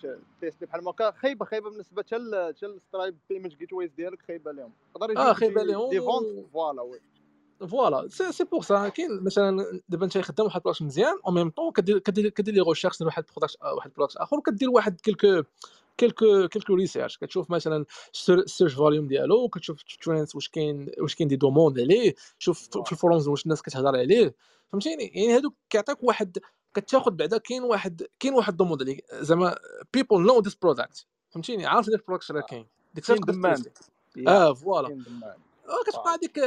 تيستي 0.40 0.66
بحال 0.66 0.88
هكا 0.88 1.10
خايبه 1.10 1.44
خايبة 1.44 1.70
بالنسبة 1.70 2.02
حتى 2.02 2.16
حتى 2.56 2.66
السترايب 2.66 3.16
بيمنت 3.30 3.54
جيت 3.54 3.72
ويز 3.72 3.90
ديالك 3.92 4.22
خايبة 4.22 4.52
لهم 4.52 4.72
يقدر 4.96 5.16
آه 5.18 5.32
خايبة 5.32 5.62
لهم 5.62 5.90
دي 5.90 6.00
فونت 6.00 6.46
فوالا 6.52 6.82
وي. 6.82 7.00
فوالا. 7.68 8.08
سي 8.08 8.44
بور 8.44 8.62
سا 8.62 8.88
كاين 8.88 9.22
مثلا 9.22 9.80
دابا 9.88 10.04
انت 10.04 10.18
خدام 10.18 10.46
واحد 10.46 10.56
البرودكت 10.56 10.82
مزيان 10.82 11.18
أو 11.26 11.32
ميم 11.32 11.50
طون 11.50 11.72
كدير 11.72 11.98
كدير 12.28 12.54
لي 12.54 12.60
ريشيرش 12.60 13.00
واحد 13.00 13.24
البرودكت 13.28 13.56
واحد 13.62 13.90
البرودكت 13.90 14.16
آخر 14.16 14.36
وكدير 14.36 14.70
واحد 14.70 15.00
كيلكو 15.00 15.42
كيلكو 15.98 16.48
كيلكو 16.48 16.74
ريسيرش 16.74 17.16
كتشوف 17.18 17.50
مثلا 17.50 17.84
السيرش 18.28 18.74
فوليوم 18.74 19.06
ديالو 19.06 19.48
كتشوف 19.48 19.82
ترينز 19.82 20.34
واش 20.34 20.48
كاين 20.48 20.90
واش 20.98 21.14
كاين 21.14 21.28
دي 21.28 21.36
دوموند 21.36 21.80
عليه. 21.80 22.14
شوف 22.38 22.68
في 22.84 22.92
الفورونز 22.92 23.28
واش 23.28 23.44
الناس 23.44 23.62
كتهضر 23.62 23.96
عليه. 23.96 24.34
فهمتيني؟ 24.72 25.04
يعني 25.14 25.36
هادوك 25.36 25.54
كيعطيك 25.70 26.02
واحد 26.02 26.38
كتاخذ 26.74 27.10
بعدا 27.10 27.38
كاين 27.38 27.62
واحد 27.62 28.06
كاين 28.20 28.34
واحد 28.34 28.56
دوموند 28.56 28.82
عليه 28.82 29.00
زعما 29.12 29.56
بيبل 29.92 30.26
نو 30.26 30.40
ذيس 30.40 30.54
برودكت 30.54 31.06
فهمتيني؟ 31.30 31.66
عارف 31.66 31.86
ديك 31.86 32.00
البرودكت 32.00 32.30
راه 32.30 32.40
كاين. 32.40 32.66
ديك 32.94 33.04
الساعة 33.04 33.56
آه 34.28 34.54
فوالا 34.54 35.04
كتبقى 35.86 36.14
هذيك 36.14 36.38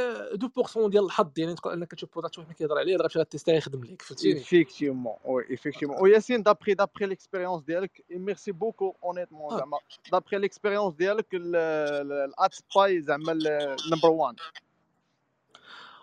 2% 0.86 0.88
ديال 0.88 1.04
الحظ 1.04 1.30
يعني 1.36 1.54
تقول 1.54 1.72
إنك 1.72 1.94
تشوف 1.94 2.10
برودكت 2.12 2.38
واحد 2.38 2.52
كيهضر 2.52 2.78
عليه 2.78 2.96
غتمشي 2.96 3.18
غاتيستي 3.18 3.56
يخدم 3.56 3.84
لك 3.84 4.02
فهمتيني؟ 4.02 4.38
ايفيكتيمون 4.38 5.16
وي 5.24 5.50
ايفيكتيمون 5.50 5.96
وياسين 6.00 6.42
دابري 6.42 6.74
دابري 6.74 7.06
ليكسبيريونس 7.06 7.62
ديالك 7.62 8.04
ميرسي 8.10 8.52
بوكو 8.52 8.94
اونيتمون 9.04 9.58
زعما 9.58 9.78
دابري 10.12 10.38
ليكسبيريونس 10.38 10.94
ديالك 10.94 11.26
الات 11.34 12.54
سباي 12.54 13.00
زعما 13.02 13.38
نمبر 13.92 14.10
1 14.10 14.36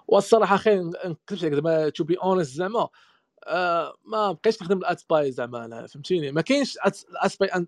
والصراحة 0.07 0.57
خير 0.57 0.83
نكتبش 1.05 1.45
لك 1.45 1.53
زعما 1.53 1.89
تو 1.89 2.03
بي 2.03 2.15
اونست 2.15 2.51
زعما 2.51 2.89
ما 4.05 4.31
بقيتش 4.31 4.61
نخدم 4.61 4.77
الات 4.77 4.99
سباي 4.99 5.31
زعما 5.31 5.65
أنا 5.65 5.87
فهمتيني؟ 5.87 6.31
ما 6.31 6.41
كاينش 6.41 6.77
الات 6.77 7.31
سباي 7.31 7.67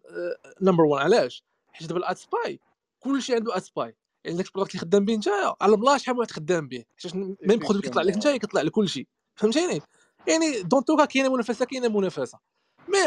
number 0.61 0.83
1 0.83 1.03
علاش؟ 1.05 1.43
حيت 1.73 1.87
دابا 1.87 1.99
ال 1.99 2.05
ad 2.05 2.17
spy 2.17 2.59
كلشي 2.99 3.35
عنده 3.35 3.57
ad 3.57 3.63
spy 3.63 3.95
يعني 4.25 4.37
داك 4.37 4.47
ال 4.47 4.51
product 4.51 4.75
اللي 4.75 4.81
خدام 4.81 5.05
به 5.05 5.15
نتايا 5.15 5.55
على 5.61 5.77
بلا 5.77 5.97
شحال 5.97 6.13
من 6.13 6.19
واحد 6.19 6.31
خدام 6.31 6.67
به 6.67 6.83
حيت 7.03 7.15
même 7.15 7.59
product 7.59 7.83
كيطلع 7.83 8.01
لك 8.01 8.17
نتايا 8.17 8.37
كيطلع 8.37 8.61
لك 8.61 8.71
كلشي 8.71 9.07
فهمتيني؟ 9.35 9.81
يعني 10.27 10.61
dans 10.61 10.85
tous 10.85 10.97
cas 10.97 11.05
كاينة 11.05 11.33
منافسة 11.33 11.65
كاينة 11.65 11.87
منافسة. 11.87 12.39
mais 12.87 12.97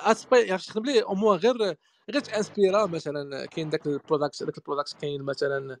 السباي 0.00 0.52
عرفت 0.52 0.68
تخدم 0.68 0.84
ليه؟ 0.84 1.06
au 1.06 1.14
moins 1.14 1.38
غير 1.38 1.56
غير 2.10 2.20
ت 2.22 2.30
inspira 2.30 2.86
مثلا 2.86 3.46
كاين 3.46 3.70
داك 3.70 3.86
ال 3.86 3.93
product 3.93 4.42
داك 4.42 4.58
ال 4.58 4.63
product 4.63 4.96
كاين 5.00 5.22
مثلا 5.22 5.78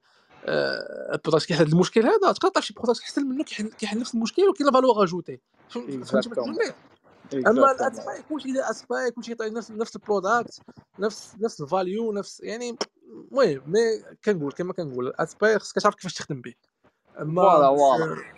ال 1.14 1.18
product 1.18 1.44
آه، 1.44 1.46
كيحل 1.46 1.66
المشكل 1.66 2.02
هذا. 2.06 2.32
تقدر 2.32 2.48
تعرف 2.48 2.66
شي 2.66 2.74
product 2.74 3.00
احسن 3.00 3.26
منه 3.26 3.44
كيحل 3.78 4.00
نفس 4.00 4.14
المشكل 4.14 4.42
وكاين 4.48 4.66
la 4.66 4.72
valeur 4.72 5.04
ajoutée. 5.04 5.40
فهمتي 5.68 6.72
أما 7.34 7.72
ال 7.72 7.85
spy 7.85 8.22
كلشي 8.28 8.60
spy 8.60 9.10
كلشي 9.10 9.30
يعطي 9.30 9.50
نفس 9.50 9.70
نفس 9.70 9.96
ال 9.96 10.04
product 10.04 10.62
نفس 10.98 11.36
نفس 11.40 11.60
ال 11.60 11.69
value 11.69 12.12
نفس 12.12 12.40
يعني 12.40 12.76
المهم 13.08 13.62
مي 13.66 14.16
كنقول 14.24 14.52
كما 14.52 14.72
كنقول 14.72 15.12
spy 15.18 15.58
خصك 15.58 15.82
تعرف 15.82 15.94
كيفاش 15.94 16.14
تخدم 16.14 16.40
به. 16.40 16.54
أما 17.20 17.42
voilà 17.42 17.76
voilà. 17.76 18.36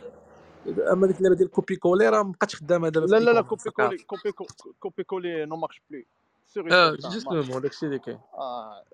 أما 0.92 1.06
ديك 1.06 1.18
اللعبة 1.18 1.36
ديال 1.36 1.50
copier-coller 1.50 2.08
راه 2.08 2.22
مابقاتش 2.22 2.56
خدامة 2.56 2.88
دابا 2.88 3.06
لا 3.06 3.20
لا 3.20 3.30
لا 3.30 3.42
كوبي 3.42 3.70
كولي 3.70 3.98
كوبي 3.98 4.32
كوبي 4.80 5.04
كولي 5.04 5.46
نو 5.46 5.56
مارش 5.56 5.82
بلو 5.90 6.02
آه 6.72 6.94
justement 6.94 7.62
داكشي 7.62 7.86
اللي 7.86 7.98
كاين 7.98 8.18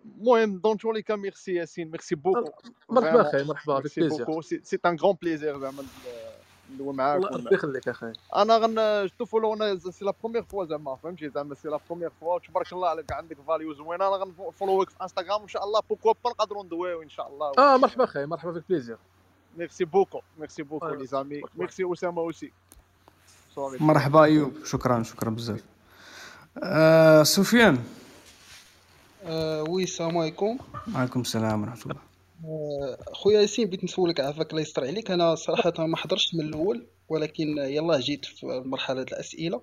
المهم 0.05 0.59
dans 0.59 0.79
tous 0.79 0.93
les 0.93 1.03
cas 1.03 1.19
merci 1.19 1.55
ياسين 1.55 1.91
merci 1.91 2.15
beaucoup 2.15 2.53
مرحبا 2.91 3.29
أخي 3.29 3.45
مرحبا 3.45 3.79
بك 3.79 3.99
plaisir 3.99 4.41
c'est 4.41 4.79
un 4.87 4.97
grand 4.97 5.17
plaisir 5.23 5.61
زعما 5.61 5.83
ندوي 6.73 6.93
معاك 6.93 7.23
الله 7.23 7.53
يخليك 7.53 7.89
أخي. 7.89 8.13
أنا 8.37 8.57
غن 8.57 9.09
شوفوا 9.19 9.55
أنا 9.55 9.79
c'est 9.79 10.05
la 10.05 10.15
première 10.23 10.43
fois 10.43 10.65
زعما 10.65 10.97
فهمتي 10.97 11.29
زعما 11.29 11.55
c'est 11.55 11.69
la 11.69 11.81
première 11.89 12.11
fois 12.21 12.39
تبارك 12.39 12.73
الله 12.73 12.89
عليك 12.89 13.13
عندك 13.13 13.37
value 13.47 13.75
زوينه 13.75 14.09
أنا 14.09 14.17
غن 14.17 14.33
follow 14.33 14.83
ك 14.83 14.91
في 14.91 15.03
انستغرام 15.03 15.43
إن 15.43 15.49
شاء 15.49 15.65
الله 15.65 15.81
pourquoi 15.91 16.15
pas 16.25 16.31
نقدروا 16.31 16.65
ندويو 16.65 17.03
إن 17.03 17.09
شاء 17.09 17.29
الله. 17.29 17.53
آه 17.59 17.77
مرحبا 17.77 18.05
أخي 18.05 18.27
مرحبا 18.27 18.51
بك 18.51 18.65
plaisir. 18.69 18.97
merci 19.57 19.85
beaucoup 19.85 20.21
merci 20.39 20.63
beaucoup 20.63 20.89
les 20.89 21.07
amis 21.07 21.43
merci 21.57 21.93
اسامه 21.93 22.23
aussi 22.23 22.53
مرحبا 23.59 24.23
أيوب 24.23 24.65
شكرا 24.65 25.03
شكرا 25.03 25.31
بزاف. 25.31 25.65
آه 26.63 27.23
سفيان. 27.23 27.85
آه 29.25 29.63
oui 29.63 29.83
السلام 29.83 30.19
عليكم. 30.19 30.59
وعليكم 30.95 31.21
السلام 31.21 31.63
ورحمة 31.63 31.83
الله. 31.83 32.14
خويا 33.13 33.41
ياسين 33.41 33.67
بغيت 33.67 33.85
نسولك 33.85 34.21
عافاك 34.21 34.51
الله 34.51 34.63
يستر 34.63 34.85
عليك 34.87 35.11
أنا 35.11 35.35
صراحة 35.35 35.73
ما 35.79 35.97
حضرتش 35.97 36.35
من 36.35 36.41
الأول 36.41 36.87
ولكن 37.09 37.59
يلاه 37.59 37.99
جيت 37.99 38.25
في 38.25 38.47
مرحلة 38.47 39.03
الأسئلة. 39.03 39.61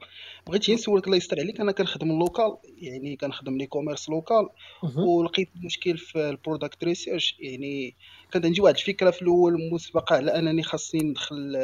بغيت 0.48 0.70
نسولك 0.70 1.06
الله 1.06 1.18
يستر 1.18 1.40
عليك 1.40 1.60
أنا 1.62 1.72
كنخدم 1.72 2.20
local 2.20 2.58
يعني 2.78 3.16
كنخدم 3.16 3.58
ل 3.58 3.66
e-commerce 3.66 4.10
local 4.10 4.50
ولقيت 4.98 5.50
مشكل 5.66 5.98
في 5.98 6.30
ال 6.30 6.36
product 6.36 6.84
research 6.84 7.36
يعني 7.40 7.96
كانت 8.32 8.46
عندي 8.46 8.62
واحد 8.62 8.76
الفكرة 8.76 9.12
في 9.12 9.22
الأول 9.22 9.70
مسبقة 9.74 10.16
على 10.16 10.32
أنني 10.40 10.64
خاصني 10.64 11.02
ندخل 11.04 11.58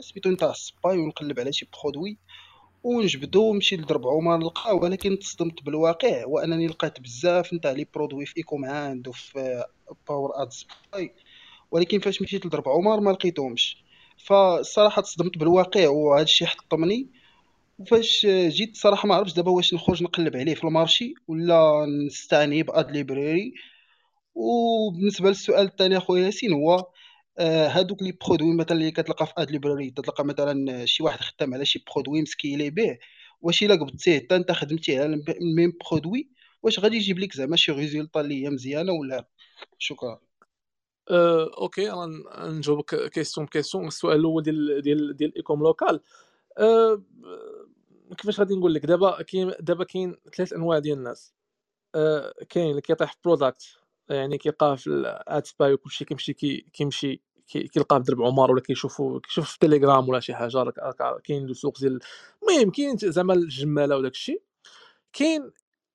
سميتو 0.00 0.30
نتاع 0.30 0.50
ال 0.50 0.62
spy 0.62 0.98
ونقلب 0.98 1.40
على 1.40 1.52
شي 1.52 1.68
produit 1.82 2.16
ونجبدو 2.84 3.42
ونمشي 3.42 3.76
لضرب 3.76 4.06
عمر 4.06 4.36
نلقاه 4.36 4.74
ولكن 4.74 5.18
تصدمت 5.18 5.62
بالواقع 5.62 6.24
وأنني 6.26 6.66
لقيت 6.66 7.00
بزاف 7.00 7.54
نتاع 7.54 7.70
les 7.70 7.86
produits 7.94 8.26
في 8.26 8.36
écom 8.36 8.64
عند 8.64 9.08
وفي 9.08 9.64
PowerAdSpy 10.08 11.14
ولكن 11.70 11.98
فاش 11.98 12.22
مشيت 12.22 12.46
لضرب 12.46 12.68
عمر 12.68 13.00
ما 13.00 13.10
لقيتهمش. 13.10 13.84
فالصراحه 14.16 15.02
تصدمت 15.02 15.38
بالواقع 15.38 15.88
وهذا 15.88 16.22
الشيء 16.24 16.48
حطمني. 16.48 17.08
وفاش 17.78 18.26
جيت 18.26 18.76
صراحة 18.76 19.08
ما 19.08 19.14
عرفتش 19.14 19.34
دابا 19.34 19.50
واش 19.50 19.74
نخرج 19.74 20.02
نقلب 20.02 20.36
عليه 20.36 20.54
في 20.54 20.64
ال 20.64 20.71
marché 20.71 21.14
ولا 21.28 21.86
نستعني 22.06 22.62
ب 22.62 22.71
Ad 22.71 22.90
Library. 22.90 23.54
وبالنسبة 24.34 25.28
للسؤال 25.28 25.66
الثاني 25.66 25.96
أخويا 25.96 26.26
ياسين 26.26 26.52
هو 26.52 26.86
آه، 27.38 27.68
هادوك 27.68 28.02
les 28.02 28.12
produits 28.12 28.54
مثلا 28.56 28.72
اللي 28.72 28.90
كتلقى 28.90 29.26
في 29.26 29.32
Ad 29.38 29.50
Library 29.50 29.90
تلقى 29.90 30.24
مثلا 30.24 30.86
شي 30.86 31.02
واحد 31.02 31.20
خدام 31.20 31.54
على 31.54 31.64
شي 31.64 31.84
produit 31.94 32.22
م 32.22 32.29
scaler 32.29 32.70
به 32.70 32.98
واش 33.40 33.62
إلا 33.62 33.74
قبضتيه 33.74 34.18
حتى 34.18 34.36
أنت 34.36 34.52
خدمتي 34.52 34.98
على 34.98 35.24
ال 35.40 35.46
même 35.46 35.72
produit 35.90 36.30
واش 36.62 36.80
غادي 36.80 36.96
يجيب 36.96 37.18
لك 37.18 37.32
زعما 37.36 37.56
شي 37.56 37.72
résultat 37.72 38.20
اللي 38.20 38.44
هي 38.44 38.50
مزيانة 38.50 38.92
ولا 38.92 39.28
شكرا. 39.78 40.20
أه، 41.10 41.50
okay 41.58 41.92
أنا 41.92 42.50
نجاوبك 42.50 43.10
question 43.10 43.46
ب 43.46 43.50
question 43.50 43.86
السؤال 43.86 44.20
الأول 44.20 44.42
ديال 44.42 44.82
ديال 44.82 45.16
ديال 45.16 45.36
écom 45.36 45.62
local. 45.62 46.00
أه 46.58 47.02
كيفاش 48.18 48.40
غادي 48.40 48.54
نقول 48.56 48.74
لك؟ 48.74 48.86
دابا 48.86 49.22
كاين 49.22 49.52
دابا 49.60 49.84
كاين 49.84 50.16
ثلاث 50.36 50.52
أنواع 50.52 50.78
ديال 50.78 50.98
الناس. 50.98 51.34
أه 51.94 52.34
كاين 52.48 52.70
اللي 52.70 52.80
كيطيح 52.82 53.12
في 53.12 53.18
product 53.24 53.62
يعني 54.10 54.38
كيلقاه 54.38 54.74
في 54.74 54.86
ال 54.86 55.06
ad 55.06 55.46
spy 55.46 55.72
وكلشي 55.72 56.04
كيمشي 56.04 56.32
كي 56.32 56.66
كيمشي 56.72 57.22
كيلقاه 57.46 57.98
في 57.98 58.04
درب 58.04 58.22
عمر 58.22 58.50
ولا 58.52 58.60
كيشوفو 58.60 59.20
كيشوف 59.20 59.50
في 59.50 59.58
تيليجرام 59.58 60.08
ولا 60.08 60.20
شي 60.20 60.34
حاجة. 60.34 60.70
كاين 61.24 61.46
le 61.46 61.54
سوق 61.54 61.80
ديال 61.80 62.00
المهم 62.42 62.70
كاين 62.70 62.96
زعما 62.96 63.34
الجمالة 63.34 63.96
وداك 63.96 64.12
الشيء 64.12 64.42
كاين 65.12 65.52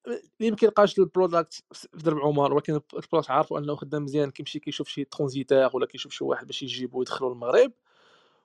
اللي 0.07 0.51
ما 0.51 0.55
كيلقاش 0.55 0.99
ال 0.99 1.07
product 1.07 1.63
في 1.71 1.88
درب 2.03 2.17
عمر 2.17 2.53
ولكن 2.53 2.73
ال 2.73 2.81
product 2.81 3.31
عارفو 3.31 3.57
أنه 3.57 3.76
خدام 3.76 4.03
مزيان 4.03 4.31
كيمشي 4.31 4.59
كيشوف 4.59 4.88
شي 4.88 5.03
transiteur 5.03 5.69
ولا 5.73 5.85
كيشوف 5.85 6.13
شي 6.13 6.23
واحد 6.23 6.47
باش 6.47 6.63
يجيبو 6.63 6.99
ويدخلو 6.99 7.30
للمغرب. 7.30 7.71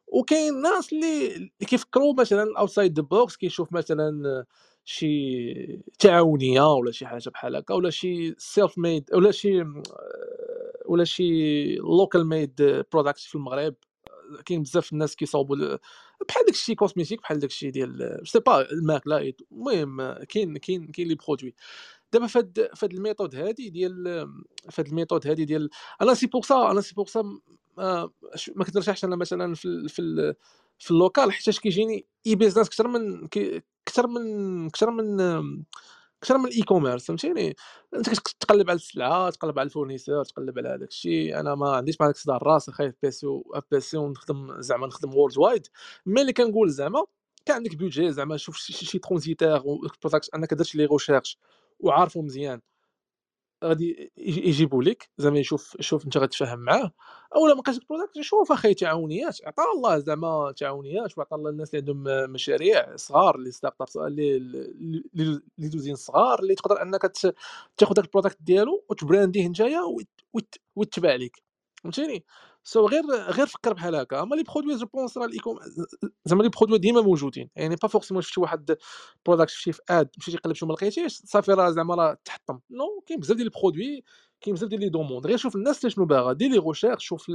وكاين 0.06 0.60
ناس 0.62 0.92
اللي 0.92 1.50
كيفكروا 1.66 2.14
مثلا 2.20 2.58
outside 2.58 2.96
the 3.00 3.02
box 3.02 3.36
كيشوف 3.36 3.72
مثلا 3.72 4.44
شي 4.84 5.82
تعاونية 5.98 6.74
ولا 6.74 6.92
شي 6.92 7.06
حاجة 7.06 7.30
بحال 7.30 7.56
هكا 7.56 7.74
ولا 7.74 7.90
شي 7.90 8.34
self 8.38 8.78
made 8.78 9.10
ولا 9.14 9.30
شي 9.30 9.64
ولا 10.86 11.04
شي 11.04 11.76
local 11.76 12.26
made 12.26 12.84
product 12.92 13.18
في 13.18 13.34
المغرب. 13.34 13.74
كاين 14.46 14.62
بزاف 14.62 14.92
الناس 14.92 15.16
كيصاوبوا 15.16 15.78
بحال 16.28 16.44
داكشي 16.46 16.74
cosmétique 16.74 17.20
بحال 17.20 17.38
داكشي 17.38 17.70
ديال 17.70 18.20
je 18.24 18.29
sais 18.29 18.40
pas 18.40 18.70
الماكله 18.72 19.34
المهم 19.52 20.12
كاين 20.12 20.56
كاين 20.58 20.86
كاين 20.86 21.08
les 21.08 21.14
produits 21.14 21.54
دابا 22.12 22.26
فهاد 22.26 22.70
فهاد 22.76 22.92
ال 22.92 22.97
méthode 22.97 23.34
هادي 23.34 23.70
ديال 23.70 24.28
فهاد 24.70 24.86
ال 24.86 24.91
méthode 24.91 25.26
هادي 25.26 25.44
ديال 25.44 25.70
أنا 26.02 26.14
c'est 26.14 26.26
pour 26.26 26.42
ça 26.42 26.70
أنا 26.70 26.80
c'est 26.80 26.94
pour 26.94 27.06
ça 27.06 27.22
ما 28.56 28.64
كنرتاحش 28.72 29.04
أنا 29.04 29.16
مثلا 29.16 29.54
في 29.54 29.88
في 29.88 30.34
في 30.78 30.90
ال 30.90 30.97
local 30.97 31.32
حيتاش 31.32 31.60
كيجيني 31.60 32.06
business 32.26 32.66
أكثر 32.66 32.88
من 32.88 33.24
أكثر 33.86 34.06
من 34.06 34.66
أكثر 34.66 34.90
من 34.90 35.20
أكثر 36.22 36.38
من 36.38 36.46
ال 36.46 36.62
e-commerce 36.62 37.06
فهمتيني؟ 37.06 37.56
أنت 37.94 38.10
كتقلب 38.10 38.70
على 38.70 38.76
السلعة 38.76 39.30
تقلب 39.30 39.58
على 39.58 39.66
ال 39.66 39.71
fournisseur 39.71 40.24
تقلب 40.24 40.58
على 40.58 40.68
هذاك 40.68 40.88
الشيء 40.88 41.40
أنا 41.40 41.54
ما 41.54 41.70
عنديش 41.76 41.96
مع 42.00 42.06
داك 42.06 42.16
الصداع 42.16 42.36
الراس 42.36 42.70
خايف 42.70 42.94
PC 43.02 43.26
PC 43.70 43.96
ونخدم 43.96 44.60
زعما 44.60 44.86
نخدم 44.86 45.14
worldwide 45.14 45.66
mais 46.06 46.20
اللي 46.20 46.32
كنقول 46.32 46.70
زعما 46.70 47.04
كان 47.46 47.56
عندك 47.56 47.76
budget 47.76 48.12
زعما 48.12 48.36
شوف 48.36 48.56
شي, 48.56 48.72
شي 48.72 48.98
transiteur 48.98 49.62
أنك 50.34 50.54
درت 50.54 50.74
les 50.74 50.86
recherches 50.86 51.38
وعارفو 51.80 52.22
مزيان. 52.22 52.60
غادي 53.64 54.12
يجيبوا 54.18 54.82
لك 54.82 55.10
زعما 55.18 55.38
يشوف 55.38 55.76
شوف 55.80 56.04
انت 56.04 56.16
غتفاهم 56.16 56.58
معاه 56.58 56.92
أولا 57.36 57.54
ما 57.54 57.60
بقاش 57.60 57.78
product 57.78 58.20
شوف 58.20 58.52
أخي 58.52 58.74
تعاونيات 58.74 59.38
عطا 59.46 59.62
الله 59.76 59.98
زعما 59.98 60.52
تعاونيات 60.56 61.18
وعطا 61.18 61.36
الله 61.36 61.50
الناس 61.50 61.74
اللي 61.74 61.92
عندهم 61.92 62.32
مشاريع 62.32 62.96
صغار 62.96 63.34
les 63.36 63.50
startups 63.50 64.06
اللي 64.06 64.36
اللي 65.16 65.42
دوزين 65.58 65.94
صغار 65.94 66.38
اللي 66.40 66.54
تقدر 66.54 66.82
أنك 66.82 67.12
تاخذ 67.76 67.94
داك 67.94 68.04
ال 68.04 68.08
product 68.08 68.38
ديالو 68.40 68.84
وت 68.88 68.99
brander 68.99 69.37
يه 69.37 69.48
نتايا 69.48 69.80
ويتباع 70.76 71.14
لك 71.14 71.42
فهمتيني؟ 71.82 72.24
so 72.64 72.86
غير 72.86 73.02
غير 73.10 73.46
فكر 73.46 73.72
بحال 73.72 73.94
هكا. 73.94 74.22
اما 74.22 74.34
les 74.36 74.42
produits 74.42 74.76
je 74.76 74.86
pense 74.86 75.18
راه 75.18 75.24
ال 75.26 75.32
écom 75.32 75.58
زعما 76.24 76.42
les 76.42 76.48
produits 76.48 76.78
ديما 76.78 77.00
موجودين. 77.00 77.50
يعني 77.56 77.76
pas 77.76 77.88
forcément 77.88 78.22
شفتي 78.22 78.40
واحد 78.40 78.76
product 79.26 79.50
شفتي 79.50 79.72
في 79.72 79.80
ad 79.90 80.08
مشيتي 80.18 80.38
قلبتي 80.38 80.64
وما 80.64 80.72
لقيتيش 80.72 81.12
صافي 81.12 81.52
راه 81.52 81.70
زعما 81.70 81.94
راه 81.94 82.18
تحطم. 82.24 82.60
non 82.70 83.04
كاين 83.06 83.20
بزاف 83.20 83.36
ديال 83.36 83.46
ال 83.46 83.52
produits 83.52 84.04
كاين 84.40 84.54
بزاف 84.54 84.68
ديال 84.68 84.80
les 84.80 84.88
demandes. 84.88 85.26
غير 85.26 85.36
شوف 85.36 85.56
الناس 85.56 85.86
شنو 85.86 86.04
باغا 86.04 86.32
دير 86.32 86.50
les 86.50 86.58
recherches 86.58 87.04
شوف 87.04 87.26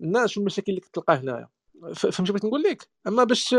الناس 0.00 0.30
شنو 0.30 0.42
المشاكل 0.42 0.72
اللي 0.72 0.80
كتلقاه 0.80 1.14
هنايا. 1.14 1.48
فهمتي 1.94 2.32
بغيت 2.32 2.44
نقول 2.44 2.62
لك؟ 2.62 2.88
أما 3.06 3.24
باش 3.24 3.56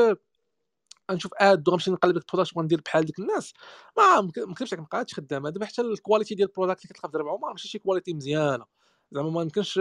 نشوف 1.11 1.31
ad 1.37 1.67
وغنمشي 1.67 1.91
نقلب 1.91 2.13
ديك 2.13 2.23
ال 2.23 2.27
product 2.28 2.57
وغندير 2.57 2.81
بحال 2.85 3.05
ديك 3.05 3.19
الناس 3.19 3.53
ما 3.97 4.21
مكتبش 4.21 4.73
لك 4.73 4.79
ما 4.79 4.87
بقاتش 4.91 5.13
خدامة. 5.13 5.49
دابا 5.49 5.65
حتى 5.65 5.81
ال 5.81 5.88
qualité 5.88 6.35
ديال 6.35 6.47
ال 6.47 6.51
product 6.52 6.81
اللي 6.81 6.93
كتلقى 6.93 7.09
في 7.09 7.17
درب 7.17 7.27
عمر 7.27 7.51
ماشي 7.51 7.67
شي 7.67 7.79
qualité 7.79 8.13
مزيانة. 8.13 8.65
زعما 9.11 9.29
ما 9.29 9.41
يمكنش 9.41 9.79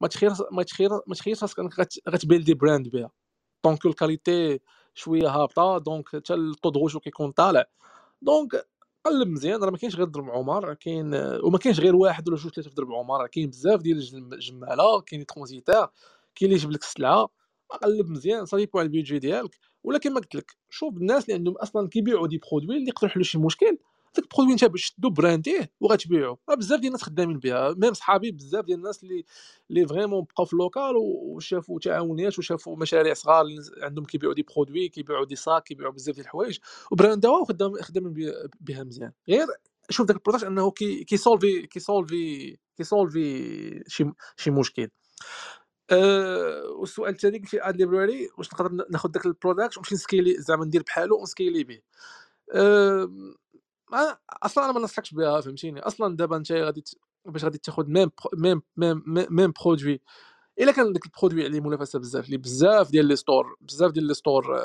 ما 0.00 0.08
تخير 0.08 0.30
ما 0.52 0.62
تخير 0.62 0.90
ما 1.06 1.14
تخيرش 1.14 1.42
راسك 1.42 1.60
غت 2.08 2.21
build 2.21 2.54
ي 2.54 2.60
brand 2.60 2.88
بها. 2.88 3.10
donc 3.64 3.86
ال 3.86 3.95
qualité 3.95 4.60
شوية 4.94 5.28
هابطة 5.28 5.78
donc 5.78 6.08
حتى 6.08 6.34
ال 6.34 6.41
taux 6.41 6.70
de 6.70 6.78
retour 6.78 7.00
كيكون 7.00 7.32
طالع. 7.32 7.64
donc 8.22 8.66
قلب 9.06 9.28
مزيان 9.28 9.64
راه 9.64 9.70
ما 9.70 9.78
كاينش 9.78 9.96
غير 9.96 10.06
درب 10.06 10.30
عمر 10.30 10.74
كاين 10.74 11.14
وما 11.44 11.58
كاينش 11.58 11.80
غير 11.80 11.96
واحد 11.96 12.28
ولا 12.28 12.36
جوج 12.38 12.52
ثلاثة 12.52 12.70
في 12.70 12.76
درب 12.76 12.92
عمر 12.92 13.26
كاين 13.26 13.50
بزاف 13.50 13.80
ديال 13.82 13.98
الجمالة 14.34 15.00
كاين 15.00 15.26
transiteur 15.26 15.86
كاين 16.34 16.50
اللي 16.50 16.54
يجيب 16.54 16.70
لك 16.70 16.82
السلعه 16.82 17.28
قلب 17.82 18.08
مزيان 18.10 18.44
صافي 18.46 18.68
على 18.74 18.84
ال 18.84 18.89
budget 18.89 19.18
ديالك. 19.18 19.58
ولا 19.84 19.98
كما 19.98 20.20
قلت 20.20 20.34
لك 20.34 20.56
شوف 20.70 20.96
الناس 20.96 21.24
اللي 21.24 21.34
عندهم 21.34 21.56
أصلا 21.56 21.88
كيبيعوا 21.88 22.26
des 22.26 22.38
produits 22.50 22.76
اللي 22.76 22.88
يقدروا 22.88 23.10
يحلوا 23.10 23.24
شي 23.24 23.38
مشكل 23.38 23.78
داك 24.16 24.24
ال 24.24 24.28
produit 24.28 24.52
انت 24.52 24.64
باش 24.64 24.90
تدو 24.90 25.10
brander 25.10 25.57
يه 25.57 25.70
وغتبيعو. 25.80 26.38
بزاف 26.58 26.80
ديال 26.80 26.86
الناس 26.86 27.02
خدامين 27.02 27.38
بها. 27.38 27.74
même 27.78 27.94
صحابي 27.94 28.30
بزاف 28.30 28.64
ديال 28.64 28.78
الناس 28.78 29.02
اللي 29.02 29.24
اللي 29.70 29.86
vraiment 29.86 30.24
بقاو 30.24 30.46
في 30.46 30.52
ال 30.52 30.59
local 30.59 30.92
وشافوا 30.96 31.80
تعاونيات 31.80 32.38
وشافوا 32.38 32.76
مشاريع 32.76 33.14
صغار. 33.14 33.44
عندهم 33.82 34.04
كيبيعوا 34.04 34.34
des 34.34 34.42
produits 34.42 34.88
كيبيعوا 34.88 35.24
des 35.24 35.36
sacs 35.36 35.62
كيبيعوا 35.62 35.92
بزاف 35.92 36.14
ديال 36.14 36.24
الحوايج. 36.26 36.58
و 36.90 36.98
brand 36.98 37.36
او 37.36 37.44
خدام 37.44 37.74
خدامين 37.82 38.32
بها 38.60 38.84
مزيان. 38.84 39.12
غير 39.28 39.46
شوف 39.90 40.06
داك 40.06 40.16
ال 40.16 40.20
product 40.20 40.44
انه 40.44 40.70
كي 40.70 41.04
كيسولفي 41.04 41.66
كيسولفي 41.66 42.56
كيسولفي 42.76 43.84
شي 43.88 44.04
شي 44.36 44.50
مشكل. 44.50 44.88
أه 45.90 46.62
والسؤال 46.80 47.14
الثاني 47.14 47.38
قلت 47.38 47.54
Ad 47.54 47.76
Library 47.76 48.28
واش 48.38 48.46
نقدر 48.54 48.86
ناخذ 48.90 49.08
داك 49.08 49.26
ال 49.26 49.32
product 49.32 49.76
ونمشي 49.76 49.94
ن 49.94 50.00
scaler 50.00 50.34
زعما 50.42 50.64
ندير 50.64 50.82
بحالو 50.82 51.18
ون 51.20 51.31
scaler 51.31 51.64
به 51.64 51.80
أه 52.54 53.10
ما 53.92 54.16
أصلا 54.42 54.64
أنا 54.64 54.72
ما 54.72 54.80
ننصحكش 54.80 55.14
بها 55.14 55.40
فهمتيني؟ 55.40 55.80
أصلا 55.80 56.16
دابا 56.16 56.36
أنت 56.36 56.52
غادي 56.52 56.84
باش 57.24 57.44
غادي 57.44 57.58
تاخذ 57.58 57.86
même 57.86 58.10
même 58.34 58.62
même 58.76 59.02
même 59.06 59.52
produit 59.64 60.00
إلا 60.60 60.72
كان 60.72 60.92
داك 60.92 61.06
ال 61.06 61.11
produit 61.11 61.44
عليه 61.44 61.60
منافسة 61.60 61.98
بزاف 61.98 62.26
اللي 62.26 62.36
بزاف 62.36 62.90
ديال 62.90 63.06
les 63.06 63.16
stores 63.16 63.56
بزاف 63.60 63.92
ديال 63.92 64.04
les 64.06 64.14
stores 64.14 64.56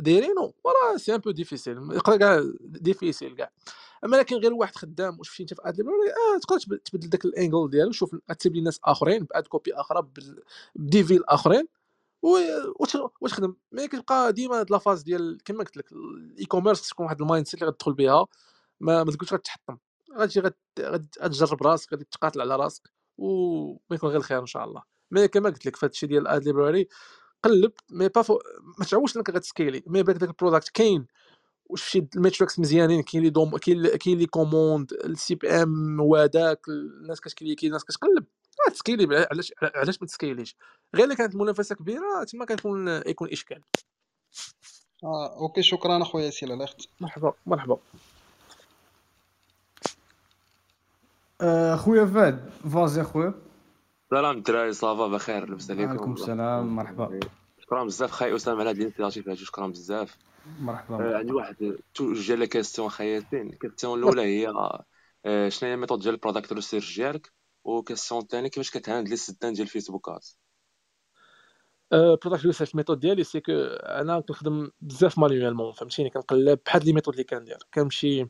دايرينو 0.00 0.54
راه 0.66 0.96
c'est 0.96 1.14
un 1.14 1.18
peu 1.18 1.30
difficile 1.30 1.78
يقدر 1.92 2.16
كاع 2.16 2.42
difficile 2.60 3.36
كاع. 3.36 3.50
أما 4.04 4.16
لكن 4.16 4.36
غير 4.36 4.54
واحد 4.54 4.76
خدام 4.76 5.20
وشفتي 5.20 5.42
أنت 5.42 5.54
في 5.54 5.60
ad 5.64 5.80
آه 5.80 6.38
تقدر 6.42 6.76
تبدل 6.76 7.08
داك 7.08 7.24
ال 7.24 7.32
angle 7.32 7.70
ديالو 7.70 7.92
شوف 7.92 8.16
ت 8.38 8.54
cibler 8.54 8.60
ناس 8.60 8.80
آخرين 8.84 9.24
ب 9.24 9.31
ad 9.31 9.46
copy 9.46 9.74
أخرى 9.74 10.08
بديفيل 10.76 11.24
آخرين. 11.24 11.68
وتخدم 12.22 13.54
mais 13.72 13.88
كتبقى 13.88 14.32
ديما 14.32 14.60
هاد 14.60 14.70
la 14.70 14.79
phase 14.79 15.02
ديال 15.02 15.38
كما 15.44 15.58
قلت 15.58 15.76
لك 15.76 15.92
ال 15.92 16.44
e-commerce 16.44 16.88
تكون 16.88 17.06
واحد 17.06 17.20
ال 17.20 17.46
mindset 17.46 17.62
اللي 17.62 17.72
غتدخل 17.72 17.92
بها 17.92 18.26
ما, 18.80 19.04
ما 19.04 19.12
تقولش 19.12 19.32
غتحطم. 19.32 19.76
غتجي 20.18 20.42
غتجرب 21.20 21.62
راسك 21.62 21.92
غادي 21.92 22.04
تقاتل 22.04 22.40
على 22.40 22.56
راسك 22.56 22.90
وما 23.18 23.96
يكون 23.96 24.10
غير 24.10 24.18
الخير 24.18 24.40
إن 24.40 24.46
شاء 24.46 24.64
الله. 24.64 24.82
mais 25.10 25.28
كما 25.28 25.50
قلت 25.50 25.66
لك 25.66 25.76
في 25.76 25.86
هادشي 25.86 26.06
ديال 26.06 26.28
ad 26.28 26.44
library 26.44 26.88
قلب 27.42 27.72
مي 27.90 28.08
با 28.08 28.22
فو... 28.22 28.38
ما 28.78 28.84
تعوش 28.84 29.16
أنك 29.16 29.30
غتسكيلي 29.30 29.82
mais 29.86 30.02
بالك 30.02 30.16
داك 30.16 30.28
ال 30.28 30.33
product 30.33 30.68
كاين. 30.68 31.06
شي 31.74 32.08
ال 32.16 32.21
metrics 32.21 32.58
مزيانين 32.58 33.02
كاين 33.02 33.22
les 33.22 33.30
dem 33.30 33.56
كاين 33.56 34.18
les 34.18 34.26
commandes 34.26 34.92
ال 34.92 35.34
CPM 35.34 36.00
وهذاك 36.00 36.68
الناس 36.68 37.20
كتكليكي 37.20 37.66
الناس 37.66 37.84
كتقلب. 37.84 38.24
تسكيلي 38.70 39.26
علاش 39.30 39.52
علاش 39.62 40.00
ما 40.00 40.06
تسكيليش؟ 40.06 40.56
غير 40.94 41.06
إلا 41.06 41.14
كانت 41.14 41.34
المنافسه 41.34 41.74
كبيرة 41.74 42.24
تما 42.24 42.44
كيكون 42.44 42.88
يكون 42.88 43.28
إشكال. 43.32 43.62
آه 45.04 45.40
okay 45.40 45.62
شكرا 45.62 46.02
أخويا 46.02 46.24
ياسين 46.24 46.50
الله 46.50 46.64
يخت 46.64 46.88
مرحبا 47.00 47.32
مرحبا. 47.46 47.78
آه، 51.40 51.76
خويا 51.76 52.06
فهد 52.06 52.50
فازي 52.72 53.00
أخويا. 53.00 53.34
سلام 54.10 54.36
الدراري 54.36 54.72
ça 54.72 54.89
va 54.89 55.06
بخير 55.06 55.50
لبس 55.50 55.70
عليكم. 55.70 55.86
وعليكم 55.86 56.12
السلام 56.12 56.76
مرحبا. 56.76 57.20
شكرا 57.62 57.84
بزاف 57.84 58.10
خاي 58.10 58.36
أسامة 58.36 58.60
على 58.60 58.70
هاد 58.70 58.80
ال 58.80 58.84
initiative 58.84 59.28
هادي 59.28 59.44
شكرا 59.44 59.66
بزاف. 59.66 60.16
مرحبا 60.60 60.96
آه، 60.96 61.18
عندي 61.18 61.32
واحد 61.32 61.78
جا 62.00 62.36
لا 62.36 62.46
كيستيون 62.46 62.88
خاي 62.88 63.12
ياسين. 63.12 63.48
ال 63.48 63.54
question 63.54 63.98
الأولى 63.98 64.22
هي 64.22 64.48
آه، 65.26 65.48
شنو 65.48 65.68
هي 65.68 65.74
ال 65.74 65.77
méthode 65.77 66.00
ديال 66.00 66.14
البروداكت 66.14 66.52
ريسيرش 66.52 66.96
ديالك؟ 66.96 67.32
و 67.64 67.70
question 67.70 68.20
الثاني 68.20 68.48
كيفاش 68.48 68.70
كتهاندلي 68.70 69.14
السدان 69.14 69.52
ديال 69.52 69.66
الفيسبوكات 69.66 70.28
product 71.92 72.46
research 72.46 72.70
ال 72.70 72.74
méthode 72.74 73.00
ديالي 73.00 73.24
c'est 73.24 73.40
que 73.40 73.52
أنا 73.52 74.20
كنخدم 74.20 74.70
بزاف 74.80 75.18
manuellement 75.18 75.72
فهمتيني؟ 75.72 76.10
كنقلب 76.10 76.58
بحال 76.66 76.84
les 76.86 76.92
méthodes 76.92 77.14
اللي 77.14 77.24
كندير 77.24 77.58
كنمشي 77.74 78.26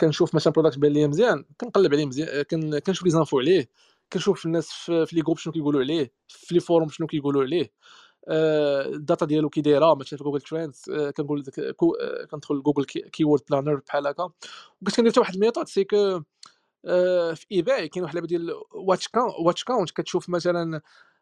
كنشوف 0.00 0.34
مثلا 0.34 0.52
product 0.52 0.78
بان 0.78 0.92
لي 0.92 1.08
مزيان 1.08 1.44
كنقلب 1.60 1.92
عليه 1.94 2.06
مزيان 2.06 2.44
كنشوف 2.78 3.04
les 3.04 3.10
infos 3.10 3.38
عليه 3.38 3.70
كنشوف 4.12 4.46
الناس 4.46 4.70
في 4.86 5.08
les 5.12 5.22
groupes 5.22 5.38
شنو 5.38 5.52
كيقولوا 5.52 5.80
عليه 5.80 6.12
في 6.28 6.54
les 6.54 6.60
forums 6.60 6.88
شنو 6.88 7.06
كيقولوا 7.06 7.42
عليه 7.42 7.72
ال 8.28 8.48
data 8.48 9.26
ديالو 9.26 9.48
كي 9.50 9.60
دايرة 9.60 9.94
مثلا 9.94 10.18
في 10.18 10.24
Google 10.24 10.40
Trends 10.40 10.84
كنقول 11.16 11.44
كندخل 12.30 12.62
جوجل 12.62 12.84
كيورد 12.84 13.42
بلانر 13.50 13.74
بحال 13.86 14.06
هكا. 14.06 14.30
وكنت 14.82 14.96
كندير 14.96 15.12
حتى 15.12 15.20
واحد 15.20 15.34
الميثود 15.34 15.68
سي 15.68 15.84
كو 15.84 16.20
في 17.34 17.46
إيباي. 17.52 17.88
كاين 17.88 18.04
واحد 18.04 18.16
اللعبة 18.16 18.26
ديال 18.26 18.54
واتش 18.74 19.08
كاونت 19.08 19.34
واتش 19.40 19.64
كاونت 19.64 19.90
كتشوف 19.90 20.28
مثلا 20.28 20.80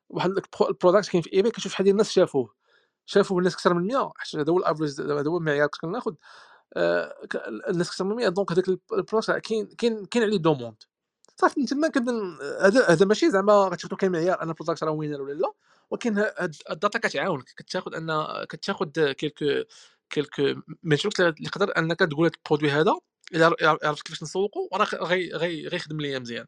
واحد 0.09 0.31
ال 0.61 0.67
product 0.67 1.09
كاين 1.11 1.23
في 1.23 1.33
إيباي 1.33 1.51
كتشوف 1.51 1.73
شحال 1.73 1.85
ديال 1.85 1.95
الناس 1.95 2.11
شافوه. 2.13 2.55
شافوه 3.07 3.39
الناس 3.39 3.55
أكثر 3.55 3.75
من 3.75 3.87
100 3.87 4.13
حيت 4.17 4.37
هذا 4.37 4.53
هو 4.53 4.59
الافريج 4.59 5.01
هذا 5.01 5.31
هو 5.31 5.39
المعيار 5.39 5.67
كنت 5.69 5.83
كناخذ 5.83 6.15
آه، 6.77 7.15
الناس 7.71 7.89
أكثر 7.91 8.05
من 8.05 8.17
100 8.17 8.29
دونك 8.29 8.53
هذاك 8.53 8.69
البروداكت 8.69 9.47
كاين 9.49 9.67
كاين 9.67 10.07
كاين 10.07 10.25
عليه 10.25 10.39
دوموند. 10.39 10.77
صافي 11.37 11.67
تما 11.67 11.89
كنظن 11.89 12.39
هذا 12.63 12.87
هذا 12.89 13.07
ماشي 13.07 13.31
زعما 13.31 13.53
غتاخذو 13.55 13.97
كمعيار 13.97 14.43
أن 14.43 14.49
البروداكت 14.49 14.85
راه 14.85 14.93
وينر 14.93 15.23
ولا 15.23 15.33
لا. 15.33 15.53
ولكن 15.91 16.19
ال 16.71 16.76
data 16.76 16.99
كتعاونك. 16.99 17.45
كتاخذ 17.57 17.95
أن 17.95 18.11
كتاخذ 18.51 19.13
quelques 19.13 19.47
quelques 20.11 20.55
métriques 20.83 21.21
اللي 21.21 21.35
يقدر 21.41 21.79
أنك 21.79 21.99
تقول 21.99 22.31
ال 22.37 22.41
produit 22.41 22.71
هذا 22.71 22.95
الا 23.35 23.79
عرفت 23.85 24.03
كيفاش 24.03 24.23
نسوقو؟ 24.23 24.69
راه 24.75 24.89
غيخدم 25.69 26.01
ليا 26.01 26.19
مزيان. 26.19 26.47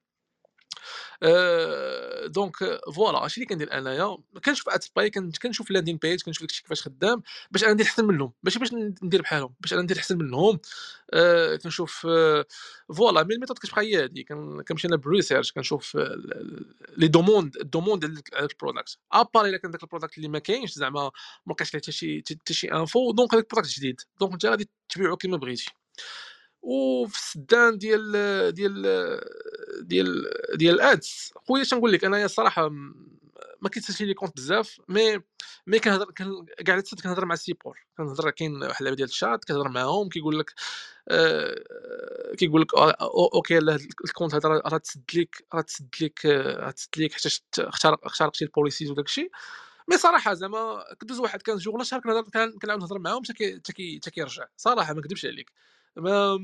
آه، 1.23 2.27
donc 2.27 2.53
voilà 2.95 3.19
هادشي 3.19 3.37
اللي 3.37 3.47
كندير 3.47 3.79
أنايا 3.79 4.17
كنشوف 4.45 4.69
ad 4.69 4.83
spy 4.83 5.11
كنشوف 5.43 5.71
landing 5.71 5.97
page 5.97 6.23
كنشوف 6.23 6.43
داكشي 6.43 6.63
كيفاش 6.63 6.83
خدام 6.83 7.23
باش 7.51 7.65
أنا 7.65 7.73
ندير 7.73 7.87
احسن 7.87 8.05
منهم. 8.05 8.33
ماشي 8.43 8.59
باش 8.59 8.73
ندير 9.03 9.23
بحالهم 9.23 9.55
باش 9.61 9.73
أنا 9.73 9.83
ندير 9.83 9.99
احسن 9.99 10.19
منهم. 10.19 10.59
آه، 11.15 11.57
كنشوف 11.57 12.07
آه، 12.11 12.47
voilà 12.97 13.23
mais 13.23 13.35
ال 13.35 13.38
méthode 13.38 13.59
كتبقى 13.59 13.83
هي 13.83 14.03
هادي. 14.03 14.23
كنمشي 14.69 14.89
أنا 14.89 14.97
بال 14.97 15.08
research 15.08 15.53
كنشوف 15.53 15.97
les 16.97 17.09
demandes 17.09 17.57
ال 17.57 17.63
demande 17.63 18.05
ديال 18.07 18.23
ال 18.41 18.48
product 18.48 18.99
à 19.13 19.20
part 19.20 19.47
إلا 19.47 19.57
كان 19.57 19.71
داك 19.71 19.83
ال 19.83 19.87
product 19.87 20.17
اللي 20.19 20.29
ما 20.29 20.39
كاينش 20.39 20.73
زعما 20.73 21.11
ما 21.47 21.53
لقيتش 21.53 21.73
حتى 21.77 21.93
شي 21.93 22.23
حتى 22.31 22.55
شي 22.55 22.73
info 22.73 23.13
donc 23.13 23.35
هذاك 23.35 23.45
ال 23.45 23.48
product 23.48 23.71
جديد. 23.79 24.01
donc 24.21 24.33
أنت 24.33 24.47
غادي 24.47 24.69
تبيعو 24.89 25.17
كيما 25.17 25.37
بغيتي. 25.37 25.71
وفي 26.67 27.15
السدان 27.15 27.79
ديال 27.79 28.13
ديال 28.55 28.83
ديال 29.81 30.31
ديال 30.55 30.75
ال 30.75 30.89
ads 30.89 31.33
خويا 31.49 31.65
تنقول 31.65 31.93
لك؟ 31.93 32.05
أنايا 32.05 32.25
الصراحة 32.25 32.69
ما 33.63 33.69
كيتسالش 33.69 34.03
les 34.03 34.15
comptes 34.15 34.37
بزاف 34.37 34.81
مي 34.89 35.21
مي 35.67 35.79
كنهضر 35.79 36.11
كاع 36.67 36.81
كنهضر 37.03 37.25
مع 37.25 37.35
ال 37.35 37.40
support 37.40 37.79
كنهضر 37.99 38.31
كاين 38.31 38.63
واحد 38.63 38.77
اللعبة 38.79 38.97
ديال 38.97 39.09
الشات 39.09 39.45
كنهضر 39.45 39.69
معاهم 39.69 40.09
كيقول 40.09 40.39
لك 40.39 40.55
آه 41.09 41.55
كيقول 42.39 42.63
لك 42.63 42.75
okay 43.35 43.59
لا 43.59 43.79
ال 44.05 44.09
compte 44.09 44.35
هذا 44.35 44.49
راه 44.49 44.79
تسد 44.79 45.05
لك 45.15 45.45
راه 45.55 45.61
تسد 45.61 45.89
لك 46.03 46.27
راه 46.27 46.71
تسد 46.71 46.91
لك 46.99 47.13
حتى 47.13 47.29
اخترق 47.59 48.07
اخترقتي 48.07 48.45
ال 48.45 48.50
policies 48.50 48.91
وداك 48.91 49.07
الشيء. 49.07 49.31
mais 49.89 49.99
صراحة 49.99 50.35
زعما 50.35 50.85
كدوز 51.01 51.21
واحد 51.21 51.43
15 51.47 51.65
جوغ 51.65 51.83
شهر 51.83 52.01
كنعاود 52.01 52.81
نهضر 52.81 52.99
معاهم 52.99 53.23
حتى 53.25 54.11
كيرجع. 54.11 54.47
صراحة 54.57 54.93
ما 54.95 55.01
نكذبش 55.01 55.27
عليك. 55.27 55.53
ما 55.97 56.37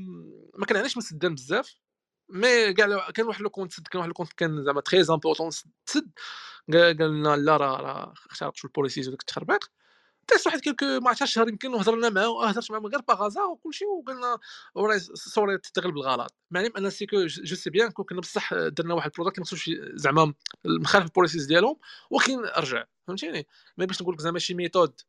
ما 0.55 0.65
كنعنيش 0.65 0.97
من 0.97 1.03
السدان 1.03 1.35
بزاف 1.35 1.75
mais 2.29 2.73
كاع 2.73 3.11
كان 3.11 3.25
واحد 3.27 3.41
le 3.41 3.49
compte 3.49 3.71
سد 3.73 3.87
كان 3.87 3.99
واحد 3.99 4.07
le 4.07 4.13
compte 4.13 4.33
كان 4.33 4.63
زعما 4.63 4.81
très 4.81 5.01
important 5.09 5.49
تسد 5.85 6.11
قال 6.73 6.97
لنا 6.97 7.35
لا 7.35 7.57
راه 7.57 7.81
راه 7.81 8.13
اخترقتو 8.31 8.55
ال 8.55 8.67
policies 8.67 9.07
وداك 9.07 9.21
التخربيق 9.21 9.71
تيست 10.27 10.47
واحد 10.47 10.59
كيلكو 10.59 10.85
ما 10.85 11.09
عرفتش 11.09 11.33
شهر 11.33 11.49
يمكن 11.49 11.73
وهضرنا 11.73 12.09
معاه 12.09 12.47
هضرت 12.47 12.71
معاه 12.71 12.81
غير 12.81 13.01
باغازا 13.01 13.43
وكلشي 13.43 13.85
وقلنا 13.85 14.39
وراي 14.75 14.99
سوري 14.99 15.57
تغلب 15.57 15.97
الغلط. 15.97 16.35
معني 16.51 16.67
ان 16.77 16.89
سي 16.89 17.05
جو 17.05 17.27
سي 17.55 17.69
بيان 17.69 17.91
كنا 17.91 18.21
بصح 18.21 18.53
درنا 18.53 18.93
واحد 18.93 19.09
البرودكت 19.11 19.39
ما 19.39 19.45
خصوش 19.45 19.69
زعما 19.93 20.33
مخالف 20.65 21.05
البوليسيز 21.05 21.45
ديالهم 21.45 21.79
ولكن 22.09 22.39
رجع 22.57 22.85
فهمتيني؟ 23.07 23.47
ما 23.77 23.85
باش 23.85 24.01
نقول 24.01 24.13
لك 24.13 24.21
زعما 24.21 24.39
شي 24.39 24.53
ميثود 24.53 25.01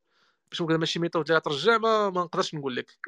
نقول 0.62 0.78
ماشي 0.78 0.98
ميثود 0.98 1.30
اللي 1.30 1.40
ترجع 1.40 1.78
ما, 1.78 2.10
ما 2.10 2.20
نقدرش 2.20 2.54
نقول 2.54 2.76
لك. 2.76 2.98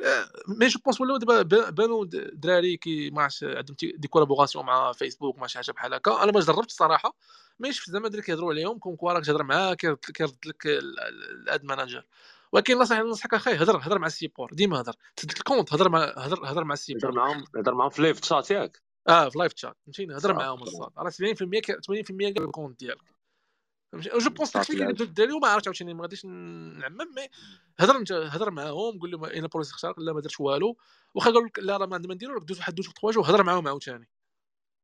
مي 0.48 0.66
جو 0.66 0.80
بونس 0.84 1.00
ولاو 1.00 1.16
دابا 1.16 1.70
بانوا 1.70 2.04
دراري 2.32 2.76
كي 2.76 3.10
ما 3.10 3.22
عرفتش 3.22 3.44
عندهم 3.44 3.76
دي 3.80 4.08
كولابوراسيون 4.08 4.64
مع 4.64 4.92
فيسبوك 4.92 5.38
مع 5.38 5.46
شي 5.46 5.58
حاجة 5.58 5.72
بحال 5.72 5.94
هكا. 5.94 6.22
أنا 6.22 6.32
ما 6.32 6.40
جربتش 6.40 6.72
الصراحه 6.72 7.16
مي 7.60 7.72
شفت 7.72 7.90
زعما 7.90 8.08
دراري 8.08 8.22
كيهضروا 8.26 8.52
عليهم 8.52 8.78
كون 8.78 8.96
كوا 8.96 9.12
راك 9.12 9.24
تهضر 9.26 9.42
معاه 9.42 9.74
كيرد 9.74 10.36
لك 10.46 10.66
الأد 10.66 11.64
مانجر 11.64 12.06
ولكن 12.52 12.78
نصح 12.78 12.98
نصحك 12.98 13.34
أخي 13.34 13.54
هضر 13.54 13.76
هضر 13.76 13.98
مع 13.98 14.06
السيبور 14.06 14.50
ديما 14.52 14.80
هضر. 14.80 14.94
تسد 15.16 15.30
الكونت 15.30 15.74
هضر 15.74 15.88
مع 15.88 16.12
هضر 16.16 16.40
هضر 16.44 16.64
مع 16.64 16.72
السيبور. 16.72 17.10
هضر 17.10 17.16
معاهم 17.16 17.44
هضر 17.56 17.74
معاهم 17.74 17.90
في 17.90 18.02
لايف 18.02 18.20
تشات 18.20 18.50
ياك. 18.50 18.82
آه 19.08 19.28
في 19.28 19.38
لايف 19.38 19.52
تشات 19.52 19.76
فهمتيني؟ 19.84 20.16
هضر 20.16 20.34
معاهم 20.34 20.62
الصاد. 20.62 20.90
راه 20.98 21.10
70% 21.10 21.14
80% 21.14 21.60
كاع 21.60 22.44
الكونت 22.44 22.80
ديالك. 22.80 23.15
جو 24.00 24.30
بونس 24.30 24.52
تكنيك 24.52 24.70
اللي 24.70 25.04
الدراري 25.04 25.32
وما 25.32 25.48
عرفتش 25.48 25.68
عاوتاني 25.68 25.94
ما 25.94 26.02
غاديش 26.02 26.24
نعمم 26.24 27.14
مي 27.16 27.28
هضر 27.78 27.96
انت 27.96 28.12
هضر 28.12 28.50
معاهم 28.50 28.98
قول 29.00 29.10
لهم 29.10 29.24
أنا 29.24 29.46
بروسي 29.46 29.72
اختارك 29.72 29.98
لا 29.98 30.12
ما 30.12 30.20
درتش 30.20 30.40
والو. 30.40 30.76
واخا 31.14 31.30
قالوا 31.30 31.46
لك 31.46 31.58
لا 31.58 31.76
راه 31.76 31.86
ما 31.86 31.94
عندنا 31.94 32.08
ما 32.08 32.14
نديرو 32.14 32.38
دوز 32.38 32.58
واحد 32.58 32.74
دوز 32.74 32.88
تخوا 32.88 33.12
جو 33.12 33.22
هضر 33.22 33.42
معاهم 33.42 33.68
عاوتاني. 33.68 34.08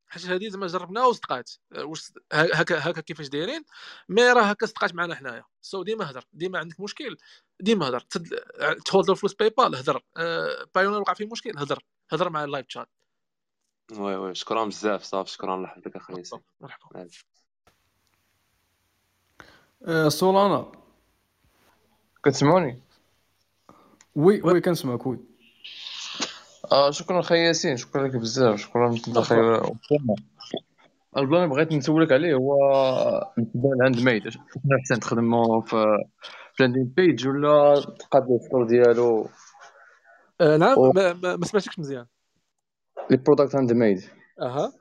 حيت 0.06 0.26
هذه 0.26 0.48
زعما 0.48 0.66
جربناها 0.66 1.06
وصدقات. 1.06 1.51
واش 1.76 2.12
هكا 2.32 2.90
هكا 2.90 3.01
كيفاش 3.01 3.28
دايرين. 3.28 3.64
mais 4.09 4.32
راه 4.32 4.43
هكا 4.43 4.66
صدقات 4.66 4.94
معنا 4.94 5.14
حنايا. 5.14 5.44
so 5.60 5.82
ديما 5.82 6.10
هضر 6.10 6.24
ديما 6.32 6.59
عندك 6.59 6.80
مشكل 6.80 7.16
ديما 7.60 7.89
هضر. 7.89 8.01
تهولد 8.84 9.10
الفلوس 9.10 9.34
PayPal 9.34 9.76
هضر. 9.76 10.02
أه 10.16 10.66
Payoneer 10.74 11.00
وقع 11.01 11.14
فيه 11.14 11.26
مشكل 11.26 11.59
هضر. 11.59 11.84
هضر 12.10 12.30
مع 12.30 12.44
ال 12.44 12.49
live 12.49 12.66
chat 12.66 12.88
oui 13.92 14.16
oui. 14.16 14.34
شكرا 14.34 14.64
بزاف 14.64 15.02
صافي. 15.02 15.30
شكرا 15.30 15.62
يحفظك 15.64 15.97
اخويا 15.97 16.22
مرحبا. 16.60 17.09
سولانا 20.09 20.72
كتسمعوني 22.24 22.80
oui 24.14 24.42
oui. 24.42 24.60
كنسمعك 24.60 25.06
oui. 25.06 25.18
آه 26.72 26.90
شكرا 26.90 27.22
خي 27.22 27.38
ياسين 27.38 27.76
شكرا 27.76 28.09
لك 28.09 28.16
بزاف 28.16 28.60
شكرا 28.60 28.90
انت 28.90 29.18
خي 29.18 29.34
ال 31.16 31.22
plan 31.22 31.42
اللي 31.42 31.54
بغيت 31.54 31.72
نسولك 31.72 32.12
عليه 32.12 32.34
هو 32.34 32.56
بالنسبة 33.36 33.70
لل 33.74 34.00
handmade. 34.00 34.28
شنو 34.28 34.42
احسن 34.80 35.00
تخدمو 35.00 35.60
في 35.60 35.98
landing 36.60 36.84
page 36.84 37.28
ولا 37.28 37.80
تقاد 37.98 38.30
ال 38.30 38.36
store 38.36 38.66
ديالو؟ 38.66 39.28
آه 40.40 40.56
نعم 40.56 40.78
و... 40.78 40.92
ما, 40.92 41.46
سمعتكش 41.46 41.78
مزيان. 41.78 42.06
لي 43.10 43.16
product 43.16 43.56
handmade. 43.56 44.02
أها. 44.40 44.72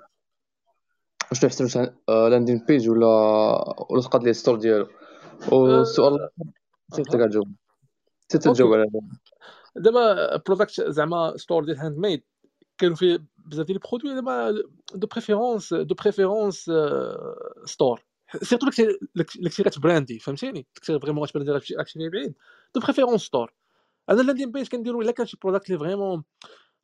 واش 1.32 1.40
تحسن 1.40 1.94
landing 2.10 2.66
page 2.68 2.90
ولا 2.90 3.08
ولا 3.90 4.02
تقاد 4.02 4.24
les 4.24 4.34
stores 4.34 4.56
ديالو؟ 4.56 4.88
والسؤال 5.52 6.30
نسيت 6.92 7.08
كتجاوب 7.08 7.56
نسيت 8.30 8.44
تجاوب 8.44 8.74
على 8.74 8.86
دابا 9.76 10.38
product 10.38 10.82
زعما 10.82 11.38
store 11.38 11.66
ديال 11.66 11.78
handmade 11.78 12.24
كانوا 12.78 12.96
فيه 12.96 13.26
بزاف 13.38 13.66
ديال 13.66 13.80
ال 13.84 13.87
produits 13.87 14.16
زعما 14.16 14.52
de 14.96 15.08
préférence 15.08 15.74
de 15.74 15.96
préférence 15.96 16.72
store 17.66 18.04
surtout 18.42 18.68
اللي 18.68 19.50
كثير 19.50 19.70
براندي 19.84 20.20
فهمتيني؟ 20.20 20.68
كثير 20.82 21.00
vraiment 21.00 21.24
غتبان 21.24 21.50
راك 21.50 21.88
شي 21.88 22.10
بعيد. 22.10 22.34
de 22.76 22.82
préférence 22.82 23.22
store 23.22 23.54
أنا 24.10 24.22
landing 24.22 24.52
page 24.52 24.68
كنديرو 24.68 25.02
إلا 25.02 25.12
كان 25.12 25.26
شي 25.26 25.38
product 25.44 25.70
اللي 25.70 25.80
vraiment 25.80 26.24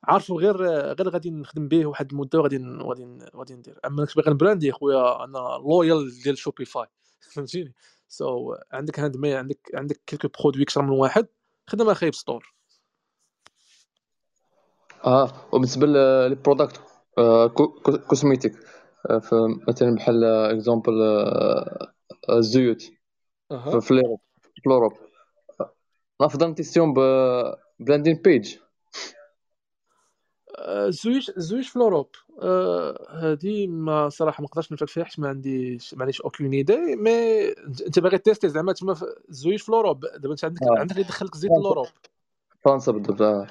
عارفو 0.04 0.38
غير 0.38 0.56
غير 0.94 1.08
غادي 1.08 1.30
نخدم 1.30 1.68
به 1.68 1.86
واحد 1.86 2.12
المدة 2.12 2.38
وغادي 2.38 2.58
غادي 2.58 3.18
غادي 3.36 3.54
ندير. 3.54 3.78
أما 3.86 4.04
كنت 4.04 4.16
باغي 4.16 4.30
نبراندي 4.30 4.72
خويا 4.72 5.24
أنا 5.24 5.38
لويال 5.38 6.22
ديال 6.22 6.38
Shopify 6.38 6.86
فهمتيني؟ 7.34 7.74
so 8.08 8.54
so, 8.54 8.58
عندك 8.72 9.00
هاند 9.00 9.16
mais 9.16 9.34
عندك 9.34 9.58
عندك 9.74 10.00
quelques 10.06 10.28
produits 10.28 10.62
أكثر 10.62 10.82
من 10.82 10.90
واحد 10.90 11.26
خدم 11.66 11.90
أخي 11.90 12.10
ب 12.10 12.17
store 12.17 12.54
آه 15.04 15.32
وبالنسبة 15.52 15.86
les 15.86 16.34
produits 16.34 16.80
cosmétiques 18.08 18.52
مثلا 19.68 19.94
بحال 19.94 20.24
exemple 20.24 20.92
الزيوت 22.30 22.82
في 23.80 23.90
l'Europe 23.90 24.20
في 24.54 24.66
l'Europe 24.66 24.92
نفضل 26.22 26.50
نتيستيهم 26.50 26.94
ب 27.80 27.84
landing 27.84 28.14
page 28.24 28.42
les 28.42 28.56
huiles 30.68 31.30
les 31.36 31.45
huiles 31.45 31.64
في 31.64 31.76
l'Europe. 31.76 32.08
هذه 33.10 33.66
ما 33.66 34.08
صراحة 34.08 34.40
ما 34.40 34.44
نقدرش 34.44 34.72
نفهم 34.72 34.86
فيها 34.86 35.04
حيت 35.04 35.20
ما 35.20 35.28
عنديش 35.28 35.94
ما 35.94 36.00
عنديش 36.00 36.20
aucune 36.20 36.52
idée 36.52 36.96
mais 36.96 37.48
انت 37.86 37.98
باغي 37.98 38.18
تيستي 38.18 38.48
زعما 38.48 38.72
تما 38.72 38.96
les 39.28 39.38
huiles 39.38 39.58
في 39.58 39.68
l'Europe. 39.68 40.00
دابا 40.00 40.30
انت 40.30 40.44
عندك 40.44 40.62
آه. 40.62 40.78
عندك 40.78 40.92
اللي 40.92 41.02
دخلك 41.02 41.36
زيت 41.36 41.50
l'Europe. 41.50 41.86
فرنسا 42.64 42.92
بالضبط 42.92 43.48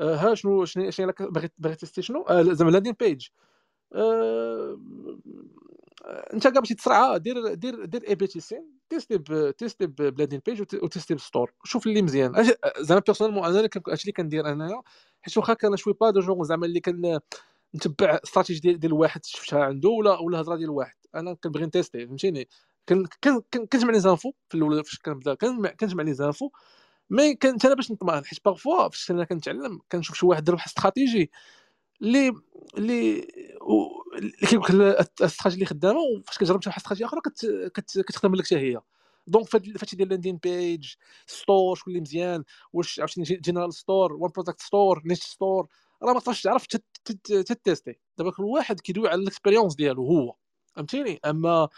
ها 0.00 0.34
شنو 0.34 0.64
شنو 0.64 0.90
شنو 0.90 1.12
باغي 1.20 1.50
باغي 1.58 1.74
تيستي 1.74 2.02
شنو؟ 2.02 2.22
آه 2.22 2.42
زعما 2.42 2.70
landing 2.70 2.94
page 3.00 3.26
آه 3.92 4.78
انت 6.32 6.48
كاع 6.48 6.60
باش 6.60 6.68
تسرعه 6.68 7.16
دير 7.16 7.54
دير 7.54 7.84
دير 7.84 8.08
A/B 8.08 8.26
testing 8.26 8.62
تيستي 8.94 9.52
ب 9.52 9.86
landing 9.86 10.40
page 10.46 10.60
وتيستي 10.60 11.14
بال 11.14 11.25
store 11.25 11.52
شوف 11.64 11.86
اللي 11.86 12.02
مزيان. 12.02 12.54
زعما 12.78 13.00
personnellement 13.06 13.44
أنا 13.44 13.68
هادشي 13.88 14.02
اللي 14.02 14.12
كندير 14.12 14.52
انايا 14.52 14.82
حيت 15.22 15.38
واخا 15.38 15.54
كان 15.54 15.76
je 15.76 15.82
suis 15.82 15.94
pas 16.00 16.10
du 16.10 16.20
genre 16.20 16.44
زعما 16.44 16.66
اللي 16.66 16.80
كان 16.80 17.20
نتبع 17.76 18.18
استراتيجي 18.24 18.60
ديال, 18.60 18.78
ديال 18.78 18.92
واحد 18.92 19.24
شفتها 19.24 19.64
عنده 19.64 19.88
ولا 19.88 20.18
ولا 20.18 20.40
هضرة 20.40 20.56
ديال 20.56 20.70
واحد. 20.70 20.94
أنا 21.14 21.34
كنبغي 21.34 21.66
نتيستي 21.66 22.06
فهمتيني؟ 22.06 22.48
كنجمع 23.52 23.92
les 23.92 24.00
infos 24.00 24.32
في 24.48 24.54
الأول 24.54 24.84
فاش 24.84 24.98
كنبدا 24.98 25.34
كنجمع 25.34 26.02
les 26.02 26.14
infos. 26.14 26.50
mais 27.10 27.34
كنت 27.34 27.64
أنا 27.64 27.74
باش 27.74 27.90
نطمئن 27.90 28.24
حيت 28.24 28.44
parfois 28.44 28.88
فاش 28.88 29.10
أنا 29.10 29.24
كنتعلم 29.24 29.80
كنشوف 29.92 30.16
شي 30.16 30.26
واحد 30.26 30.44
دار 30.44 30.54
واحد 30.54 30.68
استراتيجي 30.68 31.30
اللي 32.04 32.32
اللي 32.78 33.26
كيقول 34.48 34.64
لك 34.64 34.70
الاستراتيجي 35.20 35.54
اللي 35.54 35.66
خدامة 35.66 35.98
وفاش 36.00 36.38
كتجرب 36.38 36.60
واحد 36.66 36.80
استراتيجيه 36.80 37.06
أخرى 37.06 37.20
كتخدم 38.02 38.34
لك 38.34 38.46
حتى 38.46 38.56
هي. 38.56 38.80
donc 39.26 39.48
فهادشي 39.48 39.96
ديال 39.96 40.08
landing 40.08 40.36
page 40.36 40.94
store 41.26 41.76
شكون 41.76 41.90
اللي 41.90 42.00
مزيان. 42.00 42.44
واش 42.72 43.00
عرفتي 43.00 43.22
general 43.22 43.74
store 43.74 44.12
one 44.12 44.30
product 44.34 44.60
store 44.60 45.02
niche 45.04 45.18
store 45.22 45.66
راه 46.02 46.12
ما 46.12 46.20
تقدرش 46.20 46.42
تعرف 46.42 46.66
تتيستي 46.66 47.98
دابا 48.18 48.30
كل 48.30 48.44
واحد 48.44 48.80
كيدوي 48.80 49.08
على 49.08 49.22
l'expérience 49.22 49.74
ديالو 49.74 50.06
هو. 50.06 50.34
فهمتيني؟ 50.76 51.20
أما 51.24 51.68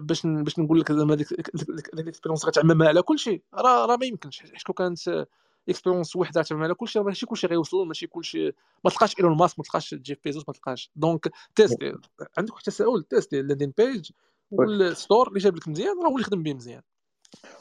باش 0.00 0.26
باش 0.26 0.58
نقول 0.58 0.80
لك 0.80 0.92
زعما 0.92 1.14
ديك 1.14 1.32
l'expérience 1.32 2.44
غتعممها 2.44 2.88
على 2.88 3.02
كل 3.02 3.18
شيء 3.18 3.42
راه 3.54 3.86
راه 3.86 3.96
ما 3.96 4.06
يمكنش. 4.06 4.40
حيت 4.40 4.62
كون 4.62 4.74
كانت 4.74 5.26
expérience 5.68 6.16
وحده 6.16 6.42
تعمل 6.42 6.74
كلشي 6.74 7.00
ماشي 7.00 7.26
كلشي 7.26 7.46
غيوصلوا 7.46 7.84
ماشي 7.84 8.06
كلشي 8.06 8.52
ما 8.84 8.90
تلقاش 8.90 9.18
إيلون 9.18 9.36
ماسك 9.36 9.58
ما 9.58 9.64
تلقاش 9.64 9.94
جيف 9.94 10.18
بيزوس 10.24 10.44
ما 10.48 10.54
تلقاش. 10.54 10.90
donc 10.96 11.28
تيستي 11.54 11.94
عندك 12.38 12.52
واحد 12.52 12.62
التساؤل 12.66 13.02
تيستي 13.02 13.40
ال 13.40 13.44
landing 13.44 13.72
page 13.76 14.10
والستور 14.50 15.28
اللي 15.28 15.38
جاب 15.38 15.56
لك 15.56 15.68
مزيان 15.68 16.02
راه 16.02 16.08
هو 16.08 16.14
اللي 16.14 16.24
خدم 16.24 16.42
به 16.42 16.54
مزيان. 16.54 16.82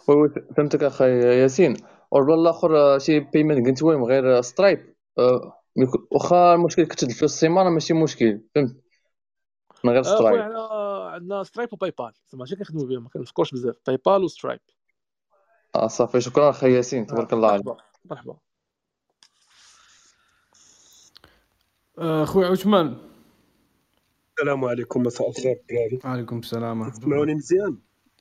وي 0.08 0.30
فهمتك 0.58 0.84
أخي 0.84 1.06
ياسين. 1.42 1.78
والبال 2.12 2.40
الآخر 2.40 3.00
شي 3.00 3.20
بيمنت 3.20 3.68
قلت 3.68 3.84
ويم 3.84 4.04
غير 4.04 4.42
سترايب 4.42 4.96
أه، 5.20 5.62
واخا 6.12 6.54
المشكل 6.54 6.86
كتد 6.86 7.12
في 7.12 7.24
السيمانة 7.24 7.70
ماشي 7.70 7.94
مشكل. 7.94 8.42
فهمت؟ 8.56 8.76
من 9.84 9.92
غير 9.94 10.04
سترايب 10.04 10.42
عندنا 11.14 11.44
سترايب 11.44 11.74
وباي 11.74 11.94
بال 12.00 12.12
زعما 12.28 12.42
ماشي 12.42 12.56
كنخدموا 12.56 12.86
بهم 12.86 13.04
ما 13.04 13.10
كنفكروش 13.10 13.52
بزاف. 13.52 13.76
باي 13.88 13.98
بال 14.06 14.24
وسترايب 14.24 14.60
آه 15.76 15.88
صافي. 15.88 16.22
شكرا 16.22 16.50
أخي 16.50 16.76
ياسين. 16.76 17.08
تبارك 17.08 17.34
الله 17.34 17.52
عليك. 17.52 17.66
مرحبا. 18.12 18.34
مرحبا 18.34 18.38
آه، 22.00 22.26
خويا 22.26 22.48
عثمان. 22.48 22.98
السلام 24.38 24.66
عليكم 24.66 25.04
مساء 25.04 25.30
الخير 25.30 25.58
الدراري 25.62 26.00
وعليكم 26.06 26.40
السلام 26.40 26.90
تسمعوني 26.90 27.36
مزيان؟ 27.36 27.78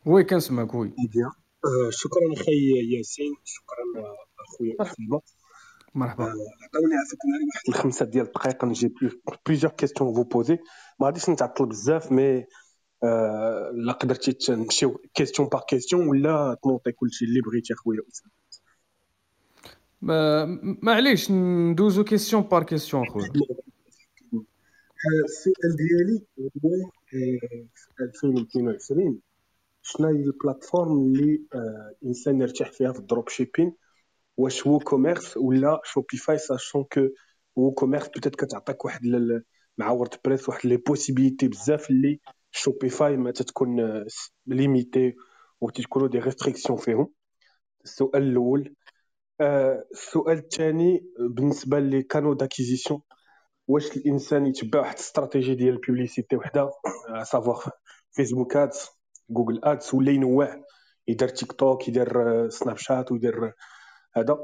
oui 0.06 0.24
كنسمعك 0.24 0.74
oui. 0.74 0.88
مزيان. 0.88 1.30
آه، 1.64 1.90
شكرا 1.90 2.32
أخي 2.32 2.96
ياسين 2.96 3.34
شكرا 3.44 4.02
آه، 4.04 4.16
اخويا 4.44 4.74
اسامه 4.80 5.20
مرحبا. 5.94 6.24
آه، 6.24 6.26
عطاوني 6.28 6.94
عافاك 6.94 7.18
ناري 7.32 7.44
واحد 7.54 7.68
الخمسة 7.68 8.04
ديال 8.04 8.26
الدقائق 8.26 8.64
j'ai 8.64 8.94
plusieurs 9.46 9.72
questions 9.72 9.99
à 9.99 10.02
vous 10.02 10.14
poser 10.14 10.58
ما 11.00 11.06
غاديش 11.06 11.30
نتعطل 11.30 11.66
بزاف 11.66 12.12
mais 12.12 12.44
آه، 13.04 13.70
لا 13.74 13.92
قدرتي 13.92 14.32
تمشيو 14.32 15.00
question 15.14 15.48
par 15.48 15.62
question 15.68 16.08
ولا 16.08 16.56
تنوطي 16.62 16.92
كلشي 16.92 17.24
اللي 17.24 17.40
بغيتي 17.40 17.74
اخويا 17.74 18.00
اسامه 18.12 18.32
معليش 20.82 21.30
ندوزو 21.30 22.04
question 22.04 22.42
par 22.42 22.62
question 22.62 23.06
خويا 23.06 23.28
السؤال 25.24 25.76
ديالي 25.76 26.22
هو 26.64 26.74
آه، 27.14 27.66
في 27.74 28.02
2022 28.04 29.18
شنو 29.82 30.08
هي 30.08 30.14
ال 30.14 30.22
plateforme 30.22 30.98
اللي 30.98 31.42
آه، 31.54 31.94
الانسان 32.02 32.40
يرتاح 32.40 32.72
فيها 32.72 32.92
في 32.92 32.98
ال 32.98 33.28
dropshipping 33.28 33.72
واش 34.36 34.66
WooCommerce 34.66 35.36
ولا 35.36 35.80
Shopify 35.84 36.38
sachant 36.38 36.84
que 36.84 37.08
WooCommerce 37.56 38.08
peut-être 38.08 38.36
كتعطيك 38.36 38.84
واحد 38.84 39.04
ال- 39.04 39.42
مع 39.78 39.90
WordPress 39.90 40.48
واحد 40.48 40.66
les 40.66 40.76
possibilités 40.76 41.48
بزاف 41.48 41.90
اللي 41.90 42.20
Shopify 42.50 43.16
ما 43.16 43.30
تتكون 43.30 44.04
limité 44.46 45.14
وتتكونوا 45.60 46.08
des 46.08 46.18
restrictions 46.18 46.78
فيهم 46.78 47.08
السؤال 47.84 48.22
الأول 48.22 48.60
آه، 48.68 48.85
السؤال 49.40 50.38
الثاني 50.38 51.06
بالنسبة 51.18 51.78
les 51.78 52.02
canaux 52.02 52.34
d'acquisition 52.34 53.00
واش 53.68 53.96
الإنسان 53.96 54.46
يتبع 54.46 54.80
واحد 54.80 54.94
الاستراتيجي 54.94 55.54
ديال 55.54 55.74
ال 55.74 55.80
publicité 55.80 56.36
وحدة؟ 56.36 56.70
à 57.22 57.28
savoir 57.28 57.64
Facebook 58.12 58.56
Ads 58.56 58.88
Google 59.30 59.60
Ads 59.64 59.94
ولا 59.94 60.12
ينوع 60.12 60.64
يدير 61.08 61.28
تيك 61.28 61.52
توك 61.52 61.88
يدير 61.88 62.44
آه، 62.44 62.48
Snapchat 62.48 63.12
ويدير 63.12 63.44
آه، 63.44 63.52
هذا. 64.16 64.38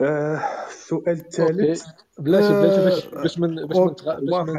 آه، 0.00 0.40
السؤال 0.68 1.20
الثالث 1.20 1.84
بلاتي 2.18 2.48
بلاتي 2.48 2.84
باش 2.84 3.06
آه، 3.06 3.22
باش 3.22 3.38
من 3.38 3.66
باش 3.66 3.76
من 3.76 3.86
باش 3.86 4.48
من 4.48 4.56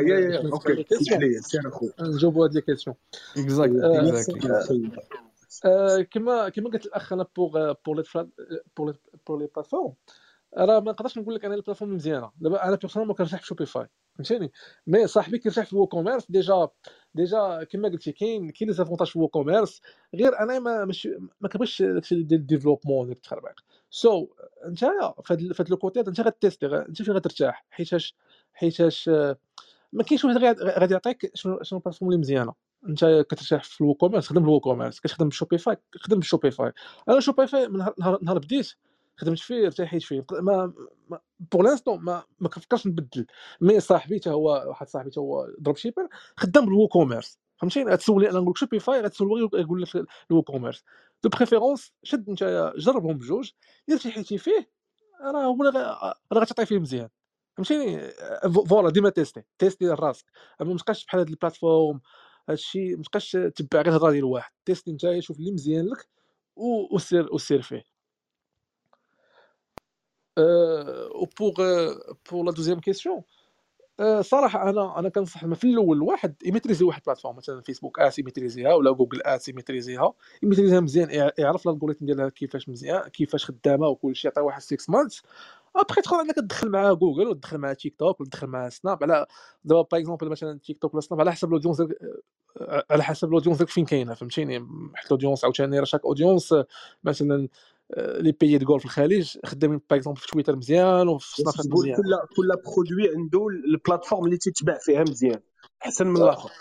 نجاوبوا 2.02 2.46
هاد 2.46 2.54
les 2.54 2.62
questions 2.62 2.96
exactly 3.38 3.86
آه، 3.86 5.25
كما 6.12 6.50
كما 6.50 6.70
قلت 6.70 6.86
الأخ 6.86 7.14
أنا 7.14 7.26
pour 7.36 7.74
pour 7.86 7.96
les 7.98 8.94
les 9.30 9.48
plateformes 9.56 9.94
راه 10.58 10.80
ما 10.80 10.92
نقدرش 10.92 11.18
نقول 11.18 11.36
لك 11.36 11.46
أنا 11.46 11.56
ال 11.56 11.59
plateforme 11.59 11.94
مزيانة. 11.96 12.32
دابا 12.38 12.64
أنا 12.68 12.76
personnel 12.76 13.08
ما 13.08 13.14
كنرتاح 13.14 13.40
في 13.42 13.48
Shopify 13.48 13.88
فهمتيني؟ 14.16 14.52
mais 14.88 15.08
صاحبي 15.08 15.38
كيرتاح 15.40 15.66
في 15.66 15.74
ال 15.74 15.88
WooCommerce 15.88 16.26
déjà 16.32 16.68
déjà 17.16 17.64
كما 17.64 17.90
قلتي 17.90 18.12
كاين 18.12 18.50
كاين 18.50 18.70
les 18.70 18.74
avantages 18.76 19.08
في 19.08 19.16
ال 19.16 19.28
WooCommerce 19.28 19.82
غير 20.16 20.40
أنا 20.40 20.60
ما 20.60 20.86
مش 20.86 21.10
ما 21.42 21.50
كنبغيش 21.50 21.82
داكشي 21.82 22.24
ديال 22.24 22.40
ال 22.40 22.45
développement 22.45 23.08
ديك 23.08 23.18
التخربيق. 23.18 23.54
so 23.90 24.28
نتايا 24.68 25.14
فهاد 25.26 25.54
فهاد 25.54 25.70
le 25.70 25.78
هذا 25.98 26.10
أنت 26.10 26.22
غاتيستي 26.22 26.68
غا- 26.68 26.88
أنت 26.90 27.02
فين 27.02 27.14
غترتاح؟ 27.16 27.66
حيتاش 27.70 28.16
حيتاش 28.54 29.10
آه، 29.10 29.38
ما 29.94 30.04
كاينش 30.04 30.26
واحد 30.26 30.38
غادي 30.62 30.94
يعطيك 30.94 31.32
شنو 31.36 31.60
شنو 31.64 31.80
ال 31.80 31.82
plateforme 31.82 32.10
اللي 32.12 32.20
مزيانة. 32.22 32.54
أنت 32.90 33.26
كترتاح 33.30 33.64
في 33.64 33.82
ال 33.82 33.94
WooCommerce 33.94 34.28
خدم 34.28 34.44
ال 34.44 34.60
WooCommerce 34.60 35.00
كتخدم 35.00 35.30
ب 35.30 35.36
Shopify 35.36 35.78
خدم 35.96 36.20
ب 36.20 36.26
Shopify 36.26 36.72
أنا 37.10 37.20
Shopify 37.20 37.68
من 37.68 37.78
نهار 37.78 38.20
نهار- 38.24 38.38
بديت 38.40 38.72
خدمت 39.18 39.40
فيه 39.40 39.66
ارتحيت 39.66 40.04
فيه. 40.04 40.26
ما, 40.32 40.74
ما 41.10 41.20
pour 41.40 41.64
l'instant 41.64 42.00
ما 42.00 42.24
ما 42.40 42.50
كنفكرش 42.50 42.88
نبدل. 42.88 43.26
mais 43.62 43.80
صاحبي 43.80 44.20
حتى 44.20 44.30
هو 44.30 44.64
واحد 44.68 44.88
صاحبي 44.88 45.12
حتى 45.12 45.20
هو 45.20 45.48
dropshipper 45.60 46.08
خدام 46.38 46.66
بال 46.66 46.88
WooCommerce 46.88 47.40
فهمتيني 47.58 47.92
غتسولي 47.92 48.30
أنا 48.30 48.40
نقول 48.40 48.50
لك 48.52 48.58
Shopify 48.58 49.02
غتسول 49.02 49.50
يقول 49.54 49.82
لك 49.82 50.06
ال 50.32 50.42
WooCommerce 50.44 50.84
de 51.24 51.30
préférence 51.30 51.94
شد 52.04 52.30
أنت 52.30 52.74
جربهم 52.78 53.18
بجوج. 53.18 53.52
الا 53.90 53.98
ارتحيتي 53.98 54.38
فيه 54.38 54.70
راه 55.22 55.44
هو 55.46 55.64
راه 56.34 56.40
غتعطي 56.42 56.66
فيه 56.66 56.80
مزيان. 56.80 57.10
فهمتيني 57.58 58.12
voilà 58.70 58.90
ديما 58.90 59.10
تيستي 59.10 59.44
تيستي 59.60 59.88
راسك 59.90 60.26
ما 60.62 60.78
تبقاش 60.78 61.06
بحال 61.06 61.20
هاد 61.20 61.30
ال 61.30 61.36
plateforme 61.36 62.02
هادشي 62.50 62.96
ما 62.96 63.04
تبقاش 63.04 63.32
تبع 63.32 63.82
غير 63.82 63.88
الهضره 63.88 64.12
ديال 64.12 64.24
واحد 64.24 64.52
تيستي 64.66 64.92
انت 64.92 65.20
شوف 65.20 65.40
اللي 65.40 65.52
مزيان 65.52 65.86
لك 65.86 66.08
وسير 66.92 67.34
وسير 67.34 67.62
فيه. 67.62 67.84
أه 70.38 71.10
و 71.16 71.23
pour 71.23 71.54
pour 72.32 72.44
la 72.44 72.52
deuxième 72.52 72.80
question 72.80 73.24
صراحة 74.22 74.70
أنا 74.70 75.00
أنا 75.00 75.10
كنصح 75.10 75.46
في 75.54 75.64
الأول 75.68 76.02
واحد 76.02 76.36
يميتريزي 76.46 76.86
واحد 76.86 77.02
plateforme 77.06 77.36
مثلا 77.36 77.62
Facebook 77.62 78.00
Ads 78.00 78.20
يميتريزيها 78.20 78.74
ولا 78.74 78.92
Google 78.92 79.22
Ads 79.24 79.50
يميتريزيها. 79.50 80.14
يميتريزيها 80.44 80.80
مزيان 80.80 81.10
يع- 81.10 81.32
يعرف 81.38 81.68
ال 81.68 81.71
algorithme 81.71 82.06
ديالها 82.06 82.30
كيفاش 82.30 82.70
مزيان 82.70 83.02
كيفاش 83.08 83.46
خدامة 83.46 83.88
وكل 83.88 84.16
شيء 84.16 84.40
واحد 84.40 84.62
6 84.62 84.90
months 84.90 85.22
après 85.76 86.02
تدخل 86.02 86.16
عندك 86.16 86.36
تدخل 86.36 86.70
معاه 86.70 86.94
جوجل 86.94 87.28
وتدخل 87.28 87.58
معاه 87.58 87.74
تيك 87.74 87.96
توك 87.96 88.22
وتدخل 88.22 88.48
معاه 88.48 88.70
Snap 88.70 89.04
على 89.04 89.26
دابا 89.64 89.82
par 89.92 90.00
exemple 90.00 90.30
مثلا 90.30 90.60
تيك 90.60 90.78
توك 90.78 90.94
ولا 90.94 91.02
Snap 91.02 91.22
على 91.22 91.32
حسب 91.32 91.48
ال 91.48 91.52
audience 91.52 91.82
على 92.92 93.04
حسب 93.04 93.28
ال 93.28 93.31
audience 93.31 93.58
ديالك 93.58 93.70
فين 93.70 93.86
كاينة 93.86 94.14
فهمتيني 94.14 94.68
حيت 94.96 95.06
ال 95.06 95.10
audience 95.10 95.44
عاوتاني 95.44 95.80
راه 95.80 95.86
chaque 95.86 96.06
audience 96.06 96.56
مثلا 97.04 97.48
les 97.98 98.32
pays 98.32 98.58
du 98.58 98.78
في 98.78 98.86
الخليج 98.86 99.38
خدامين 99.46 99.82
par 99.90 99.98
exemple 100.00 100.20
في 100.20 100.28
تويتر 100.28 100.56
مزيان 100.56 101.08
وفي 101.08 101.42
Snap 101.42 101.54
مزيان 101.80 101.98
كل 101.98 102.36
كل 102.36 102.48
produit 102.66 103.16
عنده 103.16 103.48
ال 103.48 103.55
plateforme 103.55 104.26
اللي 104.26 104.38
تتباع 104.38 104.78
فيها 104.78 105.02
مزيان 105.02 105.40
احسن 105.86 106.08
من 106.08 106.18
الآخر 106.22 106.52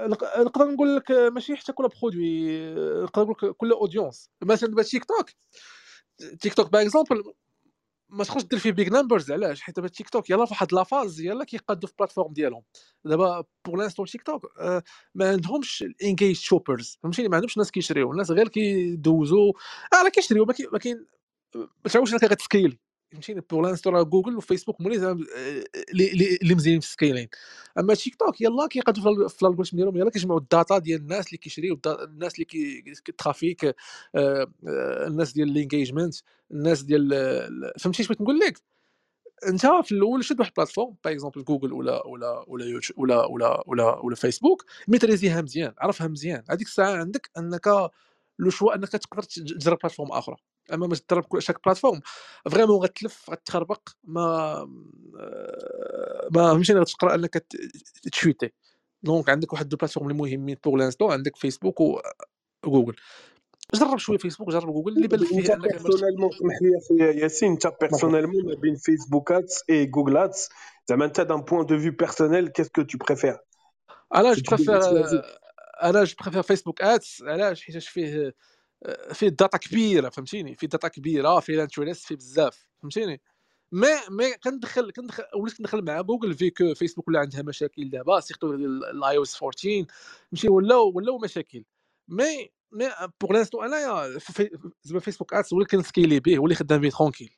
نق- 0.00 0.38
نقدر 0.38 0.64
نقول 0.70 0.96
لك 0.96 1.10
ماشي 1.10 1.56
حتى 1.56 1.72
كل 1.72 1.88
produit 2.02 2.64
نقدر 3.02 3.22
نقول 3.22 3.36
لك 3.42 3.56
كل 3.56 3.72
audience 3.72 4.30
مثلا 4.42 4.68
دابا 4.70 4.82
TikTok 4.82 5.30
TikTok 6.40 6.72
par 6.72 6.82
exemple 6.82 7.22
ما 8.12 8.24
تخرجش 8.24 8.44
دير 8.44 8.58
فيه 8.58 8.70
big 8.70 8.88
numbers 8.92 9.30
علاش؟ 9.30 9.60
حيت 9.60 9.76
دابا 9.76 9.88
تيك 9.88 10.08
توك 10.08 10.30
يلاه 10.30 10.44
في 10.44 10.52
واحد 10.52 10.72
la 10.74 10.87
phase 10.87 11.20
يلاه 11.20 11.44
كيقادوا 11.44 11.88
في 11.88 11.92
ال 11.92 11.96
plateforme 11.96 12.32
ديالهم. 12.32 12.62
دابا 13.04 13.44
pour 13.64 13.78
l'instant 13.78 14.06
TikTok 14.06 14.46
ما 15.14 15.30
عندهمش 15.30 15.82
ال 15.82 15.89
engaged 15.89 16.36
shoppers 16.36 16.98
فهمتيني؟ 17.02 17.28
ما 17.28 17.36
عندهمش 17.36 17.58
ناس 17.58 17.70
كيشريو. 17.70 18.12
الناس 18.12 18.30
غير 18.30 18.48
كيدوزو. 18.48 19.52
آه 19.94 20.02
راه 20.04 20.08
كيشريو 20.08 20.44
ما 20.72 20.78
كاين 20.78 21.06
ما 21.56 21.90
تعاودش 21.92 22.12
انك 22.12 22.24
غتسكيلي 22.24 22.78
فهمتيني 23.12 23.40
pour 23.50 23.62
l'instant 23.66 23.94
راه 23.94 24.02
Google 24.02 24.36
و 24.36 24.41
Facebook 24.41 24.80
هما 24.80 24.90
اللي 24.90 25.06
آه، 25.08 25.64
اللي 26.42 26.54
مزيانين 26.54 26.80
في 26.80 26.86
ال 26.86 26.91
scaling 26.91 27.28
أما 27.78 27.94
تيك 27.94 28.14
توك 28.14 28.40
يلاه 28.40 28.66
كيقادوا 28.68 29.02
في 29.02 29.08
ال- 29.08 29.28
في 29.30 29.42
ال 29.42 29.45
algorithm 29.45 29.76
ديالهم 29.76 29.96
يلاه 29.96 30.10
كيجمعوا 30.10 30.40
ال 30.40 30.48
data 30.48 30.78
ديال 30.78 31.00
الناس 31.00 31.26
اللي 31.26 31.38
كيشريو 31.38 31.80
الناس 31.86 32.34
اللي 32.34 32.44
كي 32.44 32.84
ال 33.08 33.16
trafic 33.16 33.64
آه، 33.64 33.74
آه، 34.14 34.46
الناس 35.06 35.32
ديال 35.32 35.48
ال 35.50 35.56
engagement 35.56 36.14
الناس 36.50 36.82
ديال 36.82 37.12
ال- 37.14 37.72
فهمتي 37.80 38.02
بغيت 38.02 38.20
نقول 38.20 38.38
لك؟ 38.38 38.58
انت 39.48 39.66
في 39.66 39.92
الأول 39.92 40.24
شد 40.24 40.40
واحد 40.40 40.52
plateforme 40.56 40.96
par 41.04 41.12
exemple 41.14 41.44
Google 41.44 41.72
ولا 41.72 42.06
ولا 42.06 42.44
ولا 42.48 42.64
يوتيوب 42.66 42.98
ولا 42.98 43.24
ولا 43.26 43.64
ولا 43.66 43.98
ولا 43.98 44.16
فيسبوك 44.16 44.64
ميتريزيها 44.88 45.42
مزيان 45.42 45.74
عرفها 45.78 46.08
مزيان. 46.08 46.44
هذيك 46.50 46.66
الساعة 46.66 46.96
عندك 46.96 47.30
أنك 47.38 47.68
le 48.38 48.50
choix 48.50 48.74
أنك 48.74 48.88
تقدر 48.88 49.22
تج- 49.22 49.58
تجرب 49.58 49.78
plateforme 49.82 50.12
آخرى. 50.12 50.36
اما 50.72 50.86
باش 50.86 51.00
تجرب 51.00 51.24
كل- 51.24 51.42
chaque 51.42 51.64
plateforme. 51.64 52.00
vraiment 52.50 52.76
غتلف 52.82 53.30
غتخربق 53.30 53.88
ما 54.04 54.54
ما 56.30 56.52
فهمتيني 56.52 56.80
غتقرأ 56.80 57.14
أنك 57.14 57.44
تشوازي. 58.12 58.50
donc 59.02 59.28
عندك 59.28 59.52
واحد 59.52 59.68
deux 59.68 59.76
plateformes 59.76 60.10
اللي 60.10 60.18
مهمين 60.18 60.56
بوغ 60.64 60.76
لانستون 60.76 61.12
عندك 61.12 61.36
Facebook 61.36 61.80
و 62.66 62.70
Google. 62.70 62.96
جرب 63.74 63.98
شوية 63.98 64.18
فيسبوك 64.18 64.50
جرب 64.50 64.72
جوجل 64.72 64.96
اللي 64.96 65.08
بان 65.08 65.20
لك 65.20 65.26
فيه 65.26 65.54
أنك 65.54 65.82
personnellement 65.82 66.30
سمح 66.30 66.58
لي 66.62 66.78
اخويا 66.78 67.22
ياسين 67.22 67.52
انت 67.52 67.66
personnellement 67.80 68.46
ما 68.46 68.54
بين 68.54 68.76
Facebook 68.76 69.32
Ads 69.32 69.62
et 69.70 69.86
Google 69.86 70.16
Ads 70.16 70.48
زعما 70.88 71.04
انت 71.04 71.20
d'un 71.20 71.40
point 71.40 71.66
de 71.66 71.78
vue 71.78 71.92
personnel 71.92 72.48
qu'est-ce 72.48 72.68
que 72.68 72.82
tu 72.82 72.98
préfères 72.98 73.38
أنا 74.14 74.32
je 74.32 74.42
préfère. 74.50 74.82
أنا 75.82 76.04
je 76.04 76.14
préfère 76.22 76.42
Facebook 76.42 76.82
Ads 76.82 77.22
علاش؟ 77.22 77.64
حيت 77.64 77.76
فيه 77.76 78.34
فيه 79.12 79.28
data 79.28 79.58
كبيرة 79.58 80.08
فهمتيني؟ 80.08 80.56
فيه 80.56 80.66
data 80.66 80.88
كبيرة 80.88 81.40
فيه 81.40 81.54
les 81.54 81.68
intérêts 81.68 82.06
فيه 82.06 82.16
بزاف 82.16 82.66
فهمتيني؟ 82.82 83.20
مي 83.72 83.88
مي 84.10 84.32
كندخل 84.44 84.90
كندخل 84.90 85.24
وليت 85.36 85.56
كندخل 85.56 85.82
مع 85.82 86.00
Google 86.00 86.34
vu 86.34 86.50
que 86.50 86.74
Facebook 86.74 87.08
ولا 87.08 87.20
عندها 87.20 87.42
مشاكل 87.42 87.90
دابا 87.90 88.20
surtout 88.20 88.54
ال 88.54 89.16
iOS 89.16 89.36
14 89.36 89.84
ماشي 90.32 90.48
ولاو 90.48 90.92
ولاو 90.94 91.18
مشاكل. 91.18 91.64
mais 92.08 92.50
mais 92.72 92.88
pour 93.20 93.32
l'instant 93.32 93.62
انايا 93.62 94.18
زعما 94.82 95.00
Facebook 95.00 95.34
Ads 95.34 95.52
هو 95.52 95.58
اللي 95.58 95.68
كنسكيلي 95.68 96.20
به 96.20 96.36
هو 96.36 96.44
اللي 96.44 96.54
خدام 96.54 96.80
به 96.80 96.90
ترونكيل 96.90 97.30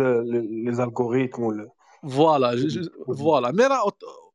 euh, 0.00 0.22
les, 0.32 0.42
les 0.66 0.80
algorithmes 0.80 1.44
ou 1.44 1.52
le... 1.52 1.68
voilà. 2.10 2.68
voilà 3.18 3.50
mais 3.50 3.66
راه 3.66 3.92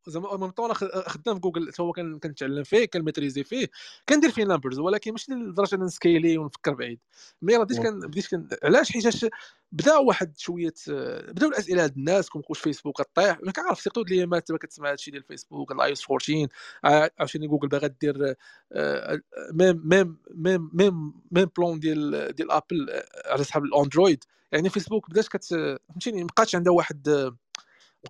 زعما 0.10 0.32
اون 0.32 0.40
ميم 0.40 0.50
طون 0.50 0.74
خدام 0.74 1.36
في 1.36 1.40
جوجل 1.42 1.72
هو 1.80 1.92
كان- 1.92 2.20
كنتعلم 2.20 2.64
فيه 2.64 2.86
كنميتريزي 2.86 3.44
فيه 3.44 3.68
كندير 4.10 4.32
فيه 4.32 4.44
نمبرز 4.44 4.80
ولكن 4.80 5.12
ماشي 5.12 5.32
لدرجة 5.32 5.76
نسكيلي 5.76 6.38
ونفكر 6.38 6.74
بعيد. 6.74 7.00
مي 7.42 7.56
راه 7.56 7.64
بديت 7.64 7.80
كان 7.80 8.00
بديت 8.00 8.28
كان 8.28 8.48
علاش؟ 8.64 8.92
حيتاش 8.92 9.26
بدا 9.72 9.98
واحد 9.98 10.38
شوية 10.38 10.74
بداو 10.88 11.50
الأسئلة 11.50 11.84
هاد 11.84 11.98
الناس 11.98 12.30
كون 12.30 12.42
واش 12.50 12.60
فيسبوك 12.60 13.02
طيح. 13.16 13.40
ما 13.44 13.52
كنعرف 13.52 13.80
سيرتو 13.82 14.02
الايامات 14.02 14.48
دابا 14.48 14.60
كتسمع 14.60 14.92
هادشي 14.92 15.12
ديال 15.12 15.24
فيسبوك 15.24 15.72
الاي 15.72 15.92
اس 15.92 16.04
14 16.12 16.48
آه، 16.86 17.12
عاوتاني 17.20 17.48
جوجل 17.48 17.68
باغا 17.68 17.88
دير 17.88 18.36
آه، 18.74 19.20
ميم 19.54 19.82
ميم 19.86 20.18
ميم 20.36 20.70
ميم 20.74 21.14
ميم 21.32 21.50
بلون 21.58 21.80
ديال 21.80 22.36
ديال 22.36 22.52
ابل 22.52 23.02
على 23.26 23.44
صحاب 23.44 23.64
الاندرويد 23.64 24.24
يعني 24.52 24.70
فيسبوك 24.70 25.10
بدات 25.10 25.28
كت 25.28 25.44
فهمتيني؟ 25.46 26.22
مابقاتش 26.22 26.56
عندها 26.56 26.74
واحد 26.74 27.32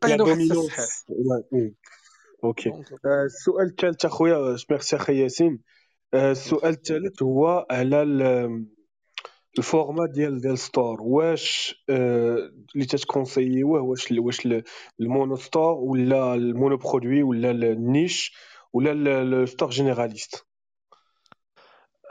بقى 0.02 0.18
واحد. 0.22 0.40
الصحيح. 0.52 0.86
Ok. 2.46 2.64
donc 2.68 3.06
آه، 3.06 3.24
السؤال 3.26 3.68
الثالث 3.68 4.06
أخويا 4.06 4.58
ميرسي 4.70 4.96
أخي 4.96 5.22
ياسين. 5.24 5.60
آه، 6.14 6.32
السؤال 6.32 6.74
الثالث 6.74 7.24
هو 7.24 7.68
على 7.72 8.02
ال- 8.02 8.66
ال 9.58 9.65
format 9.65 10.06
ديال 10.06 10.42
ديال 10.42 10.58
store 10.58 11.02
واش 11.02 11.76
آه، 11.90 12.38
اللي 12.76 12.86
تت 12.86 12.99
conseiller 12.99 13.68
وه 13.68 13.82
واش 13.82 14.12
واش 14.12 14.46
ال- 14.46 14.64
ال 15.00 15.07
mono 15.07 15.36
store 15.36 15.74
ولا 15.74 16.34
ال 16.34 16.42
mono 16.42 16.78
produit 16.78 17.24
ولا 17.24 17.52
ال 17.52 17.65
niche 17.65 18.34
ولا 18.74 18.92
ال- 18.92 19.08
ال 19.34 19.40
store 19.40 19.70
généraliste 19.70 20.46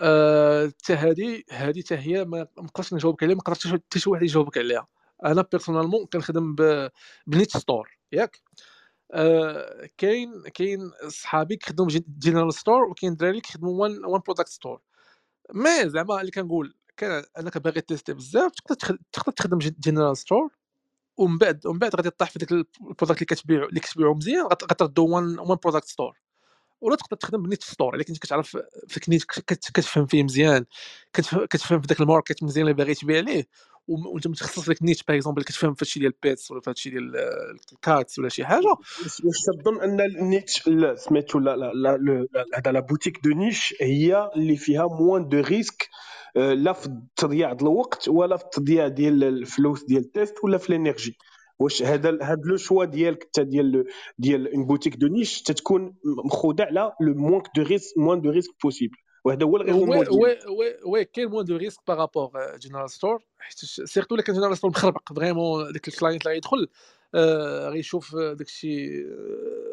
حتى 0.01 0.95
هادي 0.95 1.45
هادي 1.51 1.83
حتى 1.83 1.97
هي 1.97 2.25
ما 2.25 2.39
ما 2.57 2.63
نقدرش 2.65 2.95
نجاوبك 2.95 3.23
عليها 3.23 3.37
ما 3.37 3.43
قدرتش 3.43 3.67
حتى 3.67 3.99
شي 3.99 4.11
واحد 4.11 4.23
يجاوبك 4.23 4.59
عليها. 4.59 4.87
أنا 5.25 5.43
personnellement 5.43 6.07
كنخدم 6.07 6.57
ب 7.27 7.32
niche 7.32 7.57
store 7.57 7.99
ياك؟ 8.13 8.41
آه، 9.13 9.89
كاين 9.99 10.43
كاين 10.55 10.91
صحابي 11.09 11.57
كيخدموا 11.57 11.89
general 12.19 12.55
store 12.55 12.83
وكاين 12.85 13.17
دراري 13.17 13.41
كيخدموا 13.41 13.83
one 13.83 14.05
one 14.05 14.21
product 14.27 14.49
store 14.49 14.81
mais 15.55 15.89
زعما 15.91 16.21
اللي 16.21 16.31
كنقول 16.31 16.75
كان 16.97 17.25
أنا 17.39 17.51
كباغي 17.51 17.81
تيستي 17.81 18.15
بزاف 18.15 18.53
تقدر 18.53 18.75
تخد- 18.77 18.99
تقدر 19.13 19.33
تخدم 19.33 19.59
general 19.59 20.17
store 20.17 20.51
ومن 21.17 21.39
بعد 21.39 21.67
ومن 21.67 21.79
بعد 21.79 21.97
غادي 21.97 22.11
طيح 22.11 22.31
في 22.31 22.39
ديك 22.39 22.53
ال 22.53 22.59
product 22.59 23.03
اللي 23.03 23.27
كتبيع 23.27 23.65
اللي 23.65 23.81
كتبيعو 23.81 24.15
مزيان 24.15 24.45
غت- 24.47 24.65
غتردو 24.65 25.07
one 25.09 25.39
one 25.39 25.59
product 25.65 25.85
store 25.89 26.19
ولا 26.81 26.97
تقدر 26.97 27.17
تخدم 27.17 27.43
ب 27.43 27.46
niche 27.46 27.63
store 27.63 27.95
الا 27.95 28.05
كنت 28.05 28.19
كتعرف 28.19 28.59
في 28.89 28.97
ديك 28.97 29.09
niche 29.09 29.25
كت- 29.25 29.71
كتفهم 29.75 30.07
فيه 30.07 30.23
مزيان 30.23 30.65
كتف- 31.13 31.39
كتفهم 31.51 31.81
في 31.81 31.87
ذاك 31.89 32.01
ال 32.01 32.07
market 32.07 32.43
مزيان 32.43 32.67
اللي 32.67 32.75
باغي 32.75 32.95
تبيع 32.95 33.21
ليه. 33.21 33.39
وم- 33.39 33.47
وانت 33.89 34.27
متخصص 34.27 34.65
في 34.65 34.72
ديك 34.72 34.83
niche 34.83 35.09
par 35.09 35.17
exemple 35.17 35.43
كتفهم 35.43 35.75
في 35.75 35.85
هادشي 35.85 36.01
ديال 36.01 36.13
ال 36.13 36.20
pets 36.20 36.51
ولا 36.51 36.61
في 36.61 36.71
هادشي 36.71 36.91
ديال 36.91 37.17
آه، 37.17 37.73
ال 37.73 37.82
cats 37.82 38.19
ولا 38.19 38.29
شي 38.29 38.45
حاجة 38.45 38.69
واش 39.25 39.39
تظن 39.63 39.81
ان 39.81 40.01
ال 40.01 40.12
niche 40.12 40.69
لا 40.69 40.95
سميتو 40.95 41.39
لا 41.39 41.73
هذا 42.55 42.73
la 42.73 42.81
boutique 42.81 43.21
de 43.25 43.31
niche 43.31 43.75
هي 43.81 44.31
اللي 44.37 44.57
فيها 44.57 44.87
moins 44.87 45.29
de 45.29 45.41
risques 45.41 45.89
آه، 46.37 46.55
لا 46.55 46.73
في 46.73 46.89
تضييع 47.17 47.53
الوقت 47.53 48.09
ولا 48.09 48.37
في 48.37 48.45
التضييع 48.45 48.89
ديال 48.89 49.25
الفلوس 49.25 49.85
ديال 49.85 50.03
ال 50.03 50.09
test 50.09 50.35
ولا 50.45 50.59
في 50.59 50.71
ال 50.71 50.77
énergie 50.77 51.17
واش 51.59 51.83
هذا 51.83 52.19
هذا 52.23 52.43
le 52.45 52.57
choix 52.57 52.85
ديالك 52.85 53.23
انت 53.25 53.41
ديال 53.41 53.85
ديال 54.19 54.55
une 54.55 54.67
boutique 54.67 54.97
de 54.97 55.07
niche 55.07 55.43
تتكون 55.43 55.95
مخوضه 56.25 56.65
على 56.65 56.93
le 57.01 57.15
moins 57.15 57.43
de 57.57 57.63
risques 57.63 57.99
moins 57.99 58.21
de 58.21 58.31
risques 58.31 58.51
possible 58.63 58.97
وهذا 59.29 59.47
هو 59.47 59.57
ال 59.57 59.61
raisonnement 59.61 60.05
ديالك 60.05 60.13
وي 60.13 60.39
وي 60.59 60.77
وي 60.87 61.05
كاين 61.05 61.29
moins 61.29 61.45
de 61.45 61.57
risques 61.57 61.81
par 61.89 62.02
rapport 62.02 62.31
general 62.57 62.91
store 62.91 63.23
حيت 63.39 63.59
surtout 63.59 64.15
إلا 64.15 64.23
كان 64.23 64.35
general 64.35 64.57
store 64.57 64.71
مخربق 64.71 65.13
vraiment 65.13 65.73
داك 65.73 65.89
ال 65.89 65.94
client 65.94 66.23
اللي 66.23 66.35
غيدخل 66.35 66.69
غيشوف 67.69 68.17
داك 68.17 68.41
الشيء 68.47 68.91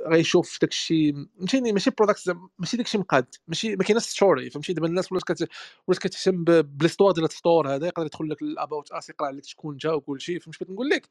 آه، 0.06 0.10
غيشوف 0.10 0.58
داك 0.62 0.70
الشيء 0.72 1.14
فهمتيني؟ 1.40 1.72
ماشي 1.74 1.90
product 1.92 2.38
ماشي 2.60 2.78
داك 2.78 2.86
الشيء 2.86 3.02
مقاد 3.02 3.26
ماشي 3.48 3.76
ما 3.76 3.84
كايناش 3.84 4.04
story 4.04 4.50
فهمتي؟ 4.50 4.74
دابا 4.74 4.88
الناس 4.88 5.12
ولات 5.12 5.24
كت 5.24 5.48
ولات 5.88 6.02
كتهتم 6.02 6.44
ب- 6.44 6.78
بال 6.78 6.87
store 6.87 7.12
ديال 7.12 7.26
ال 7.26 7.34
store 7.34 7.76
هذا 7.76 7.88
يقدر 7.88 8.06
يدخل 8.06 8.30
لك 8.30 8.42
ال 8.42 8.50
about 8.50 8.92
us 8.92 9.10
يقرا 9.10 9.28
عليك 9.28 9.46
شكون 9.46 9.74
انت 9.74 9.86
وكل 9.86 10.22
شيء 10.22 10.40
فهمتي؟ 10.40 10.58
بغيت 10.60 10.72
نقول 10.72 10.90
لك. 10.90 11.08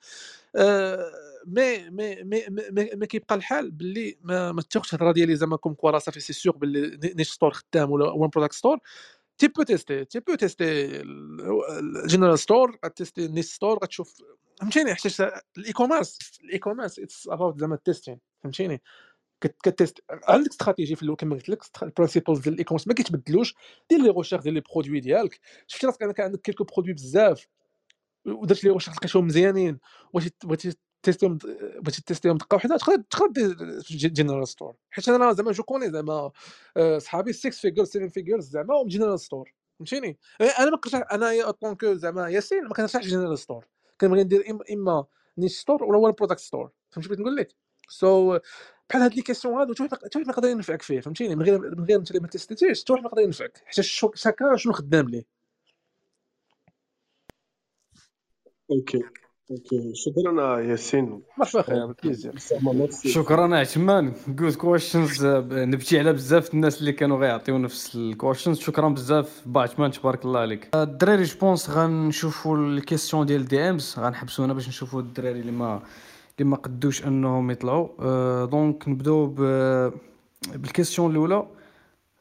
آه، 0.56 1.10
مي 1.46 1.90
مي 1.90 2.24
مي 2.24 2.44
مي 2.94 3.06
كيبقى 3.06 3.34
الحال 3.34 3.70
باللي 3.70 4.18
ما 4.22 4.52
ما 4.52 4.62
تاخذش 4.62 4.94
الهضره 4.94 5.12
ديالي 5.12 5.36
زعما 5.36 5.56
comme 5.56 5.74
quoi 5.74 5.90
راه 5.90 5.98
صافي 5.98 6.20
سي 6.20 6.32
سيغ 6.32 6.52
باللي 6.52 7.14
niche 7.14 7.30
store 7.32 7.50
خدام 7.50 7.90
ولا 7.90 8.10
one 8.10 8.30
product 8.30 8.52
store 8.54 8.78
tu 9.38 9.48
peux 9.48 9.62
tester 9.62 10.04
tu 10.04 10.20
peux 10.20 10.34
tester 10.34 10.86
ال 12.04 12.09
general 12.09 12.38
store 12.38 12.78
غتيستي 12.84 13.24
ال 13.26 13.29
niche 13.29 13.44
store 13.46 13.78
غتشوف 13.82 14.14
فهمتيني؟ 14.60 14.94
حيت 14.94 15.20
ال 15.58 15.72
e-commerce 15.72 16.18
ال 16.44 16.58
e-commerce 16.58 16.98
it's 16.98 17.28
about 17.28 17.58
زعما 17.60 17.74
ال 17.74 17.80
testing 17.80 18.18
فهمتيني؟ 18.42 18.82
كت- 19.40 19.56
كتيست 19.70 20.00
عندك 20.10 20.50
استراتيجي 20.50 20.96
في 20.96 21.02
الأول 21.02 21.16
كما 21.16 21.34
قلت 21.34 21.48
لك 21.48 21.62
ال 21.82 21.87
principles 21.87 22.38
ديال 22.40 22.54
ال 22.54 22.64
e-commerce 22.64 22.88
ما 22.88 22.94
كيتبدلوش 22.94 23.54
دير 23.90 23.98
les 24.00 24.10
recherches 24.10 24.42
ديال 24.42 24.54
les 24.54 24.60
produits 24.74 25.00
ديالك. 25.00 25.40
شفتي 25.66 25.86
راسك 25.86 26.02
أنا 26.02 26.12
كان 26.12 26.26
عندك 26.26 26.40
quelques 26.40 26.64
produits 26.64 26.92
بزاف 26.94 27.46
ودرت 28.26 28.64
les 28.64 28.70
recherches 28.70 28.96
لقيتهم 28.96 29.26
مزيانين 29.26 29.78
بغيتي 30.14 30.46
بغيتي 30.46 30.74
تيستيهم 31.02 31.38
بغيتي 31.80 32.02
تيستيهم 32.02 32.36
دقة 32.36 32.54
وحدة 32.54 32.76
تقدر 32.76 33.02
تقدر 33.10 33.80
في 33.82 33.96
general 33.96 34.48
store 34.48 34.76
حيت 34.90 35.08
أنا 35.08 35.32
زعما 35.32 35.52
je 35.52 35.62
connais 35.62 35.90
زعما 35.90 36.30
آه، 36.76 36.98
صحابي 36.98 37.32
6 37.32 37.50
figure 37.50 37.84
7 37.84 38.08
figures 38.08 38.48
زعما 38.48 38.84
general 38.86 39.20
store 39.20 39.54
فهمتيني؟ 39.78 40.18
أنا 40.40 40.70
ما 40.70 40.76
كنتش 40.76 40.94
أنا 40.94 41.50
en 41.50 41.58
tant 41.58 41.73
que 41.73 41.84
زعما 41.84 42.28
ياسين 42.28 42.64
ما 42.64 42.74
كنرتاحش 42.74 43.06
general 43.06 43.38
store 43.38 43.66
كنبغي 44.00 44.24
ندير 44.24 44.44
اما 44.72 45.06
niche 45.38 45.60
store 45.60 45.84
ولا 45.84 45.98
ولا 45.98 46.12
product 46.12 46.40
store 46.40 46.70
فهمتي 46.90 47.08
بغيت 47.08 47.20
نقول 47.20 47.36
لك؟ 47.36 47.56
so 47.88 48.38
بحال 48.90 49.02
هاد 49.02 49.14
les 49.14 49.22
questions 49.22 49.54
هادو 49.54 49.74
حتى 49.74 49.84
واحد 49.84 50.06
حتى 50.06 50.20
يقدر 50.20 50.48
ينفعك 50.48 50.82
فيه 50.82 51.00
فهمتيني؟ 51.00 51.36
من 51.36 51.42
غير 51.44 51.60
من 51.60 51.84
غير 51.86 51.98
انت 51.98 52.16
ما 52.16 52.28
تيستيتيش 52.28 52.82
حتى 52.84 52.92
واحد 52.94 53.04
ما 53.04 53.08
يقدر 53.10 53.22
ينفعك 53.22 53.62
حيت 53.66 53.80
ch- 53.80 54.12
chacun 54.14 54.56
شنو 54.56 54.72
خدام 54.74 55.08
ليه. 55.08 55.24
Okay. 58.72 59.04
Okay 59.50 59.92
شكرا 59.94 60.60
ياسين. 60.60 61.22
مرحبا 61.38 61.94
ميرسي. 62.72 63.08
شكرا 63.08 63.56
عثمان. 63.56 64.12
good 64.28 64.54
questions 64.54 65.26
نبتي 65.52 65.98
على 65.98 66.12
بزاف 66.12 66.54
الناس 66.54 66.80
اللي 66.80 66.92
كانوا 66.92 67.18
غيعطيو 67.18 67.58
نفس 67.58 67.96
ال 67.96 68.02
questions 68.02 68.58
شكرا 68.58 68.88
بزاف. 68.88 69.42
با 69.46 69.60
عثمان 69.62 69.90
تبارك 69.90 70.24
الله 70.24 70.40
عليك. 70.40 70.68
آه، 70.74 70.82
الدراري 70.82 71.22
je 71.22 71.38
pense 71.40 71.70
غنشوفوا 71.70 72.56
ال 72.58 72.65
questions 72.65 73.26
ديال 73.26 73.44
DMs 73.44 73.94
غنحبسوا 73.98 74.44
هنا 74.44 74.52
باش 74.54 74.68
نشوفوا 74.68 75.00
الدراري 75.00 75.40
اللي 75.40 75.52
ما 75.52 75.82
اللي 76.38 76.50
ما 76.50 76.56
قدوش 76.56 77.06
انهم 77.06 77.50
يطلعوا 77.50 77.88
آه، 78.00 78.44
donc 78.44 78.88
نبداو 78.88 79.26
ب- 79.26 79.92
بال 80.54 80.65
question 80.65 81.10
الأولى. 81.10 81.46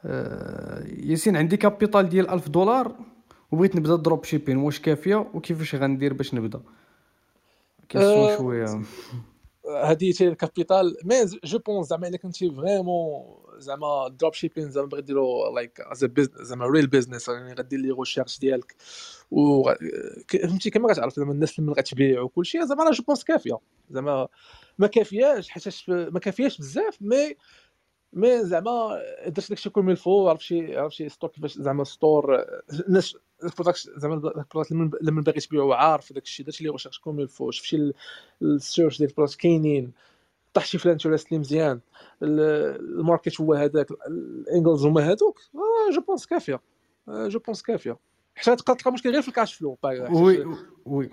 آه، 0.05 0.83
ياسين 0.87 1.37
عندي 1.37 1.57
capital 1.57 2.09
ديال 2.09 2.29
1000 2.29 2.49
دولار 2.49 2.95
وبغيت 3.51 3.75
نبدأ 3.75 3.95
dropshipping 3.95 4.57
واش 4.57 4.79
كافية 4.79 5.15
وكيفاش 5.33 5.75
غندير 5.75 6.13
باش 6.13 6.33
نبدأ؟ 6.33 6.59
question 7.89 8.29
آه، 8.29 8.37
شوية. 8.37 8.81
هذه 9.83 10.13
ال 10.21 10.30
capital. 10.30 10.97
mais 11.03 11.15
je 11.43 11.59
pense 11.59 11.87
زعما 11.87 12.07
إلا 12.07 12.17
كنتي 12.17 12.51
vraiment 12.51 13.35
زعما 13.57 14.07
dropshipping 14.19 14.71
زعما 14.71 14.87
بغيت 14.87 15.03
ديرو 15.03 15.55
like 15.55 15.81
as 15.81 16.07
زعما 16.41 16.65
real 16.65 16.87
business 16.87 17.27
يعني 17.27 17.53
غدير 17.53 17.79
les 17.79 17.91
recherches 17.91 18.39
ديالك. 18.39 18.75
و 19.31 19.69
فهمتي 20.29 20.69
كما 20.69 20.93
كتعرف 20.93 21.15
زعما 21.15 21.31
الناس 21.31 21.59
اللي 21.59 21.71
غتبيع 21.71 22.21
وكل 22.21 22.45
شيء 22.45 22.65
زعما 22.65 22.83
راه 22.83 22.91
je 22.91 23.03
pense 23.03 23.23
كافية. 23.23 23.59
زعما 23.89 24.27
ما 24.77 24.87
كافياش 24.87 25.49
حيتاش 25.49 25.89
ما 25.89 26.19
كافياش 26.19 26.57
بزاف 26.57 26.97
مي 27.01 27.35
مي 28.13 28.43
زعما 28.45 29.01
درت 29.27 29.49
داكشي 29.49 29.69
كل 29.69 29.89
الفو 29.91 30.29
عرف 30.29 30.45
شي 30.45 30.77
عرف 30.77 30.95
شي 30.95 31.09
ستور 31.09 31.29
كيفاش 31.29 31.57
زعما 31.57 31.83
ستور 31.83 32.45
الناس 32.87 33.17
البرودكت 33.43 33.89
زعما 33.97 34.15
من- 34.71 34.91
اللي 35.01 35.11
من 35.11 35.21
باغي 35.21 35.39
تبيعو 35.39 35.73
عارف 35.73 36.13
داك 36.13 36.23
الشيء 36.23 36.45
درتي 36.45 36.63
لي 36.63 36.69
ريشيرش 36.69 36.99
كوم 36.99 37.19
الفو 37.19 37.51
شفت 37.51 37.65
شي 37.65 37.75
ال- 37.77 37.93
السيرش 38.41 38.97
ديال 38.97 39.09
البرودكت 39.09 39.35
كاينين 39.39 39.91
طاح 40.53 40.65
شي 40.65 40.77
في 40.77 40.85
الانترست 40.85 41.27
اللي 41.27 41.39
مزيان 41.39 41.79
ال- 42.23 42.99
الماركت 42.99 43.41
هو 43.41 43.53
هذاك 43.53 43.87
الانجلز 43.91 44.85
هما 44.85 45.01
هذوك. 45.01 45.39
آه، 45.55 45.91
جو 45.95 46.01
بونس 46.01 46.25
كافية. 46.25 46.59
آه، 47.07 47.27
جو 47.27 47.39
بونس 47.39 47.61
كافية. 47.61 47.97
حيت 48.35 48.45
تلقى 48.59 48.75
تلقى 48.75 48.91
مشكل 48.91 49.11
غير 49.11 49.21
في 49.21 49.27
الكاش 49.27 49.53
فلو 49.53 49.77
وي 50.11 50.45
وي. 50.85 51.09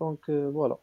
دونك 0.00 0.30
آه، 0.30 0.50
فوالا 0.50 0.74
آه، 0.74 0.78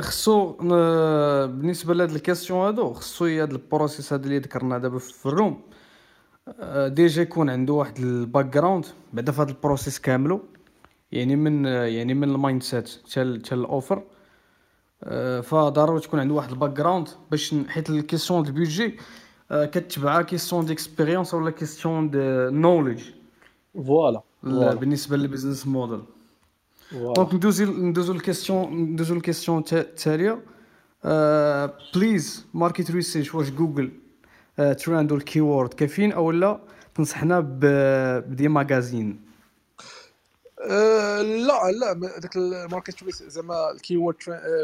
خصو 0.00 0.56
آه، 0.72 1.46
بالنسبة 1.46 1.94
لهاد 1.94 2.10
ال 2.10 2.16
question 2.16 2.60
هادو 2.60 2.92
خصو 2.92 3.24
هاد 3.24 3.52
ال 3.52 3.59
process 3.59 4.12
هذا 4.12 4.24
اللي 4.24 4.38
ذكرنا 4.38 4.78
دابا 4.78 4.98
في 4.98 5.26
ال 5.26 5.32
room. 5.32 5.60
آه، 6.60 6.88
déjà 6.88 7.22
يكون 7.22 7.50
عنده 7.50 7.72
واحد 7.72 7.98
ال 7.98 8.46
background 8.46 8.86
بعدا 9.12 9.32
في 9.32 9.42
هذا 9.42 9.50
ال 9.50 9.56
process 9.56 9.98
كاملو 9.98 10.42
يعني 11.12 11.36
من 11.36 11.64
يعني 11.64 12.14
من 12.14 12.30
ال 12.30 12.62
mindset 12.62 12.88
حتى 12.88 13.40
حتى 13.44 13.54
ال 13.54 13.61
offer. 13.61 14.02
آه، 15.04 15.40
فضروري 15.40 16.00
تكون 16.00 16.20
عنده 16.20 16.34
واحد 16.34 16.50
ال 16.50 16.70
background 16.70 17.08
باش 17.30 17.54
حيت 17.68 17.90
ال 17.90 17.96
question 17.96 18.42
de 18.42 18.52
budget 18.52 18.98
كتبعها 19.50 20.22
question 20.22 20.64
d'expérience 20.66 21.34
ولا 21.34 21.50
question 21.50 22.10
de 22.10 22.18
knowledge 22.50 23.02
voilà 23.86 24.22
بالنسبة 24.74 25.16
لل 25.16 25.26
business 25.26 25.66
model 25.66 26.02
Donc 26.92 27.34
ندوزو 27.34 27.64
ندوزو 27.64 28.12
ال 28.12 28.19
question 28.19 28.74
ندوزو 28.74 29.14
ال 29.14 29.20
question 29.20 29.64
التاليه 29.72 30.42
please 31.94 32.46
market 32.54 32.90
research 32.90 33.34
واش 33.34 33.50
Google 33.50 33.92
Trends 34.78 35.12
وال 35.12 35.26
keyword 35.26 35.74
كافيين 35.74 36.12
أو 36.12 36.30
لا 36.30 36.60
تنصحنا 36.94 37.40
ب 37.40 37.67
des 37.67 38.48
magasins 38.48 39.20
أه 40.70 41.22
لا 41.22 41.70
لا 41.70 41.92
داك 41.92 42.36
ال 42.36 42.44
market 42.44 42.90
choice 42.90 43.22
زعما 43.22 43.70
ال 43.70 43.76
keyword 43.76 44.16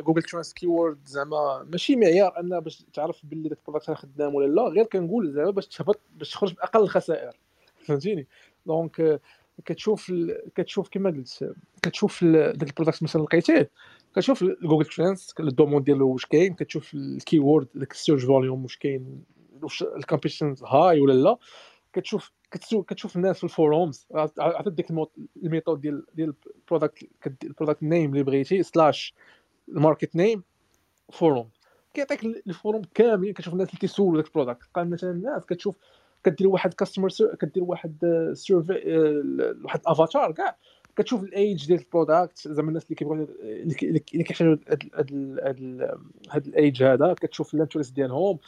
Google 0.07 0.23
Trends 0.23 0.53
keyword 0.53 0.99
زعما 1.07 1.67
ماشي 1.73 1.97
معيار 1.97 2.41
أن 2.41 2.61
باش 2.61 2.85
تعرف 2.95 3.17
باللي 3.25 3.49
داك 3.49 3.59
ال 3.59 3.63
product 3.63 3.91
خدام 3.91 4.35
ولا 4.35 4.55
لا 4.55 4.63
غير 4.63 4.85
كنقول 4.85 5.33
زعما 5.33 5.51
باش 5.51 5.67
تهبط 5.67 6.01
باش 6.19 6.31
تخرج 6.31 6.55
بأقل 6.55 6.81
الخسائر. 6.81 7.37
فهمتيني؟ 7.87 8.27
donc 8.67 9.21
كتشوف 9.65 10.11
ال... 10.11 10.43
كتشوف 10.55 10.89
كما 10.89 11.11
قلت 11.11 11.55
كتشوف 11.83 12.23
ال- 12.23 12.59
داك 12.59 12.69
ال 12.69 12.73
product 12.73 13.03
مثلا 13.03 13.23
لقيتيه 13.23 13.71
كتشوف 14.17 14.45
Google 14.45 14.85
Trends 14.85 15.35
ال 15.41 15.46
demande 15.46 15.83
ديالو 15.83 16.09
واش 16.13 16.27
كاين 16.27 16.55
كتشوف 16.55 16.95
ال 16.95 17.04
keyword 17.04 17.69
داك 17.75 17.93
ال 17.93 17.97
search 17.97 18.25
volume 18.25 18.63
واش 18.63 18.77
كاين 18.77 19.25
واش 19.63 19.83
ال 19.83 19.89
competition 19.89 20.55
high 20.67 21.01
ولا 21.01 21.13
لا 21.13 21.37
كتشوف 21.93 22.33
كتشوف 22.51 23.17
الناس 23.17 23.39
في 23.39 23.45
ال 23.45 23.53
forums 23.53 24.07
عرفت 24.39 24.69
ديك 24.73 24.91
ال 25.43 25.47
méthode 25.47 25.81
ديال 25.81 26.05
ديال 26.15 26.35
ال 26.57 26.63
product 26.63 27.09
ال 27.45 27.49
product 27.49 27.83
name 27.83 28.13
اللي 28.13 28.23
بغيتي 28.25 28.63
slash 28.63 29.15
ال 29.69 29.76
market 29.76 30.17
name 30.17 30.43
forum 31.13 31.49
كيعطيك 31.95 32.25
ال- 32.25 32.43
ال 32.47 32.53
forum 32.53 32.83
كاملين 32.95 33.33
كتشوف 33.35 33.53
الناس 33.55 33.69
اللي 33.69 33.79
كيسولوا 33.81 34.17
داك 34.17 34.27
ال 34.27 34.32
product 34.32 34.69
قال 34.75 34.91
مثلا 34.91 35.11
الناس 35.11 35.47
كتشوف 35.47 35.77
كدير 36.25 36.49
واحد 36.49 36.75
customer 36.75 37.09
كدير 37.41 37.65
واحد 37.65 37.97
survey 38.35 38.73
واحد 39.65 39.81
افاتار 39.87 40.33
كاع. 40.33 40.57
كتشوف 40.97 41.23
الايج 41.23 41.67
ديال 41.67 41.81
ال 41.81 41.89
product 41.89 42.49
زعما 42.49 42.69
الناس 42.69 42.85
اللي 42.85 42.95
كيبغيو 42.95 43.29
اللي 43.43 43.75
كي- 43.75 43.89
اللي 43.89 44.25
كيحتاجوا 44.25 44.57
هاد 46.31 46.47
الايج 46.47 46.83
هذا 46.83 47.13
كتشوف 47.15 47.55
ال 47.55 47.59
interest 47.59 47.95
ديالهم. 47.95 48.39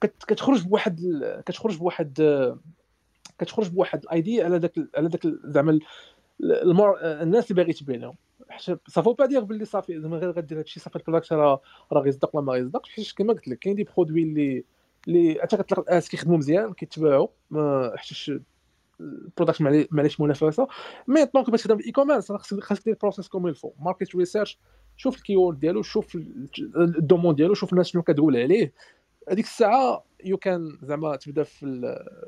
كت- 0.00 0.24
كتخرج 0.28 0.66
بواحد 0.66 1.00
كتخرج 1.46 1.78
بواحد 1.78 2.12
كتخرج 3.38 3.68
بواحد 3.68 4.02
ال 4.02 4.10
idea 4.10 4.44
على 4.44 4.58
داك 4.58 4.72
على 4.96 5.08
داك 5.08 5.26
زعما 5.44 5.70
ال- 5.70 5.82
المار... 6.42 6.98
الناس 7.02 7.50
اللي 7.50 7.62
باغي 7.62 7.72
تبيع 7.72 7.96
لهم 7.96 8.14
ça 8.88 8.96
veut 8.96 9.12
pas 9.12 9.26
dire 9.26 9.40
باللي 9.40 9.64
صافي 9.64 10.00
زعما 10.00 10.16
غير 10.16 10.30
غدير 10.30 10.58
هادشي 10.58 10.80
صافي 10.80 10.96
ال 10.96 11.01
product 11.01 11.32
راه 11.32 11.60
راه 11.92 12.00
غيصدق 12.00 12.36
ولا 12.36 12.44
ما 12.44 12.52
غيصدقش 12.52 12.90
حيت 12.90 13.12
كما 13.16 13.32
قلت 13.32 13.48
لك 13.48 13.58
كاين 13.58 13.76
des 13.76 13.84
produits 13.96 14.22
اللي 14.22 14.64
اللي 15.08 15.38
حتى 15.42 15.56
كتلقى 15.56 15.88
الناس 15.88 16.08
كيخدموا 16.08 16.36
مزيان 16.36 16.72
كيتباعوا 16.72 17.28
ما 17.50 17.92
حيتاش 17.96 18.32
ال 19.00 19.08
product 19.08 19.62
ما 19.62 19.86
عليش 19.98 20.20
منافسة. 20.20 20.68
mais 21.08 21.24
donc 21.34 21.50
باش 21.50 21.62
تخدم 21.62 21.76
في 21.76 21.80
ال 21.80 21.92
e-commerce 21.92 22.32
خاصك 22.32 22.84
دير 22.84 22.96
process 23.02 23.28
comme 23.28 23.46
il 23.46 23.55
faut 23.55 23.72
market 23.78 24.16
research 24.16 24.58
شوف 24.96 25.16
ال 25.16 25.21
keyword 25.21 25.58
ديالو 25.60 25.82
شوف 25.82 26.14
ال- 26.14 26.48
ال 26.76 26.83
demande 26.83 27.34
ديالو 27.34 27.54
شوف 27.54 27.72
الناس 27.72 27.86
شنو 27.86 28.02
كتقول 28.02 28.36
عليه. 28.36 28.72
هذيك 29.30 29.44
الساعة 29.44 30.04
you 30.24 30.36
can 30.36 30.78
زعما 30.82 31.16
تبدا 31.16 31.42
في 31.42 31.60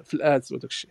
في 0.04 0.14
ال 0.14 0.24
ads 0.24 0.52
وداك 0.52 0.70
الشيء. 0.70 0.90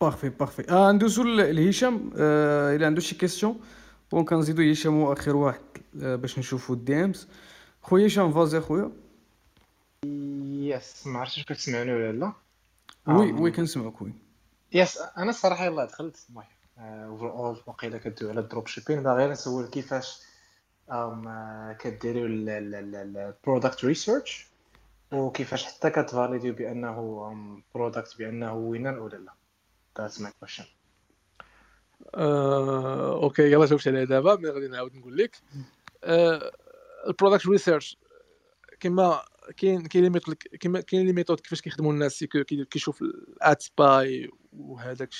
parfait 0.00 0.28
parfait 0.28 0.70
آه 0.70 0.92
ندوزو 0.92 1.22
لهشام. 1.22 2.10
آه 2.16 2.76
إلا 2.76 2.86
عنده 2.86 3.00
شي 3.00 3.14
question 3.14 3.60
donc 4.12 4.28
كنزيدو 4.28 4.62
هشام 4.70 5.02
اخر 5.02 5.36
واحد 5.36 5.60
آه 6.02 6.16
باش 6.16 6.38
نشوفو 6.38 6.74
الديمز 6.74 7.28
خويا 7.82 8.06
هشام 8.06 8.32
فازي 8.32 8.60
خويا. 8.60 8.92
يس 10.80 11.06
ما 11.06 11.18
عرفتش 11.18 11.38
واش 11.38 11.46
كتسمعوني 11.46 11.92
ولا 11.92 12.12
لا. 12.12 12.32
وي 13.06 13.32
وي 13.32 13.50
كنسمعك 13.50 14.02
وي. 14.02 14.12
يس 14.72 14.98
أنا 15.16 15.30
الصراحه 15.30 15.64
يلاه 15.64 15.84
دخلت 15.84 16.16
المهم 16.30 16.46
اوفر 16.78 17.30
اول 17.30 17.62
وقيله 17.66 17.98
كدوي 17.98 18.30
على 18.30 18.40
الدروب 18.40 18.66
شيبين. 18.66 19.02
باغي 19.02 19.16
غير 19.22 19.30
نسول 19.30 19.66
كيفاش 19.66 20.18
أم 20.92 21.28
آه، 21.28 21.72
كديروا 21.72 22.26
البرودكت 22.28 23.84
ريسيرش 23.84 24.46
وكيفاش 25.12 25.64
حتى 25.64 25.90
كتفاليديو 25.90 26.54
بأنه 26.54 27.36
برودكت 27.74 28.18
بأنه 28.18 28.54
وينر 28.54 28.98
ولا 28.98 29.16
لا 29.16 30.08
my 30.08 30.46
question. 30.46 30.64
آه، 32.14 33.22
okay 33.22 33.52
يلا 33.52 33.66
جاوبت 33.66 33.88
عليها 33.88 34.04
دابا 34.04 34.36
mais 34.36 34.48
غادي 34.48 34.68
نعاود 34.68 34.96
نقول 34.96 35.16
لك. 35.16 35.36
آه، 36.04 36.52
ال 37.06 37.11
product 37.11 37.46
research 37.46 37.96
كما 38.80 39.22
كاين 39.56 39.86
كاين 39.86 40.04
les 40.04 40.10
méthodes 40.10 40.34
كاين 40.82 41.06
les 41.06 41.12
méthodes 41.12 41.40
كيفاش 41.40 41.60
كيخدموا 41.60 41.92
الناس 41.92 42.24
كيشوف 42.70 43.02
ال 43.02 43.22
ad 43.22 43.62
spy 43.62 44.30
وهذاك 44.52 45.10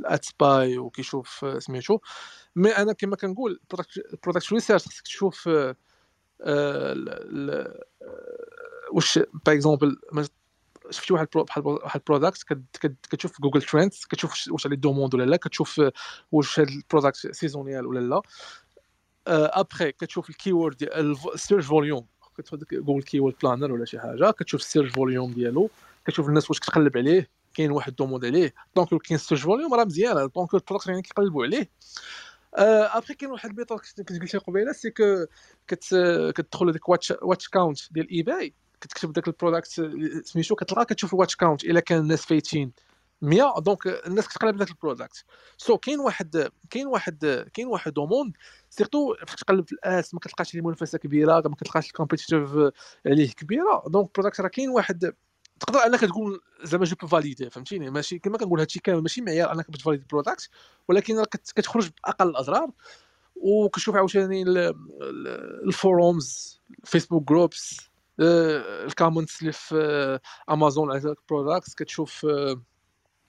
ال 0.00 0.08
ad 0.08 0.24
spy 0.24 0.78
وكيشوف 0.78 1.44
آه، 1.44 1.58
سميتو. 1.58 1.98
mais 2.56 2.70
أنا 2.70 2.92
كما 2.92 3.16
كنقول 3.16 3.60
ال 4.12 4.17
product 4.17 4.52
research 4.52 4.84
خصك 4.88 5.02
تشوف 5.02 5.48
آه، 5.48 5.76
آه، 6.40 6.94
آه، 7.52 7.84
واش 8.92 9.18
par 9.18 9.54
exemple 9.54 10.00
شفتي 10.90 11.12
واحد 11.12 11.28
واحد 11.36 12.00
product 12.06 12.44
كتشوف 13.10 13.40
Google 13.40 13.62
Trends 13.62 14.04
كتشوف 14.10 14.48
واش- 14.50 14.66
عليه 14.66 14.76
demande 14.76 15.14
ولا 15.14 15.24
لا 15.24 15.36
كتشوف 15.36 15.80
آه، 15.80 15.92
واش 16.32 16.60
هذا 16.60 16.68
ال 16.68 16.74
product 16.74 17.16
saisonnier 17.32 17.86
ولا 17.86 18.00
لا. 18.00 18.22
ابخي 19.26 19.92
كتشوف 19.92 20.30
ال 20.30 20.36
keyword 20.36 20.82
ال 21.34 21.39
search 21.39 21.66
volume 21.66 22.06
ديك 22.52 22.74
Google 22.74 23.02
Keyword 23.02 23.34
Planner 23.42 23.72
ولا 23.72 23.84
شي 23.84 24.00
حاجة 24.00 24.30
كتشوف 24.30 24.60
ال 24.60 24.64
search 24.64 24.90
volume 24.90 25.32
ديالو 25.32 25.70
كتشوف 26.06 26.28
الناس 26.28 26.50
واش 26.50 26.60
كتقلب 26.60 26.96
عليه 26.96 27.28
كاين 27.54 27.70
واحد 27.70 27.96
demande 27.96 28.24
عليه 28.24 28.54
donc 28.76 28.88
كاين 28.88 29.14
ال 29.14 29.18
search 29.18 29.42
volume 29.42 29.74
راه 29.74 29.84
مزيان 29.84 30.28
donc 30.34 30.54
ال 30.54 30.58
product 30.58 30.86
يعني 30.86 31.02
كيقلبوا 31.02 31.44
عليه. 31.44 31.70
ابخي 32.54 33.14
كاين 33.14 33.30
واحد 33.30 33.50
ال 33.50 33.54
méthode 33.54 33.80
كنت 34.08 34.22
قلت 34.22 34.36
قبيلة 34.36 34.72
c'est 34.72 34.90
que 34.90 35.24
كت 35.68 35.84
كتدخل 36.34 36.68
هذيك 36.68 36.88
watch 36.88 37.12
watch 37.22 37.48
count 37.48 37.78
ديال 37.92 38.10
eBay 38.10 38.54
كتكتب 38.80 39.12
داك 39.12 39.28
البرودكت 39.28 39.68
سميتو 40.24 40.54
كتلقى 40.54 40.84
كتشوف 40.84 41.14
الواتش 41.14 41.36
كاونت 41.36 41.64
إلا 41.64 41.80
كان 41.80 41.98
الناس 41.98 42.24
فايتين. 42.26 42.72
100 43.24 43.54
دونك 43.58 43.86
الناس 43.86 44.28
كتقلب 44.28 44.56
داك 44.56 44.70
البرودكت 44.70 45.24
سو 45.58 45.78
كاين 45.78 46.00
واحد 46.00 46.48
كاين 46.70 46.86
واحد 46.86 47.46
كاين 47.54 47.66
واحد 47.66 47.92
دوموند 47.92 48.36
سيرتو 48.70 49.14
فاش 49.26 49.36
تقلب 49.36 49.66
في 49.66 49.72
الآس 49.72 50.14
ما 50.14 50.20
كتلقاش 50.20 50.54
منافسة 50.56 50.98
كبيرة 50.98 51.42
ما 51.48 51.54
كتلقاش 51.54 51.86
الكومبيتيتيف 51.86 52.50
عليه 53.06 53.30
كبيرة. 53.32 53.82
دونك 53.86 54.06
البرودكت 54.06 54.40
راه 54.40 54.48
كاين 54.48 54.68
واحد 54.70 55.14
تقدر 55.60 55.78
انك 55.78 56.00
تقول 56.00 56.40
زعما 56.62 56.84
جو 56.84 56.96
بو 57.00 57.06
فاليدي 57.06 57.50
فهمتيني؟ 57.50 57.90
ماشي 57.90 58.18
كما 58.18 58.38
كنقول 58.38 58.60
هادشي 58.60 58.80
كامل 58.80 59.00
ماشي 59.02 59.20
معيار 59.20 59.52
انك 59.52 59.70
بتفاليدي 59.70 60.02
البرودكت 60.02 60.48
ولكن 60.88 61.18
راه 61.18 61.24
كت- 61.24 61.52
كتخرج 61.56 61.90
بأقل 62.04 62.28
الاضرار 62.28 62.70
وكتشوف 63.36 63.96
عاوتاني 63.96 64.42
ال- 64.42 64.58
ال- 64.58 65.64
الفورومز 65.68 66.60
فيسبوك 66.84 67.28
جروبس 67.28 67.80
ال 68.20 68.33
comments 68.33 69.40
اللي 69.40 69.52
في 69.52 69.74
آه، 69.76 70.20
امازون 70.52 70.90
على 70.90 71.00
هذاك 71.00 71.16
ال 71.18 71.25
product 71.25 71.74
كتشوف 71.74 72.26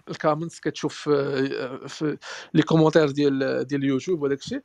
آه، 0.07 0.11
ال 0.11 0.16
comments 0.16 0.59
كتشوف 0.59 1.09
آه، 1.09 1.87
في 1.87 2.17
les 2.53 2.61
commentaires 2.63 3.11
ديال 3.11 3.67
ديال 3.67 3.81
اليوتيوب 3.83 4.21
وداك 4.21 4.39
الشيء 4.39 4.61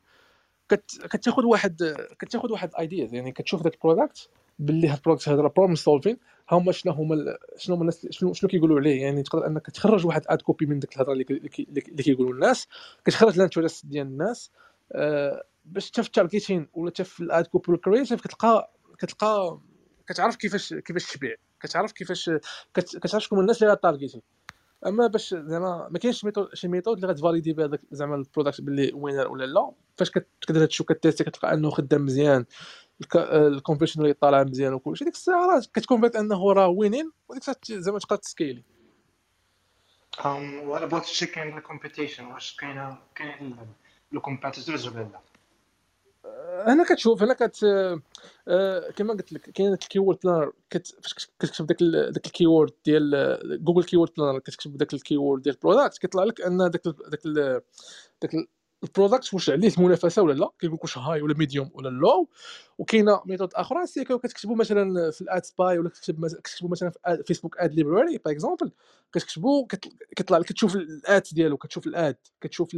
كت- 0.69 1.07
كتاخذ 1.11 1.45
واحد 1.45 1.95
كتاخذ 2.19 2.51
واحد 2.51 2.69
ideas 2.79 3.13
يعني 3.13 3.31
كتشوف 3.31 3.63
داك 3.63 3.73
ال 3.73 3.80
product 3.80 4.29
باللي 4.59 4.87
هاد 4.87 4.97
ال 4.97 5.01
product 5.01 5.29
هذا 5.29 5.41
problem 5.41 5.75
solving 5.75 6.17
هما 6.51 6.71
شنو 6.71 6.93
هما 6.93 7.37
شنو 7.57 7.75
هما 7.75 7.81
الناس 7.81 8.07
شنو 8.09 8.33
شنو 8.33 8.49
كيقولوا 8.49 8.79
عليه؟ 8.79 9.01
يعني 9.01 9.23
تقدر 9.23 9.47
انك 9.47 9.65
تخرج 9.65 10.05
واحد 10.05 10.21
ad 10.27 10.41
copy 10.41 10.65
من 10.65 10.79
ديك 10.79 10.95
الهضرة 10.95 11.13
اللي 11.13 11.23
كي- 11.23 11.33
اللي 11.33 11.49
كي- 11.49 11.67
اللي 11.91 12.03
كيقولوا 12.03 12.33
الناس 12.33 12.67
كتخرج 13.05 13.35
ال 13.35 13.41
interest 13.41 13.85
ديال 13.85 14.07
الناس 14.07 14.51
آه، 14.91 15.43
باش 15.65 15.87
حتى 15.91 16.01
في 16.03 16.07
ال 16.07 16.13
targeting 16.13 16.67
ولا 16.73 16.89
حتى 16.89 17.03
في 17.03 17.19
ال 17.19 17.28
ad 17.28 17.47
copy 17.47 17.71
وال 17.71 17.81
creative 17.81 18.21
كتلقى 18.21 18.71
كتلقى 18.99 19.59
كتعرف 20.07 20.35
كيفاش 20.35 20.73
كيفاش 20.73 21.13
تبيع 21.13 21.35
كتعرف 21.61 21.91
كيفاش 21.91 22.29
كت- 22.73 22.97
كتعرف 22.97 23.23
شكون 23.23 23.39
الناس 23.39 23.61
اللي 23.63 23.69
غا 23.73 23.78
targeter 23.78 24.21
أما 24.87 25.07
باش 25.07 25.29
زعما 25.33 25.87
ما 25.91 25.99
كاينش 25.99 26.25
شي 26.53 26.67
méthode 26.67 26.95
اللي 26.95 27.07
غت 27.07 27.17
valider 27.17 27.53
بها 27.53 27.67
داك 27.67 27.81
زعما 27.91 28.15
ال 28.15 28.21
product 28.21 28.61
باللي 28.61 28.91
winner 28.93 29.27
ولا 29.27 29.45
لا 29.45 29.71
فاش 29.97 30.11
كت- 30.11 30.27
كدير 30.47 30.61
هادشي 30.63 30.83
وك 30.83 30.93
tester 30.93 31.23
كتلقى 31.23 31.53
أنه 31.53 31.69
خدام 31.69 32.05
مزيان 32.05 32.45
ال 33.15 33.22
competition 33.22 34.01
اللي 34.01 34.13
طالع 34.13 34.43
مزيان 34.43 34.73
وكلشي 34.73 35.05
ديك 35.05 35.13
الساعة 35.13 35.47
راه 35.47 35.61
كت 35.73 35.82
convert 35.82 36.15
أنه 36.15 36.53
راه 36.53 36.67
winning 36.67 37.11
وديك 37.29 37.41
الساعة 37.41 37.57
زعما 37.81 37.99
تقدر 37.99 38.15
ت 38.15 38.22
scaler 38.22 38.63
what 40.69 40.81
about 40.83 41.05
checking 41.05 41.55
the 41.55 41.61
competition? 41.61 42.21
واش 42.33 42.55
كاينة 42.55 42.97
كاين 43.15 43.55
competitors 44.17 44.87
ولا 44.87 44.99
لا؟ 45.03 45.19
هنا 46.51 46.83
كتشوف 46.83 47.23
هنا 47.23 47.33
كت 47.33 47.63
آه، 48.47 48.89
كما 48.95 49.13
قلت 49.13 49.33
لك 49.33 49.41
كاين 49.41 49.69
داك 49.69 49.83
ال 49.83 49.87
keyword 49.87 50.17
planner 50.23 50.51
فاش 50.71 51.29
كتكتب 51.39 51.65
داك 51.65 51.77
داك 52.13 52.25
الكيورد 52.25 52.71
ديال 52.85 53.63
Google 53.63 53.83
keyword 53.83 54.11
planner 54.17 54.39
كتكتب 54.39 54.77
داك 54.77 54.93
ال 54.93 54.99
keyword 54.99 55.41
ديال 55.41 55.55
ال 55.55 55.60
product 55.60 55.97
كيطلع 55.97 56.23
لك 56.23 56.41
أن 56.41 56.57
داك 56.57 56.81
داك 56.85 57.21
داك 58.21 58.47
ال 58.83 58.89
product 58.89 59.33
واش 59.33 59.49
عليه 59.49 59.71
المنافسة 59.77 60.21
ولا 60.21 60.33
لا 60.33 60.49
كيقول 60.59 60.75
لك 60.75 60.83
واش 60.83 60.97
high 60.97 61.21
ولا 61.21 61.35
medium 61.37 61.69
ولا 61.73 61.89
low 61.89 62.29
وكاينة 62.77 63.21
méthode 63.25 63.53
أخرى 63.53 63.85
c'est 63.85 64.03
كتكتبوا 64.03 64.55
مثلا 64.55 65.11
في 65.11 65.21
ال 65.21 65.29
ad 65.29 65.45
spy 65.45 65.79
ولا 65.79 65.89
كتكتب 65.89 66.27
كتكتبوا 66.27 66.69
مثلا 66.69 66.89
في 66.89 67.23
Facebook 67.27 67.57
ad 67.59 67.73
library 67.73 68.17
par 68.17 68.33
exemple 68.33 68.71
كتكتبوا 69.13 69.67
كيطلع 70.15 70.37
لك 70.37 70.45
كتشوف 70.45 70.75
ال 70.75 70.87
ads 70.87 71.23
ديالو 71.33 71.57
كتشوف 71.57 71.87
ال 71.87 71.94
ads 71.94 72.15
كتشوف 72.41 72.75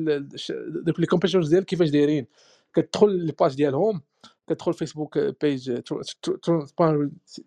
دوك 0.85 0.99
les 0.99 1.05
competitors 1.05 1.49
ديالك 1.49 1.65
كيفاش 1.65 1.89
دايرين. 1.89 2.27
كتدخل 2.73 3.09
les 3.11 3.31
pages 3.39 3.55
ديالهم 3.55 4.01
كتدخل 4.47 4.73
Facebook 4.73 5.19
page 5.19 5.81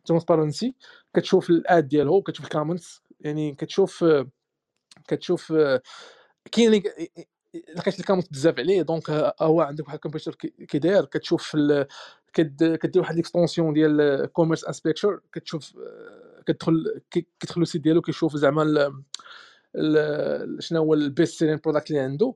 transparency 0.04 0.74
كتشوف 1.14 1.50
ال 1.50 1.60
ads 1.60 1.88
ديالهم 1.88 2.20
كتشوف 2.20 2.44
ال 2.44 2.51
comments 2.51 3.02
يعني 3.20 3.54
كتشوف 3.54 4.04
كتشوف 5.08 5.52
كاين 6.52 6.82
لقيت 7.76 8.00
ال 8.00 8.04
comment 8.04 8.32
بزاف 8.32 8.58
عليه 8.58 8.82
donc 8.82 9.10
هو 9.42 9.60
عندك 9.60 9.84
واحد 9.86 9.94
ال 9.94 9.98
competitor 9.98 10.34
كي 10.68 10.78
داير 10.78 11.04
كتشوف 11.04 11.56
كدير 12.32 12.78
واحد 12.96 13.16
l'extension 13.16 13.72
ديال 13.72 14.26
Commerce 14.32 14.64
Inspector 14.64 15.22
كتشوف 15.32 15.72
كتدخل 16.46 17.00
كتدخل 17.10 17.62
ال 17.62 17.66
site 17.66 17.82
ديالو 17.82 18.00
كيشوف 18.02 18.36
زعما 18.36 18.64
شنو 20.58 20.80
هو 20.80 20.94
ال 20.94 21.03
best 21.03 21.38
selling 21.38 21.60
product 21.64 21.90
اللي 21.90 22.00
عنده. 22.00 22.34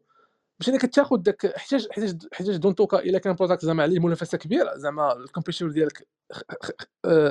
باش 0.60 0.68
إنك 0.68 0.80
كتاخذ 0.86 1.16
داك 1.16 1.46
احتاج 1.46 1.88
احتاج 1.90 2.16
احتاج 2.32 2.56
dans 2.56 2.74
tous 2.74 2.88
cas 2.88 2.98
إلا 2.98 3.18
كان 3.18 3.34
product 3.34 3.64
زعما 3.64 3.82
عليه 3.82 3.98
منافسة 4.00 4.38
كبيرة 4.38 4.76
زعما 4.76 5.12
ال 5.12 5.17
competitor 5.17 5.70
ديالك 5.70 6.08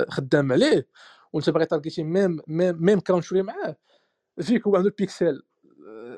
خدام 0.10 0.52
عليه 0.52 0.88
وأنت 1.34 1.50
باغي 1.50 1.66
تارجيتي 1.66 2.04
même 2.04 2.42
même 2.48 2.78
même 2.80 3.00
country 3.00 3.42
معاه 3.42 3.76
فيك 4.42 4.68
هو 4.68 4.76
عنده 4.76 4.94
بيكسل 4.98 5.44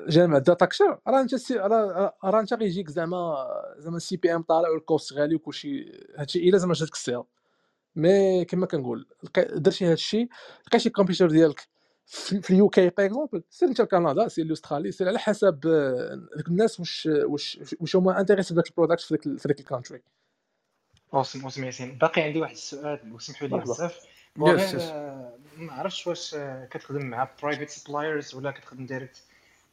جامع 0.08 0.38
data 0.38 0.66
كثر 0.66 0.98
راه 1.08 1.20
أنت 1.20 1.34
سي 1.34 1.56
راه 1.56 2.40
أنت 2.40 2.54
غيجيك 2.54 2.90
زعما 2.90 3.46
زعما 3.78 3.96
ال 3.96 4.16
CPM 4.16 4.42
طالع 4.42 4.68
وال 4.68 4.83
cost 4.83 5.12
غالي 5.12 5.34
وكلشي 5.34 5.92
هادشي 6.18 6.48
إلا 6.48 6.58
زعما 6.58 6.74
جاتك 6.74 6.94
ال 6.94 6.99
sales 6.99 7.22
mais 7.96 8.44
كما 8.44 8.66
كنقول 8.66 9.06
درتي 9.54 9.84
هادشي 9.84 10.28
لقيتي 10.66 10.88
ال 10.88 10.92
competitor 10.92 11.30
ديالك 11.30 11.68
في 12.06 12.50
ال 12.50 12.68
UK 12.68 12.88
par 12.88 13.06
exemple 13.06 13.42
سير 13.50 13.68
انت 13.68 13.80
لكندا 13.80 14.28
سير 14.28 14.44
l'Australie 14.44 14.92
سير 14.92 15.08
على 15.08 15.18
حسب 15.18 15.66
ذوك 16.36 16.48
الناس 16.48 16.80
واش 16.80 17.08
واش 17.12 17.58
واش 17.80 17.96
هما 17.96 18.20
intéressés 18.20 18.54
بداك 18.54 18.66
ال 18.66 18.70
product 18.70 19.00
في 19.00 19.14
ذاك 19.14 19.22
في 19.22 19.48
ذاك 19.48 19.60
ال 19.60 19.65
country 19.65 20.02
awesome 21.14 21.42
awesome 21.44 21.64
ياسين 21.64 21.98
باقي 21.98 22.22
عندي 22.22 22.38
واحد 22.40 22.52
السؤال 22.52 23.12
وسمحوا 23.12 23.48
لي 23.48 23.58
بزاف. 23.58 24.00
ما 25.56 25.72
عرفتش 25.72 26.06
واش 26.06 26.36
كتخدم 26.70 27.06
مع 27.06 27.28
private 27.42 27.70
suppliers 27.70 28.34
ولا 28.34 28.50
كتخدم 28.50 28.86
direct 28.86 29.22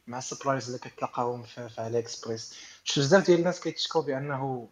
مع 0.06 0.18
ال 0.18 0.23
suppliers 0.23 0.66
اللي 0.66 0.78
كتلقاهم 0.78 1.42
في, 1.42 1.68
في 1.68 1.80
AliExpress 1.80 2.54
شفت 2.84 2.98
بزاف 2.98 3.26
ديال 3.26 3.38
الناس 3.38 3.60
كيتشكوا 3.60 4.02
بأنه 4.02 4.68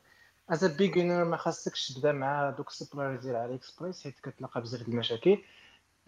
as 0.51 0.65
beginner 0.65 1.25
ما 1.25 1.37
خاصكش 1.37 1.93
تبدا 1.93 2.13
مع 2.13 2.51
دوك 2.51 2.69
ال 2.69 2.74
suppliers 2.74 3.27
ديال 3.27 3.37
AliExpress 3.37 4.03
حيت 4.03 4.21
كتلقى 4.21 4.61
بزاف 4.61 4.81
ديال 4.81 4.93
المشاكل. 4.93 5.39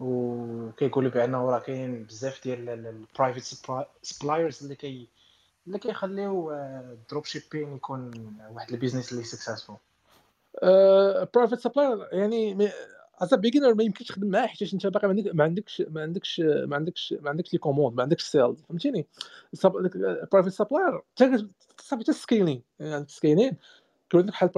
وكيقولوا 0.01 1.11
بأنه 1.11 1.49
راه 1.49 1.59
كاين 1.59 2.03
بزاف 2.03 2.43
ديال 2.43 2.69
ال 2.69 2.81
private 2.81 3.61
suppliers 4.01 4.63
اللي 4.63 4.75
كي 4.75 5.07
اللي 5.67 5.79
كيخليو 5.79 6.51
ال 6.51 7.25
dropshipping 7.25 7.75
يكون 7.75 8.11
واحد 8.51 8.71
ال 8.71 8.75
business 8.75 9.11
اللي 9.11 9.23
successful 9.23 9.77
private 11.33 11.59
supplier 11.59 12.07
يعني 12.11 12.71
as 13.21 13.33
beginner 13.33 13.73
ما 13.73 13.83
يمكنش 13.83 14.07
تخدم 14.07 14.27
معاه 14.27 14.47
حيت 14.47 14.73
أنت 14.73 14.87
باقي 14.87 15.07
ما 15.33 15.43
عندكش 15.43 15.81
ما 15.81 16.01
عندكش 16.01 16.39
ما 16.41 16.75
عندكش 16.75 17.13
ما 17.21 17.29
عندكش 17.29 17.53
les 17.53 17.59
commandes 17.59 17.95
ما 17.95 18.03
عندكش 18.03 18.23
sales 18.23 18.55
فهمتيني؟ 18.55 19.07
private 20.31 20.49
supplier 20.49 21.01
صافي 21.81 22.03
حتى 22.03 22.13
scaling 22.13 22.63
يعني 22.79 23.05
scaling 23.07 23.57
كيولي 24.11 24.31
بحال 24.31 24.49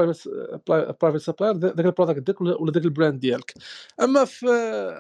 private 1.02 1.18
supplier 1.18 1.58
ذاك 1.58 1.86
ال 1.86 1.90
product 1.90 2.20
ديالك 2.20 2.42
ولا 2.42 2.72
ذاك 2.72 2.86
ال 2.86 2.91
brand 2.91 3.20
ديالك. 3.20 3.54
أما 4.02 4.26
في 4.26 4.48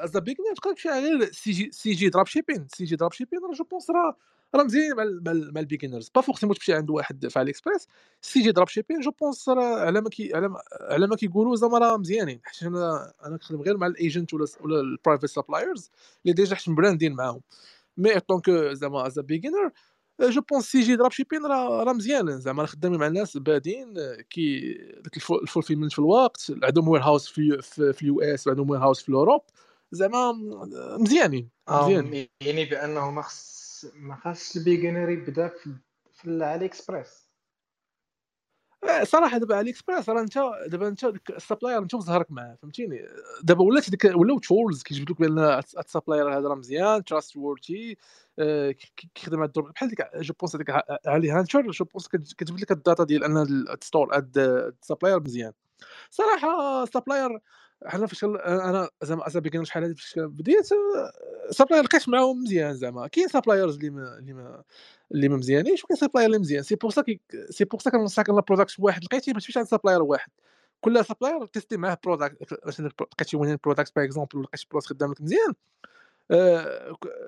as 0.03 0.17
beginner 0.17 0.55
تقدر 0.55 0.73
تمشي 0.73 0.89
غير 0.89 1.31
سي 1.31 1.51
جي 1.51 1.69
سي 1.71 1.91
جي 1.91 2.09
دروب 2.09 2.27
شيبين 2.27 2.67
سي 2.75 2.85
جي 2.85 2.95
دروب 2.95 3.13
شيبين 3.13 3.39
راه 3.43 3.53
je 3.53 3.63
pense 3.63 3.89
راه 3.89 4.17
راه 4.55 4.63
مزيان 4.63 4.95
مع 4.95 5.03
مع 5.25 5.61
ال 5.61 5.66
beginners 5.66 6.11
pas 6.15 6.21
forcément 6.21 6.55
تمشي 6.55 6.73
عند 6.73 6.89
واحد 6.89 7.27
في 7.27 7.39
AliExpress 7.39 7.87
CJ 8.21 8.51
Dropshipping 8.51 8.99
je 8.99 9.11
pense 9.11 9.49
راه 9.49 9.79
على 9.79 10.01
ما 10.01 10.09
كي 10.09 10.31
على 10.81 11.07
ما 11.07 11.15
كيقولوا 11.15 11.55
زعما 11.55 11.77
راه 11.77 11.97
مزيانين. 11.97 12.39
حيت 12.43 12.63
أنا 12.63 13.13
أنا 13.25 13.37
كنخدم 13.37 13.61
غير 13.61 13.77
مع 13.77 13.87
ال 13.87 13.95
agent 13.95 14.33
ولا 14.33 14.45
ولا 14.61 14.79
ال 14.79 14.85
private 14.85 15.25
suppliers 15.25 15.91
اللي 16.25 16.33
déjà 16.33 16.55
حيت 16.55 16.69
مبراندين 16.69 17.13
معاهم. 17.13 17.41
mais 17.97 18.19
donc 18.19 18.49
زعما 18.51 19.07
as 19.07 19.19
beginner 19.19 19.71
je 20.29 20.41
pense 20.41 20.71
CJ 20.71 20.95
Dropshipping 20.95 21.45
راه 21.45 21.83
راه 21.83 21.93
مزيان. 21.93 22.39
زعما 22.39 22.65
خدامين 22.65 22.99
مع 22.99 23.07
الناس 23.07 23.37
بادين 23.37 23.93
كي 24.29 24.73
داك 25.03 25.17
ال 25.17 25.23
fulfillment 25.23 25.91
في 25.91 25.99
الوقت 25.99 26.51
عندهم 26.63 26.87
warehouse 26.87 27.27
في 27.27 27.61
في 27.93 28.01
ال 28.01 28.21
US 28.21 28.47
وعندهم 28.47 28.69
warehouse 28.69 29.01
في 29.01 29.09
ال 29.09 29.14
Europe 29.14 29.41
زعما 29.91 30.31
مزيانين 30.99 31.49
مزيانين. 31.69 32.27
يعني 32.41 32.65
بأنه 32.65 33.11
ما 33.11 33.21
خص 33.21 33.85
ما 33.95 34.15
خاصش 34.15 34.57
ال 34.57 34.63
beginner 34.63 35.09
يبدأ 35.09 35.47
في, 35.47 35.69
في 36.13 36.25
ال 36.25 36.65
AliExpress 36.65 37.22
صراحة 39.03 39.37
دابا 39.37 39.55
AliExpress 39.55 40.09
راه 40.09 40.21
انت 40.21 40.39
دابا 40.67 40.87
انت 40.87 41.03
ال 41.29 41.34
supplier 41.34 41.77
انت 41.77 41.93
وزهرك 41.93 42.31
معاه 42.31 42.57
فهمتيني؟ 42.61 43.07
دابا 43.43 43.63
ولات 43.63 43.89
ديك 43.89 44.05
ولاو 44.05 44.39
tools 44.39 44.83
كيجبد 44.83 45.11
لك 45.11 45.19
بأن 45.19 45.39
ال 45.79 45.86
supplier 45.86 46.37
هذا 46.37 46.47
راه 46.47 46.55
مزيان 46.55 47.03
trustworthy 47.03 47.97
كيخدم 49.15 49.39
على 49.39 49.47
الدور 49.47 49.71
بحال 49.71 49.89
ديك 49.89 50.01
je 50.15 50.33
pense 50.39 50.55
هذيك 50.55 50.69
Ali 51.07 51.31
Hunter 51.31 51.71
je 51.71 51.85
pense 51.85 52.07
كتجبد 52.07 52.61
لك 52.61 52.71
ال 52.71 52.78
data 52.78 53.03
ديال 53.03 53.23
أن 53.23 53.37
ال 53.37 53.50
store 53.50 54.15
هاد 54.15 54.37
ال 54.37 54.46
supplier 54.46 55.19
مزيان. 55.19 55.51
صراحة 56.09 56.83
ال 56.83 56.89
supplier 56.89 57.39
حنا 57.85 58.07
فاش 58.07 58.23
أنا 58.23 58.89
زعما 59.03 59.27
اسابي 59.27 59.49
كان 59.49 59.65
شحال 59.65 59.83
هذه 59.83 59.93
فاش 59.93 60.19
بديت 60.19 60.65
supplier 61.49 61.83
لقيت 61.83 62.09
معاهم 62.09 62.43
مزيان 62.43 62.73
زعما. 62.73 63.07
كاين 63.07 63.27
suppliers 63.27 63.75
اللي 63.75 63.89
ما 63.89 64.17
اللي 64.19 64.33
ما 64.33 64.63
اللي 65.11 65.29
ما 65.29 65.37
مزيانينش 65.37 65.83
وكاين 65.83 65.99
supplier 65.99 66.27
اللي 66.27 66.39
مزيان. 66.39 66.63
c'est 66.63 66.75
pour 66.75 66.91
ça 66.91 67.03
c'est 67.49 67.65
pour 67.65 67.79
ça 67.79 67.89
كنصحك 67.89 68.29
un 68.29 68.41
product 68.47 68.75
واحد 68.79 69.03
لقيتي 69.03 69.31
ما 69.31 69.39
تمشيش 69.39 69.57
عند 69.57 69.67
supplier 69.67 70.01
واحد. 70.01 70.31
كل 70.81 71.05
supplier 71.05 71.45
تيستي 71.45 71.77
معاه 71.77 71.97
product 72.03 72.65
مثلا 72.65 72.87
لقيتي 72.87 73.37
winning 73.37 73.57
product 73.63 73.95
par 73.95 74.05
exemple 74.05 74.37
ولا 74.37 74.45
لقيتي 74.45 74.67
product 74.71 74.89
خدام 74.89 75.11
لك 75.11 75.21
مزيان 75.21 75.53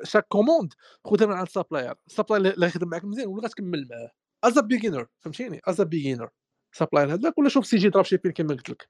chaque 0.04 0.28
commande 0.28 0.74
خذها 1.06 1.27
من 1.27 1.34
عند 1.34 1.49
supplier 1.50 1.96
ال 2.08 2.13
supplier 2.13 2.54
اللي 2.53 2.65
يخدم 2.68 2.88
معاك 2.90 3.06
مزيان 3.06 3.27
ولا 3.27 3.44
غتكمل 3.44 3.88
معاه. 3.90 4.11
as 4.44 4.60
beginner 4.60 5.08
فهمتيني؟ 5.19 5.61
as 5.68 5.82
beginner 5.82 6.30
supplier 6.72 7.14
هذاك 7.14 7.38
ولا 7.38 7.49
شوف 7.49 7.65
CJ 7.66 7.90
Dropshipping 7.90 8.32
كما 8.32 8.49
قلت 8.49 8.69
لك. 8.69 8.90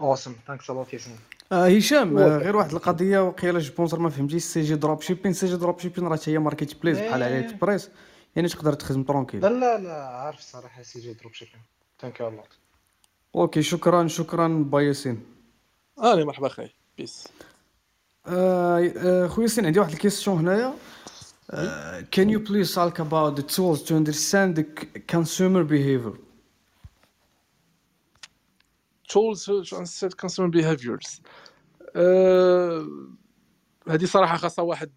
awesome 0.00 0.34
thanks 0.46 0.70
a 0.70 0.76
lot 0.76 0.92
ياسين 0.92 1.16
هشام 1.52 2.18
آه 2.18 2.38
غير 2.38 2.56
واحد 2.56 2.72
القضية 2.72 3.18
وقيلا 3.18 3.58
je 3.58 3.72
pense 3.74 3.98
ما 3.98 4.10
فهمتيش 4.10 4.42
سي 4.42 4.62
جي 4.62 4.74
دروب 4.74 5.02
شيبين 5.02 5.32
سي 5.32 5.46
جي 5.46 5.56
دروب 5.56 5.80
شيبين 5.80 6.06
راه 6.06 6.20
هي 6.26 6.38
marketplace 6.38 6.98
بحال 6.98 7.22
AliExpress 7.22 7.90
يعني 8.36 8.48
تقدر 8.48 8.72
تخدم 8.72 9.02
tranquille 9.02 9.40
لا 9.40 9.48
لا 9.48 9.78
لا 9.78 10.04
عارف 10.04 10.38
الصراحه 10.38 10.82
CJ 10.82 11.12
Dropshipping 11.12 11.60
thank 12.00 12.20
you 12.20 12.28
a 12.28 12.36
lot 12.36 12.58
okay 13.34 13.62
شكرا 13.62 14.08
شكرا 14.08 14.48
با 14.48 14.82
ياسين. 14.82 15.22
آه 15.98 16.24
مرحبا 16.24 16.46
أخي. 16.46 16.70
peace 16.98 17.28
آه 18.26 19.26
خويا 19.26 19.46
ياسين 19.46 19.66
عندي 19.66 19.80
واحد 19.80 19.92
ال 19.92 19.97
question 19.97 20.38
هنايا. 20.38 20.74
can 22.16 22.28
you 22.28 22.38
please 22.38 22.74
talk 22.74 22.98
about 23.00 23.34
the 23.36 23.42
tools 23.42 23.82
to 23.82 23.92
understand 23.96 24.54
the 24.54 24.64
consumer 25.14 25.64
behavior? 25.64 26.16
To 29.10 29.76
understand 29.76 30.16
consumer 30.16 30.48
behaviors. 30.48 31.20
هذه 33.88 34.04
صراحة 34.04 34.36
خاصها 34.36 34.62
واحد 34.62 34.90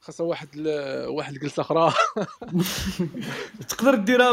خاصها 0.00 0.26
واحد 0.26 0.48
واحد 1.06 1.34
الجلسة 1.34 1.60
أخرى. 1.60 1.92
تقدر 3.68 3.94
ديرها 3.94 4.32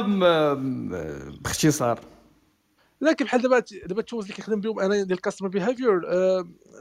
باختصار. 1.41 1.99
لكن 3.01 3.25
بحال 3.25 3.41
دابا 3.41 3.59
دابا 3.85 3.99
ال 4.01 4.05
tools 4.05 4.23
اللي 4.23 4.35
كنخدم 4.35 4.61
بهم 4.61 4.79
أنا 4.79 4.95
ديال 4.95 5.11
ال 5.11 5.15
customer 5.15 5.47
behavior 5.47 6.01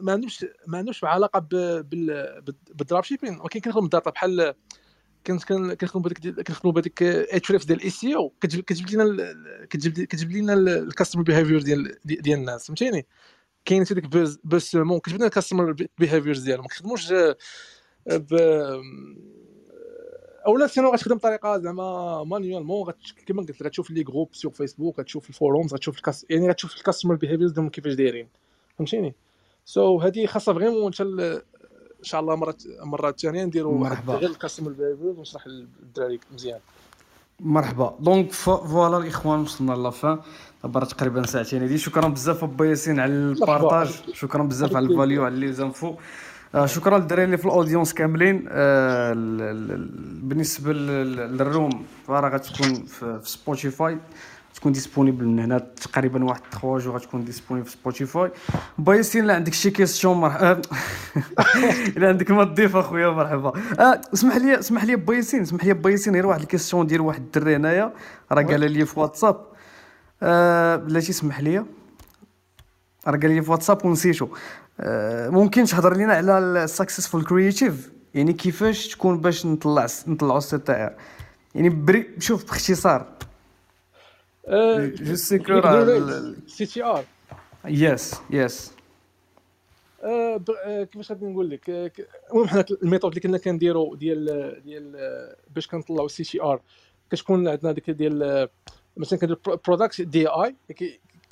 ما 0.00 0.12
عندهمش 0.12 0.46
ما 0.66 0.78
عندهمش 0.78 1.04
علاقة 1.04 1.38
ب 2.74 2.89
ال 2.89 3.04
dropshipping 3.04 3.40
ولكن 3.40 3.60
كنخدم 3.60 3.84
ال 3.84 3.90
data 3.90 4.10
بحال 4.10 4.54
كنت 5.26 5.44
كنخدموا 5.44 6.04
بهذيك 6.04 6.40
كنخدموا 6.40 6.74
بهذيك 6.74 7.02
اتش 7.02 7.52
ديال 7.52 7.78
الاي 7.78 7.90
سي 7.90 8.16
أو 8.16 8.32
كتجيب 8.40 8.90
لنا 8.90 9.34
كتجيب 9.70 10.32
لنا 10.32 10.52
ال 10.52 10.60
customer 10.60 11.22
behavior 11.22 11.62
ديال 11.62 11.96
ديال 12.04 12.38
الناس 12.38 12.66
فهمتيني 12.66 13.06
كاين 13.64 13.82
ديك 13.82 14.06
BuzzSumo 14.06 14.98
كتجيب 14.98 15.18
لنا 15.18 15.26
ال 15.26 15.32
customer 15.32 15.76
behaviors 15.98 16.42
ديالهم 16.42 16.62
ما 16.62 16.68
كنخدموش 16.68 17.12
ب 18.06 18.34
أولا 20.46 20.66
sinon 20.66 20.92
غتخدم 20.92 21.16
بطريقة 21.16 21.58
زعما 21.58 22.24
manuellement. 22.24 22.92
كما 23.26 23.42
قلت 23.42 23.50
لك 23.50 23.62
غتشوف 23.62 23.90
les 23.90 24.02
groupes 24.02 24.28
sur 24.32 24.52
Facebook 24.52 25.00
غتشوف 25.00 25.28
ال 25.28 25.35
forums 25.35 25.74
غتشوف 25.74 25.96
الكاس 25.96 26.26
يعني 26.30 26.48
غتشوف 26.48 26.76
ال 26.76 26.81
customer 26.81 27.14
behaviors 27.14 27.52
ديالهم 27.52 27.70
كيفاش 27.70 27.94
دايرين 27.94 28.28
فهمتيني 28.78 29.14
so 29.64 30.00
so, 30.00 30.04
هذه 30.04 30.26
خاصة 30.26 30.52
vraiment 30.52 30.86
انت 30.86 31.42
إن 32.00 32.04
شاء 32.04 32.20
الله 32.20 32.36
مرات 32.36 32.62
مرات 32.82 33.20
ثانية 33.20 33.44
نديروا 33.44 33.78
مرحبا. 33.78 34.14
غير 34.14 34.30
ال 34.30 34.35
customer 34.35 34.70
behaviors 34.70 35.18
ونشرح 35.18 35.46
للدراري 35.46 36.20
مزيان. 36.34 36.58
مرحبا. 37.40 37.96
donc 38.00 38.32
voilà 38.32 38.98
الإخوان 38.98 39.40
وصلنا 39.40 39.72
la 39.72 39.91
fin 39.91 40.18
دابا 40.62 40.80
راه 40.80 40.86
تقريبا 40.86 41.26
ساعتين. 41.26 41.62
هادي 41.62 41.78
شكرا 41.78 42.08
بزاف 42.08 42.44
أبا 42.44 42.64
ياسين 42.66 43.00
على 43.00 43.12
ال 43.12 43.21
partage. 43.21 43.88
شكرا 44.12 44.42
بزاف 44.42 44.76
على 44.76 44.86
ال 44.86 44.93
value 44.93 45.24
على 45.24 45.36
les 45.36 45.52
infos 45.52 45.94
آه 46.54 46.66
شكرا 46.66 46.98
للدراري 46.98 47.24
اللي 47.24 47.36
في 47.36 47.44
ال 47.44 47.50
audience 47.50 47.94
كاملين. 47.94 48.46
آه 48.48 49.12
ال- 49.12 49.40
ال- 49.42 49.72
ال- 49.72 50.20
بالنسبة 50.22 50.72
لل- 50.72 51.36
لل 51.36 51.52
room 51.52 51.84
فراه 52.06 52.28
غتكون 52.30 52.74
في 52.84 53.20
Spotify 53.24 53.98
تكون 54.60 54.72
disponible 54.72 55.24
من 55.24 55.38
هنا 55.38 55.58
تقريبا 55.58 56.24
واحد 56.24 56.40
3 56.52 56.78
jours 56.78 56.92
غتكون 56.92 57.24
disponible 57.24 57.66
في 57.66 57.72
Spotify 57.72 58.30
با 58.78 58.94
ياسين 58.94 59.24
الا 59.24 59.34
عندك 59.34 59.54
شي 59.54 59.70
question 59.70 60.16
مرحبا. 60.16 60.62
إلا 61.96 62.08
عندك 62.08 62.30
ما 62.30 62.44
تضيف 62.44 62.76
أخويا 62.76 63.08
مرحبا. 63.08 63.52
آه 63.78 64.00
اسمح 64.14 64.36
لي 64.36 64.58
اسمح 64.58 64.84
لي 64.84 64.96
با 64.96 65.14
ياسين 65.14 65.42
اسمح 65.42 65.64
لي 65.64 65.74
با 65.74 65.90
ياسين 65.90 66.14
غير 66.14 66.26
واحد 66.26 66.40
ال 66.40 66.45
question 66.45 66.86
ديال 66.86 67.00
واحد 67.00 67.20
الدري 67.20 67.56
هنايا. 67.56 67.92
راه 68.32 68.42
قال 68.42 68.72
لي 68.72 68.86
في 68.86 69.00
واتساب. 69.00 69.46
آه 70.22 70.76
بلاتي 70.76 71.10
اسمح 71.10 71.40
لي. 71.40 71.58
راه 73.06 73.18
قال 73.18 73.30
لي 73.30 73.42
في 73.42 73.50
واتساب 73.50 73.86
ونسيتو. 73.86 74.28
آه 74.80 75.28
ممكن 75.28 75.64
تهضر 75.64 75.96
لينا 75.96 76.14
على 76.14 76.38
ال 76.38 76.46
successful 76.46 77.24
creative 77.24 77.90
يعني 78.14 78.32
كيفاش 78.32 78.88
تكون 78.88 79.20
باش 79.20 79.46
نطلع 79.46 79.86
نطلعوا 80.06 80.38
ال 80.38 80.58
CTR 80.58 80.92
يعني 81.54 81.68
bref 81.68 82.06
شوف 82.18 82.44
باختصار. 82.44 83.19
je 84.48 85.14
sais 85.14 85.38
que 85.38 85.52
راه 85.52 86.34
CTR 86.46 87.04
yes 87.64 88.14
yes 88.30 88.72
كيفاش 90.84 91.12
غادي 91.12 91.26
نقول 91.26 91.50
لك؟ 91.50 91.70
آه، 91.70 91.90
المهم 92.30 92.48
حنا 92.48 92.64
ال 92.82 92.86
méthode 92.86 93.10
اللي 93.10 93.20
كنا 93.20 93.38
كنديرو 93.38 93.94
ديال 93.94 94.26
ديال 94.64 94.96
آه، 94.96 95.36
باش 95.54 95.66
كنطلعوا 95.66 96.08
CTR 96.08 96.60
كتكون 97.10 97.48
عندنا 97.48 97.72
ديك 97.72 97.90
ديال 97.90 98.22
آه، 98.22 98.48
مثلا 98.96 99.18
كندير 99.18 99.38
product 99.66 100.00
دي 100.00 100.26
اي 100.28 100.56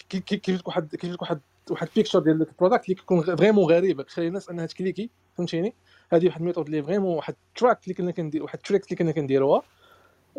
كيف 0.09 0.49
لك 0.49 0.69
واحد 0.69 0.97
كيف 0.97 1.13
لك 1.13 1.23
واحد 1.23 1.41
واحد 1.71 1.89
picture 1.97 2.19
ديال 2.19 2.43
ال 2.43 2.48
product 2.48 2.85
اللي 2.85 2.95
كيكون 2.95 3.37
vraiment 3.37 3.65
غريبه 3.65 4.03
كتخلي 4.03 4.29
الناس 4.29 4.51
أنها 4.51 4.67
تكليكي 4.67 5.11
فهمتيني؟ 5.37 5.75
هذه 6.13 6.27
واحد 6.27 6.41
ال 6.41 6.44
méthode 6.44 6.67
اللي 6.67 6.83
vraiment 6.83 7.17
واحد 7.17 7.35
trick 7.57 7.85
اللي 7.85 7.95
كنا 7.95 8.11
كندير 8.11 8.43
واحد 8.43 8.59
trick 8.59 8.85
اللي 8.85 8.97
كنا 8.97 9.13
كنديروها. 9.13 9.63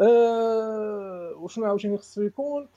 أه 0.02 1.34
وشنو 1.38 1.66
عاوتاني 1.66 1.98
خصو 1.98 2.22
يكون؟ 2.22 2.68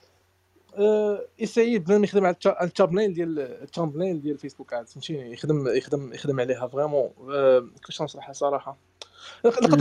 أه 0.77 1.27
يسايي 1.39 1.79
بنادم 1.79 2.05
يخدم 2.05 2.25
على 2.27 2.35
التا- 2.35 2.47
على 2.57 2.69
ال 2.69 2.73
thumbnail 2.73 3.15
ديال 3.15 3.39
ال 3.39 3.47
thumbnail 3.47 4.23
ديال 4.23 4.39
Facebook 4.39 4.73
ads 4.75 4.93
فهمتيني؟ 4.93 5.33
يخدم 5.33 5.69
يخدم 5.69 6.13
يخدم 6.15 6.41
عليها 6.41 6.67
vraiment. 6.69 7.11
أه 7.31 7.67
كيفاش 7.81 8.03
نشرحها 8.03 8.33
صراحة. 8.33 8.77
نقدر. 9.45 9.77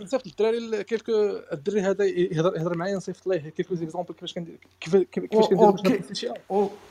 نصيفط- 0.00 0.26
للدراري 0.26 0.84
quelques 0.84 1.12
الدري 1.52 1.80
هذا 1.80 2.04
يهضر 2.04 2.56
يهضر 2.56 2.76
معايا 2.76 2.96
نصيفط 2.96 3.26
ليه. 3.26 3.48
quelques 3.48 3.74
exemples 3.74 4.14
كيفاش 4.14 4.34
كندير 4.34 4.58
كيف- 4.80 4.96
كيف- 4.96 5.24
كيفاش 5.24 5.46
كندير 5.48 6.34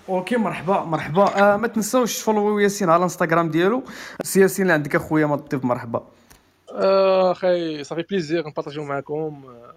OK 0.09 0.37
مرحبا 0.37 0.79
مرحبا. 0.83 1.23
آه 1.53 1.57
ما 1.57 1.67
تنساوش 1.67 2.17
تفولو 2.17 2.59
ياسين 2.59 2.89
على 2.89 2.97
الانستغرام 2.97 3.49
ديالو. 3.49 3.83
سي 4.23 4.39
ياسين 4.41 4.63
اللي 4.63 4.73
عندك 4.73 4.95
أخويا 4.95 5.25
ما 5.25 5.37
تضيف 5.37 5.65
مرحبا. 5.65 6.07
أخي 7.31 7.83
صافي 7.83 8.01
plaisir 8.01 8.47
نبارطاجيو 8.47 8.83
معكم 8.83 9.45
آه، 9.45 9.73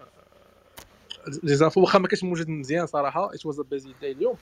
les 1.43 1.55
infos. 1.55 1.81
واخا 1.81 1.99
ما 1.99 2.07
كانش 2.07 2.23
موجود 2.23 2.49
مزيان 2.49 2.85
صراحة. 2.85 3.33
it 3.33 3.45
was 3.45 3.61
busy 3.61 3.93
day 4.01 4.11
اليوم. 4.11 4.35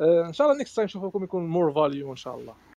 آه، 0.00 0.26
إن 0.28 0.32
شاء 0.32 0.46
الله 0.46 0.58
next 0.58 0.76
time 0.76 0.84
نشوفكم 0.84 1.24
يكون 1.24 1.46
more 1.46 1.72
value 1.72 2.10
إن 2.10 2.16
شاء 2.16 2.34
الله. 2.36 2.54